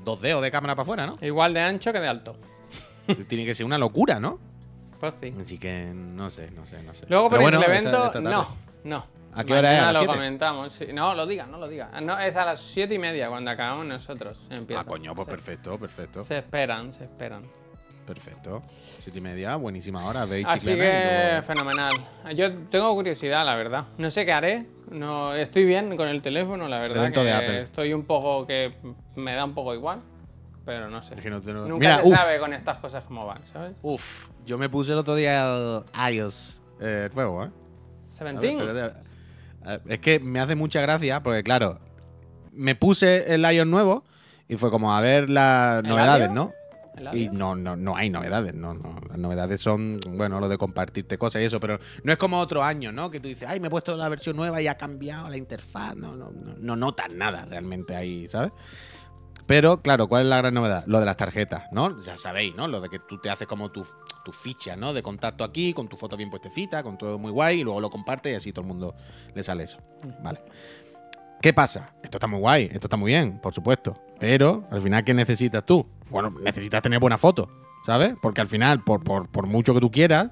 dos 0.05 0.21
dedos 0.21 0.43
de 0.43 0.51
cámara 0.51 0.75
para 0.75 0.83
afuera, 0.83 1.07
¿no? 1.07 1.17
Igual 1.21 1.55
de 1.55 1.61
ancho 1.61 1.93
que 1.93 2.01
de 2.01 2.09
alto. 2.09 2.37
Tiene 3.29 3.45
que 3.45 3.55
ser 3.55 3.67
una 3.67 3.79
locura, 3.79 4.19
¿no? 4.19 4.39
Pues 5.01 5.15
sí. 5.21 5.35
Así 5.41 5.59
que 5.59 5.93
no 5.95 6.29
sé, 6.31 6.51
no 6.51 6.67
sé, 6.67 6.83
no 6.83 6.93
sé. 6.95 7.07
Luego 7.09 7.25
por 7.31 7.39
Pero 7.39 7.43
bueno, 7.43 7.59
el 7.59 7.71
evento, 7.71 8.07
esta 8.07 8.21
no, 8.21 8.47
no. 8.85 9.07
¿A 9.35 9.45
qué 9.45 9.53
hora 9.55 9.73
es? 9.73 9.79
¿A 9.79 9.83
Mañana 9.83 9.87
las 9.87 9.95
lo 9.95 9.99
siete? 10.01 10.15
comentamos. 10.15 10.73
sí. 10.73 10.87
No, 10.93 11.15
lo 11.15 11.27
diga, 11.27 11.47
no 11.47 11.59
lo 11.59 11.69
diga. 11.69 11.91
No, 12.01 12.19
es 12.19 12.35
a 12.35 12.45
las 12.45 12.61
siete 12.61 12.95
y 12.95 12.99
media 12.99 13.29
cuando 13.29 13.51
acabamos 13.51 13.87
nosotros. 13.87 14.39
Empieza. 14.51 14.81
Ah, 14.81 14.85
coño, 14.85 15.15
pues 15.15 15.27
Se- 15.27 15.31
perfecto, 15.31 15.79
perfecto. 15.79 16.23
Se 16.23 16.39
esperan, 16.39 16.93
se 16.93 17.05
esperan. 17.05 17.45
Perfecto. 18.07 18.63
Siete 19.03 19.19
y 19.19 19.21
media, 19.21 19.57
buenísima 19.57 20.05
hora. 20.07 20.25
Veis 20.25 20.47
Así 20.49 20.69
chiclana 20.71 20.83
que 20.91 21.29
luego- 21.31 21.43
fenomenal. 21.47 21.93
Yo 22.35 22.57
tengo 22.71 22.95
curiosidad, 22.95 23.45
la 23.45 23.55
verdad. 23.55 23.85
No 23.99 24.11
sé 24.11 24.25
qué 24.25 24.33
haré. 24.33 24.67
No, 24.91 25.35
estoy 25.35 25.67
bien 25.67 25.95
con 25.97 26.09
el 26.09 26.23
teléfono, 26.23 26.67
la 26.69 26.79
verdad. 26.79 26.97
Evento 26.97 27.21
que 27.21 27.27
de 27.27 27.33
Apple. 27.33 27.63
Estoy 27.63 27.93
un 27.93 28.05
poco 28.07 28.47
que 28.47 28.73
me 29.15 29.35
da 29.35 29.45
un 29.45 29.53
poco 29.55 29.75
igual, 29.75 30.01
pero 30.69 30.91
no 30.91 31.03
sé. 31.03 31.15
Es 31.15 31.21
que 31.23 31.31
no 31.31 31.41
te 31.41 31.51
lo- 31.51 31.67
Nunca 31.67 31.79
Mira, 31.79 32.03
se 32.03 32.09
uf, 32.09 32.15
sabe 32.15 32.39
con 32.39 32.53
estas 32.53 32.77
cosas 32.77 33.03
cómo 33.05 33.25
van, 33.27 33.41
¿sabes? 33.51 33.73
uf, 33.81 34.29
yo 34.45 34.59
me 34.59 34.69
puse 34.69 34.93
el 34.93 34.99
otro 34.99 35.15
día 35.15 35.47
el 35.97 36.15
iOS 36.15 36.61
eh, 36.79 37.09
nuevo, 37.15 37.43
¿eh? 37.45 37.47
A 37.47 37.49
ver, 37.49 37.55
Seventeen. 38.07 38.61
espérate. 38.61 38.99
Eh, 39.65 39.79
Es 39.87 39.99
que 40.01 40.21
me 40.21 40.41
hace 40.41 40.55
mucha 40.55 40.83
gracia 40.83 41.23
porque, 41.23 41.43
claro, 41.43 41.79
me 42.53 42.75
puse 42.75 43.33
el 43.33 43.51
iOS 43.51 43.67
nuevo 43.67 44.05
y 44.47 44.57
fue 44.59 44.71
como 44.71 44.95
a 44.95 45.01
ver 45.01 45.31
las 45.31 45.83
¿El 45.83 45.89
novedades? 45.89 46.31
¿no? 46.31 46.53
¿El 46.99 47.05
Y 47.17 47.27
audio? 47.29 47.33
no, 47.33 47.55
no, 47.55 47.77
no 47.77 47.97
hay 47.97 48.11
novedades, 48.11 48.55
no, 48.55 48.75
no. 48.75 49.01
Las 49.09 49.17
novedades 49.19 49.61
son, 49.61 50.01
bueno, 50.17 50.39
lo 50.41 50.49
de 50.49 50.59
compartirte 50.59 51.17
cosas 51.17 51.41
y 51.41 51.45
eso, 51.47 51.61
pero 51.61 51.79
no 52.03 52.13
es 52.13 52.19
como 52.19 52.39
otro 52.41 52.63
año, 52.63 52.93
¿no? 52.93 53.11
Que 53.11 53.21
tú 53.21 53.29
dices, 53.29 53.49
ay, 53.49 53.59
me 53.61 53.69
he 53.69 53.71
puesto 53.71 53.97
la 53.97 54.09
versión 54.11 54.37
nueva 54.37 54.61
y 54.61 54.67
ha 54.67 54.75
cambiado 54.77 55.31
la 55.31 55.37
interfaz. 55.39 55.95
No, 55.97 56.15
no, 56.17 56.31
no, 56.31 56.55
no 56.59 56.77
notas 56.77 57.11
nada 57.11 57.45
realmente 57.45 57.95
ahí, 57.97 58.27
¿sabes? 58.29 58.51
Pero, 59.49 59.81
claro, 59.81 60.09
¿cuál 60.09 60.23
es 60.25 60.29
la 60.29 60.37
gran 60.37 60.53
novedad? 60.53 60.85
Lo 60.87 61.01
de 61.01 61.07
las 61.07 61.17
tarjetas, 61.17 61.65
¿no? 61.73 62.01
Ya 62.03 62.19
sabéis, 62.19 62.55
¿no? 62.55 62.69
Lo 62.69 62.83
de 62.83 62.91
que 62.91 62.99
tú 62.99 63.19
te 63.19 63.31
haces 63.31 63.49
como 63.49 63.71
tu, 63.71 63.83
tu 64.25 64.31
ficha, 64.31 64.77
¿no? 64.77 64.93
De 64.93 65.03
contacto 65.03 65.43
aquí, 65.43 65.73
con 65.73 65.89
tu 65.89 65.97
foto 65.97 66.19
bien 66.19 66.29
puestecita, 66.29 66.83
con 66.83 66.99
todo 66.99 67.19
muy 67.19 67.33
guay, 67.33 67.61
y 67.61 67.65
luego 67.65 67.81
lo 67.81 67.89
compartes 67.89 68.31
y 68.33 68.37
así 68.37 68.53
todo 68.53 68.61
el 68.63 68.69
mundo 68.69 68.95
le 69.35 69.43
sale 69.43 69.65
eso. 69.65 69.79
Vale. 70.23 70.41
¿Qué 71.41 71.55
pasa? 71.55 71.95
Esto 72.03 72.19
está 72.19 72.27
muy 72.27 72.41
guay, 72.41 72.65
esto 72.65 72.87
está 72.89 72.99
muy 72.99 73.11
bien, 73.13 73.41
por 73.41 73.55
supuesto. 73.55 73.95
Pero, 74.21 74.65
al 74.71 74.83
final, 74.83 75.03
¿qué 75.03 75.15
necesitas 75.15 75.65
tú? 75.65 75.87
Bueno, 76.11 76.31
necesitas 76.43 76.83
tener 76.83 77.01
buena 77.01 77.17
foto, 77.17 77.49
¿sabes? 77.87 78.15
Porque 78.21 78.43
al 78.43 78.49
final, 78.49 78.85
por, 78.85 79.03
por- 79.03 79.31
por 79.31 79.47
mucho 79.47 79.73
que 79.73 79.81
tú 79.81 79.91
quieras, 79.91 80.31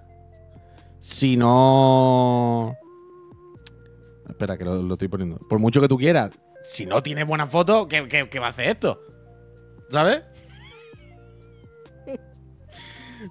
si 0.98 1.38
no. 1.38 2.74
Espera, 4.28 4.58
que 4.58 4.64
lo, 4.64 4.82
lo 4.82 4.94
estoy 4.94 5.08
poniendo. 5.08 5.38
Por 5.48 5.58
mucho 5.58 5.80
que 5.80 5.88
tú 5.88 5.96
quieras, 5.96 6.32
si 6.66 6.84
no 6.84 7.02
tienes 7.02 7.26
buena 7.26 7.46
foto, 7.46 7.86
¿qué, 7.88 8.08
qué- 8.08 8.28
qué 8.28 8.38
va 8.40 8.48
a 8.48 8.50
hacer 8.50 8.66
esto? 8.68 9.00
¿Sabes? 9.90 10.22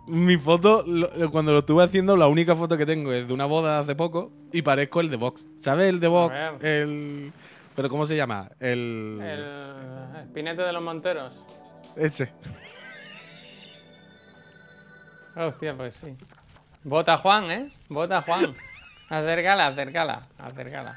Mi 0.07 0.37
foto, 0.37 0.83
lo- 0.85 1.31
cuando 1.31 1.51
lo 1.53 1.59
estuve 1.59 1.83
haciendo, 1.83 2.17
la 2.17 2.27
única 2.27 2.55
foto 2.55 2.77
que 2.77 2.85
tengo 2.85 3.13
es 3.13 3.27
de 3.27 3.33
una 3.33 3.45
boda 3.45 3.79
hace 3.79 3.95
poco 3.95 4.31
y 4.51 4.61
parezco 4.61 4.99
el 5.01 5.09
de 5.09 5.17
Vox. 5.17 5.45
¿Sabes 5.59 5.87
el 5.89 5.99
de 5.99 6.07
Vox? 6.07 6.33
El. 6.61 7.31
¿Pero 7.75 7.89
cómo 7.89 8.05
se 8.05 8.15
llama? 8.15 8.49
El. 8.59 9.19
El 9.21 10.21
espinete 10.23 10.61
de 10.63 10.71
los 10.73 10.81
monteros. 10.81 11.33
Ese. 11.95 12.31
Hostia, 15.35 15.75
pues 15.75 15.95
sí. 15.95 16.15
Vota 16.83 17.17
Juan, 17.17 17.51
¿eh? 17.51 17.71
Vota 17.89 18.21
Juan. 18.21 18.55
Acércala, 19.09 19.67
acércala, 19.67 20.27
acércala. 20.37 20.95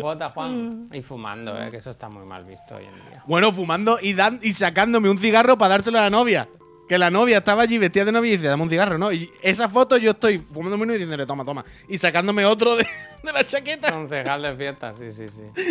Vota 0.00 0.30
Juan. 0.30 0.88
Y 0.92 1.02
fumando, 1.02 1.60
¿eh? 1.60 1.70
Que 1.70 1.78
eso 1.78 1.90
está 1.90 2.08
muy 2.08 2.24
mal 2.24 2.44
visto 2.44 2.76
hoy 2.76 2.84
en 2.84 2.94
día. 2.94 3.22
Bueno, 3.26 3.52
fumando 3.52 3.98
y, 4.00 4.14
dan, 4.14 4.38
y 4.42 4.52
sacándome 4.52 5.10
un 5.10 5.18
cigarro 5.18 5.58
para 5.58 5.74
dárselo 5.74 5.98
a 5.98 6.02
la 6.02 6.10
novia. 6.10 6.48
Que 6.88 6.98
la 6.98 7.10
novia 7.10 7.38
estaba 7.38 7.62
allí 7.62 7.78
vestida 7.78 8.04
de 8.04 8.12
novia 8.12 8.28
y 8.28 8.36
dice, 8.36 8.46
dame 8.46 8.62
un 8.62 8.70
cigarro, 8.70 8.98
¿no? 8.98 9.10
Y 9.10 9.30
esa 9.42 9.68
foto 9.68 9.96
yo 9.96 10.10
estoy 10.12 10.38
fumándome 10.38 10.82
uno 10.84 10.92
y 10.92 10.96
diciéndole, 10.96 11.24
toma, 11.26 11.44
toma. 11.44 11.64
Y 11.88 11.96
sacándome 11.96 12.44
otro 12.44 12.76
de, 12.76 12.86
de 13.22 13.32
la 13.32 13.44
chaqueta. 13.44 13.90
Concejal 13.90 14.42
de 14.42 14.56
fiesta, 14.56 14.94
sí, 14.94 15.10
sí, 15.10 15.28
sí. 15.28 15.42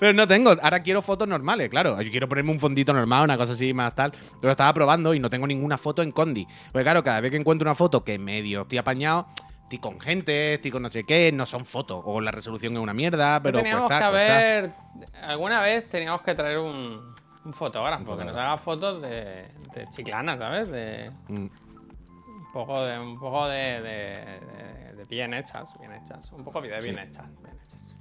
Pero 0.00 0.14
no 0.14 0.26
tengo. 0.26 0.56
Ahora 0.62 0.82
quiero 0.82 1.02
fotos 1.02 1.28
normales, 1.28 1.68
claro. 1.68 2.00
Yo 2.00 2.10
quiero 2.10 2.26
ponerme 2.26 2.50
un 2.50 2.58
fondito 2.58 2.92
normal, 2.94 3.24
una 3.24 3.36
cosa 3.36 3.52
así 3.52 3.74
más 3.74 3.94
tal. 3.94 4.12
Pero 4.40 4.50
estaba 4.50 4.72
probando 4.72 5.12
y 5.12 5.20
no 5.20 5.28
tengo 5.28 5.46
ninguna 5.46 5.76
foto 5.76 6.02
en 6.02 6.10
Condi. 6.10 6.46
Porque 6.72 6.84
claro, 6.84 7.04
cada 7.04 7.20
vez 7.20 7.30
que 7.30 7.36
encuentro 7.36 7.68
una 7.68 7.74
foto 7.74 8.02
que 8.02 8.18
medio 8.18 8.62
estoy 8.62 8.78
apañado, 8.78 9.26
estoy 9.70 9.78
con 9.78 10.00
gente, 10.00 10.54
estoy 10.54 10.72
con 10.72 10.82
no 10.82 10.90
sé 10.90 11.04
qué, 11.04 11.30
no 11.30 11.46
son 11.46 11.64
fotos. 11.64 12.02
O 12.04 12.20
la 12.20 12.32
resolución 12.32 12.72
es 12.74 12.80
una 12.80 12.92
mierda, 12.92 13.40
pero 13.40 13.58
teníamos 13.58 13.86
cuesta, 13.86 14.06
que 14.06 14.10
cuesta. 14.10 14.34
haber. 14.36 14.72
Alguna 15.22 15.60
vez 15.60 15.88
teníamos 15.88 16.22
que 16.22 16.34
traer 16.34 16.58
un, 16.58 17.14
un 17.44 17.54
fotógrafo 17.54 18.18
que 18.18 18.24
nos 18.24 18.36
haga 18.36 18.56
fotos 18.58 19.00
de, 19.00 19.46
de 19.72 19.86
chiclana, 19.94 20.36
¿sabes? 20.36 20.68
De 20.72 21.12
Mm. 21.28 21.34
un 21.36 22.52
poco 22.52 22.84
de. 22.84 22.98
Un 22.98 23.18
poco 23.20 23.46
de, 23.46 23.80
de, 23.80 23.80
de- 23.80 24.94
de 24.96 25.04
bien 25.04 25.32
hechas, 25.34 25.68
bien 25.78 25.92
hechas. 25.92 26.32
Un 26.32 26.42
poco 26.42 26.60
de 26.60 26.68
bien 26.68 26.82
Sí. 26.82 26.90
hechas, 26.90 27.26
bien 27.40 27.56
hechas. 27.64 27.94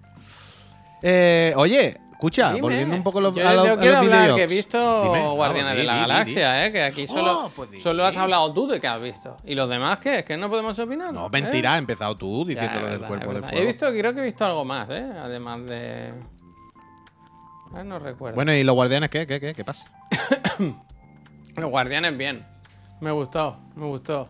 Eh, 1.04 1.54
oye, 1.56 1.98
escucha, 2.20 2.50
Dime. 2.50 2.62
volviendo 2.62 2.96
un 2.96 3.04
poco 3.04 3.20
a 3.20 3.22
los, 3.22 3.36
Yo, 3.36 3.48
a 3.48 3.54
los, 3.54 3.66
yo 3.66 3.74
a 3.74 3.78
quiero 3.78 3.96
los 3.98 4.04
hablar 4.06 4.36
que 4.36 4.44
he 4.44 4.48
visto 4.48 5.04
Dime. 5.04 5.30
Guardianes 5.30 5.64
Vamos, 5.64 5.76
de 5.76 5.82
di, 5.82 5.88
la 5.88 5.94
di, 5.94 6.00
di, 6.00 6.04
di. 6.06 6.10
Galaxia, 6.12 6.66
¿eh? 6.66 6.72
Que 6.74 6.84
aquí 6.84 7.08
solo, 7.08 7.32
Oh, 7.46 7.50
pues 7.56 7.72
di, 7.72 7.80
solo 7.80 8.06
has 8.06 8.14
di. 8.14 8.20
hablado 8.20 8.54
tú 8.54 8.68
de 8.68 8.80
que 8.82 8.88
has 8.88 9.02
visto. 9.02 9.38
¿Y 9.46 9.56
los 9.56 9.70
demás 9.70 10.00
qué? 10.00 10.20
¿Es 10.20 10.26
que 10.26 10.36
no 10.38 10.50
podemos 10.50 10.78
opinar? 10.78 11.14
No, 11.14 11.28
¿Eh? 11.28 11.30
mentira, 11.32 11.74
has 11.74 11.80
empezado 11.80 12.16
tú 12.16 12.44
diciendo 12.46 12.80
lo 12.80 12.86
del 12.88 13.00
verdad, 13.00 13.08
cuerpo 13.08 13.34
de 13.34 13.42
fuego. 13.42 13.58
He 13.58 13.66
visto, 13.66 13.90
creo 13.92 14.14
que 14.14 14.20
he 14.20 14.26
visto 14.26 14.46
algo 14.46 14.66
más, 14.66 14.90
¿eh? 14.90 15.12
Además 15.24 15.66
de. 15.66 16.14
Ah, 17.76 17.84
no 17.84 18.00
recuerdo. 18.00 18.36
Bueno, 18.36 18.54
¿y 18.54 18.64
los 18.64 18.76
guardianes 18.76 19.10
qué? 19.10 19.26
¿Qué, 19.26 19.40
qué, 19.40 19.54
qué 19.54 19.64
pasa? 19.64 19.86
Los 21.56 21.70
guardianes, 21.70 22.18
bien. 22.18 22.46
Me 23.02 23.12
gustó, 23.12 23.58
me 23.76 23.86
gustó. 23.86 24.28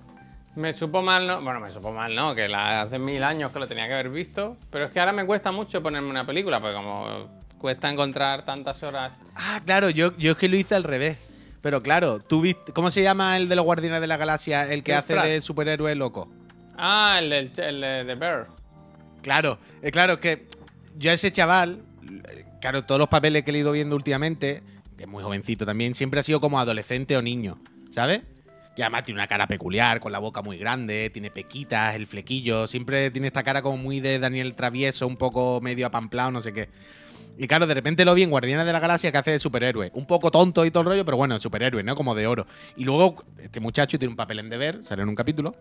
Me 0.56 0.74
supo 0.74 1.02
mal, 1.02 1.26
¿no? 1.28 1.42
Bueno, 1.42 1.60
me 1.60 1.72
supo 1.72 1.92
mal, 1.92 2.14
¿no? 2.16 2.34
Que 2.36 2.48
la- 2.50 2.82
hace 2.82 3.00
mil 3.00 3.24
años 3.24 3.52
que 3.52 3.60
lo 3.60 3.68
tenía 3.68 3.88
que 3.88 3.94
haber 3.94 4.10
visto. 4.10 4.58
Pero 4.70 4.86
es 4.86 4.92
que 4.92 5.00
ahora 5.00 5.12
me 5.12 5.26
cuesta 5.26 5.52
mucho 5.52 5.82
ponerme 5.82 6.10
una 6.10 6.26
película, 6.26 6.60
porque 6.60 6.76
como 6.76 7.39
cuesta 7.60 7.90
encontrar 7.90 8.44
tantas 8.44 8.82
horas. 8.82 9.14
Ah, 9.36 9.62
claro, 9.64 9.90
yo, 9.90 10.18
yo 10.18 10.32
es 10.32 10.38
que 10.38 10.48
lo 10.48 10.58
hice 10.58 10.76
al 10.76 10.84
revés. 10.84 11.18
Pero 11.62 11.84
claro, 11.84 12.20
tú 12.20 12.42
viste. 12.42 12.72
¿Cómo 12.72 12.90
se 12.90 13.04
llama 13.04 13.38
el 13.38 13.50
de 13.50 13.56
los 13.56 13.66
guardianes 13.66 14.02
de 14.02 14.08
la 14.08 14.18
galaxia? 14.18 14.72
El 14.72 14.82
que 14.82 14.96
hace 14.96 15.14
Pratt. 15.14 15.26
de 15.26 15.42
superhéroe 15.42 15.94
loco. 15.94 16.32
Ah, 16.78 17.20
el 17.22 17.30
del 17.30 17.52
el 17.58 17.82
de 17.82 18.06
The 18.06 18.16
Bear. 18.16 18.48
Claro, 19.22 19.60
eh, 19.82 19.92
claro, 19.92 20.20
que 20.20 20.48
yo 20.98 21.12
a 21.12 21.14
ese 21.14 21.32
chaval, 21.32 21.82
claro, 22.62 22.86
todos 22.86 23.00
los 23.00 23.10
papeles 23.10 23.44
que 23.44 23.52
he 23.52 23.58
ido 23.58 23.74
viendo 23.74 23.96
últimamente, 23.96 24.64
que 24.98 25.04
es 25.04 25.10
muy 25.10 25.22
jovencito 25.22 25.66
también, 25.66 25.94
siempre 25.94 26.22
ha 26.22 26.24
sido 26.24 26.40
como 26.40 26.58
adolescente 26.58 27.18
o 27.18 27.22
niño, 27.22 27.60
¿sabes? 27.94 28.22
Y 28.78 28.82
además 28.82 29.04
tiene 29.04 29.20
una 29.20 29.28
cara 29.28 29.46
peculiar, 29.46 30.00
con 30.00 30.14
la 30.14 30.20
boca 30.20 30.42
muy 30.42 30.58
grande, 30.58 31.10
tiene 31.10 31.32
pequitas, 31.32 31.96
el 31.96 32.08
flequillo, 32.08 32.66
siempre 32.66 33.12
tiene 33.12 33.28
esta 33.28 33.44
cara 33.44 33.62
como 33.62 33.76
muy 33.76 34.00
de 34.00 34.20
Daniel 34.20 34.56
Travieso, 34.56 35.06
un 35.06 35.18
poco 35.18 35.60
medio 35.62 35.86
apamplado, 35.88 36.32
no 36.32 36.42
sé 36.42 36.54
qué. 36.54 36.70
Y 37.42 37.48
claro, 37.48 37.66
de 37.68 37.74
repente 37.74 38.04
lo 38.04 38.14
vi 38.14 38.24
en 38.24 38.30
Guardianes 38.30 38.66
de 38.66 38.74
la 38.74 38.80
Galaxia 38.82 39.12
que 39.14 39.18
hace 39.18 39.32
de 39.32 39.40
superhéroe. 39.40 39.92
Un 39.94 40.06
poco 40.06 40.30
tonto 40.30 40.66
y 40.66 40.72
todo 40.72 40.82
el 40.82 40.90
rollo, 40.90 41.06
pero 41.06 41.16
bueno, 41.16 41.40
superhéroe, 41.40 41.82
¿no? 41.84 41.96
Como 41.96 42.14
de 42.14 42.28
oro. 42.28 42.46
Y 42.76 42.84
luego, 42.84 43.24
este 43.40 43.62
muchacho 43.62 43.98
tiene 43.98 44.12
un 44.12 44.18
papel 44.18 44.40
en 44.40 44.50
deber, 44.50 44.84
sale 44.84 45.04
en 45.04 45.10
un 45.10 45.16
capítulo. 45.16 45.56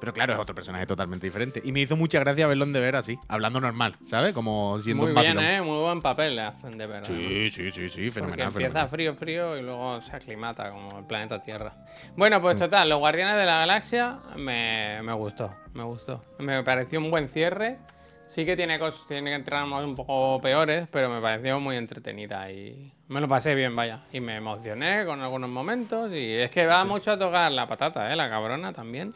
Pero 0.00 0.12
claro, 0.12 0.34
es 0.34 0.38
otro 0.38 0.54
personaje 0.54 0.86
totalmente 0.86 1.26
diferente. 1.26 1.62
Y 1.64 1.72
me 1.72 1.80
hizo 1.80 1.96
mucha 1.96 2.18
gracia 2.20 2.46
verlo 2.46 2.64
en 2.64 2.72
deber 2.72 2.94
así, 2.94 3.18
hablando 3.26 3.58
normal, 3.60 3.96
¿sabes? 4.06 4.32
Como 4.34 4.78
siendo 4.80 5.04
Muy 5.04 5.12
un 5.12 5.20
bien, 5.20 5.34
vacilón. 5.36 5.54
¿eh? 5.54 5.62
Muy 5.62 5.78
buen 5.82 6.00
papel 6.00 6.36
le 6.36 6.42
hacen 6.42 6.76
de 6.78 6.86
verdad. 6.86 7.04
Sí, 7.06 7.50
sí, 7.50 7.72
sí, 7.72 7.88
sí, 7.88 7.96
Porque 7.96 8.10
fenomenal. 8.10 8.46
empieza 8.48 8.86
fenomenal. 8.86 8.88
frío, 8.90 9.14
frío 9.14 9.56
y 9.58 9.62
luego 9.62 10.00
se 10.02 10.14
aclimata 10.14 10.70
como 10.70 10.98
el 10.98 11.06
planeta 11.06 11.42
Tierra. 11.42 11.74
Bueno, 12.16 12.40
pues 12.42 12.58
total, 12.58 12.88
los 12.88 12.98
Guardianes 12.98 13.36
de 13.36 13.44
la 13.46 13.58
Galaxia 13.60 14.18
me, 14.38 15.00
me 15.02 15.12
gustó, 15.14 15.54
me 15.72 15.82
gustó. 15.84 16.22
Me 16.38 16.62
pareció 16.62 17.00
un 17.00 17.10
buen 17.10 17.28
cierre. 17.28 17.78
Sí 18.26 18.44
que 18.44 18.56
tiene, 18.56 18.80
cos- 18.80 19.06
tiene 19.06 19.38
tramos 19.40 19.84
un 19.84 19.94
poco 19.94 20.40
peores, 20.40 20.88
pero 20.90 21.08
me 21.08 21.20
pareció 21.20 21.60
muy 21.60 21.76
entretenida 21.76 22.50
y 22.50 22.92
me 23.08 23.20
lo 23.20 23.28
pasé 23.28 23.54
bien, 23.54 23.76
vaya. 23.76 24.00
Y 24.12 24.20
me 24.20 24.36
emocioné 24.36 25.04
con 25.04 25.20
algunos 25.20 25.50
momentos 25.50 26.10
y 26.12 26.32
es 26.32 26.50
que 26.50 26.66
va 26.66 26.84
mucho 26.84 27.12
a 27.12 27.18
tocar 27.18 27.52
la 27.52 27.66
patata, 27.66 28.12
¿eh? 28.12 28.16
La 28.16 28.28
cabrona 28.28 28.72
también. 28.72 29.14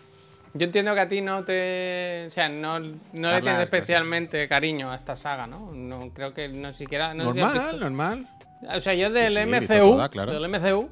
Yo 0.54 0.64
entiendo 0.66 0.94
que 0.94 1.00
a 1.00 1.08
ti 1.08 1.20
no 1.20 1.44
te... 1.44 2.24
O 2.28 2.30
sea, 2.30 2.48
no, 2.48 2.78
no 2.80 3.32
le 3.32 3.42
tienes 3.42 3.60
especialmente 3.62 4.48
cariño 4.48 4.90
a 4.90 4.94
esta 4.96 5.14
saga, 5.16 5.46
¿no? 5.46 5.72
No 5.72 6.10
creo 6.14 6.32
que 6.32 6.48
no 6.48 6.72
siquiera... 6.72 7.12
No 7.14 7.32
sé 7.32 7.40
si 7.40 7.40
normal, 7.40 7.80
normal. 7.80 8.26
o 8.76 8.80
sea, 8.80 8.94
yo 8.94 9.10
del 9.10 9.32
Sí, 9.34 9.38
sí, 9.38 9.46
MCU, 9.74 9.90
todas, 9.92 10.08
claro. 10.10 10.32
del 10.32 10.44
MCU, 10.44 10.90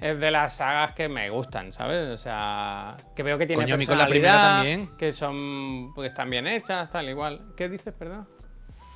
es 0.00 0.20
de 0.20 0.30
las 0.30 0.56
sagas 0.56 0.92
que 0.92 1.08
me 1.08 1.30
gustan, 1.30 1.72
¿sabes? 1.72 2.08
O 2.08 2.18
sea, 2.18 2.96
que 3.14 3.22
veo 3.22 3.38
que 3.38 3.46
tiene 3.46 3.62
Coño, 3.62 3.74
a 3.74 3.78
mí 3.78 3.86
con 3.86 3.96
la 3.98 4.04
personalidad, 4.06 4.60
primera 4.60 4.78
también. 4.78 4.96
que 4.98 5.12
son, 5.12 5.92
pues 5.94 6.10
están 6.12 6.28
bien 6.30 6.46
hechas, 6.46 6.90
tal 6.90 7.08
igual. 7.08 7.52
¿Qué 7.56 7.68
dices, 7.68 7.94
perdón? 7.98 8.28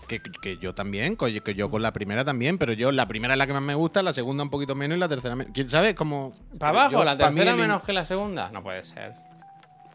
Que, 0.09 0.21
que 0.21 0.57
yo 0.59 0.75
también, 0.75 1.17
que 1.17 1.55
yo 1.55 1.71
con 1.71 1.83
la 1.83 1.93
primera 1.93 2.25
también, 2.25 2.59
pero 2.59 2.73
yo 2.73 2.91
la 2.91 3.07
primera 3.07 3.35
es 3.35 3.39
la 3.39 3.47
que 3.47 3.53
más 3.53 3.63
me 3.63 3.75
gusta, 3.75 4.03
la 4.03 4.13
segunda 4.13 4.43
un 4.43 4.51
poquito 4.51 4.75
menos 4.75 4.97
y 4.97 5.01
la 5.01 5.09
tercera 5.09 5.37
menos. 5.37 5.53
¿Quién 5.55 5.71
¿Sabes? 5.71 5.95
Como. 5.95 6.35
¿Para 6.59 6.71
abajo? 6.81 6.93
yo- 6.99 7.05
¿La 7.05 7.17
tercera 7.17 7.51
el- 7.53 7.57
menos 7.57 7.85
que 7.85 7.93
la 7.93 8.05
segunda? 8.05 8.51
No 8.51 8.63
puede 8.63 8.83
ser. 8.83 9.15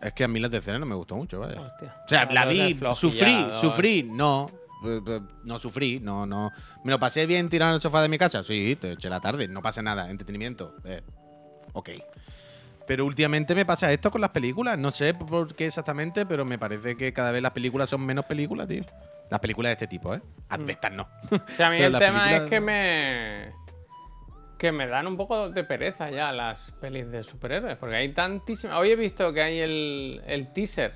Es 0.01 0.13
que 0.13 0.23
a 0.23 0.27
mí 0.27 0.39
la 0.39 0.49
tercera 0.49 0.79
no 0.79 0.85
me 0.85 0.95
gustó 0.95 1.15
mucho, 1.15 1.39
vaya. 1.41 1.59
Hostia. 1.59 1.95
O 2.05 2.07
sea, 2.07 2.25
la 2.31 2.45
vi, 2.45 2.79
sufrí, 2.93 3.45
sufrí, 3.59 4.03
no. 4.03 4.49
Eh, 4.87 5.21
No 5.43 5.59
sufrí, 5.59 5.99
no, 5.99 6.25
no. 6.25 6.51
¿Me 6.83 6.91
lo 6.91 6.99
pasé 6.99 7.25
bien 7.25 7.49
tirado 7.49 7.71
en 7.71 7.75
el 7.75 7.81
sofá 7.81 8.01
de 8.01 8.09
mi 8.09 8.17
casa? 8.17 8.43
Sí, 8.43 8.77
te 8.79 8.93
eché 8.93 9.09
la 9.09 9.19
tarde, 9.19 9.47
no 9.47 9.61
pasa 9.61 9.81
nada, 9.81 10.09
entretenimiento. 10.09 10.75
eh, 10.85 11.01
ok. 11.73 11.89
Pero 12.87 13.03
últimamente 13.05 13.55
me 13.55 13.65
pasa 13.65 13.91
esto 13.91 14.11
con 14.11 14.21
las 14.21 14.29
películas, 14.29 14.77
no 14.77 14.91
sé 14.91 15.13
por 15.15 15.55
qué 15.55 15.65
exactamente, 15.67 16.25
pero 16.27 16.45
me 16.45 16.59
parece 16.59 16.95
que 16.95 17.11
cada 17.13 17.31
vez 17.31 17.41
las 17.41 17.51
películas 17.51 17.89
son 17.89 18.05
menos 18.05 18.25
películas, 18.25 18.67
tío. 18.67 18.83
Las 19.31 19.39
películas 19.39 19.69
de 19.69 19.73
este 19.73 19.87
tipo, 19.87 20.13
¿eh? 20.13 20.21
Advestas 20.49 20.91
no. 20.91 21.07
O 21.31 21.39
sea, 21.49 21.67
a 21.67 21.71
mí 21.71 21.77
el 21.81 21.97
tema 21.97 22.35
es 22.35 22.43
que 22.43 22.59
me. 22.59 23.51
Que 24.59 24.71
me 24.71 24.85
dan 24.87 25.07
un 25.07 25.17
poco 25.17 25.49
de 25.49 25.63
pereza 25.63 26.11
ya 26.11 26.31
las 26.31 26.71
pelis 26.79 27.09
de 27.09 27.23
superhéroes. 27.23 27.75
Porque 27.77 27.95
hay 27.95 28.13
tantísimas. 28.13 28.77
Hoy 28.77 28.91
he 28.91 28.95
visto 28.95 29.33
que 29.33 29.41
hay 29.41 29.59
el, 29.59 30.21
el 30.27 30.53
teaser. 30.53 30.93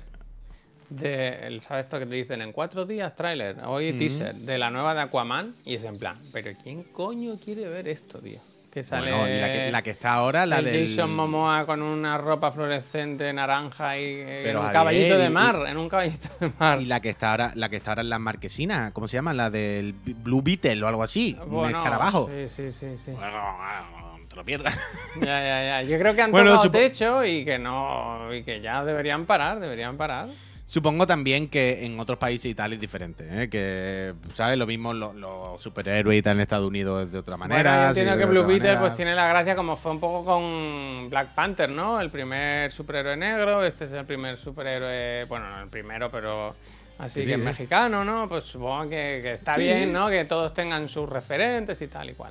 De, 0.90 1.58
¿Sabes 1.60 1.84
esto 1.84 1.98
que 1.98 2.06
te 2.06 2.14
dicen? 2.16 2.42
En 2.42 2.52
cuatro 2.52 2.84
días, 2.84 3.14
tráiler. 3.14 3.56
Hoy 3.64 3.92
teaser. 3.92 4.34
De 4.34 4.58
la 4.58 4.70
nueva 4.70 4.94
de 4.94 5.00
Aquaman. 5.02 5.54
Y 5.64 5.74
es 5.76 5.84
en 5.84 5.98
plan. 5.98 6.16
¿Pero 6.32 6.50
quién 6.62 6.82
coño 6.92 7.34
quiere 7.42 7.68
ver 7.68 7.86
esto, 7.88 8.18
tío? 8.18 8.40
Que 8.72 8.84
sale. 8.84 9.10
Bueno, 9.12 9.26
la 9.40 9.52
que, 9.52 9.70
la 9.72 9.82
que 9.82 9.90
está 9.90 10.12
ahora, 10.14 10.46
la 10.46 10.62
del. 10.62 10.86
Jason 10.88 11.12
Momoa 11.14 11.66
con 11.66 11.82
una 11.82 12.18
ropa 12.18 12.52
fluorescente 12.52 13.32
naranja 13.32 13.98
y 13.98 14.02
eh, 14.04 14.40
Pero, 14.44 14.50
en 14.50 14.56
un 14.58 14.62
Javier, 14.62 14.72
caballito 14.72 15.18
de 15.18 15.26
y- 15.26 15.30
mar. 15.30 15.64
En 15.68 15.76
un 15.76 15.88
caballito 15.88 16.28
de 16.38 16.52
mar. 16.58 16.80
Y 16.80 16.86
la 16.86 17.00
que 17.00 17.08
está 17.08 17.30
ahora, 17.32 17.52
la 17.56 17.68
que 17.68 17.76
está 17.76 17.90
ahora 17.92 18.02
en 18.02 18.10
las 18.10 18.20
marquesinas, 18.20 18.92
¿cómo 18.92 19.08
se 19.08 19.16
llama? 19.16 19.34
La 19.34 19.50
del 19.50 19.92
Blue 19.92 20.40
Beetle 20.42 20.82
o 20.84 20.86
algo 20.86 21.02
así. 21.02 21.36
un 21.42 21.50
Bueno, 21.50 21.78
escarabajo. 21.78 22.28
Sí, 22.32 22.48
sí, 22.48 22.70
sí, 22.70 22.96
sí. 22.96 23.10
No 23.12 24.26
te 24.28 24.36
lo 24.36 24.44
pierdas. 24.44 24.78
Ya, 25.20 25.40
ya, 25.40 25.62
ya. 25.64 25.82
Yo 25.82 25.98
creo 25.98 26.14
que 26.14 26.22
han 26.22 26.30
Bueno, 26.30 26.50
tocado 26.50 26.64
supo- 26.68 26.78
techo 26.78 27.24
y 27.24 27.44
que 27.44 27.58
no. 27.58 28.32
Y 28.32 28.44
que 28.44 28.60
ya 28.60 28.84
deberían 28.84 29.26
parar, 29.26 29.58
deberían 29.58 29.96
parar. 29.96 30.28
Supongo 30.70 31.04
también 31.04 31.48
que 31.48 31.84
en 31.84 31.98
otros 31.98 32.16
países 32.16 32.48
y 32.48 32.54
tal 32.54 32.72
es 32.72 32.80
diferente, 32.80 33.26
¿eh? 33.28 33.48
Que, 33.50 34.14
¿sabes? 34.34 34.56
Lo 34.56 34.68
mismo 34.68 34.92
los, 34.94 35.16
los 35.16 35.60
superhéroes 35.60 36.16
y 36.20 36.22
tal 36.22 36.36
en 36.36 36.42
Estados 36.42 36.68
Unidos 36.68 37.06
es 37.06 37.12
de 37.12 37.18
otra 37.18 37.36
manera. 37.36 37.58
bueno, 37.72 37.82
yo 37.82 37.88
entiendo 37.88 38.16
que 38.16 38.24
Blue 38.30 38.46
Beetle 38.46 38.76
pues 38.76 38.94
tiene 38.94 39.16
la 39.16 39.26
gracia 39.26 39.56
como 39.56 39.76
fue 39.76 39.90
un 39.90 39.98
poco 39.98 40.24
con 40.24 41.10
Black 41.10 41.34
Panther, 41.34 41.70
¿no? 41.70 42.00
El 42.00 42.08
primer 42.10 42.70
superhéroe 42.70 43.16
negro, 43.16 43.64
este 43.64 43.86
es 43.86 43.92
el 43.92 44.04
primer 44.04 44.36
superhéroe, 44.36 45.24
bueno, 45.24 45.50
no 45.50 45.60
el 45.64 45.68
primero, 45.68 46.08
pero 46.08 46.54
así 47.00 47.22
Sí, 47.22 47.26
que 47.26 47.32
es 47.32 47.38
sí. 47.40 47.44
mexicano, 47.44 48.04
¿no? 48.04 48.28
Pues 48.28 48.44
supongo 48.44 48.84
que, 48.84 49.18
que 49.24 49.32
está 49.34 49.56
Sí. 49.56 49.62
bien, 49.62 49.92
¿no? 49.92 50.08
Que 50.08 50.24
todos 50.24 50.54
tengan 50.54 50.88
sus 50.88 51.08
referentes 51.08 51.82
y 51.82 51.88
tal 51.88 52.10
y 52.10 52.14
cual. 52.14 52.30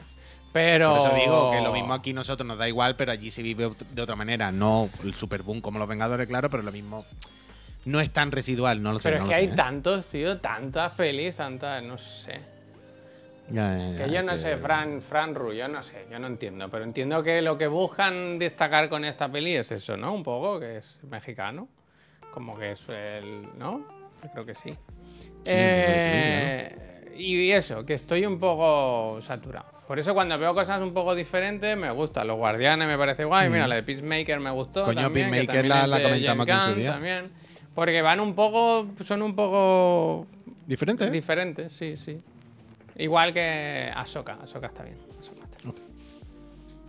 Pero... 0.54 0.96
Por 0.96 1.08
eso 1.08 1.16
digo 1.18 1.52
que 1.52 1.60
lo 1.60 1.74
mismo 1.74 1.94
aquí 1.94 2.14
nosotros 2.14 2.48
nos 2.48 2.58
da 2.58 2.70
igual, 2.70 2.96
pero 2.96 3.12
allí 3.12 3.32
se 3.32 3.42
vive 3.44 3.70
de 3.92 4.02
otra 4.02 4.16
manera. 4.16 4.50
No 4.50 4.90
el 5.04 5.14
superboom 5.14 5.60
como 5.60 5.78
los 5.78 5.90
Vengadores, 5.90 6.26
claro, 6.26 6.50
pero 6.50 6.64
lo 6.64 6.72
mismo 6.72 7.06
no 7.86 7.99
es 7.99 8.11
tan 8.11 8.32
residual, 8.32 8.82
no 8.84 8.93
lo 8.93 8.99
sé. 8.99 9.09
Pero 9.09 9.17
no 9.19 9.23
es 9.23 9.27
lo 9.30 9.30
que 9.30 9.36
sé, 9.36 9.47
hay 9.47 9.53
¿eh? 9.53 9.55
tantos, 9.55 10.07
tío, 10.07 10.38
tantas 10.39 10.93
pelis, 10.93 11.36
tantas, 11.36 11.82
no 11.84 11.97
sé. 11.97 12.39
Ya, 13.51 13.75
ya, 13.75 13.91
ya, 13.97 14.05
Que 14.05 14.11
yo 14.11 14.21
no 14.21 14.34
que- 14.34 14.38
sé, 14.38 14.57
Fran, 14.57 15.01
Fran 15.01 15.34
Ru, 15.34 15.53
yo 15.53 15.67
no 15.67 15.82
sé, 15.82 16.05
yo 16.11 16.19
no 16.19 16.27
entiendo, 16.27 16.69
pero 16.69 16.84
entiendo 16.84 17.23
que 17.23 17.41
lo 17.41 17.57
que 17.57 17.65
buscan 17.67 18.38
destacar 18.38 18.89
con 18.89 19.03
esta 19.05 19.27
peli 19.32 19.55
es 19.55 19.71
eso, 19.71 19.97
¿no? 19.97 20.13
Un 20.13 20.21
poco, 20.23 20.59
que 20.59 20.77
es 20.77 20.99
mexicano, 21.09 21.67
como 22.32 22.57
que 22.59 22.73
es 22.73 22.84
el, 22.89 23.47
¿no? 23.57 23.80
Yo 24.23 24.30
creo 24.34 24.45
que 24.45 24.53
sí. 24.53 24.75
Eh, 25.45 26.75
Y 27.17 27.51
eso, 27.51 27.86
que 27.86 27.95
estoy 27.95 28.25
un 28.25 28.39
poco 28.39 29.19
saturado. 29.21 29.65
Por 29.88 29.99
eso 29.99 30.13
cuando 30.13 30.38
veo 30.39 30.53
cosas 30.53 30.82
un 30.82 30.93
poco 30.93 31.15
diferentes 31.15 31.75
me 31.75 31.89
gusta. 31.91 32.23
Los 32.23 32.38
Guardianes 32.38 32.88
me 32.88 32.97
parece 32.97 33.25
guay, 33.25 33.49
mira, 33.49 33.67
la 33.67 33.75
de 33.75 33.84
Peacemaker 33.84 34.39
me 34.39 34.51
gustó. 34.51 34.84
Mm. 34.84 34.86
Coño, 34.86 35.01
también, 35.01 35.25
que 35.25 35.32
Peacemaker 35.32 35.67
también 35.69 35.89
la- 35.89 35.97
la 35.97 36.03
comentamos 36.03 36.43
aquí 36.47 36.51
en 36.51 36.73
su 36.75 36.80
día. 36.80 36.91
También, 36.93 37.32
porque 37.80 38.01
van 38.01 38.19
un 38.19 38.36
poco, 38.36 38.88
son 39.03 39.21
un 39.21 39.34
poco 39.34 40.27
Diferente, 40.69 41.05
¿eh? 41.05 41.09
Diferente, 41.09 41.69
sí, 41.69 41.95
sí. 41.95 42.21
Igual 42.97 43.34
que 43.34 43.91
Ahsoka. 43.95 44.38
Ahsoka 44.43 44.67
está 44.67 44.84
bien. 44.84 44.97
Ahsoka 45.17 45.43
está 45.45 45.57
bien. 45.63 45.75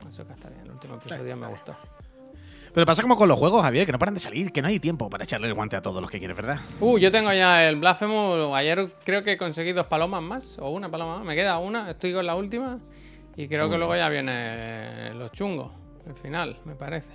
Ahsoka 0.06 0.34
está 0.34 0.48
bien. 0.50 0.60
El 0.64 0.72
último 0.72 0.96
episodio 0.96 1.36
me 1.36 1.46
gustó. 1.46 1.74
Pero 2.74 2.84
pasa 2.84 3.00
como 3.00 3.16
con 3.16 3.28
los 3.28 3.38
juegos, 3.38 3.62
Javier, 3.62 3.86
que 3.86 3.92
no 3.92 3.98
paran 3.98 4.14
de 4.14 4.20
salir, 4.20 4.52
que 4.52 4.60
no 4.60 4.68
hay 4.68 4.78
tiempo 4.80 5.08
para 5.08 5.24
echarle 5.24 5.46
el 5.46 5.54
guante 5.54 5.76
a 5.76 5.80
todos 5.80 6.02
los 6.02 6.10
que 6.10 6.18
quieres, 6.18 6.36
¿verdad? 6.36 6.58
Uh, 6.80 6.98
yo 6.98 7.10
tengo 7.10 7.32
ya 7.32 7.64
el 7.64 7.76
Blasphemous. 7.76 8.52
Ayer 8.54 8.92
creo 9.04 9.22
que 9.22 9.32
he 9.32 9.36
conseguido 9.38 9.76
dos 9.76 9.86
palomas 9.86 10.22
más, 10.22 10.58
o 10.58 10.70
una 10.70 10.90
paloma 10.90 11.18
más. 11.18 11.24
Me 11.24 11.34
queda 11.34 11.58
una, 11.58 11.90
estoy 11.90 12.12
con 12.12 12.26
la 12.26 12.34
última. 12.34 12.80
Y 13.36 13.48
creo 13.48 13.70
que 13.70 13.78
luego 13.78 13.96
ya 13.96 14.08
viene 14.10 15.14
los 15.14 15.32
chungos, 15.32 15.72
el 16.06 16.14
final, 16.14 16.58
me 16.66 16.74
parece. 16.74 17.14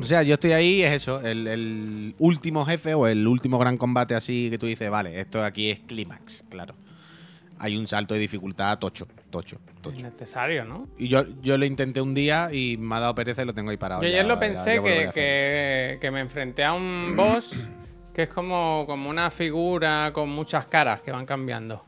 O 0.00 0.02
sea, 0.04 0.22
yo 0.22 0.34
estoy 0.34 0.52
ahí, 0.52 0.82
es 0.82 0.92
eso, 0.92 1.20
el, 1.20 1.46
el 1.48 2.14
último 2.18 2.64
jefe 2.64 2.94
o 2.94 3.06
el 3.06 3.26
último 3.26 3.58
gran 3.58 3.76
combate 3.76 4.14
así 4.14 4.48
que 4.50 4.58
tú 4.58 4.66
dices, 4.66 4.88
vale, 4.90 5.18
esto 5.20 5.42
aquí 5.42 5.70
es 5.70 5.80
clímax, 5.80 6.44
claro. 6.48 6.74
Hay 7.58 7.76
un 7.76 7.88
salto 7.88 8.14
de 8.14 8.20
dificultad 8.20 8.78
tocho, 8.78 9.08
tocho, 9.30 9.56
Es 9.74 9.82
tocho. 9.82 10.00
necesario, 10.02 10.64
¿no? 10.64 10.86
Y 10.96 11.08
yo, 11.08 11.24
yo 11.42 11.58
lo 11.58 11.64
intenté 11.64 12.00
un 12.00 12.14
día 12.14 12.50
y 12.52 12.76
me 12.76 12.94
ha 12.94 13.00
dado 13.00 13.14
pereza 13.16 13.42
y 13.42 13.46
lo 13.46 13.52
tengo 13.54 13.70
ahí 13.70 13.76
parado. 13.76 14.02
Yo 14.02 14.08
ya- 14.08 14.14
ayer 14.18 14.26
lo 14.26 14.38
pensé 14.38 14.76
ya 14.76 14.82
que, 14.82 15.10
que, 15.12 15.98
que 16.00 16.10
me 16.12 16.20
enfrenté 16.20 16.62
a 16.62 16.72
un 16.74 17.14
boss 17.16 17.68
que 18.14 18.22
es 18.24 18.28
como, 18.28 18.84
como 18.86 19.10
una 19.10 19.30
figura 19.32 20.12
con 20.12 20.28
muchas 20.28 20.66
caras 20.66 21.00
que 21.00 21.10
van 21.10 21.26
cambiando. 21.26 21.84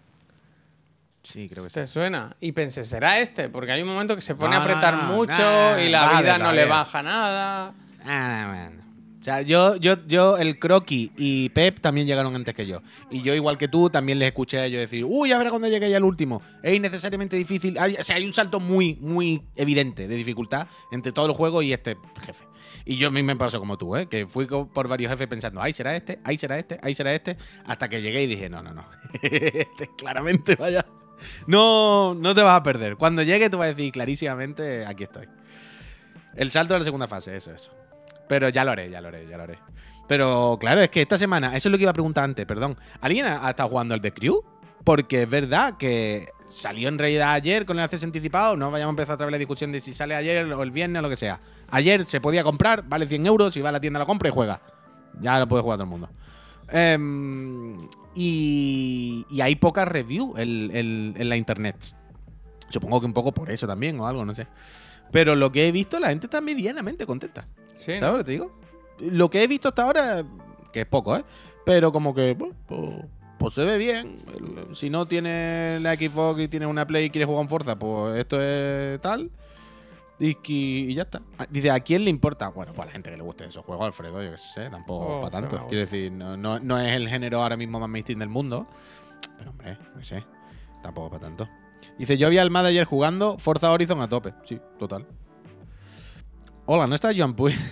Sí, 1.22 1.48
creo 1.48 1.64
que 1.64 1.70
sí. 1.70 1.74
¿Te 1.74 1.86
suena? 1.86 2.34
Y 2.40 2.52
pensé, 2.52 2.84
¿será 2.84 3.20
este? 3.20 3.48
Porque 3.48 3.72
hay 3.72 3.82
un 3.82 3.88
momento 3.88 4.14
que 4.14 4.22
se 4.22 4.34
pone 4.34 4.54
No, 4.54 4.60
a 4.60 4.64
apretar 4.64 4.94
no, 4.94 5.02
mucho 5.16 5.32
no, 5.38 5.78
y 5.80 5.88
la 5.88 6.20
vida 6.20 6.38
no 6.38 6.52
le 6.52 6.64
baja 6.64 7.02
nada. 7.02 7.74
Ah, 8.04 8.42
no, 8.42 8.48
man. 8.48 8.80
O 9.20 9.22
sea, 9.22 9.42
yo, 9.42 9.76
yo, 9.76 9.96
yo, 10.06 10.38
el 10.38 10.58
Croqui 10.58 11.12
y 11.14 11.50
Pep 11.50 11.80
también 11.80 12.06
llegaron 12.06 12.34
antes 12.34 12.54
que 12.54 12.66
yo. 12.66 12.80
Y 13.10 13.20
yo, 13.20 13.34
igual 13.34 13.58
que 13.58 13.68
tú, 13.68 13.90
también 13.90 14.18
les 14.18 14.28
escuché 14.28 14.58
a 14.60 14.64
ellos 14.64 14.80
decir, 14.80 15.04
uy, 15.04 15.30
a 15.32 15.36
ver 15.36 15.50
cuando 15.50 15.68
llegue 15.68 15.90
ya 15.90 15.98
el 15.98 16.04
último. 16.04 16.40
Es 16.62 16.74
innecesariamente 16.74 17.36
difícil. 17.36 17.76
Hay- 17.78 17.96
o 18.00 18.02
sea, 18.02 18.16
hay 18.16 18.24
un 18.24 18.32
salto 18.32 18.60
muy, 18.60 18.94
muy 18.98 19.42
evidente 19.56 20.08
de 20.08 20.14
dificultad 20.16 20.68
entre 20.90 21.12
todo 21.12 21.26
el 21.26 21.32
juego 21.32 21.60
y 21.60 21.74
este 21.74 21.98
jefe. 22.24 22.46
Y 22.86 22.96
yo 22.96 23.08
a 23.08 23.10
mí 23.10 23.22
me 23.22 23.36
pasó 23.36 23.58
como 23.58 23.76
tú, 23.76 23.94
¿eh? 23.94 24.06
Que 24.08 24.26
fui 24.26 24.46
por 24.46 24.88
varios 24.88 25.10
jefes 25.10 25.26
pensando, 25.26 25.60
ahí 25.60 25.74
será 25.74 25.94
este, 25.94 26.18
ahí 26.24 26.38
será 26.38 26.58
este, 26.58 26.80
ahí 26.82 26.94
será 26.94 27.12
este. 27.12 27.36
Hasta 27.66 27.90
que 27.90 28.00
llegué 28.00 28.22
y 28.22 28.26
dije, 28.26 28.48
no, 28.48 28.62
no, 28.62 28.72
no. 28.72 28.86
este 29.22 29.90
claramente, 29.98 30.56
vaya. 30.56 30.82
No, 31.46 32.14
no 32.14 32.34
te 32.34 32.42
vas 32.42 32.58
a 32.58 32.62
perder. 32.62 32.96
Cuando 32.96 33.22
llegue, 33.22 33.50
tú 33.50 33.58
vas 33.58 33.66
a 33.66 33.74
decir 33.74 33.92
clarísimamente, 33.92 34.86
aquí 34.86 35.04
estoy. 35.04 35.28
El 36.34 36.50
salto 36.50 36.74
de 36.74 36.80
la 36.80 36.84
segunda 36.84 37.08
fase, 37.08 37.36
eso, 37.36 37.52
eso. 37.52 37.72
Pero 38.28 38.48
ya 38.48 38.64
lo 38.64 38.70
haré, 38.70 38.90
ya 38.90 39.00
lo 39.00 39.08
haré, 39.08 39.26
ya 39.26 39.36
lo 39.36 39.42
haré. 39.42 39.58
Pero 40.06 40.56
claro, 40.60 40.80
es 40.80 40.90
que 40.90 41.02
esta 41.02 41.18
semana, 41.18 41.56
eso 41.56 41.68
es 41.68 41.72
lo 41.72 41.78
que 41.78 41.82
iba 41.82 41.90
a 41.90 41.94
preguntar 41.94 42.24
antes, 42.24 42.44
perdón. 42.46 42.76
¿Alguien 43.00 43.26
ha, 43.26 43.48
estado 43.50 43.68
jugando 43.68 43.94
al 43.94 44.00
The 44.00 44.12
Crew? 44.12 44.42
Porque 44.84 45.22
es 45.22 45.30
verdad 45.30 45.76
que 45.76 46.28
salió 46.48 46.88
en 46.88 46.98
realidad 46.98 47.32
ayer 47.32 47.64
con 47.64 47.78
el 47.78 47.84
acceso 47.84 48.04
anticipado. 48.04 48.56
No 48.56 48.70
vayamos 48.70 48.90
a 48.90 48.94
empezar 48.94 49.14
otra 49.14 49.26
vez 49.26 49.32
la 49.32 49.38
discusión 49.38 49.72
de 49.72 49.80
si 49.80 49.92
sale 49.92 50.14
ayer 50.14 50.44
o 50.52 50.62
el 50.62 50.70
viernes 50.70 50.98
o 51.00 51.02
lo 51.02 51.08
que 51.08 51.16
sea. 51.16 51.40
Ayer 51.70 52.04
se 52.06 52.20
podía 52.20 52.42
comprar, 52.42 52.82
vale 52.88 53.06
100 53.06 53.26
euros. 53.26 53.54
Si 53.54 53.60
va 53.60 53.68
a 53.68 53.72
la 53.72 53.80
tienda 53.80 54.00
la 54.00 54.06
compra 54.06 54.28
y 54.28 54.32
juega. 54.32 54.60
Ya 55.20 55.38
lo 55.38 55.46
puede 55.46 55.62
jugar 55.62 55.76
todo 55.76 55.84
el 55.84 55.90
mundo. 55.90 56.08
Em, 56.72 57.88
y, 58.14 59.26
y 59.30 59.40
hay 59.40 59.56
pocas 59.56 59.86
reviews 59.88 60.38
en, 60.38 60.74
en- 60.76 61.14
en 61.16 61.28
la 61.28 61.36
internet. 61.36 61.76
Supongo 62.68 63.00
que 63.00 63.06
un 63.06 63.12
poco 63.12 63.32
por 63.32 63.50
eso 63.50 63.66
también 63.66 63.98
o 64.00 64.06
algo, 64.06 64.24
no 64.24 64.34
sé. 64.34 64.46
Pero 65.10 65.34
lo 65.34 65.50
que 65.50 65.66
he 65.66 65.72
visto, 65.72 65.98
la 65.98 66.08
gente 66.10 66.26
está 66.26 66.40
medianamente 66.40 67.04
contenta. 67.06 67.46
Sí. 67.74 67.98
¿Sabes 67.98 68.12
lo 68.12 68.18
que 68.18 68.24
te 68.24 68.30
digo? 68.32 68.52
Lo 69.00 69.28
que 69.30 69.42
he 69.42 69.46
visto 69.48 69.68
hasta 69.68 69.82
ahora, 69.82 70.24
que 70.72 70.82
es 70.82 70.86
poco, 70.86 71.16
¿eh? 71.16 71.24
Pero 71.64 71.90
como 71.90 72.14
que, 72.14 72.36
pues, 72.36 72.52
pues 73.38 73.54
se 73.54 73.64
ve 73.64 73.76
bien. 73.78 74.18
Si 74.74 74.88
no 74.90 75.06
tiene 75.06 75.78
la 75.80 75.96
Xbox 75.96 76.40
y 76.42 76.48
tiene 76.48 76.66
una 76.66 76.86
Play 76.86 77.06
y 77.06 77.10
quiere 77.10 77.24
jugar 77.26 77.42
en 77.42 77.48
Forza, 77.48 77.76
pues 77.78 78.18
esto 78.18 78.40
es 78.40 79.00
tal. 79.00 79.30
Y, 80.20 80.36
y 80.46 80.94
ya 80.94 81.02
está. 81.02 81.22
Ah, 81.38 81.46
Dice, 81.48 81.70
¿a 81.70 81.80
quién 81.80 82.04
le 82.04 82.10
importa? 82.10 82.48
Bueno, 82.50 82.72
pues 82.74 82.82
a 82.84 82.86
la 82.86 82.92
gente 82.92 83.10
que 83.10 83.16
le 83.16 83.22
guste 83.22 83.46
esos 83.46 83.64
juegos, 83.64 83.86
Alfredo, 83.86 84.22
yo 84.22 84.30
qué 84.32 84.36
sé, 84.38 84.68
tampoco 84.68 85.06
Oh, 85.18 85.20
para 85.22 85.40
tanto. 85.40 85.66
Quiero 85.68 85.80
decir, 85.80 86.12
no, 86.12 86.36
no, 86.36 86.60
no 86.60 86.78
es 86.78 86.92
el 86.94 87.08
género 87.08 87.42
ahora 87.42 87.56
mismo 87.56 87.80
más 87.80 87.88
mainstream 87.88 88.18
del 88.20 88.28
mundo. 88.28 88.66
Pero 89.38 89.50
hombre, 89.50 89.78
no 89.96 90.02
sé, 90.04 90.22
tampoco 90.82 91.10
para 91.10 91.22
tanto. 91.22 91.48
Dice, 91.98 92.18
yo 92.18 92.28
vi 92.28 92.36
al 92.38 92.50
Mad 92.50 92.66
ayer 92.66 92.84
jugando 92.84 93.38
Forza 93.38 93.72
Horizon 93.72 94.00
a 94.02 94.08
tope. 94.08 94.34
Sí, 94.44 94.60
total. 94.78 95.06
Hola, 96.66 96.86
¿no 96.86 96.94
está 96.94 97.10
Joan 97.16 97.34
Puy? 97.34 97.54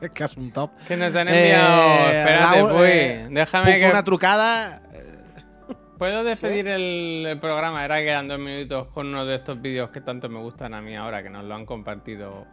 Es 0.00 0.10
que 0.10 0.24
es 0.24 0.36
un 0.36 0.52
top. 0.52 0.70
Que 0.86 0.96
nos 0.98 1.14
han 1.16 1.28
Eh, 1.28 1.40
enviado. 1.40 2.10
Espérate, 2.10 2.56
Raúl, 2.60 2.70
Puy. 2.72 2.86
eh, 2.88 3.26
Déjame 3.30 3.76
que. 3.76 3.88
una 3.88 4.02
trucada. 4.02 4.82
¿Puedo 6.04 6.22
despedir 6.22 6.68
el, 6.68 7.24
el 7.26 7.40
programa? 7.40 7.80
Ahora 7.80 8.02
quedan 8.02 8.28
dos 8.28 8.38
minutos 8.38 8.88
con 8.88 9.06
uno 9.06 9.24
de 9.24 9.36
estos 9.36 9.62
vídeos 9.62 9.88
que 9.88 10.02
tanto 10.02 10.28
me 10.28 10.38
gustan 10.38 10.74
a 10.74 10.82
mí 10.82 10.94
ahora, 10.94 11.22
que 11.22 11.30
nos 11.30 11.44
lo 11.44 11.54
han 11.54 11.64
compartido 11.64 12.46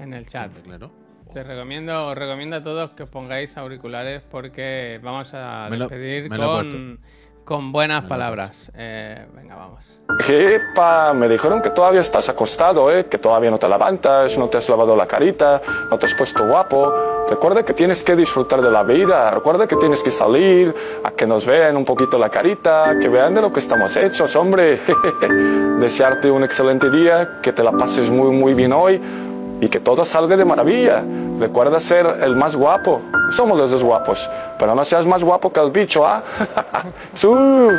en 0.00 0.12
el 0.12 0.26
chat. 0.26 0.50
Claro. 0.64 0.90
Te 1.32 1.44
recomiendo, 1.44 2.08
os 2.08 2.18
recomiendo 2.18 2.56
a 2.56 2.62
todos 2.64 2.90
que 2.90 3.04
os 3.04 3.08
pongáis 3.08 3.56
auriculares 3.56 4.22
porque 4.28 4.98
vamos 5.00 5.32
a 5.32 5.68
Me 5.70 5.78
despedir 5.78 6.28
lo 6.28 6.54
con, 6.54 6.98
con 7.44 7.72
buenas 7.72 8.04
palabras. 8.04 8.70
Eh, 8.74 9.26
venga, 9.34 9.56
vamos. 9.56 9.84
Epa, 10.28 11.12
me 11.14 11.28
dijeron 11.28 11.62
que 11.62 11.70
todavía 11.70 12.00
estás 12.00 12.28
acostado, 12.28 12.90
¿eh? 12.90 13.06
que 13.06 13.18
todavía 13.18 13.50
no 13.50 13.58
te 13.58 13.68
levantas, 13.68 14.36
no 14.38 14.48
te 14.48 14.58
has 14.58 14.68
lavado 14.68 14.94
la 14.94 15.06
carita, 15.06 15.60
no 15.90 15.98
te 15.98 16.06
has 16.06 16.14
puesto 16.14 16.46
guapo. 16.46 16.92
Recuerda 17.28 17.64
que 17.64 17.72
tienes 17.72 18.02
que 18.02 18.14
disfrutar 18.14 18.60
de 18.60 18.70
la 18.70 18.82
vida, 18.82 19.30
recuerda 19.30 19.66
que 19.66 19.76
tienes 19.76 20.02
que 20.02 20.10
salir, 20.10 20.74
a 21.02 21.10
que 21.10 21.26
nos 21.26 21.46
vean 21.46 21.76
un 21.76 21.84
poquito 21.84 22.18
la 22.18 22.28
carita, 22.28 22.96
que 23.00 23.08
vean 23.08 23.34
de 23.34 23.40
lo 23.40 23.52
que 23.52 23.60
estamos 23.60 23.96
hechos, 23.96 24.36
hombre. 24.36 24.80
Desearte 25.80 26.30
un 26.30 26.44
excelente 26.44 26.90
día, 26.90 27.40
que 27.42 27.52
te 27.52 27.62
la 27.62 27.72
pases 27.72 28.10
muy, 28.10 28.30
muy 28.30 28.54
bien 28.54 28.72
hoy 28.72 29.00
y 29.62 29.68
que 29.68 29.78
todo 29.78 30.04
salga 30.04 30.36
de 30.36 30.44
maravilla. 30.44 31.04
Recuerda 31.38 31.78
ser 31.80 32.04
el 32.20 32.34
más 32.34 32.56
guapo. 32.56 33.00
Somos 33.30 33.56
los 33.56 33.70
dos 33.70 33.84
guapos, 33.84 34.28
pero 34.58 34.74
no 34.74 34.84
seas 34.84 35.06
más 35.06 35.22
guapo 35.22 35.52
que 35.52 35.60
el 35.60 35.70
bicho, 35.70 36.04
¿ah? 36.04 36.22
Su. 37.14 37.32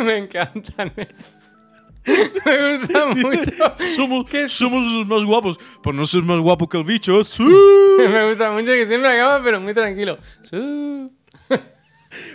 me 0.00 0.18
encantan. 0.18 0.92
me 0.96 2.78
gusta 2.78 3.06
mucho. 3.06 3.52
Somos, 3.76 4.26
que- 4.28 4.48
somos 4.48 4.82
los 4.92 5.06
más 5.06 5.24
guapos. 5.24 5.58
Por 5.80 5.94
no 5.94 6.04
ser 6.04 6.22
más 6.22 6.40
guapo 6.40 6.68
que 6.68 6.76
el 6.78 6.84
bicho. 6.84 7.24
¡sí! 7.24 7.44
me 7.44 8.28
gusta 8.28 8.50
mucho 8.50 8.66
que 8.66 8.86
siempre 8.88 9.08
acaba, 9.08 9.40
pero 9.42 9.60
muy 9.60 9.72
tranquilo. 9.72 10.18
Su. 10.42 11.12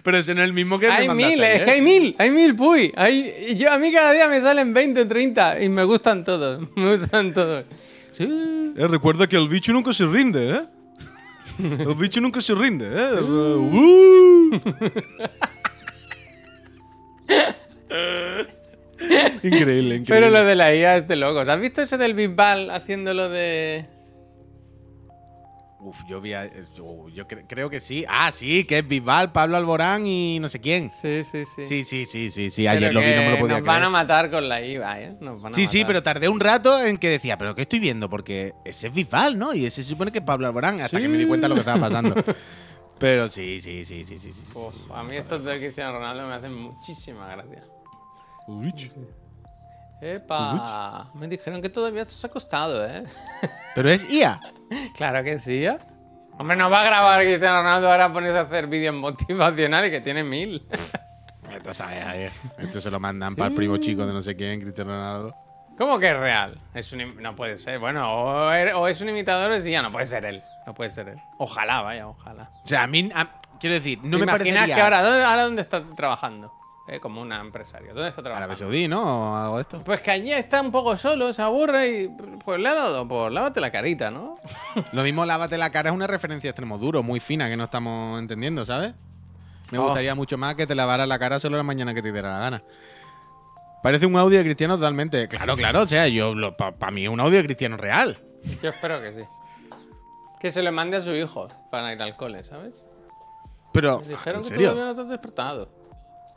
Pero 0.03 0.17
ese 0.17 0.33
no 0.35 0.41
es 0.41 0.47
el 0.47 0.53
mismo 0.53 0.79
que 0.79 0.87
me 0.87 0.93
Hay 0.93 1.07
mandaste 1.07 1.35
mil, 1.35 1.43
es 1.43 1.53
ayer. 1.55 1.65
que 1.65 1.71
hay 1.71 1.81
mil, 1.81 2.15
hay 2.17 2.31
mil, 2.31 2.55
puy. 2.55 2.93
Hay, 2.95 3.55
yo, 3.57 3.71
a 3.71 3.77
mí 3.77 3.91
cada 3.91 4.11
día 4.13 4.27
me 4.27 4.41
salen 4.41 4.73
20, 4.73 5.05
30 5.05 5.61
y 5.61 5.69
me 5.69 5.83
gustan 5.83 6.23
todos. 6.23 6.61
Me 6.75 6.97
gustan 6.97 7.33
todos. 7.33 7.65
Sí. 8.11 8.23
Eh, 8.25 8.87
recuerda 8.87 9.27
que 9.27 9.35
el 9.37 9.47
bicho 9.47 9.71
nunca 9.73 9.93
se 9.93 10.05
rinde, 10.05 10.49
¿eh? 10.51 10.61
El 11.59 11.95
bicho 11.95 12.21
nunca 12.21 12.41
se 12.41 12.53
rinde, 12.53 12.85
¿eh? 12.87 13.21
Uh. 13.21 14.59
increíble, 19.43 19.95
increíble. 19.95 20.05
Pero 20.07 20.29
lo 20.29 20.43
de 20.43 20.55
la 20.55 20.73
IA 20.75 20.97
es 20.97 21.07
de 21.07 21.15
locos. 21.15 21.47
¿Has 21.47 21.59
visto 21.59 21.81
ese 21.81 21.97
del 21.97 22.13
Bisbal 22.13 22.69
haciendo 22.71 23.13
lo 23.13 23.29
de. 23.29 23.85
Uf, 25.81 25.95
yo 26.09 26.19
vi 26.19 26.33
a- 26.33 26.49
yo, 26.75 27.07
yo 27.07 27.25
cre- 27.25 27.45
creo 27.47 27.69
que 27.69 27.79
sí. 27.79 28.03
Ah, 28.09 28.31
sí, 28.33 28.65
que 28.65 28.79
es 28.79 28.87
Bisbal, 28.87 29.31
Pablo 29.31 29.55
Alborán 29.55 30.05
y 30.05 30.37
no 30.39 30.49
sé 30.49 30.59
quién. 30.59 30.89
Sí, 30.91 31.23
sí, 31.23 31.45
sí. 31.45 31.65
Sí, 31.65 31.83
sí, 31.85 32.05
sí, 32.05 32.29
sí, 32.31 32.49
sí. 32.49 32.63
Pero 32.63 32.71
Ayer 32.77 32.93
lo 32.93 32.99
vi, 32.99 33.05
no 33.15 33.21
me 33.21 33.29
lo 33.31 33.39
podía 33.39 33.57
Nos 33.59 33.65
van 33.65 33.83
a 33.83 33.89
matar 33.89 34.29
con 34.29 34.49
la 34.49 34.61
IVA, 34.61 35.01
¿eh? 35.01 35.15
Nos 35.21 35.41
van 35.41 35.53
a 35.53 35.55
Sí, 35.55 35.67
sí, 35.67 35.85
pero 35.85 36.03
tardé 36.03 36.27
un 36.27 36.41
rato 36.41 36.83
en 36.83 36.97
que 36.97 37.07
decía, 37.09 37.37
¿pero 37.37 37.55
qué 37.55 37.61
estoy 37.61 37.79
viendo? 37.79 38.09
Porque 38.09 38.53
ese 38.65 38.87
es 38.87 38.93
Bisbal, 38.93 39.39
¿no? 39.39 39.53
Y 39.53 39.65
ese 39.65 39.81
se 39.83 39.89
supone 39.91 40.11
que 40.11 40.17
es 40.19 40.25
Pablo 40.25 40.47
Alborán, 40.47 40.81
hasta 40.81 40.97
Sí. 40.97 41.03
que 41.03 41.07
me 41.07 41.17
di 41.17 41.25
cuenta 41.25 41.45
de 41.45 41.49
lo 41.49 41.55
que 41.55 41.61
estaba 41.61 41.79
pasando. 41.79 42.13
Pero 42.99 43.29
sí, 43.29 43.61
sí, 43.61 43.85
sí, 43.85 44.03
sí, 44.03 44.17
sí. 44.17 44.33
sí, 44.33 44.43
sí, 44.43 44.51
Uf, 44.55 44.73
sí. 44.75 44.81
a 44.93 45.03
mí 45.03 45.15
estos 45.15 45.45
de 45.45 45.57
Cristiano 45.59 45.93
Ronaldo 45.93 46.27
me 46.27 46.33
hacen 46.33 46.53
muchísima 46.53 47.27
gracia. 47.29 47.63
Bicho. 48.49 48.89
¡Epa! 50.01 51.09
Me 51.13 51.27
dijeron 51.27 51.61
que 51.61 51.69
todavía 51.69 52.01
estás 52.03 52.23
acostado, 52.25 52.85
¿eh? 52.85 53.03
Pero 53.75 53.89
es 53.89 54.09
IA. 54.09 54.39
claro 54.95 55.23
que 55.23 55.39
sí, 55.39 55.65
¿eh? 55.65 55.77
Hombre, 56.37 56.55
no 56.55 56.69
va 56.69 56.81
a 56.81 56.85
grabar 56.85 57.21
Cristiano 57.21 57.57
Ronaldo 57.61 57.91
ahora 57.91 58.13
ponerse 58.13 58.37
a 58.39 58.41
hacer 58.43 58.67
vídeos 58.67 58.95
motivacionales 58.95 59.91
que 59.91 59.99
tiene 60.01 60.23
mil. 60.23 60.65
Esto 61.53 61.73
sabes, 61.73 62.03
Javier. 62.03 62.31
Esto 62.59 62.79
se 62.79 62.89
lo 62.91 62.99
mandan 62.99 63.35
para 63.35 63.49
el 63.49 63.55
primo 63.55 63.77
chico 63.77 64.05
de 64.05 64.13
no 64.13 64.21
sé 64.21 64.35
quién, 64.35 64.61
Cristiano 64.61 64.91
Ronaldo. 64.91 65.33
¿Cómo 65.77 65.97
que 65.99 66.09
es 66.11 66.17
real? 66.17 66.57
Es 66.73 66.91
un 66.93 67.21
no 67.21 67.35
puede 67.35 67.57
ser. 67.57 67.79
Bueno, 67.79 68.09
o, 68.13 68.51
er- 68.51 68.73
o 68.75 68.87
es 68.87 69.01
un 69.01 69.09
imitador 69.09 69.51
o 69.51 69.55
es 69.55 69.63
ya 69.65 69.81
no 69.81 69.91
puede 69.91 70.05
ser 70.05 70.25
él. 70.25 70.41
No 70.67 70.73
puede 70.73 70.89
ser 70.91 71.09
él. 71.09 71.17
Ojalá, 71.37 71.81
vaya, 71.81 72.07
ojalá. 72.07 72.49
O 72.63 72.67
sea, 72.67 72.83
a 72.83 72.87
mí, 72.87 73.09
a- 73.13 73.27
quiero 73.59 73.75
decir, 73.75 73.97
no 74.03 74.11
¿Te 74.11 74.17
me 74.17 74.23
imaginas 74.23 74.37
parecería... 74.53 74.75
que 74.75 74.81
ahora, 74.81 75.01
¿dónde, 75.03 75.23
ahora 75.23 75.43
dónde 75.45 75.61
está 75.61 75.83
trabajando? 75.95 76.53
Eh, 76.91 76.99
como 76.99 77.21
un 77.21 77.31
empresario. 77.31 77.93
¿Dónde 77.93 78.09
está 78.09 78.21
Arabia 78.21 78.37
trabajando? 78.47 78.55
Saudí, 78.65 78.87
¿no? 78.87 79.31
O 79.31 79.35
algo 79.35 79.55
de 79.57 79.61
esto. 79.61 79.81
Pues 79.83 80.01
que 80.01 80.09
allí 80.09 80.31
está 80.31 80.59
un 80.61 80.71
poco 80.71 80.97
solo, 80.97 81.31
se 81.33 81.41
aburre 81.43 81.87
y 82.01 82.07
pues 82.43 82.59
le 82.59 82.67
ha 82.67 82.73
dado 82.73 83.07
por 83.07 83.31
lávate 83.31 83.61
la 83.61 83.71
carita, 83.71 84.09
¿no? 84.09 84.37
Lo 84.91 85.03
mismo, 85.03 85.23
lávate 85.25 85.57
la 85.59 85.69
cara 85.71 85.89
es 85.91 85.95
una 85.95 86.07
referencia 86.07 86.49
extremo 86.49 86.79
duro, 86.79 87.03
muy 87.03 87.19
fina, 87.19 87.47
que 87.47 87.55
no 87.57 87.65
estamos 87.65 88.17
entendiendo, 88.19 88.65
¿sabes? 88.65 88.95
Me 89.71 89.77
Oh. 89.77 89.83
gustaría 89.83 90.15
mucho 90.15 90.35
más 90.39 90.55
que 90.55 90.65
te 90.65 90.73
lavaras 90.73 91.07
la 91.07 91.19
cara 91.19 91.39
solo 91.39 91.57
la 91.57 91.63
mañana 91.63 91.93
que 91.93 92.01
te 92.01 92.11
diera 92.11 92.33
la 92.33 92.39
gana. 92.39 92.63
Parece 93.83 94.07
un 94.07 94.17
audio 94.17 94.39
de 94.39 94.43
cristiano 94.43 94.75
totalmente. 94.75 95.27
Claro, 95.27 95.55
claro, 95.55 95.81
o 95.83 95.87
sea, 95.87 96.07
yo 96.07 96.33
para 96.57 96.91
mí 96.91 97.03
es 97.03 97.09
un 97.09 97.19
audio 97.19 97.37
de 97.37 97.43
cristiano 97.43 97.77
real. 97.77 98.17
Yo 98.63 98.69
espero 98.71 98.99
que 98.99 99.11
sí. 99.13 99.21
Que 100.39 100.51
se 100.51 100.63
le 100.63 100.71
mande 100.71 100.97
a 100.97 101.01
su 101.01 101.11
hijo 101.13 101.47
para 101.69 101.93
ir 101.93 102.01
al 102.01 102.15
cole, 102.17 102.43
¿sabes? 102.43 102.83
Pero, 103.71 103.99
dijeron 103.99 104.41
¿en 104.43 104.49
que 104.49 104.55
todavía 104.57 104.85
no 104.85 104.95
te 104.95 105.01
has 105.01 105.09
despertado. 105.09 105.69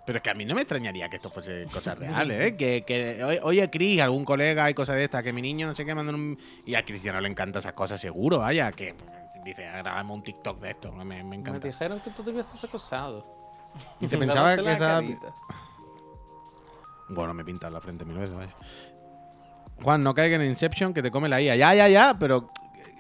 Pero 0.05 0.19
es 0.19 0.23
que 0.23 0.31
a 0.31 0.35
mí 0.35 0.45
no 0.45 0.55
me 0.55 0.63
extrañaría 0.63 1.09
que 1.09 1.17
esto 1.17 1.31
fuese 1.31 1.65
cosas 1.73 1.97
reales, 1.99 2.41
¿eh? 2.41 2.57
Que, 2.57 2.83
que 2.85 3.41
oye, 3.43 3.71
Chris, 3.71 4.01
algún 4.01 4.25
colega 4.25 4.69
y 4.69 4.75
cosas 4.75 4.97
de 4.97 5.05
estas, 5.05 5.23
que 5.23 5.33
mi 5.33 5.43
niño 5.43 5.67
no 5.67 5.75
sé 5.75 5.85
qué 5.85 5.95
mandan 5.95 6.15
un... 6.17 6.39
Y 6.67 6.75
a 6.75 6.85
Cristiano 6.85 7.21
le 7.21 7.29
encanta 7.29 7.61
esas 7.61 7.73
cosas, 7.75 8.01
seguro, 8.01 8.41
vaya, 8.41 8.73
que 8.73 8.95
dice, 9.45 9.63
grabamos 9.65 10.17
un 10.17 10.23
TikTok 10.25 10.61
de 10.61 10.71
esto, 10.71 10.93
me, 10.93 11.05
me 11.05 11.23
Me 11.25 11.37
encanta. 11.37 11.67
dijeron 11.67 12.01
que 12.01 12.11
todavía 12.11 12.41
estás 12.41 12.65
acosado. 12.65 13.25
Y 14.01 14.07
te 14.09 14.19
pensaba 14.19 14.57
que 14.57 14.71
estaba... 14.73 15.01
carita. 15.01 15.35
Bueno, 17.09 17.35
me 17.35 17.45
pinta 17.45 17.69
la 17.71 17.81
frente 17.81 18.05
mil 18.05 18.19
veces, 18.19 18.35
vaya. 18.35 18.55
Juan, 19.83 20.03
no 20.03 20.15
caiga 20.15 20.37
en 20.37 20.43
Inception 20.45 20.95
que 20.95 21.03
te 21.03 21.11
come 21.11 21.29
la 21.29 21.41
IA. 21.41 21.57
Ya, 21.57 21.75
ya, 21.75 21.89
ya, 21.89 22.17
pero 22.19 22.51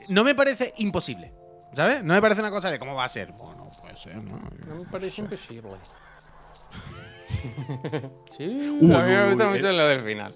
no 0.08 0.24
me 0.24 0.34
parece 0.34 0.72
imposible, 0.78 1.32
¿sabes? 1.74 2.02
No 2.02 2.14
me 2.14 2.20
parece 2.20 2.40
una 2.40 2.50
cosa 2.50 2.70
de 2.70 2.78
cómo 2.78 2.94
va 2.94 3.04
a 3.04 3.08
ser. 3.08 3.32
Bueno, 3.32 3.68
puede 3.80 3.96
ser, 3.96 4.16
¿no? 4.16 4.38
No 4.66 4.74
me 4.76 4.84
parece 4.90 5.20
imposible. 5.20 5.68
sí, 8.36 8.46
Uy, 8.80 8.94
a 8.94 9.02
mí 9.02 9.10
me 9.10 9.22
uy, 9.24 9.28
gusta 9.30 9.46
uy, 9.46 9.52
mucho 9.54 9.72
lo 9.72 9.86
del 9.86 10.02
final. 10.02 10.34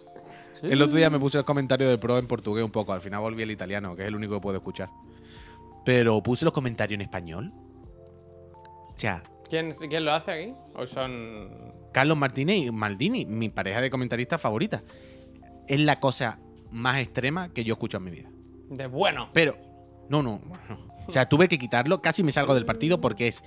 Sí. 0.53 0.69
El 0.71 0.81
otro 0.81 0.97
día 0.97 1.11
me 1.11 1.19
puse 1.19 1.39
el 1.39 1.45
comentario 1.45 1.89
del 1.89 1.99
pro 1.99 2.19
en 2.19 2.27
portugués 2.27 2.65
un 2.65 2.71
poco. 2.71 2.93
Al 2.93 3.01
final 3.01 3.21
volví 3.21 3.43
al 3.43 3.51
italiano, 3.51 3.95
que 3.95 4.03
es 4.03 4.09
el 4.09 4.17
único 4.17 4.35
que 4.35 4.41
puedo 4.41 4.57
escuchar. 4.57 4.89
Pero 5.85 6.23
puse 6.23 6.45
los 6.45 6.55
comentarios 6.55 6.97
en 6.97 7.03
español. 7.03 7.53
O 7.53 8.95
sea, 8.97 9.23
¿Quién, 9.49 9.73
¿Quién 9.73 10.05
lo 10.05 10.13
hace 10.13 10.33
aquí? 10.33 10.55
¿O 10.75 10.87
son.? 10.87 11.51
Carlos 11.93 12.17
Martínez 12.17 12.57
y 12.57 12.71
Maldini, 12.71 13.27
mi 13.27 13.49
pareja 13.49 13.81
de 13.81 13.91
comentaristas 13.91 14.41
favorita. 14.41 14.83
Es 15.69 15.81
la 15.81 16.01
cosa 16.01 16.39
más 16.71 16.99
extrema 16.99 17.53
que 17.53 17.65
yo 17.65 17.75
escucho 17.75 17.99
en 17.99 18.05
mi 18.05 18.11
vida. 18.11 18.29
De 18.71 18.87
bueno. 18.87 19.31
Pero, 19.33 19.57
no, 20.09 20.23
no, 20.23 20.41
no. 20.45 20.96
O 21.09 21.13
sea, 21.13 21.29
tuve 21.29 21.49
que 21.49 21.59
quitarlo, 21.59 22.01
casi 22.03 22.23
me 22.23 22.33
salgo 22.33 22.55
del 22.55 22.65
partido 22.65 23.01
porque 23.01 23.29
es. 23.29 23.43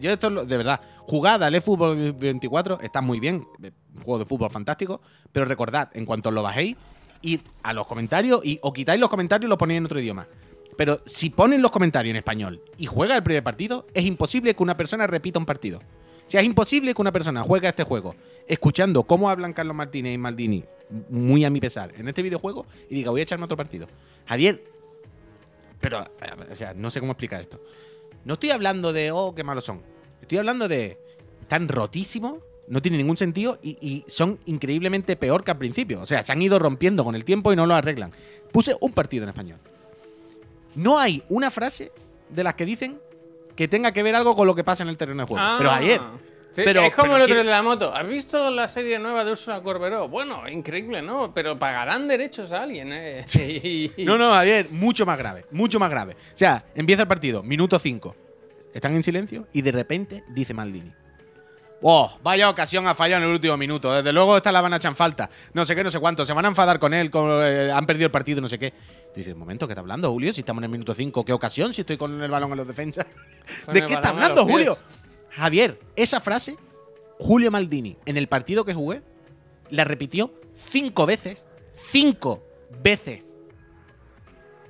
Yo, 0.00 0.10
esto, 0.10 0.30
de 0.30 0.56
verdad, 0.56 0.80
jugad 1.00 1.42
al 1.42 1.60
fútbol 1.62 2.12
24, 2.12 2.80
está 2.80 3.00
muy 3.00 3.20
bien, 3.20 3.46
eh, 3.62 3.72
juego 4.04 4.18
de 4.18 4.24
fútbol 4.24 4.50
fantástico, 4.50 5.00
pero 5.32 5.46
recordad, 5.46 5.90
en 5.94 6.04
cuanto 6.06 6.30
lo 6.30 6.42
bajéis, 6.42 6.76
id 7.22 7.40
a 7.62 7.72
los 7.72 7.86
comentarios 7.86 8.44
y 8.44 8.58
o 8.62 8.72
quitáis 8.72 9.00
los 9.00 9.10
comentarios 9.10 9.48
y 9.48 9.50
los 9.50 9.58
ponéis 9.58 9.78
en 9.78 9.86
otro 9.86 10.00
idioma. 10.00 10.26
Pero 10.76 11.00
si 11.06 11.30
ponen 11.30 11.62
los 11.62 11.70
comentarios 11.70 12.10
en 12.10 12.16
español 12.16 12.60
y 12.76 12.86
juega 12.86 13.16
el 13.16 13.22
primer 13.22 13.42
partido, 13.42 13.86
es 13.94 14.04
imposible 14.04 14.54
que 14.54 14.62
una 14.62 14.76
persona 14.76 15.06
repita 15.06 15.38
un 15.38 15.46
partido. 15.46 15.78
O 16.26 16.30
sea, 16.30 16.40
es 16.40 16.46
imposible 16.46 16.92
que 16.92 17.00
una 17.00 17.12
persona 17.12 17.42
juegue 17.42 17.66
a 17.66 17.70
este 17.70 17.84
juego 17.84 18.14
escuchando 18.46 19.04
cómo 19.04 19.30
hablan 19.30 19.52
Carlos 19.52 19.76
Martínez 19.76 20.14
y 20.14 20.18
Maldini, 20.18 20.64
muy 21.08 21.44
a 21.44 21.50
mi 21.50 21.60
pesar, 21.60 21.92
en 21.96 22.08
este 22.08 22.22
videojuego 22.22 22.66
y 22.90 22.94
diga, 22.94 23.10
voy 23.10 23.20
a 23.20 23.24
echarme 23.24 23.44
otro 23.44 23.56
partido. 23.56 23.86
Javier, 24.26 24.62
pero, 25.80 26.04
o 26.50 26.54
sea, 26.54 26.74
no 26.74 26.90
sé 26.90 27.00
cómo 27.00 27.12
explicar 27.12 27.40
esto. 27.42 27.60
No 28.24 28.34
estoy 28.34 28.50
hablando 28.50 28.92
de, 28.92 29.10
oh, 29.10 29.34
qué 29.34 29.44
malos 29.44 29.64
son. 29.64 29.82
Estoy 30.20 30.38
hablando 30.38 30.68
de, 30.68 30.98
están 31.42 31.68
rotísimos, 31.68 32.38
no 32.68 32.82
tiene 32.82 32.96
ningún 32.98 33.16
sentido 33.16 33.58
y, 33.62 33.78
y 33.80 34.04
son 34.08 34.40
increíblemente 34.46 35.14
peor 35.16 35.44
que 35.44 35.52
al 35.52 35.58
principio. 35.58 36.00
O 36.00 36.06
sea, 36.06 36.22
se 36.24 36.32
han 36.32 36.42
ido 36.42 36.58
rompiendo 36.58 37.04
con 37.04 37.14
el 37.14 37.24
tiempo 37.24 37.52
y 37.52 37.56
no 37.56 37.66
lo 37.66 37.74
arreglan. 37.74 38.12
Puse 38.52 38.74
un 38.80 38.92
partido 38.92 39.22
en 39.22 39.28
español. 39.28 39.58
No 40.74 40.98
hay 40.98 41.22
una 41.28 41.50
frase 41.50 41.92
de 42.28 42.42
las 42.44 42.54
que 42.54 42.64
dicen 42.64 43.00
que 43.54 43.68
tenga 43.68 43.92
que 43.92 44.02
ver 44.02 44.14
algo 44.16 44.34
con 44.34 44.46
lo 44.46 44.54
que 44.54 44.64
pasa 44.64 44.82
en 44.82 44.88
el 44.88 44.96
terreno 44.96 45.22
de 45.22 45.28
juego. 45.28 45.46
Pero 45.58 45.70
Ah. 45.70 45.76
ayer. 45.76 46.00
Sí, 46.56 46.62
Pero- 46.64 46.80
es 46.82 46.94
como 46.94 47.12
pero 47.12 47.16
el 47.16 47.22
otro 47.22 47.34
¿quién- 47.34 47.46
de 47.46 47.52
la 47.52 47.62
moto. 47.62 47.94
¿Has 47.94 48.08
visto 48.08 48.50
la 48.50 48.66
serie 48.66 48.98
nueva 48.98 49.24
de 49.24 49.32
Ursula 49.32 49.62
Corberó? 49.62 50.08
Bueno, 50.08 50.48
increíble, 50.48 51.02
¿no? 51.02 51.32
Pero 51.34 51.58
pagarán 51.58 52.08
derechos 52.08 52.50
a 52.52 52.62
alguien, 52.62 52.92
¿eh? 52.92 53.24
Y- 53.96 54.04
No, 54.04 54.16
no, 54.16 54.34
ayer, 54.34 54.68
mucho 54.70 55.04
más 55.04 55.18
grave, 55.18 55.44
mucho 55.50 55.78
más 55.78 55.90
grave. 55.90 56.14
O 56.14 56.36
sea, 56.36 56.64
empieza 56.74 57.02
el 57.02 57.08
partido, 57.08 57.42
minuto 57.42 57.78
5. 57.78 58.16
Están 58.72 58.96
en 58.96 59.02
silencio 59.04 59.46
y 59.52 59.62
de 59.62 59.72
repente 59.72 60.24
dice 60.28 60.54
Maldini. 60.54 60.92
¡Oh! 61.82 62.18
Vaya 62.22 62.48
ocasión 62.48 62.86
ha 62.86 62.94
fallado 62.94 63.22
en 63.22 63.28
el 63.28 63.34
último 63.34 63.56
minuto. 63.58 63.92
Desde 63.92 64.10
luego 64.12 64.34
esta 64.36 64.50
la 64.50 64.62
van 64.62 64.72
a 64.72 64.76
echar 64.76 64.92
en 64.92 64.96
falta. 64.96 65.28
No 65.52 65.66
sé 65.66 65.76
qué, 65.76 65.84
no 65.84 65.90
sé 65.90 66.00
cuánto. 66.00 66.24
Se 66.24 66.32
van 66.32 66.44
a 66.46 66.48
enfadar 66.48 66.78
con 66.78 66.94
él. 66.94 67.10
con- 67.10 67.28
eh, 67.44 67.70
han 67.70 67.84
perdido 67.84 68.06
el 68.06 68.10
partido, 68.12 68.40
no 68.40 68.48
sé 68.48 68.58
qué. 68.58 68.72
Dice, 69.14 69.34
un 69.34 69.38
momento, 69.38 69.66
¿qué 69.66 69.72
está 69.72 69.80
hablando, 69.82 70.10
Julio? 70.10 70.32
Si 70.32 70.40
estamos 70.40 70.60
en 70.60 70.64
el 70.64 70.70
minuto 70.70 70.94
5, 70.94 71.22
¿qué 71.24 71.32
ocasión? 71.34 71.74
Si 71.74 71.82
estoy 71.82 71.98
con 71.98 72.20
el 72.22 72.30
balón 72.30 72.50
en 72.52 72.56
los 72.56 72.66
defensas. 72.66 73.06
¿De 73.72 73.84
qué 73.84 73.92
está 73.92 74.08
hablando, 74.08 74.44
Julio? 74.46 74.74
pies. 74.74 75.05
Javier, 75.36 75.78
esa 75.96 76.20
frase, 76.20 76.56
Julio 77.18 77.50
Maldini, 77.50 77.98
en 78.06 78.16
el 78.16 78.26
partido 78.26 78.64
que 78.64 78.72
jugué, 78.72 79.02
la 79.68 79.84
repitió 79.84 80.32
cinco 80.54 81.04
veces. 81.04 81.44
Cinco 81.74 82.42
veces. 82.82 83.22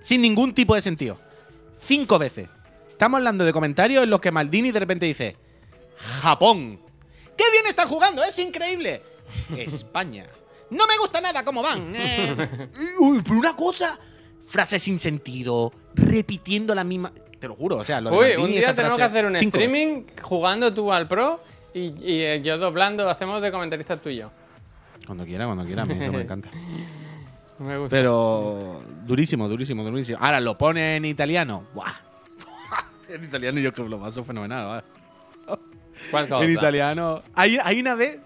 Sin 0.02 0.22
ningún 0.22 0.54
tipo 0.54 0.74
de 0.74 0.82
sentido. 0.82 1.20
Cinco 1.78 2.18
veces. 2.18 2.48
Estamos 2.88 3.18
hablando 3.18 3.44
de 3.44 3.52
comentarios 3.52 4.02
en 4.02 4.10
los 4.10 4.20
que 4.20 4.32
Maldini 4.32 4.72
de 4.72 4.80
repente 4.80 5.06
dice: 5.06 5.36
Japón. 6.20 6.80
¡Qué 7.36 7.44
bien 7.52 7.66
están 7.68 7.88
jugando! 7.88 8.24
¡Es 8.24 8.38
increíble! 8.38 9.02
España. 9.56 10.26
No 10.70 10.86
me 10.88 10.98
gusta 10.98 11.20
nada 11.20 11.44
cómo 11.44 11.62
van. 11.62 11.92
eh. 11.96 12.70
Uy, 12.98 13.22
pero 13.22 13.38
una 13.38 13.54
cosa. 13.54 14.00
Frase 14.46 14.80
sin 14.80 14.98
sentido. 14.98 15.72
Repitiendo 15.94 16.74
la 16.74 16.82
misma. 16.82 17.12
Te 17.38 17.48
lo 17.48 17.54
juro, 17.54 17.76
o 17.76 17.84
sea, 17.84 18.00
lo 18.00 18.16
Uy, 18.16 18.36
un 18.36 18.50
día 18.50 18.74
tenemos 18.74 18.96
que 18.96 19.04
hacer 19.04 19.26
un 19.26 19.36
cinco 19.36 19.58
streaming 19.58 20.04
jugando 20.22 20.72
tú 20.72 20.92
al 20.92 21.06
pro 21.06 21.40
y, 21.74 21.92
y, 22.00 22.22
eh, 22.22 22.40
yo 22.42 22.56
doblando, 22.56 23.08
hacemos 23.08 23.42
de 23.42 23.52
comentaristas 23.52 24.00
tú 24.00 24.08
y 24.08 24.16
yo. 24.16 24.30
Cuando 25.06 25.24
quiera, 25.24 25.44
cuando 25.44 25.64
quiera, 25.64 25.82
a 25.82 25.84
mí 25.84 25.94
eso 26.00 26.12
me 26.12 26.22
encanta. 26.22 26.50
Me 27.58 27.78
gusta. 27.78 27.96
Pero 27.96 28.82
durísimo, 29.06 29.48
durísimo, 29.48 29.82
durísimo. 29.82 30.18
Ahora 30.20 30.40
lo 30.40 30.58
pone 30.58 30.96
en 30.96 31.06
italiano. 31.06 31.64
¡Buah! 31.74 31.94
en 33.08 33.24
italiano 33.24 33.58
yo 33.60 33.72
creo 33.72 33.86
que 33.86 33.90
lo 33.90 33.98
paso 33.98 34.22
fenomenal. 34.24 34.66
¿vale? 34.66 35.58
¿Cuál 36.10 36.28
cosa? 36.28 36.44
En 36.44 36.50
italiano. 36.50 37.22
Hay, 37.34 37.56
hay 37.62 37.80
una 37.80 37.94
vez 37.94 38.18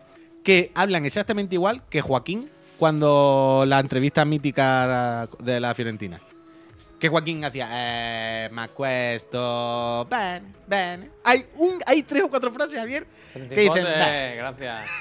que 0.42 0.72
hablan 0.74 1.04
exactamente 1.04 1.54
igual 1.54 1.82
que 1.88 2.00
Joaquín 2.00 2.50
cuando 2.76 3.64
la 3.66 3.78
entrevista 3.78 4.24
mítica 4.24 5.28
de 5.38 5.60
la 5.60 5.74
Fiorentina. 5.74 6.20
Que 7.00 7.08
Joaquín 7.08 7.42
hacía, 7.44 7.68
eh, 7.72 8.48
ma 8.52 8.68
questo, 8.68 10.06
bene, 10.10 10.42
bene. 10.66 11.10
Hay, 11.24 11.46
un, 11.56 11.80
hay 11.86 12.02
tres 12.02 12.24
o 12.24 12.28
cuatro 12.28 12.52
frases, 12.52 12.78
Javier, 12.78 13.06
que 13.32 13.40
dicen, 13.56 13.84
"Beh". 13.84 14.34
gracias. 14.36 14.86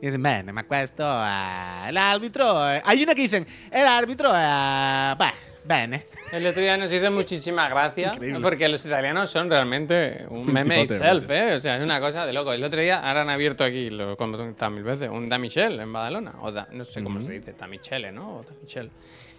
Y 0.00 0.06
dicen, 0.06 0.20
bene, 0.22 0.52
ma 0.52 0.64
questo, 0.64 1.04
eh, 1.04 1.88
el 1.90 1.96
árbitro. 1.96 2.70
eh". 2.72 2.82
Hay 2.84 3.02
una 3.04 3.14
que 3.14 3.22
dicen, 3.22 3.46
el 3.70 3.86
árbitro, 3.86 4.30
eh, 4.34 5.14
beh, 5.16 5.32
bene. 5.64 6.06
El 6.32 6.44
otro 6.46 6.60
día 6.60 6.76
nos 6.76 6.90
hizo 6.92 7.08
muchísima 7.12 7.68
gracia 7.68 8.08
Increíble. 8.12 8.40
porque 8.40 8.68
los 8.68 8.84
italianos 8.84 9.30
son 9.30 9.48
realmente 9.48 10.26
un 10.28 10.52
meme 10.52 10.82
itself. 10.82 11.28
¿eh? 11.30 11.54
O 11.54 11.60
sea, 11.60 11.76
es 11.76 11.84
una 11.84 12.00
cosa 12.00 12.26
de 12.26 12.32
loco. 12.32 12.52
El 12.52 12.64
otro 12.64 12.80
día, 12.80 12.98
ahora 12.98 13.20
han 13.22 13.30
abierto 13.30 13.62
aquí, 13.62 13.90
lo 13.90 14.14
he 14.14 14.16
contado 14.16 14.70
mil 14.72 14.82
veces, 14.82 15.08
un 15.08 15.28
Da 15.28 15.38
Michel 15.38 15.78
en 15.78 15.92
Badalona. 15.92 16.34
O 16.40 16.50
da- 16.50 16.66
no 16.72 16.84
sé 16.84 17.00
cómo 17.02 17.20
se 17.24 17.32
dice, 17.32 17.52
Da 17.52 17.68
Michele, 17.68 18.10
¿no? 18.10 18.38
O. 18.38 18.44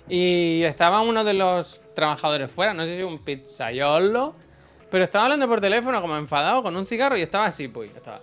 Y 0.10 0.64
estaba 0.64 1.02
uno 1.02 1.24
de 1.24 1.34
los 1.34 1.82
trabajadores 1.96 2.52
fuera, 2.52 2.74
no 2.74 2.86
sé 2.86 2.98
si 2.98 3.04
un 3.04 3.20
pizzaiolo, 3.20 4.36
pero 4.92 5.04
estaba 5.06 5.26
hablando 5.26 5.48
por 5.48 5.62
teléfono 5.62 6.02
como 6.02 6.16
enfadado 6.18 6.62
con 6.62 6.76
un 6.76 6.86
cigarro 6.86 7.18
y 7.18 7.22
estaba 7.22 7.46
así, 7.46 7.68
pues. 7.68 7.92
Estaba. 7.96 8.22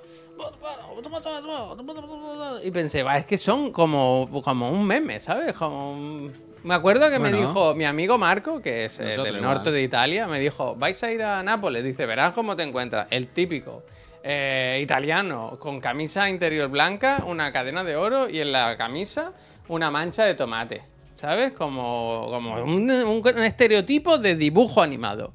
Y 2.62 2.70
pensé, 2.70 3.03
va, 3.03 3.16
es 3.16 3.24
que 3.26 3.39
son 3.39 3.72
como, 3.72 4.28
como 4.45 4.70
un 4.70 4.87
meme, 4.87 5.20
¿sabes? 5.20 5.53
Como 5.55 5.93
un- 5.93 6.33
Me 6.62 6.74
acuerdo 6.74 7.09
que 7.11 7.18
me 7.18 7.33
dijo 7.33 7.74
mi 7.74 7.85
amigo 7.85 8.18
Marco, 8.18 8.61
que 8.61 8.85
es 8.85 8.99
eh, 9.01 9.05
del 9.05 9.26
igual. 9.37 9.41
norte 9.43 9.70
de 9.70 9.83
Italia, 9.83 10.26
me 10.26 10.39
dijo, 10.39 10.76
vais 10.76 11.03
a 11.03 11.11
ir 11.11 11.22
a 11.22 11.43
Nápoles, 11.43 11.83
dice, 11.85 12.05
verás 12.07 12.33
cómo 12.33 12.55
te 12.57 12.62
encuentras. 12.62 13.07
El 13.11 13.28
típico 13.28 13.83
eh, 14.22 14.78
italiano 14.83 15.57
con 15.59 15.81
camisa 15.81 16.28
interior 16.28 16.68
blanca, 16.68 17.24
una 17.26 17.51
cadena 17.53 17.83
de 17.85 17.97
oro 17.97 18.28
y 18.28 18.41
en 18.41 18.53
la 18.53 18.76
camisa 18.76 19.33
una 19.68 19.91
mancha 19.91 20.24
de 20.24 20.35
tomate. 20.35 20.83
¿Sabes? 21.20 21.52
Como, 21.52 22.28
como 22.30 22.54
un, 22.62 22.90
un- 22.90 23.22
un 23.26 23.42
estereotipo 23.42 24.16
de 24.16 24.36
dibujo 24.36 24.80
animado. 24.80 25.34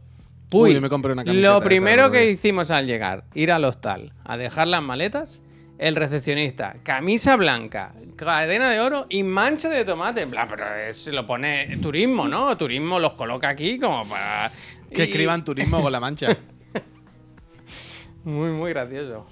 Uy, 0.52 0.80
me 0.80 0.90
compré 0.90 1.12
una 1.14 1.24
camiseta 1.24 1.54
lo 1.54 1.62
primero 1.62 2.10
que 2.10 2.32
hicimos 2.32 2.72
al 2.72 2.88
llegar, 2.88 3.26
ir 3.36 3.52
al 3.52 3.64
hostal, 3.66 4.12
a 4.24 4.36
dejar 4.36 4.68
las 4.68 4.82
maletas, 4.82 5.44
el 5.78 5.96
recepcionista, 5.96 6.78
camisa 6.82 7.36
blanca, 7.36 7.94
cadena 8.16 8.72
de 8.72 8.80
oro 8.80 9.06
y 9.10 9.22
mancha 9.22 9.70
de 9.70 9.86
tomate. 9.86 10.24
En 10.24 10.32
plan, 10.32 10.48
pero 10.50 10.66
es- 10.76 11.06
lo 11.06 11.28
pone 11.28 11.78
turismo, 11.78 12.28
¿no? 12.28 12.58
Turismo 12.58 13.00
los 13.00 13.14
coloca 13.14 13.50
aquí 13.50 13.78
como 13.78 14.08
para... 14.10 14.52
Que 14.90 15.04
y- 15.04 15.06
escriban 15.08 15.46
turismo 15.46 15.84
con 15.84 15.92
la 15.92 16.00
mancha. 16.00 16.36
Muy, 18.24 18.50
muy 18.50 18.72
gracioso. 18.72 19.28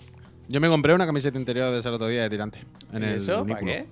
Yo 0.49 0.59
me 0.61 0.67
compré 0.67 0.93
una 0.93 1.07
camiseta 1.07 1.39
interior 1.39 1.71
de 1.71 1.79
ese 1.79 1.89
otro 1.89 2.07
día 2.07 2.21
de 2.21 2.29
tirante. 2.29 2.59
En 2.91 3.01
¿Y 3.01 3.05
el 3.07 3.15
eso? 3.15 3.43
¿Para 3.43 3.59
qué? 3.61 3.85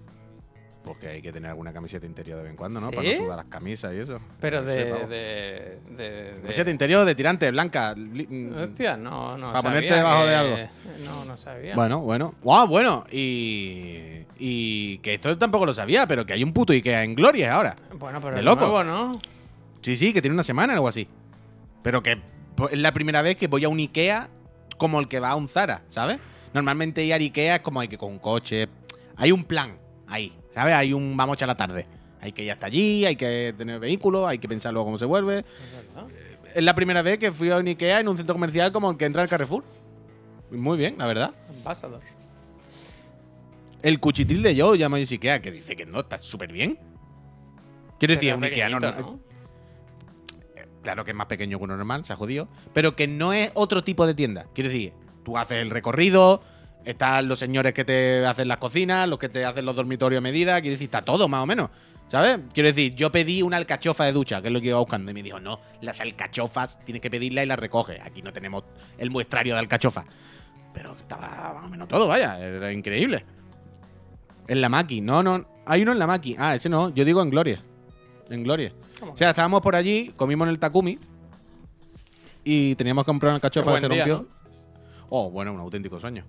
Porque 0.83 1.07
hay 1.09 1.21
que 1.21 1.31
tener 1.31 1.49
alguna 1.51 1.71
camiseta 1.71 2.07
interior 2.07 2.37
de 2.37 2.43
vez 2.43 2.49
en 2.51 2.57
cuando, 2.57 2.79
¿no? 2.79 2.89
¿Sí? 2.89 2.95
Para 2.95 3.09
no 3.11 3.17
sudar 3.23 3.37
las 3.37 3.45
camisas 3.45 3.93
y 3.93 3.97
eso. 3.99 4.19
Pero 4.39 4.63
de. 4.63 4.73
sé, 4.73 4.85
pavo. 4.89 5.07
de, 5.07 5.79
de, 5.95 6.33
de- 6.33 6.41
Camiseta 6.41 6.71
interior 6.71 7.05
de 7.05 7.13
tirante, 7.15 7.51
blanca. 7.51 7.93
mm, 7.95 8.53
Hostia, 8.63 8.97
no, 8.97 9.37
no. 9.37 9.49
Para 9.49 9.61
ponerte 9.61 9.93
debajo 9.93 10.25
de 10.25 10.35
algo. 10.35 10.57
No, 11.05 11.25
no 11.25 11.37
sabía. 11.37 11.75
Bueno, 11.75 11.99
bueno. 12.01 12.33
Guau, 12.41 12.67
bueno. 12.67 13.05
Y. 13.11 14.25
Y 14.39 14.97
que 14.99 15.13
esto 15.13 15.37
tampoco 15.37 15.65
lo 15.67 15.73
sabía, 15.73 16.07
pero 16.07 16.25
que 16.25 16.33
hay 16.33 16.43
un 16.43 16.51
puto 16.51 16.73
Ikea 16.73 17.03
en 17.03 17.13
Gloria 17.15 17.53
ahora. 17.53 17.75
Bueno, 17.99 18.19
pero 18.19 18.37
de 18.37 18.41
loco. 18.41 18.61
nuevo, 18.61 18.83
¿no? 18.83 19.21
Sí, 19.83 19.95
sí, 19.95 20.13
que 20.13 20.21
tiene 20.21 20.33
una 20.33 20.43
semana 20.43 20.73
o 20.73 20.75
algo 20.77 20.87
así. 20.87 21.07
Pero 21.83 22.01
que 22.01 22.19
es 22.71 22.79
la 22.79 22.91
primera 22.91 23.21
vez 23.21 23.35
que 23.37 23.47
voy 23.47 23.63
a 23.65 23.69
un 23.69 23.77
Ikea 23.77 24.29
como 24.77 24.99
el 24.99 25.07
que 25.07 25.19
va 25.19 25.29
a 25.29 25.35
un 25.35 25.47
Zara, 25.47 25.83
¿sabes? 25.89 26.17
Normalmente 26.53 27.03
ir 27.05 27.13
a 27.13 27.17
Ikea 27.17 27.57
es 27.57 27.61
como 27.61 27.79
hay 27.81 27.87
que 27.87 27.97
con 27.99 28.11
un 28.13 28.19
coche. 28.19 28.67
Hay 29.15 29.31
un 29.31 29.43
plan 29.43 29.77
ahí, 30.07 30.33
¿sabes? 30.53 30.73
Hay 30.73 30.93
un 30.93 31.15
vamos 31.17 31.33
a 31.33 31.35
echar 31.35 31.47
la 31.47 31.55
tarde. 31.55 31.87
Hay 32.21 32.31
que 32.33 32.43
ir 32.43 32.51
hasta 32.51 32.67
allí, 32.67 33.05
hay 33.05 33.15
que 33.15 33.53
tener 33.57 33.79
vehículo, 33.79 34.27
hay 34.27 34.37
que 34.37 34.47
pensar 34.47 34.71
luego 34.73 34.85
cómo 34.85 34.99
se 34.99 35.05
vuelve. 35.05 35.43
Es. 36.07 36.41
Es 36.55 36.63
la 36.63 36.75
primera 36.75 37.01
vez 37.01 37.17
que 37.17 37.31
fui 37.31 37.49
a 37.49 37.57
un 37.57 37.67
Ikea 37.67 38.01
en 38.01 38.07
un 38.07 38.17
centro 38.17 38.35
comercial 38.35 38.71
como 38.71 38.91
el 38.91 38.97
que 38.97 39.05
entra 39.05 39.21
al 39.21 39.29
Carrefour. 39.29 39.63
Muy 40.51 40.77
bien, 40.77 40.95
la 40.97 41.05
verdad. 41.05 41.33
Ambassador. 41.49 42.01
El 43.81 43.99
cuchitril 43.99 44.43
de 44.43 44.59
Joe 44.59 44.77
llama 44.77 44.97
a 44.97 44.99
Ikea, 44.99 45.41
que 45.41 45.51
dice 45.51 45.75
que 45.75 45.85
no, 45.85 46.01
está 46.01 46.17
súper 46.17 46.51
bien. 46.51 46.77
Quiero 47.97 48.13
decir, 48.13 48.29
Será 48.29 48.37
un 48.37 48.43
Ikea 48.43 48.69
normal. 48.69 49.19
Claro 50.83 51.05
que 51.05 51.11
es 51.11 51.17
más 51.17 51.27
pequeño 51.27 51.57
que 51.57 51.63
uno 51.63 51.77
normal, 51.77 52.03
se 52.05 52.13
ha 52.13 52.15
jodido. 52.15 52.47
Pero 52.73 52.95
que 52.95 53.07
no 53.07 53.33
es 53.33 53.51
otro 53.53 53.83
tipo 53.83 54.05
de 54.05 54.13
tienda. 54.13 54.47
Quiero 54.53 54.69
decir, 54.69 54.93
tú 55.23 55.37
haces 55.37 55.59
el 55.61 55.69
recorrido, 55.69 56.43
están 56.85 57.27
los 57.27 57.39
señores 57.39 57.73
que 57.73 57.85
te 57.85 58.25
hacen 58.25 58.47
las 58.47 58.57
cocinas, 58.57 59.07
los 59.07 59.19
que 59.19 59.29
te 59.29 59.45
hacen 59.45 59.65
los 59.65 59.75
dormitorios 59.75 60.19
a 60.19 60.21
medida. 60.21 60.59
Quiero 60.61 60.73
decir, 60.73 60.85
está 60.85 61.01
todo 61.01 61.27
más 61.27 61.43
o 61.43 61.45
menos. 61.45 61.69
¿Sabes? 62.07 62.39
Quiero 62.53 62.67
decir, 62.67 62.93
yo 62.93 63.09
pedí 63.09 63.41
una 63.41 63.55
alcachofa 63.55 64.03
de 64.03 64.11
ducha, 64.11 64.41
que 64.41 64.47
es 64.49 64.53
lo 64.53 64.59
que 64.59 64.67
iba 64.67 64.79
buscando. 64.79 65.11
Y 65.11 65.13
me 65.13 65.23
dijo, 65.23 65.39
no, 65.39 65.61
las 65.79 66.01
alcachofas 66.01 66.77
tienes 66.83 67.01
que 67.01 67.09
pedirla 67.09 67.41
y 67.43 67.45
las 67.45 67.57
recoges. 67.57 68.01
Aquí 68.03 68.21
no 68.21 68.33
tenemos 68.33 68.65
el 68.97 69.09
muestrario 69.09 69.53
de 69.53 69.59
alcachofa. 69.59 70.03
Pero 70.73 70.93
estaba 70.97 71.53
más 71.53 71.65
o 71.65 71.69
menos 71.69 71.87
todo, 71.87 72.07
vaya. 72.07 72.37
Era 72.37 72.71
increíble. 72.73 73.23
En 74.47 74.59
la 74.59 74.67
Maki. 74.67 74.99
No, 74.99 75.23
no. 75.23 75.45
Hay 75.65 75.83
uno 75.83 75.93
en 75.93 75.99
la 75.99 76.07
Maki. 76.07 76.35
Ah, 76.37 76.55
ese 76.55 76.67
no. 76.67 76.89
Yo 76.89 77.05
digo 77.05 77.21
en 77.21 77.29
Gloria. 77.29 77.63
En 78.29 78.43
Gloria. 78.43 78.73
¿Cómo 78.99 79.13
O 79.13 79.15
sea, 79.15 79.29
estábamos 79.29 79.61
por 79.61 79.75
allí, 79.75 80.13
comimos 80.17 80.45
en 80.45 80.49
el 80.49 80.59
Takumi 80.59 80.99
y 82.43 82.75
teníamos 82.75 83.03
que 83.03 83.07
comprar 83.07 83.29
una 83.29 83.35
alcachofa 83.35 83.75
que 83.75 83.79
se 83.79 83.87
rompió. 83.87 84.27
Oh, 85.09 85.29
bueno, 85.29 85.53
un 85.53 85.59
auténtico 85.59 85.99
sueño. 85.99 86.25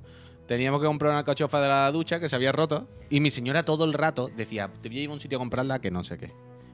Teníamos 0.47 0.80
que 0.80 0.86
comprar 0.86 1.11
una 1.11 1.18
alcachofa 1.20 1.61
de 1.61 1.68
la 1.68 1.90
ducha 1.93 2.20
que 2.20 2.28
se 2.28 2.36
había 2.36 2.53
roto 2.53 2.88
y 3.11 3.20
mi 3.20 3.30
señora 3.30 3.64
todo 3.64 3.84
el 3.84 3.93
rato 3.93 4.28
decía, 4.34 4.70
te 4.80 4.88
voy 4.88 4.99
a 4.99 5.03
ir 5.03 5.11
a 5.11 5.12
un 5.12 5.20
sitio 5.20 5.38
a 5.38 5.40
comprarla 5.40 5.80
que 5.80 5.90
no 5.90 6.03
sé 6.05 6.18
qué. 6.18 6.32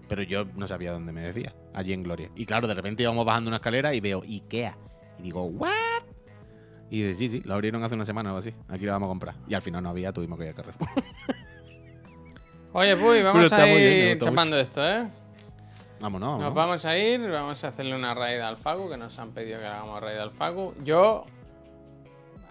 Pero 0.08 0.22
yo 0.22 0.44
no 0.44 0.66
sabía 0.66 0.92
dónde 0.92 1.12
me 1.12 1.20
decía, 1.20 1.54
allí 1.74 1.92
en 1.92 2.02
Gloria. 2.02 2.30
Y 2.34 2.46
claro, 2.46 2.66
de 2.66 2.74
repente 2.74 3.02
íbamos 3.02 3.26
bajando 3.26 3.48
una 3.48 3.56
escalera 3.56 3.94
y 3.94 4.00
veo 4.00 4.22
Ikea. 4.22 4.76
Y 5.18 5.22
digo, 5.22 5.44
¿what? 5.44 5.68
Y 6.90 7.02
dice, 7.02 7.14
sí, 7.16 7.28
sí, 7.28 7.42
lo 7.44 7.54
abrieron 7.54 7.84
hace 7.84 7.94
una 7.94 8.06
semana 8.06 8.32
o 8.32 8.36
algo 8.36 8.48
así. 8.48 8.56
Aquí 8.68 8.86
la 8.86 8.92
vamos 8.92 9.06
a 9.06 9.10
comprar. 9.10 9.34
Y 9.46 9.54
al 9.54 9.62
final 9.62 9.82
no 9.82 9.90
había, 9.90 10.12
tuvimos 10.12 10.38
que 10.38 10.46
ir 10.46 10.50
a 10.50 10.54
Carrefour. 10.54 10.88
Oye, 12.72 12.96
Puy, 12.96 13.22
vamos 13.22 13.52
a 13.52 13.68
ir 13.68 14.18
chapando 14.18 14.58
esto, 14.58 14.86
¿eh? 14.86 15.08
Vámonos, 16.00 16.38
Nos 16.38 16.54
vamos 16.54 16.84
a 16.84 16.96
ir, 16.96 17.28
vamos 17.28 17.64
a 17.64 17.68
hacerle 17.68 17.96
una 17.96 18.14
raid 18.14 18.38
al 18.38 18.56
Fagu, 18.56 18.88
que 18.88 18.96
nos 18.96 19.18
han 19.18 19.32
pedido 19.32 19.58
que 19.58 19.66
hagamos 19.66 20.00
raid 20.00 20.18
al 20.18 20.30
Fagu. 20.30 20.74
Yo, 20.84 21.24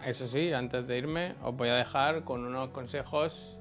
eso 0.06 0.28
sí, 0.28 0.54
antes 0.54 0.88
de 0.88 0.98
irme, 0.98 1.36
os 1.44 1.56
voy 1.56 1.70
a 1.70 1.76
dejar 1.76 2.24
con 2.24 2.46
unos 2.46 2.70
consejos, 2.70 3.58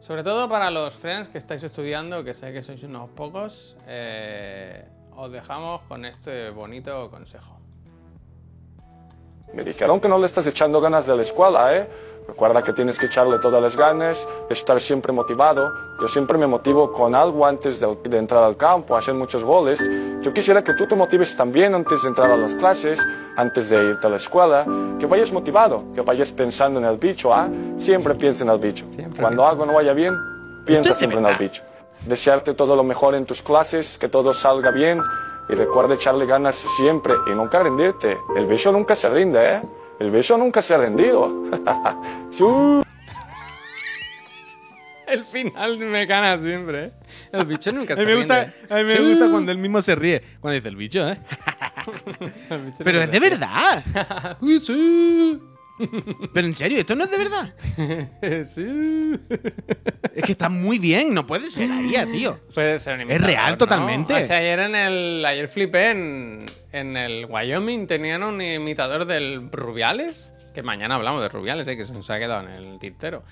sobre 0.00 0.22
todo 0.22 0.48
para 0.48 0.70
los 0.70 0.94
friends 0.94 1.28
que 1.28 1.38
estáis 1.38 1.62
estudiando, 1.62 2.24
que 2.24 2.34
sé 2.34 2.52
que 2.52 2.62
sois 2.62 2.82
unos 2.82 3.10
pocos, 3.10 3.76
eh, 3.86 4.84
os 5.16 5.30
dejamos 5.32 5.82
con 5.82 6.04
este 6.04 6.50
bonito 6.50 7.10
consejo. 7.10 7.58
Me 9.52 9.64
dijeron 9.64 10.00
que 10.00 10.08
no 10.08 10.18
le 10.18 10.26
estás 10.26 10.46
echando 10.46 10.80
ganas 10.80 11.06
de 11.06 11.16
la 11.16 11.22
escuela, 11.22 11.74
¿eh? 11.74 11.88
Recuerda 12.28 12.62
que 12.62 12.74
tienes 12.74 12.98
que 12.98 13.06
echarle 13.06 13.38
todas 13.38 13.62
las 13.62 13.74
ganas, 13.74 14.28
estar 14.50 14.78
siempre 14.82 15.14
motivado. 15.14 15.74
Yo 15.98 16.08
siempre 16.08 16.36
me 16.36 16.46
motivo 16.46 16.92
con 16.92 17.14
algo 17.14 17.46
antes 17.46 17.80
de, 17.80 17.96
de 18.04 18.18
entrar 18.18 18.44
al 18.44 18.54
campo, 18.54 18.94
hacer 18.94 19.14
muchos 19.14 19.42
goles. 19.42 19.80
Yo 20.20 20.30
quisiera 20.34 20.62
que 20.62 20.74
tú 20.74 20.86
te 20.86 20.94
motives 20.94 21.34
también 21.34 21.74
antes 21.74 22.02
de 22.02 22.08
entrar 22.08 22.30
a 22.30 22.36
las 22.36 22.54
clases, 22.54 23.00
antes 23.34 23.70
de 23.70 23.82
irte 23.82 24.06
a 24.06 24.10
la 24.10 24.16
escuela, 24.16 24.66
que 25.00 25.06
vayas 25.06 25.32
motivado, 25.32 25.84
que 25.94 26.02
vayas 26.02 26.30
pensando 26.30 26.78
en 26.78 26.84
el 26.84 26.98
bicho, 26.98 27.32
¿ah? 27.32 27.48
Siempre 27.78 28.12
piensa 28.14 28.44
en 28.44 28.50
el 28.50 28.58
bicho. 28.58 28.84
Siempre 28.90 29.22
Cuando 29.22 29.38
piensa. 29.40 29.50
algo 29.50 29.64
no 29.64 29.72
vaya 29.72 29.94
bien, 29.94 30.14
piensa 30.66 30.94
siempre 30.94 31.20
en 31.20 31.26
el 31.26 31.36
bicho. 31.36 31.62
Desearte 32.06 32.52
todo 32.52 32.76
lo 32.76 32.84
mejor 32.84 33.14
en 33.14 33.24
tus 33.24 33.40
clases, 33.40 33.96
que 33.96 34.08
todo 34.08 34.34
salga 34.34 34.70
bien 34.70 35.00
y 35.48 35.54
recuerda 35.54 35.94
echarle 35.94 36.26
ganas 36.26 36.56
siempre 36.76 37.14
y 37.26 37.30
nunca 37.30 37.60
rendirte. 37.62 38.18
El 38.36 38.46
bicho 38.46 38.70
nunca 38.70 38.94
se 38.94 39.08
rinde, 39.08 39.54
¿eh? 39.54 39.62
El 40.00 40.10
bicho 40.10 40.38
nunca 40.38 40.62
se 40.62 40.74
ha 40.74 40.78
rendido. 40.78 41.50
El 45.06 45.24
final 45.24 45.78
me 45.78 46.04
gana 46.04 46.36
siempre, 46.36 46.84
¿eh? 46.84 46.92
El 47.32 47.46
bicho 47.46 47.72
nunca 47.72 47.94
A 47.94 47.96
se 47.96 48.02
mí 48.04 48.08
me 48.12 48.16
gusta, 48.16 48.44
rinde. 48.44 48.74
a 48.74 48.76
mí 48.76 48.84
me 48.84 48.98
gusta 49.10 49.30
cuando 49.30 49.52
él 49.52 49.58
mismo 49.58 49.80
se 49.80 49.94
ríe. 49.94 50.22
Cuando 50.38 50.54
dice 50.56 50.68
el 50.68 50.76
bicho, 50.76 51.08
¿eh? 51.08 51.18
El 52.50 52.58
bicho 52.66 52.84
Pero 52.84 53.00
es 53.00 53.10
de 53.10 53.18
verdad. 53.20 54.36
Pero 56.34 56.46
en 56.46 56.54
serio, 56.54 56.78
esto 56.78 56.94
no 56.94 57.04
es 57.04 57.10
de 57.10 57.18
verdad. 57.18 57.54
sí. 58.44 58.64
Es 60.14 60.22
que 60.24 60.32
está 60.32 60.48
muy 60.48 60.78
bien, 60.78 61.14
no 61.14 61.26
puede 61.26 61.50
ser 61.50 61.70
ahí, 61.70 61.94
tío. 62.12 62.38
Puede 62.54 62.78
ser 62.78 62.94
un 62.94 63.00
Es 63.02 63.06
imitador, 63.06 63.26
real 63.28 63.50
¿no? 63.52 63.58
totalmente. 63.58 64.14
O 64.14 64.26
sea, 64.26 64.38
ayer 64.38 64.58
en 64.60 64.74
el. 64.74 65.24
Ayer 65.24 65.48
flipé 65.48 65.90
en. 65.90 66.46
En 66.72 66.96
el 66.96 67.24
Wyoming 67.26 67.86
tenían 67.86 68.22
un 68.22 68.40
imitador 68.42 69.04
del 69.06 69.50
Rubiales. 69.50 70.32
Que 70.54 70.62
mañana 70.62 70.96
hablamos 70.96 71.22
de 71.22 71.28
Rubiales, 71.28 71.68
eh, 71.68 71.76
que 71.76 71.84
se 71.86 71.92
nos 71.92 72.10
ha 72.10 72.18
quedado 72.18 72.46
en 72.48 72.52
el 72.52 72.78
tintero. 72.78 73.22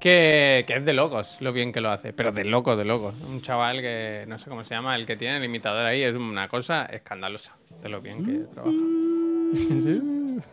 Que, 0.00 0.64
que 0.66 0.76
es 0.76 0.84
de 0.84 0.92
locos 0.92 1.38
lo 1.40 1.52
bien 1.52 1.72
que 1.72 1.80
lo 1.80 1.90
hace. 1.90 2.12
Pero 2.12 2.30
de 2.30 2.44
locos, 2.44 2.78
de 2.78 2.84
locos. 2.84 3.14
Un 3.28 3.42
chaval 3.42 3.80
que 3.80 4.24
no 4.28 4.38
sé 4.38 4.48
cómo 4.48 4.62
se 4.62 4.74
llama, 4.74 4.94
el 4.94 5.04
que 5.04 5.16
tiene 5.16 5.38
el 5.38 5.44
imitador 5.44 5.84
ahí, 5.86 6.02
es 6.02 6.14
una 6.14 6.48
cosa 6.48 6.86
escandalosa. 6.86 7.56
De 7.82 7.88
lo 7.88 8.00
bien 8.00 8.24
que 8.24 8.32
trabaja. 8.54 8.76
Sí. 9.54 10.00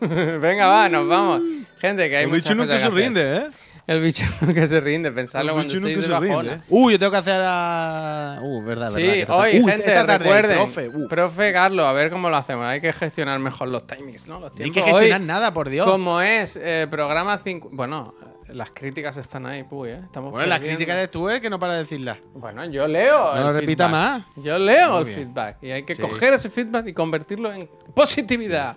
Venga, 0.40 0.66
va, 0.66 0.88
nos 0.88 1.08
vamos. 1.08 1.42
Gente, 1.78 2.08
que 2.08 2.16
hay 2.16 2.24
El 2.24 2.30
muchas 2.30 2.44
bicho 2.44 2.54
nunca 2.54 2.74
cosas 2.74 2.82
se 2.82 2.88
que 2.88 3.04
hacer. 3.04 3.04
rinde, 3.14 3.36
¿eh? 3.36 3.50
El 3.86 4.00
bicho 4.02 4.24
nunca 4.40 4.66
se 4.66 4.80
rinde. 4.80 5.12
Pensarlo 5.12 5.52
El 5.52 5.56
cuando 5.56 5.74
bicho 5.74 5.86
estéis 5.86 6.02
de 6.02 6.08
nunca 6.08 6.20
se 6.20 6.28
bajona. 6.28 6.50
rinde. 6.50 6.64
Uh, 6.70 6.90
yo 6.90 6.98
tengo 6.98 7.12
que 7.12 7.18
hacer 7.18 7.40
a. 7.44 8.38
Uh, 8.42 8.62
verdad, 8.64 8.92
verdad. 8.92 9.12
Sí, 9.12 9.20
esta- 9.20 9.36
hoy, 9.36 9.50
Uh, 9.60 9.66
gente, 9.66 9.86
esta 9.86 10.06
tarde, 10.06 10.12
el 10.14 10.20
recuerden. 10.20 10.56
profe, 10.58 10.88
uh. 10.88 11.08
Profe 11.08 11.52
Carlos, 11.52 11.86
a 11.86 11.92
ver 11.92 12.10
cómo 12.10 12.28
lo 12.30 12.36
hacemos. 12.36 12.64
Hay 12.64 12.80
que 12.80 12.92
gestionar 12.92 13.38
mejor 13.38 13.68
los 13.68 13.86
timings, 13.86 14.26
¿no? 14.26 14.40
Los 14.40 14.50
No 14.52 14.56
hay 14.64 14.70
tiempos. 14.70 14.82
que 14.82 14.90
gestionar 14.90 15.20
Hoy, 15.20 15.26
nada, 15.26 15.54
por 15.54 15.68
Dios. 15.68 15.86
Como 15.88 16.20
es 16.20 16.58
eh, 16.60 16.88
programa 16.90 17.38
5. 17.38 17.68
Bueno, 17.72 18.14
las 18.56 18.70
críticas 18.70 19.16
están 19.18 19.46
ahí, 19.46 19.62
puy, 19.64 19.90
¿eh? 19.90 20.00
Estamos 20.02 20.30
Bueno, 20.30 20.46
la 20.48 20.56
perdiendo. 20.56 20.78
crítica 20.78 20.94
eres 20.94 21.10
tú, 21.10 21.28
¿eh? 21.30 21.40
Que 21.40 21.50
no 21.50 21.58
para 21.60 21.74
de 21.74 21.80
decirla. 21.80 22.18
Bueno, 22.34 22.64
yo 22.66 22.86
leo. 22.88 23.34
No 23.34 23.38
el 23.40 23.44
lo 23.44 23.52
repita 23.52 23.88
feedback. 23.88 23.90
más. 23.90 24.22
Yo 24.44 24.58
leo 24.58 24.90
Muy 24.90 24.98
el 24.98 25.04
bien. 25.04 25.16
feedback. 25.18 25.62
Y 25.62 25.70
hay 25.70 25.82
que 25.84 25.94
Sí. 25.94 26.02
coger 26.02 26.32
ese 26.34 26.50
feedback 26.50 26.86
y 26.88 26.92
convertirlo 26.92 27.52
en 27.52 27.68
positividad. 27.94 28.76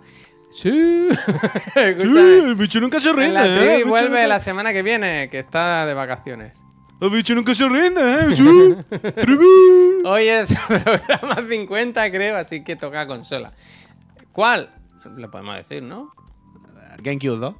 Sí. 0.51 0.69
El 1.75 2.55
bicho 2.55 2.79
nunca 2.79 2.99
se 2.99 3.13
rinde, 3.13 3.33
la 3.33 3.45
¿eh? 3.45 3.83
Vuelve 3.85 4.09
nunca- 4.09 4.27
la 4.27 4.39
semana 4.39 4.73
que 4.73 4.81
viene, 4.81 5.29
que 5.29 5.37
está 5.39 5.85
de 5.85 5.93
vacaciones. 5.93 6.59
El 6.99 7.11
bicho 7.11 7.33
nunca 7.35 7.53
se 7.55 7.69
rinde, 7.69 8.01
¿eh? 8.01 8.83
Hoy 10.05 10.27
es 10.27 10.53
programa 10.67 11.43
50, 11.47 12.11
creo, 12.11 12.37
así 12.37 12.63
que 12.63 12.75
toca 12.75 13.05
consola. 13.07 13.53
¿Cuál? 14.31 14.69
Le 15.15 15.27
podemos 15.29 15.55
decir, 15.55 15.83
¿no? 15.83 16.11
GameCube 17.01 17.37
2. 17.37 17.55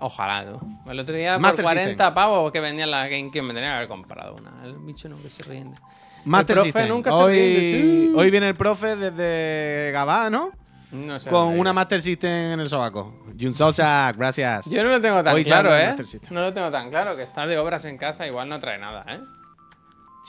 Ojalá, 0.00 0.44
tú. 0.46 0.60
El 0.90 0.98
otro 1.00 1.14
día 1.14 1.38
Master 1.38 1.64
por 1.64 1.72
40 1.72 1.88
System. 1.90 2.14
pavos 2.14 2.52
que 2.52 2.60
vendían 2.60 2.90
la 2.90 3.08
GameCube 3.08 3.42
me 3.42 3.54
tenía 3.54 3.70
que 3.70 3.76
haber 3.76 3.88
comprado 3.88 4.36
una. 4.38 4.52
El 4.64 4.76
bicho 4.78 5.08
nunca 5.08 5.28
se 5.28 5.42
rinde. 5.42 5.76
Master 6.24 6.58
el 6.58 6.62
profe 6.64 6.78
System. 6.78 6.88
nunca 6.96 7.10
se 7.10 7.16
hoy, 7.16 7.36
rinde. 7.36 7.60
sí. 7.60 8.12
hoy 8.14 8.30
viene 8.30 8.48
el 8.48 8.54
profe 8.54 8.94
desde 8.96 9.90
Gabá, 9.92 10.28
¿no? 10.30 10.50
No 10.92 11.18
sé 11.20 11.30
Con 11.30 11.58
una. 11.58 11.72
Master 11.72 12.02
System 12.02 12.52
en 12.52 12.60
el 12.60 12.68
sobaco. 12.68 13.24
Jun 13.40 13.54
Sosa, 13.54 14.12
gracias. 14.16 14.66
Yo 14.66 14.82
no 14.82 14.90
lo 14.90 15.00
tengo 15.00 15.22
tan 15.22 15.34
Hoy 15.34 15.44
se 15.44 15.50
claro, 15.50 15.76
¿eh? 15.76 15.94
No 16.30 16.40
lo 16.42 16.52
tengo 16.52 16.70
tan 16.70 16.90
claro, 16.90 17.16
que 17.16 17.22
está 17.22 17.46
de 17.46 17.58
obras 17.58 17.84
en 17.84 17.96
casa, 17.96 18.26
igual 18.26 18.48
no 18.48 18.58
trae 18.60 18.78
nada, 18.78 19.02
¿eh? 19.08 19.20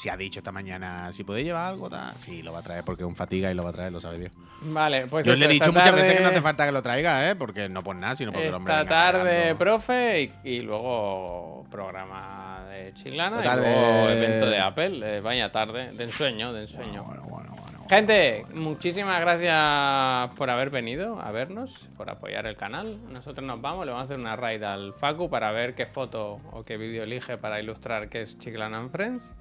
Si 0.02 0.10
ha 0.10 0.18
dicho 0.18 0.40
esta 0.40 0.52
mañana, 0.52 1.12
si 1.14 1.24
podéis 1.24 1.46
llevar 1.46 1.68
algo, 1.74 1.88
tal. 1.88 2.16
Sí, 2.18 2.42
lo 2.42 2.52
va 2.54 2.60
a 2.60 2.64
traer 2.64 2.84
porque 2.84 3.04
es 3.04 3.08
un 3.08 3.16
fatiga 3.16 3.52
y 3.52 3.54
lo 3.54 3.62
va 3.64 3.70
a 3.70 3.74
traer, 3.74 3.92
lo 3.94 4.02
sabe 4.02 4.18
Dios. 4.18 4.32
Vale, 4.62 5.06
pues 5.06 5.24
Yo 5.28 5.34
eso, 5.34 5.40
le 5.40 5.46
he 5.46 5.50
dicho 5.50 5.72
muchas 5.72 5.94
veces 5.94 6.14
que 6.14 6.20
no 6.22 6.26
tarde- 6.26 6.32
hace 6.38 6.42
falta 6.42 6.66
que 6.66 6.72
lo 6.72 6.82
traiga, 6.82 7.30
¿eh? 7.30 7.36
Porque 7.36 7.70
no 7.70 7.84
por 7.84 7.96
nada, 7.96 8.16
sino 8.16 8.32
porque 8.32 8.48
el 8.48 8.54
hombre. 8.56 8.74
Esta 8.74 8.86
tarde, 8.90 9.32
cargando. 9.38 9.58
profe, 9.60 10.22
y, 10.44 10.50
y 10.50 10.60
luego 10.62 11.66
programa 11.70 12.64
de 12.70 12.94
Chilana 12.96 13.38
Esta 13.38 13.46
y 13.46 13.48
tarde- 13.50 13.70
luego 13.72 14.10
evento 14.10 14.46
de 14.50 14.60
Apple. 14.60 15.18
Eh, 15.18 15.22
vaya 15.22 15.50
tarde, 15.52 15.92
de 15.92 16.04
ensueño, 16.04 16.52
de 16.52 16.62
ensueño. 16.62 17.04
Bueno, 17.04 17.22
bueno, 17.30 17.52
bueno. 17.52 17.86
Gente, 17.88 18.46
muchísimas 18.56 19.20
gracias 19.20 20.32
por 20.38 20.50
haber 20.50 20.70
venido 20.70 21.22
a 21.22 21.30
vernos, 21.32 21.90
por 21.98 22.10
apoyar 22.10 22.48
el 22.48 22.56
canal. 22.56 22.98
Nosotros 23.12 23.46
nos 23.46 23.62
vamos, 23.62 23.86
le 23.86 23.92
vamos 23.92 24.04
a 24.04 24.06
hacer 24.06 24.18
una 24.20 24.36
raid 24.36 24.64
al 24.64 24.94
Facu 24.94 25.30
para 25.30 25.52
ver 25.52 25.76
qué 25.76 25.86
foto 25.86 26.40
o 26.54 26.64
qué 26.64 26.78
vídeo 26.78 27.04
elige 27.04 27.38
para 27.38 27.60
ilustrar 27.60 28.08
qué 28.10 28.22
es 28.22 28.40
Chiclan 28.40 28.74
and 28.74 28.92
Friends. 28.92 29.34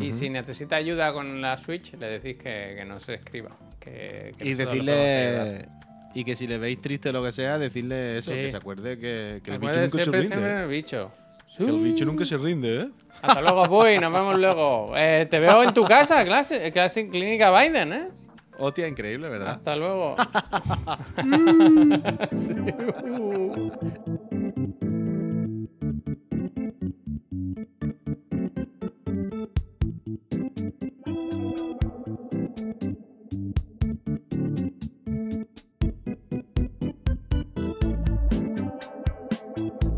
Y 0.00 0.10
si 0.12 0.30
necesita 0.30 0.76
ayuda 0.76 1.12
con 1.12 1.40
la 1.40 1.56
Switch, 1.58 1.92
le 1.98 2.06
decís 2.18 2.38
que, 2.38 2.74
que 2.76 2.84
nos 2.84 3.08
escriba. 3.08 3.50
Que, 3.78 4.34
que 4.38 4.48
Y 4.48 4.54
decirle. 4.54 5.66
Y 6.14 6.24
que 6.24 6.36
si 6.36 6.46
le 6.46 6.58
veis 6.58 6.80
triste 6.80 7.08
o 7.08 7.12
lo 7.12 7.22
que 7.22 7.32
sea, 7.32 7.58
decirle 7.58 8.18
eso, 8.18 8.30
Sí. 8.32 8.36
que 8.38 8.50
se 8.50 8.56
acuerde 8.56 8.98
que, 8.98 9.40
que 9.42 9.50
el 9.52 9.58
bicho 9.58 9.80
nunca 9.80 9.88
se 9.98 10.04
rinde. 10.10 10.34
en 10.34 10.44
¿eh? 10.44 10.62
el 10.62 10.68
bicho. 10.68 11.10
Que 11.56 11.64
el 11.64 11.78
bicho 11.80 12.04
nunca 12.04 12.24
se 12.24 12.36
rinde, 12.38 12.76
¿eh? 12.78 12.88
Hasta 13.22 13.40
luego, 13.42 13.62
Puy, 13.64 13.98
nos 13.98 14.12
vemos 14.12 14.38
luego. 14.38 14.92
Eh, 14.96 15.26
te 15.30 15.38
veo 15.40 15.62
en 15.62 15.72
tu 15.74 15.84
casa, 15.84 16.24
clase, 16.24 16.70
clase 16.72 17.08
Clínica 17.08 17.50
Biden, 17.58 17.92
¿eh? 17.92 18.08
Hostia, 18.58 18.86
increíble, 18.88 19.28
¿verdad? 19.28 19.52
Hasta 19.52 19.76
luego. 19.76 20.16
Sí. 22.32 22.52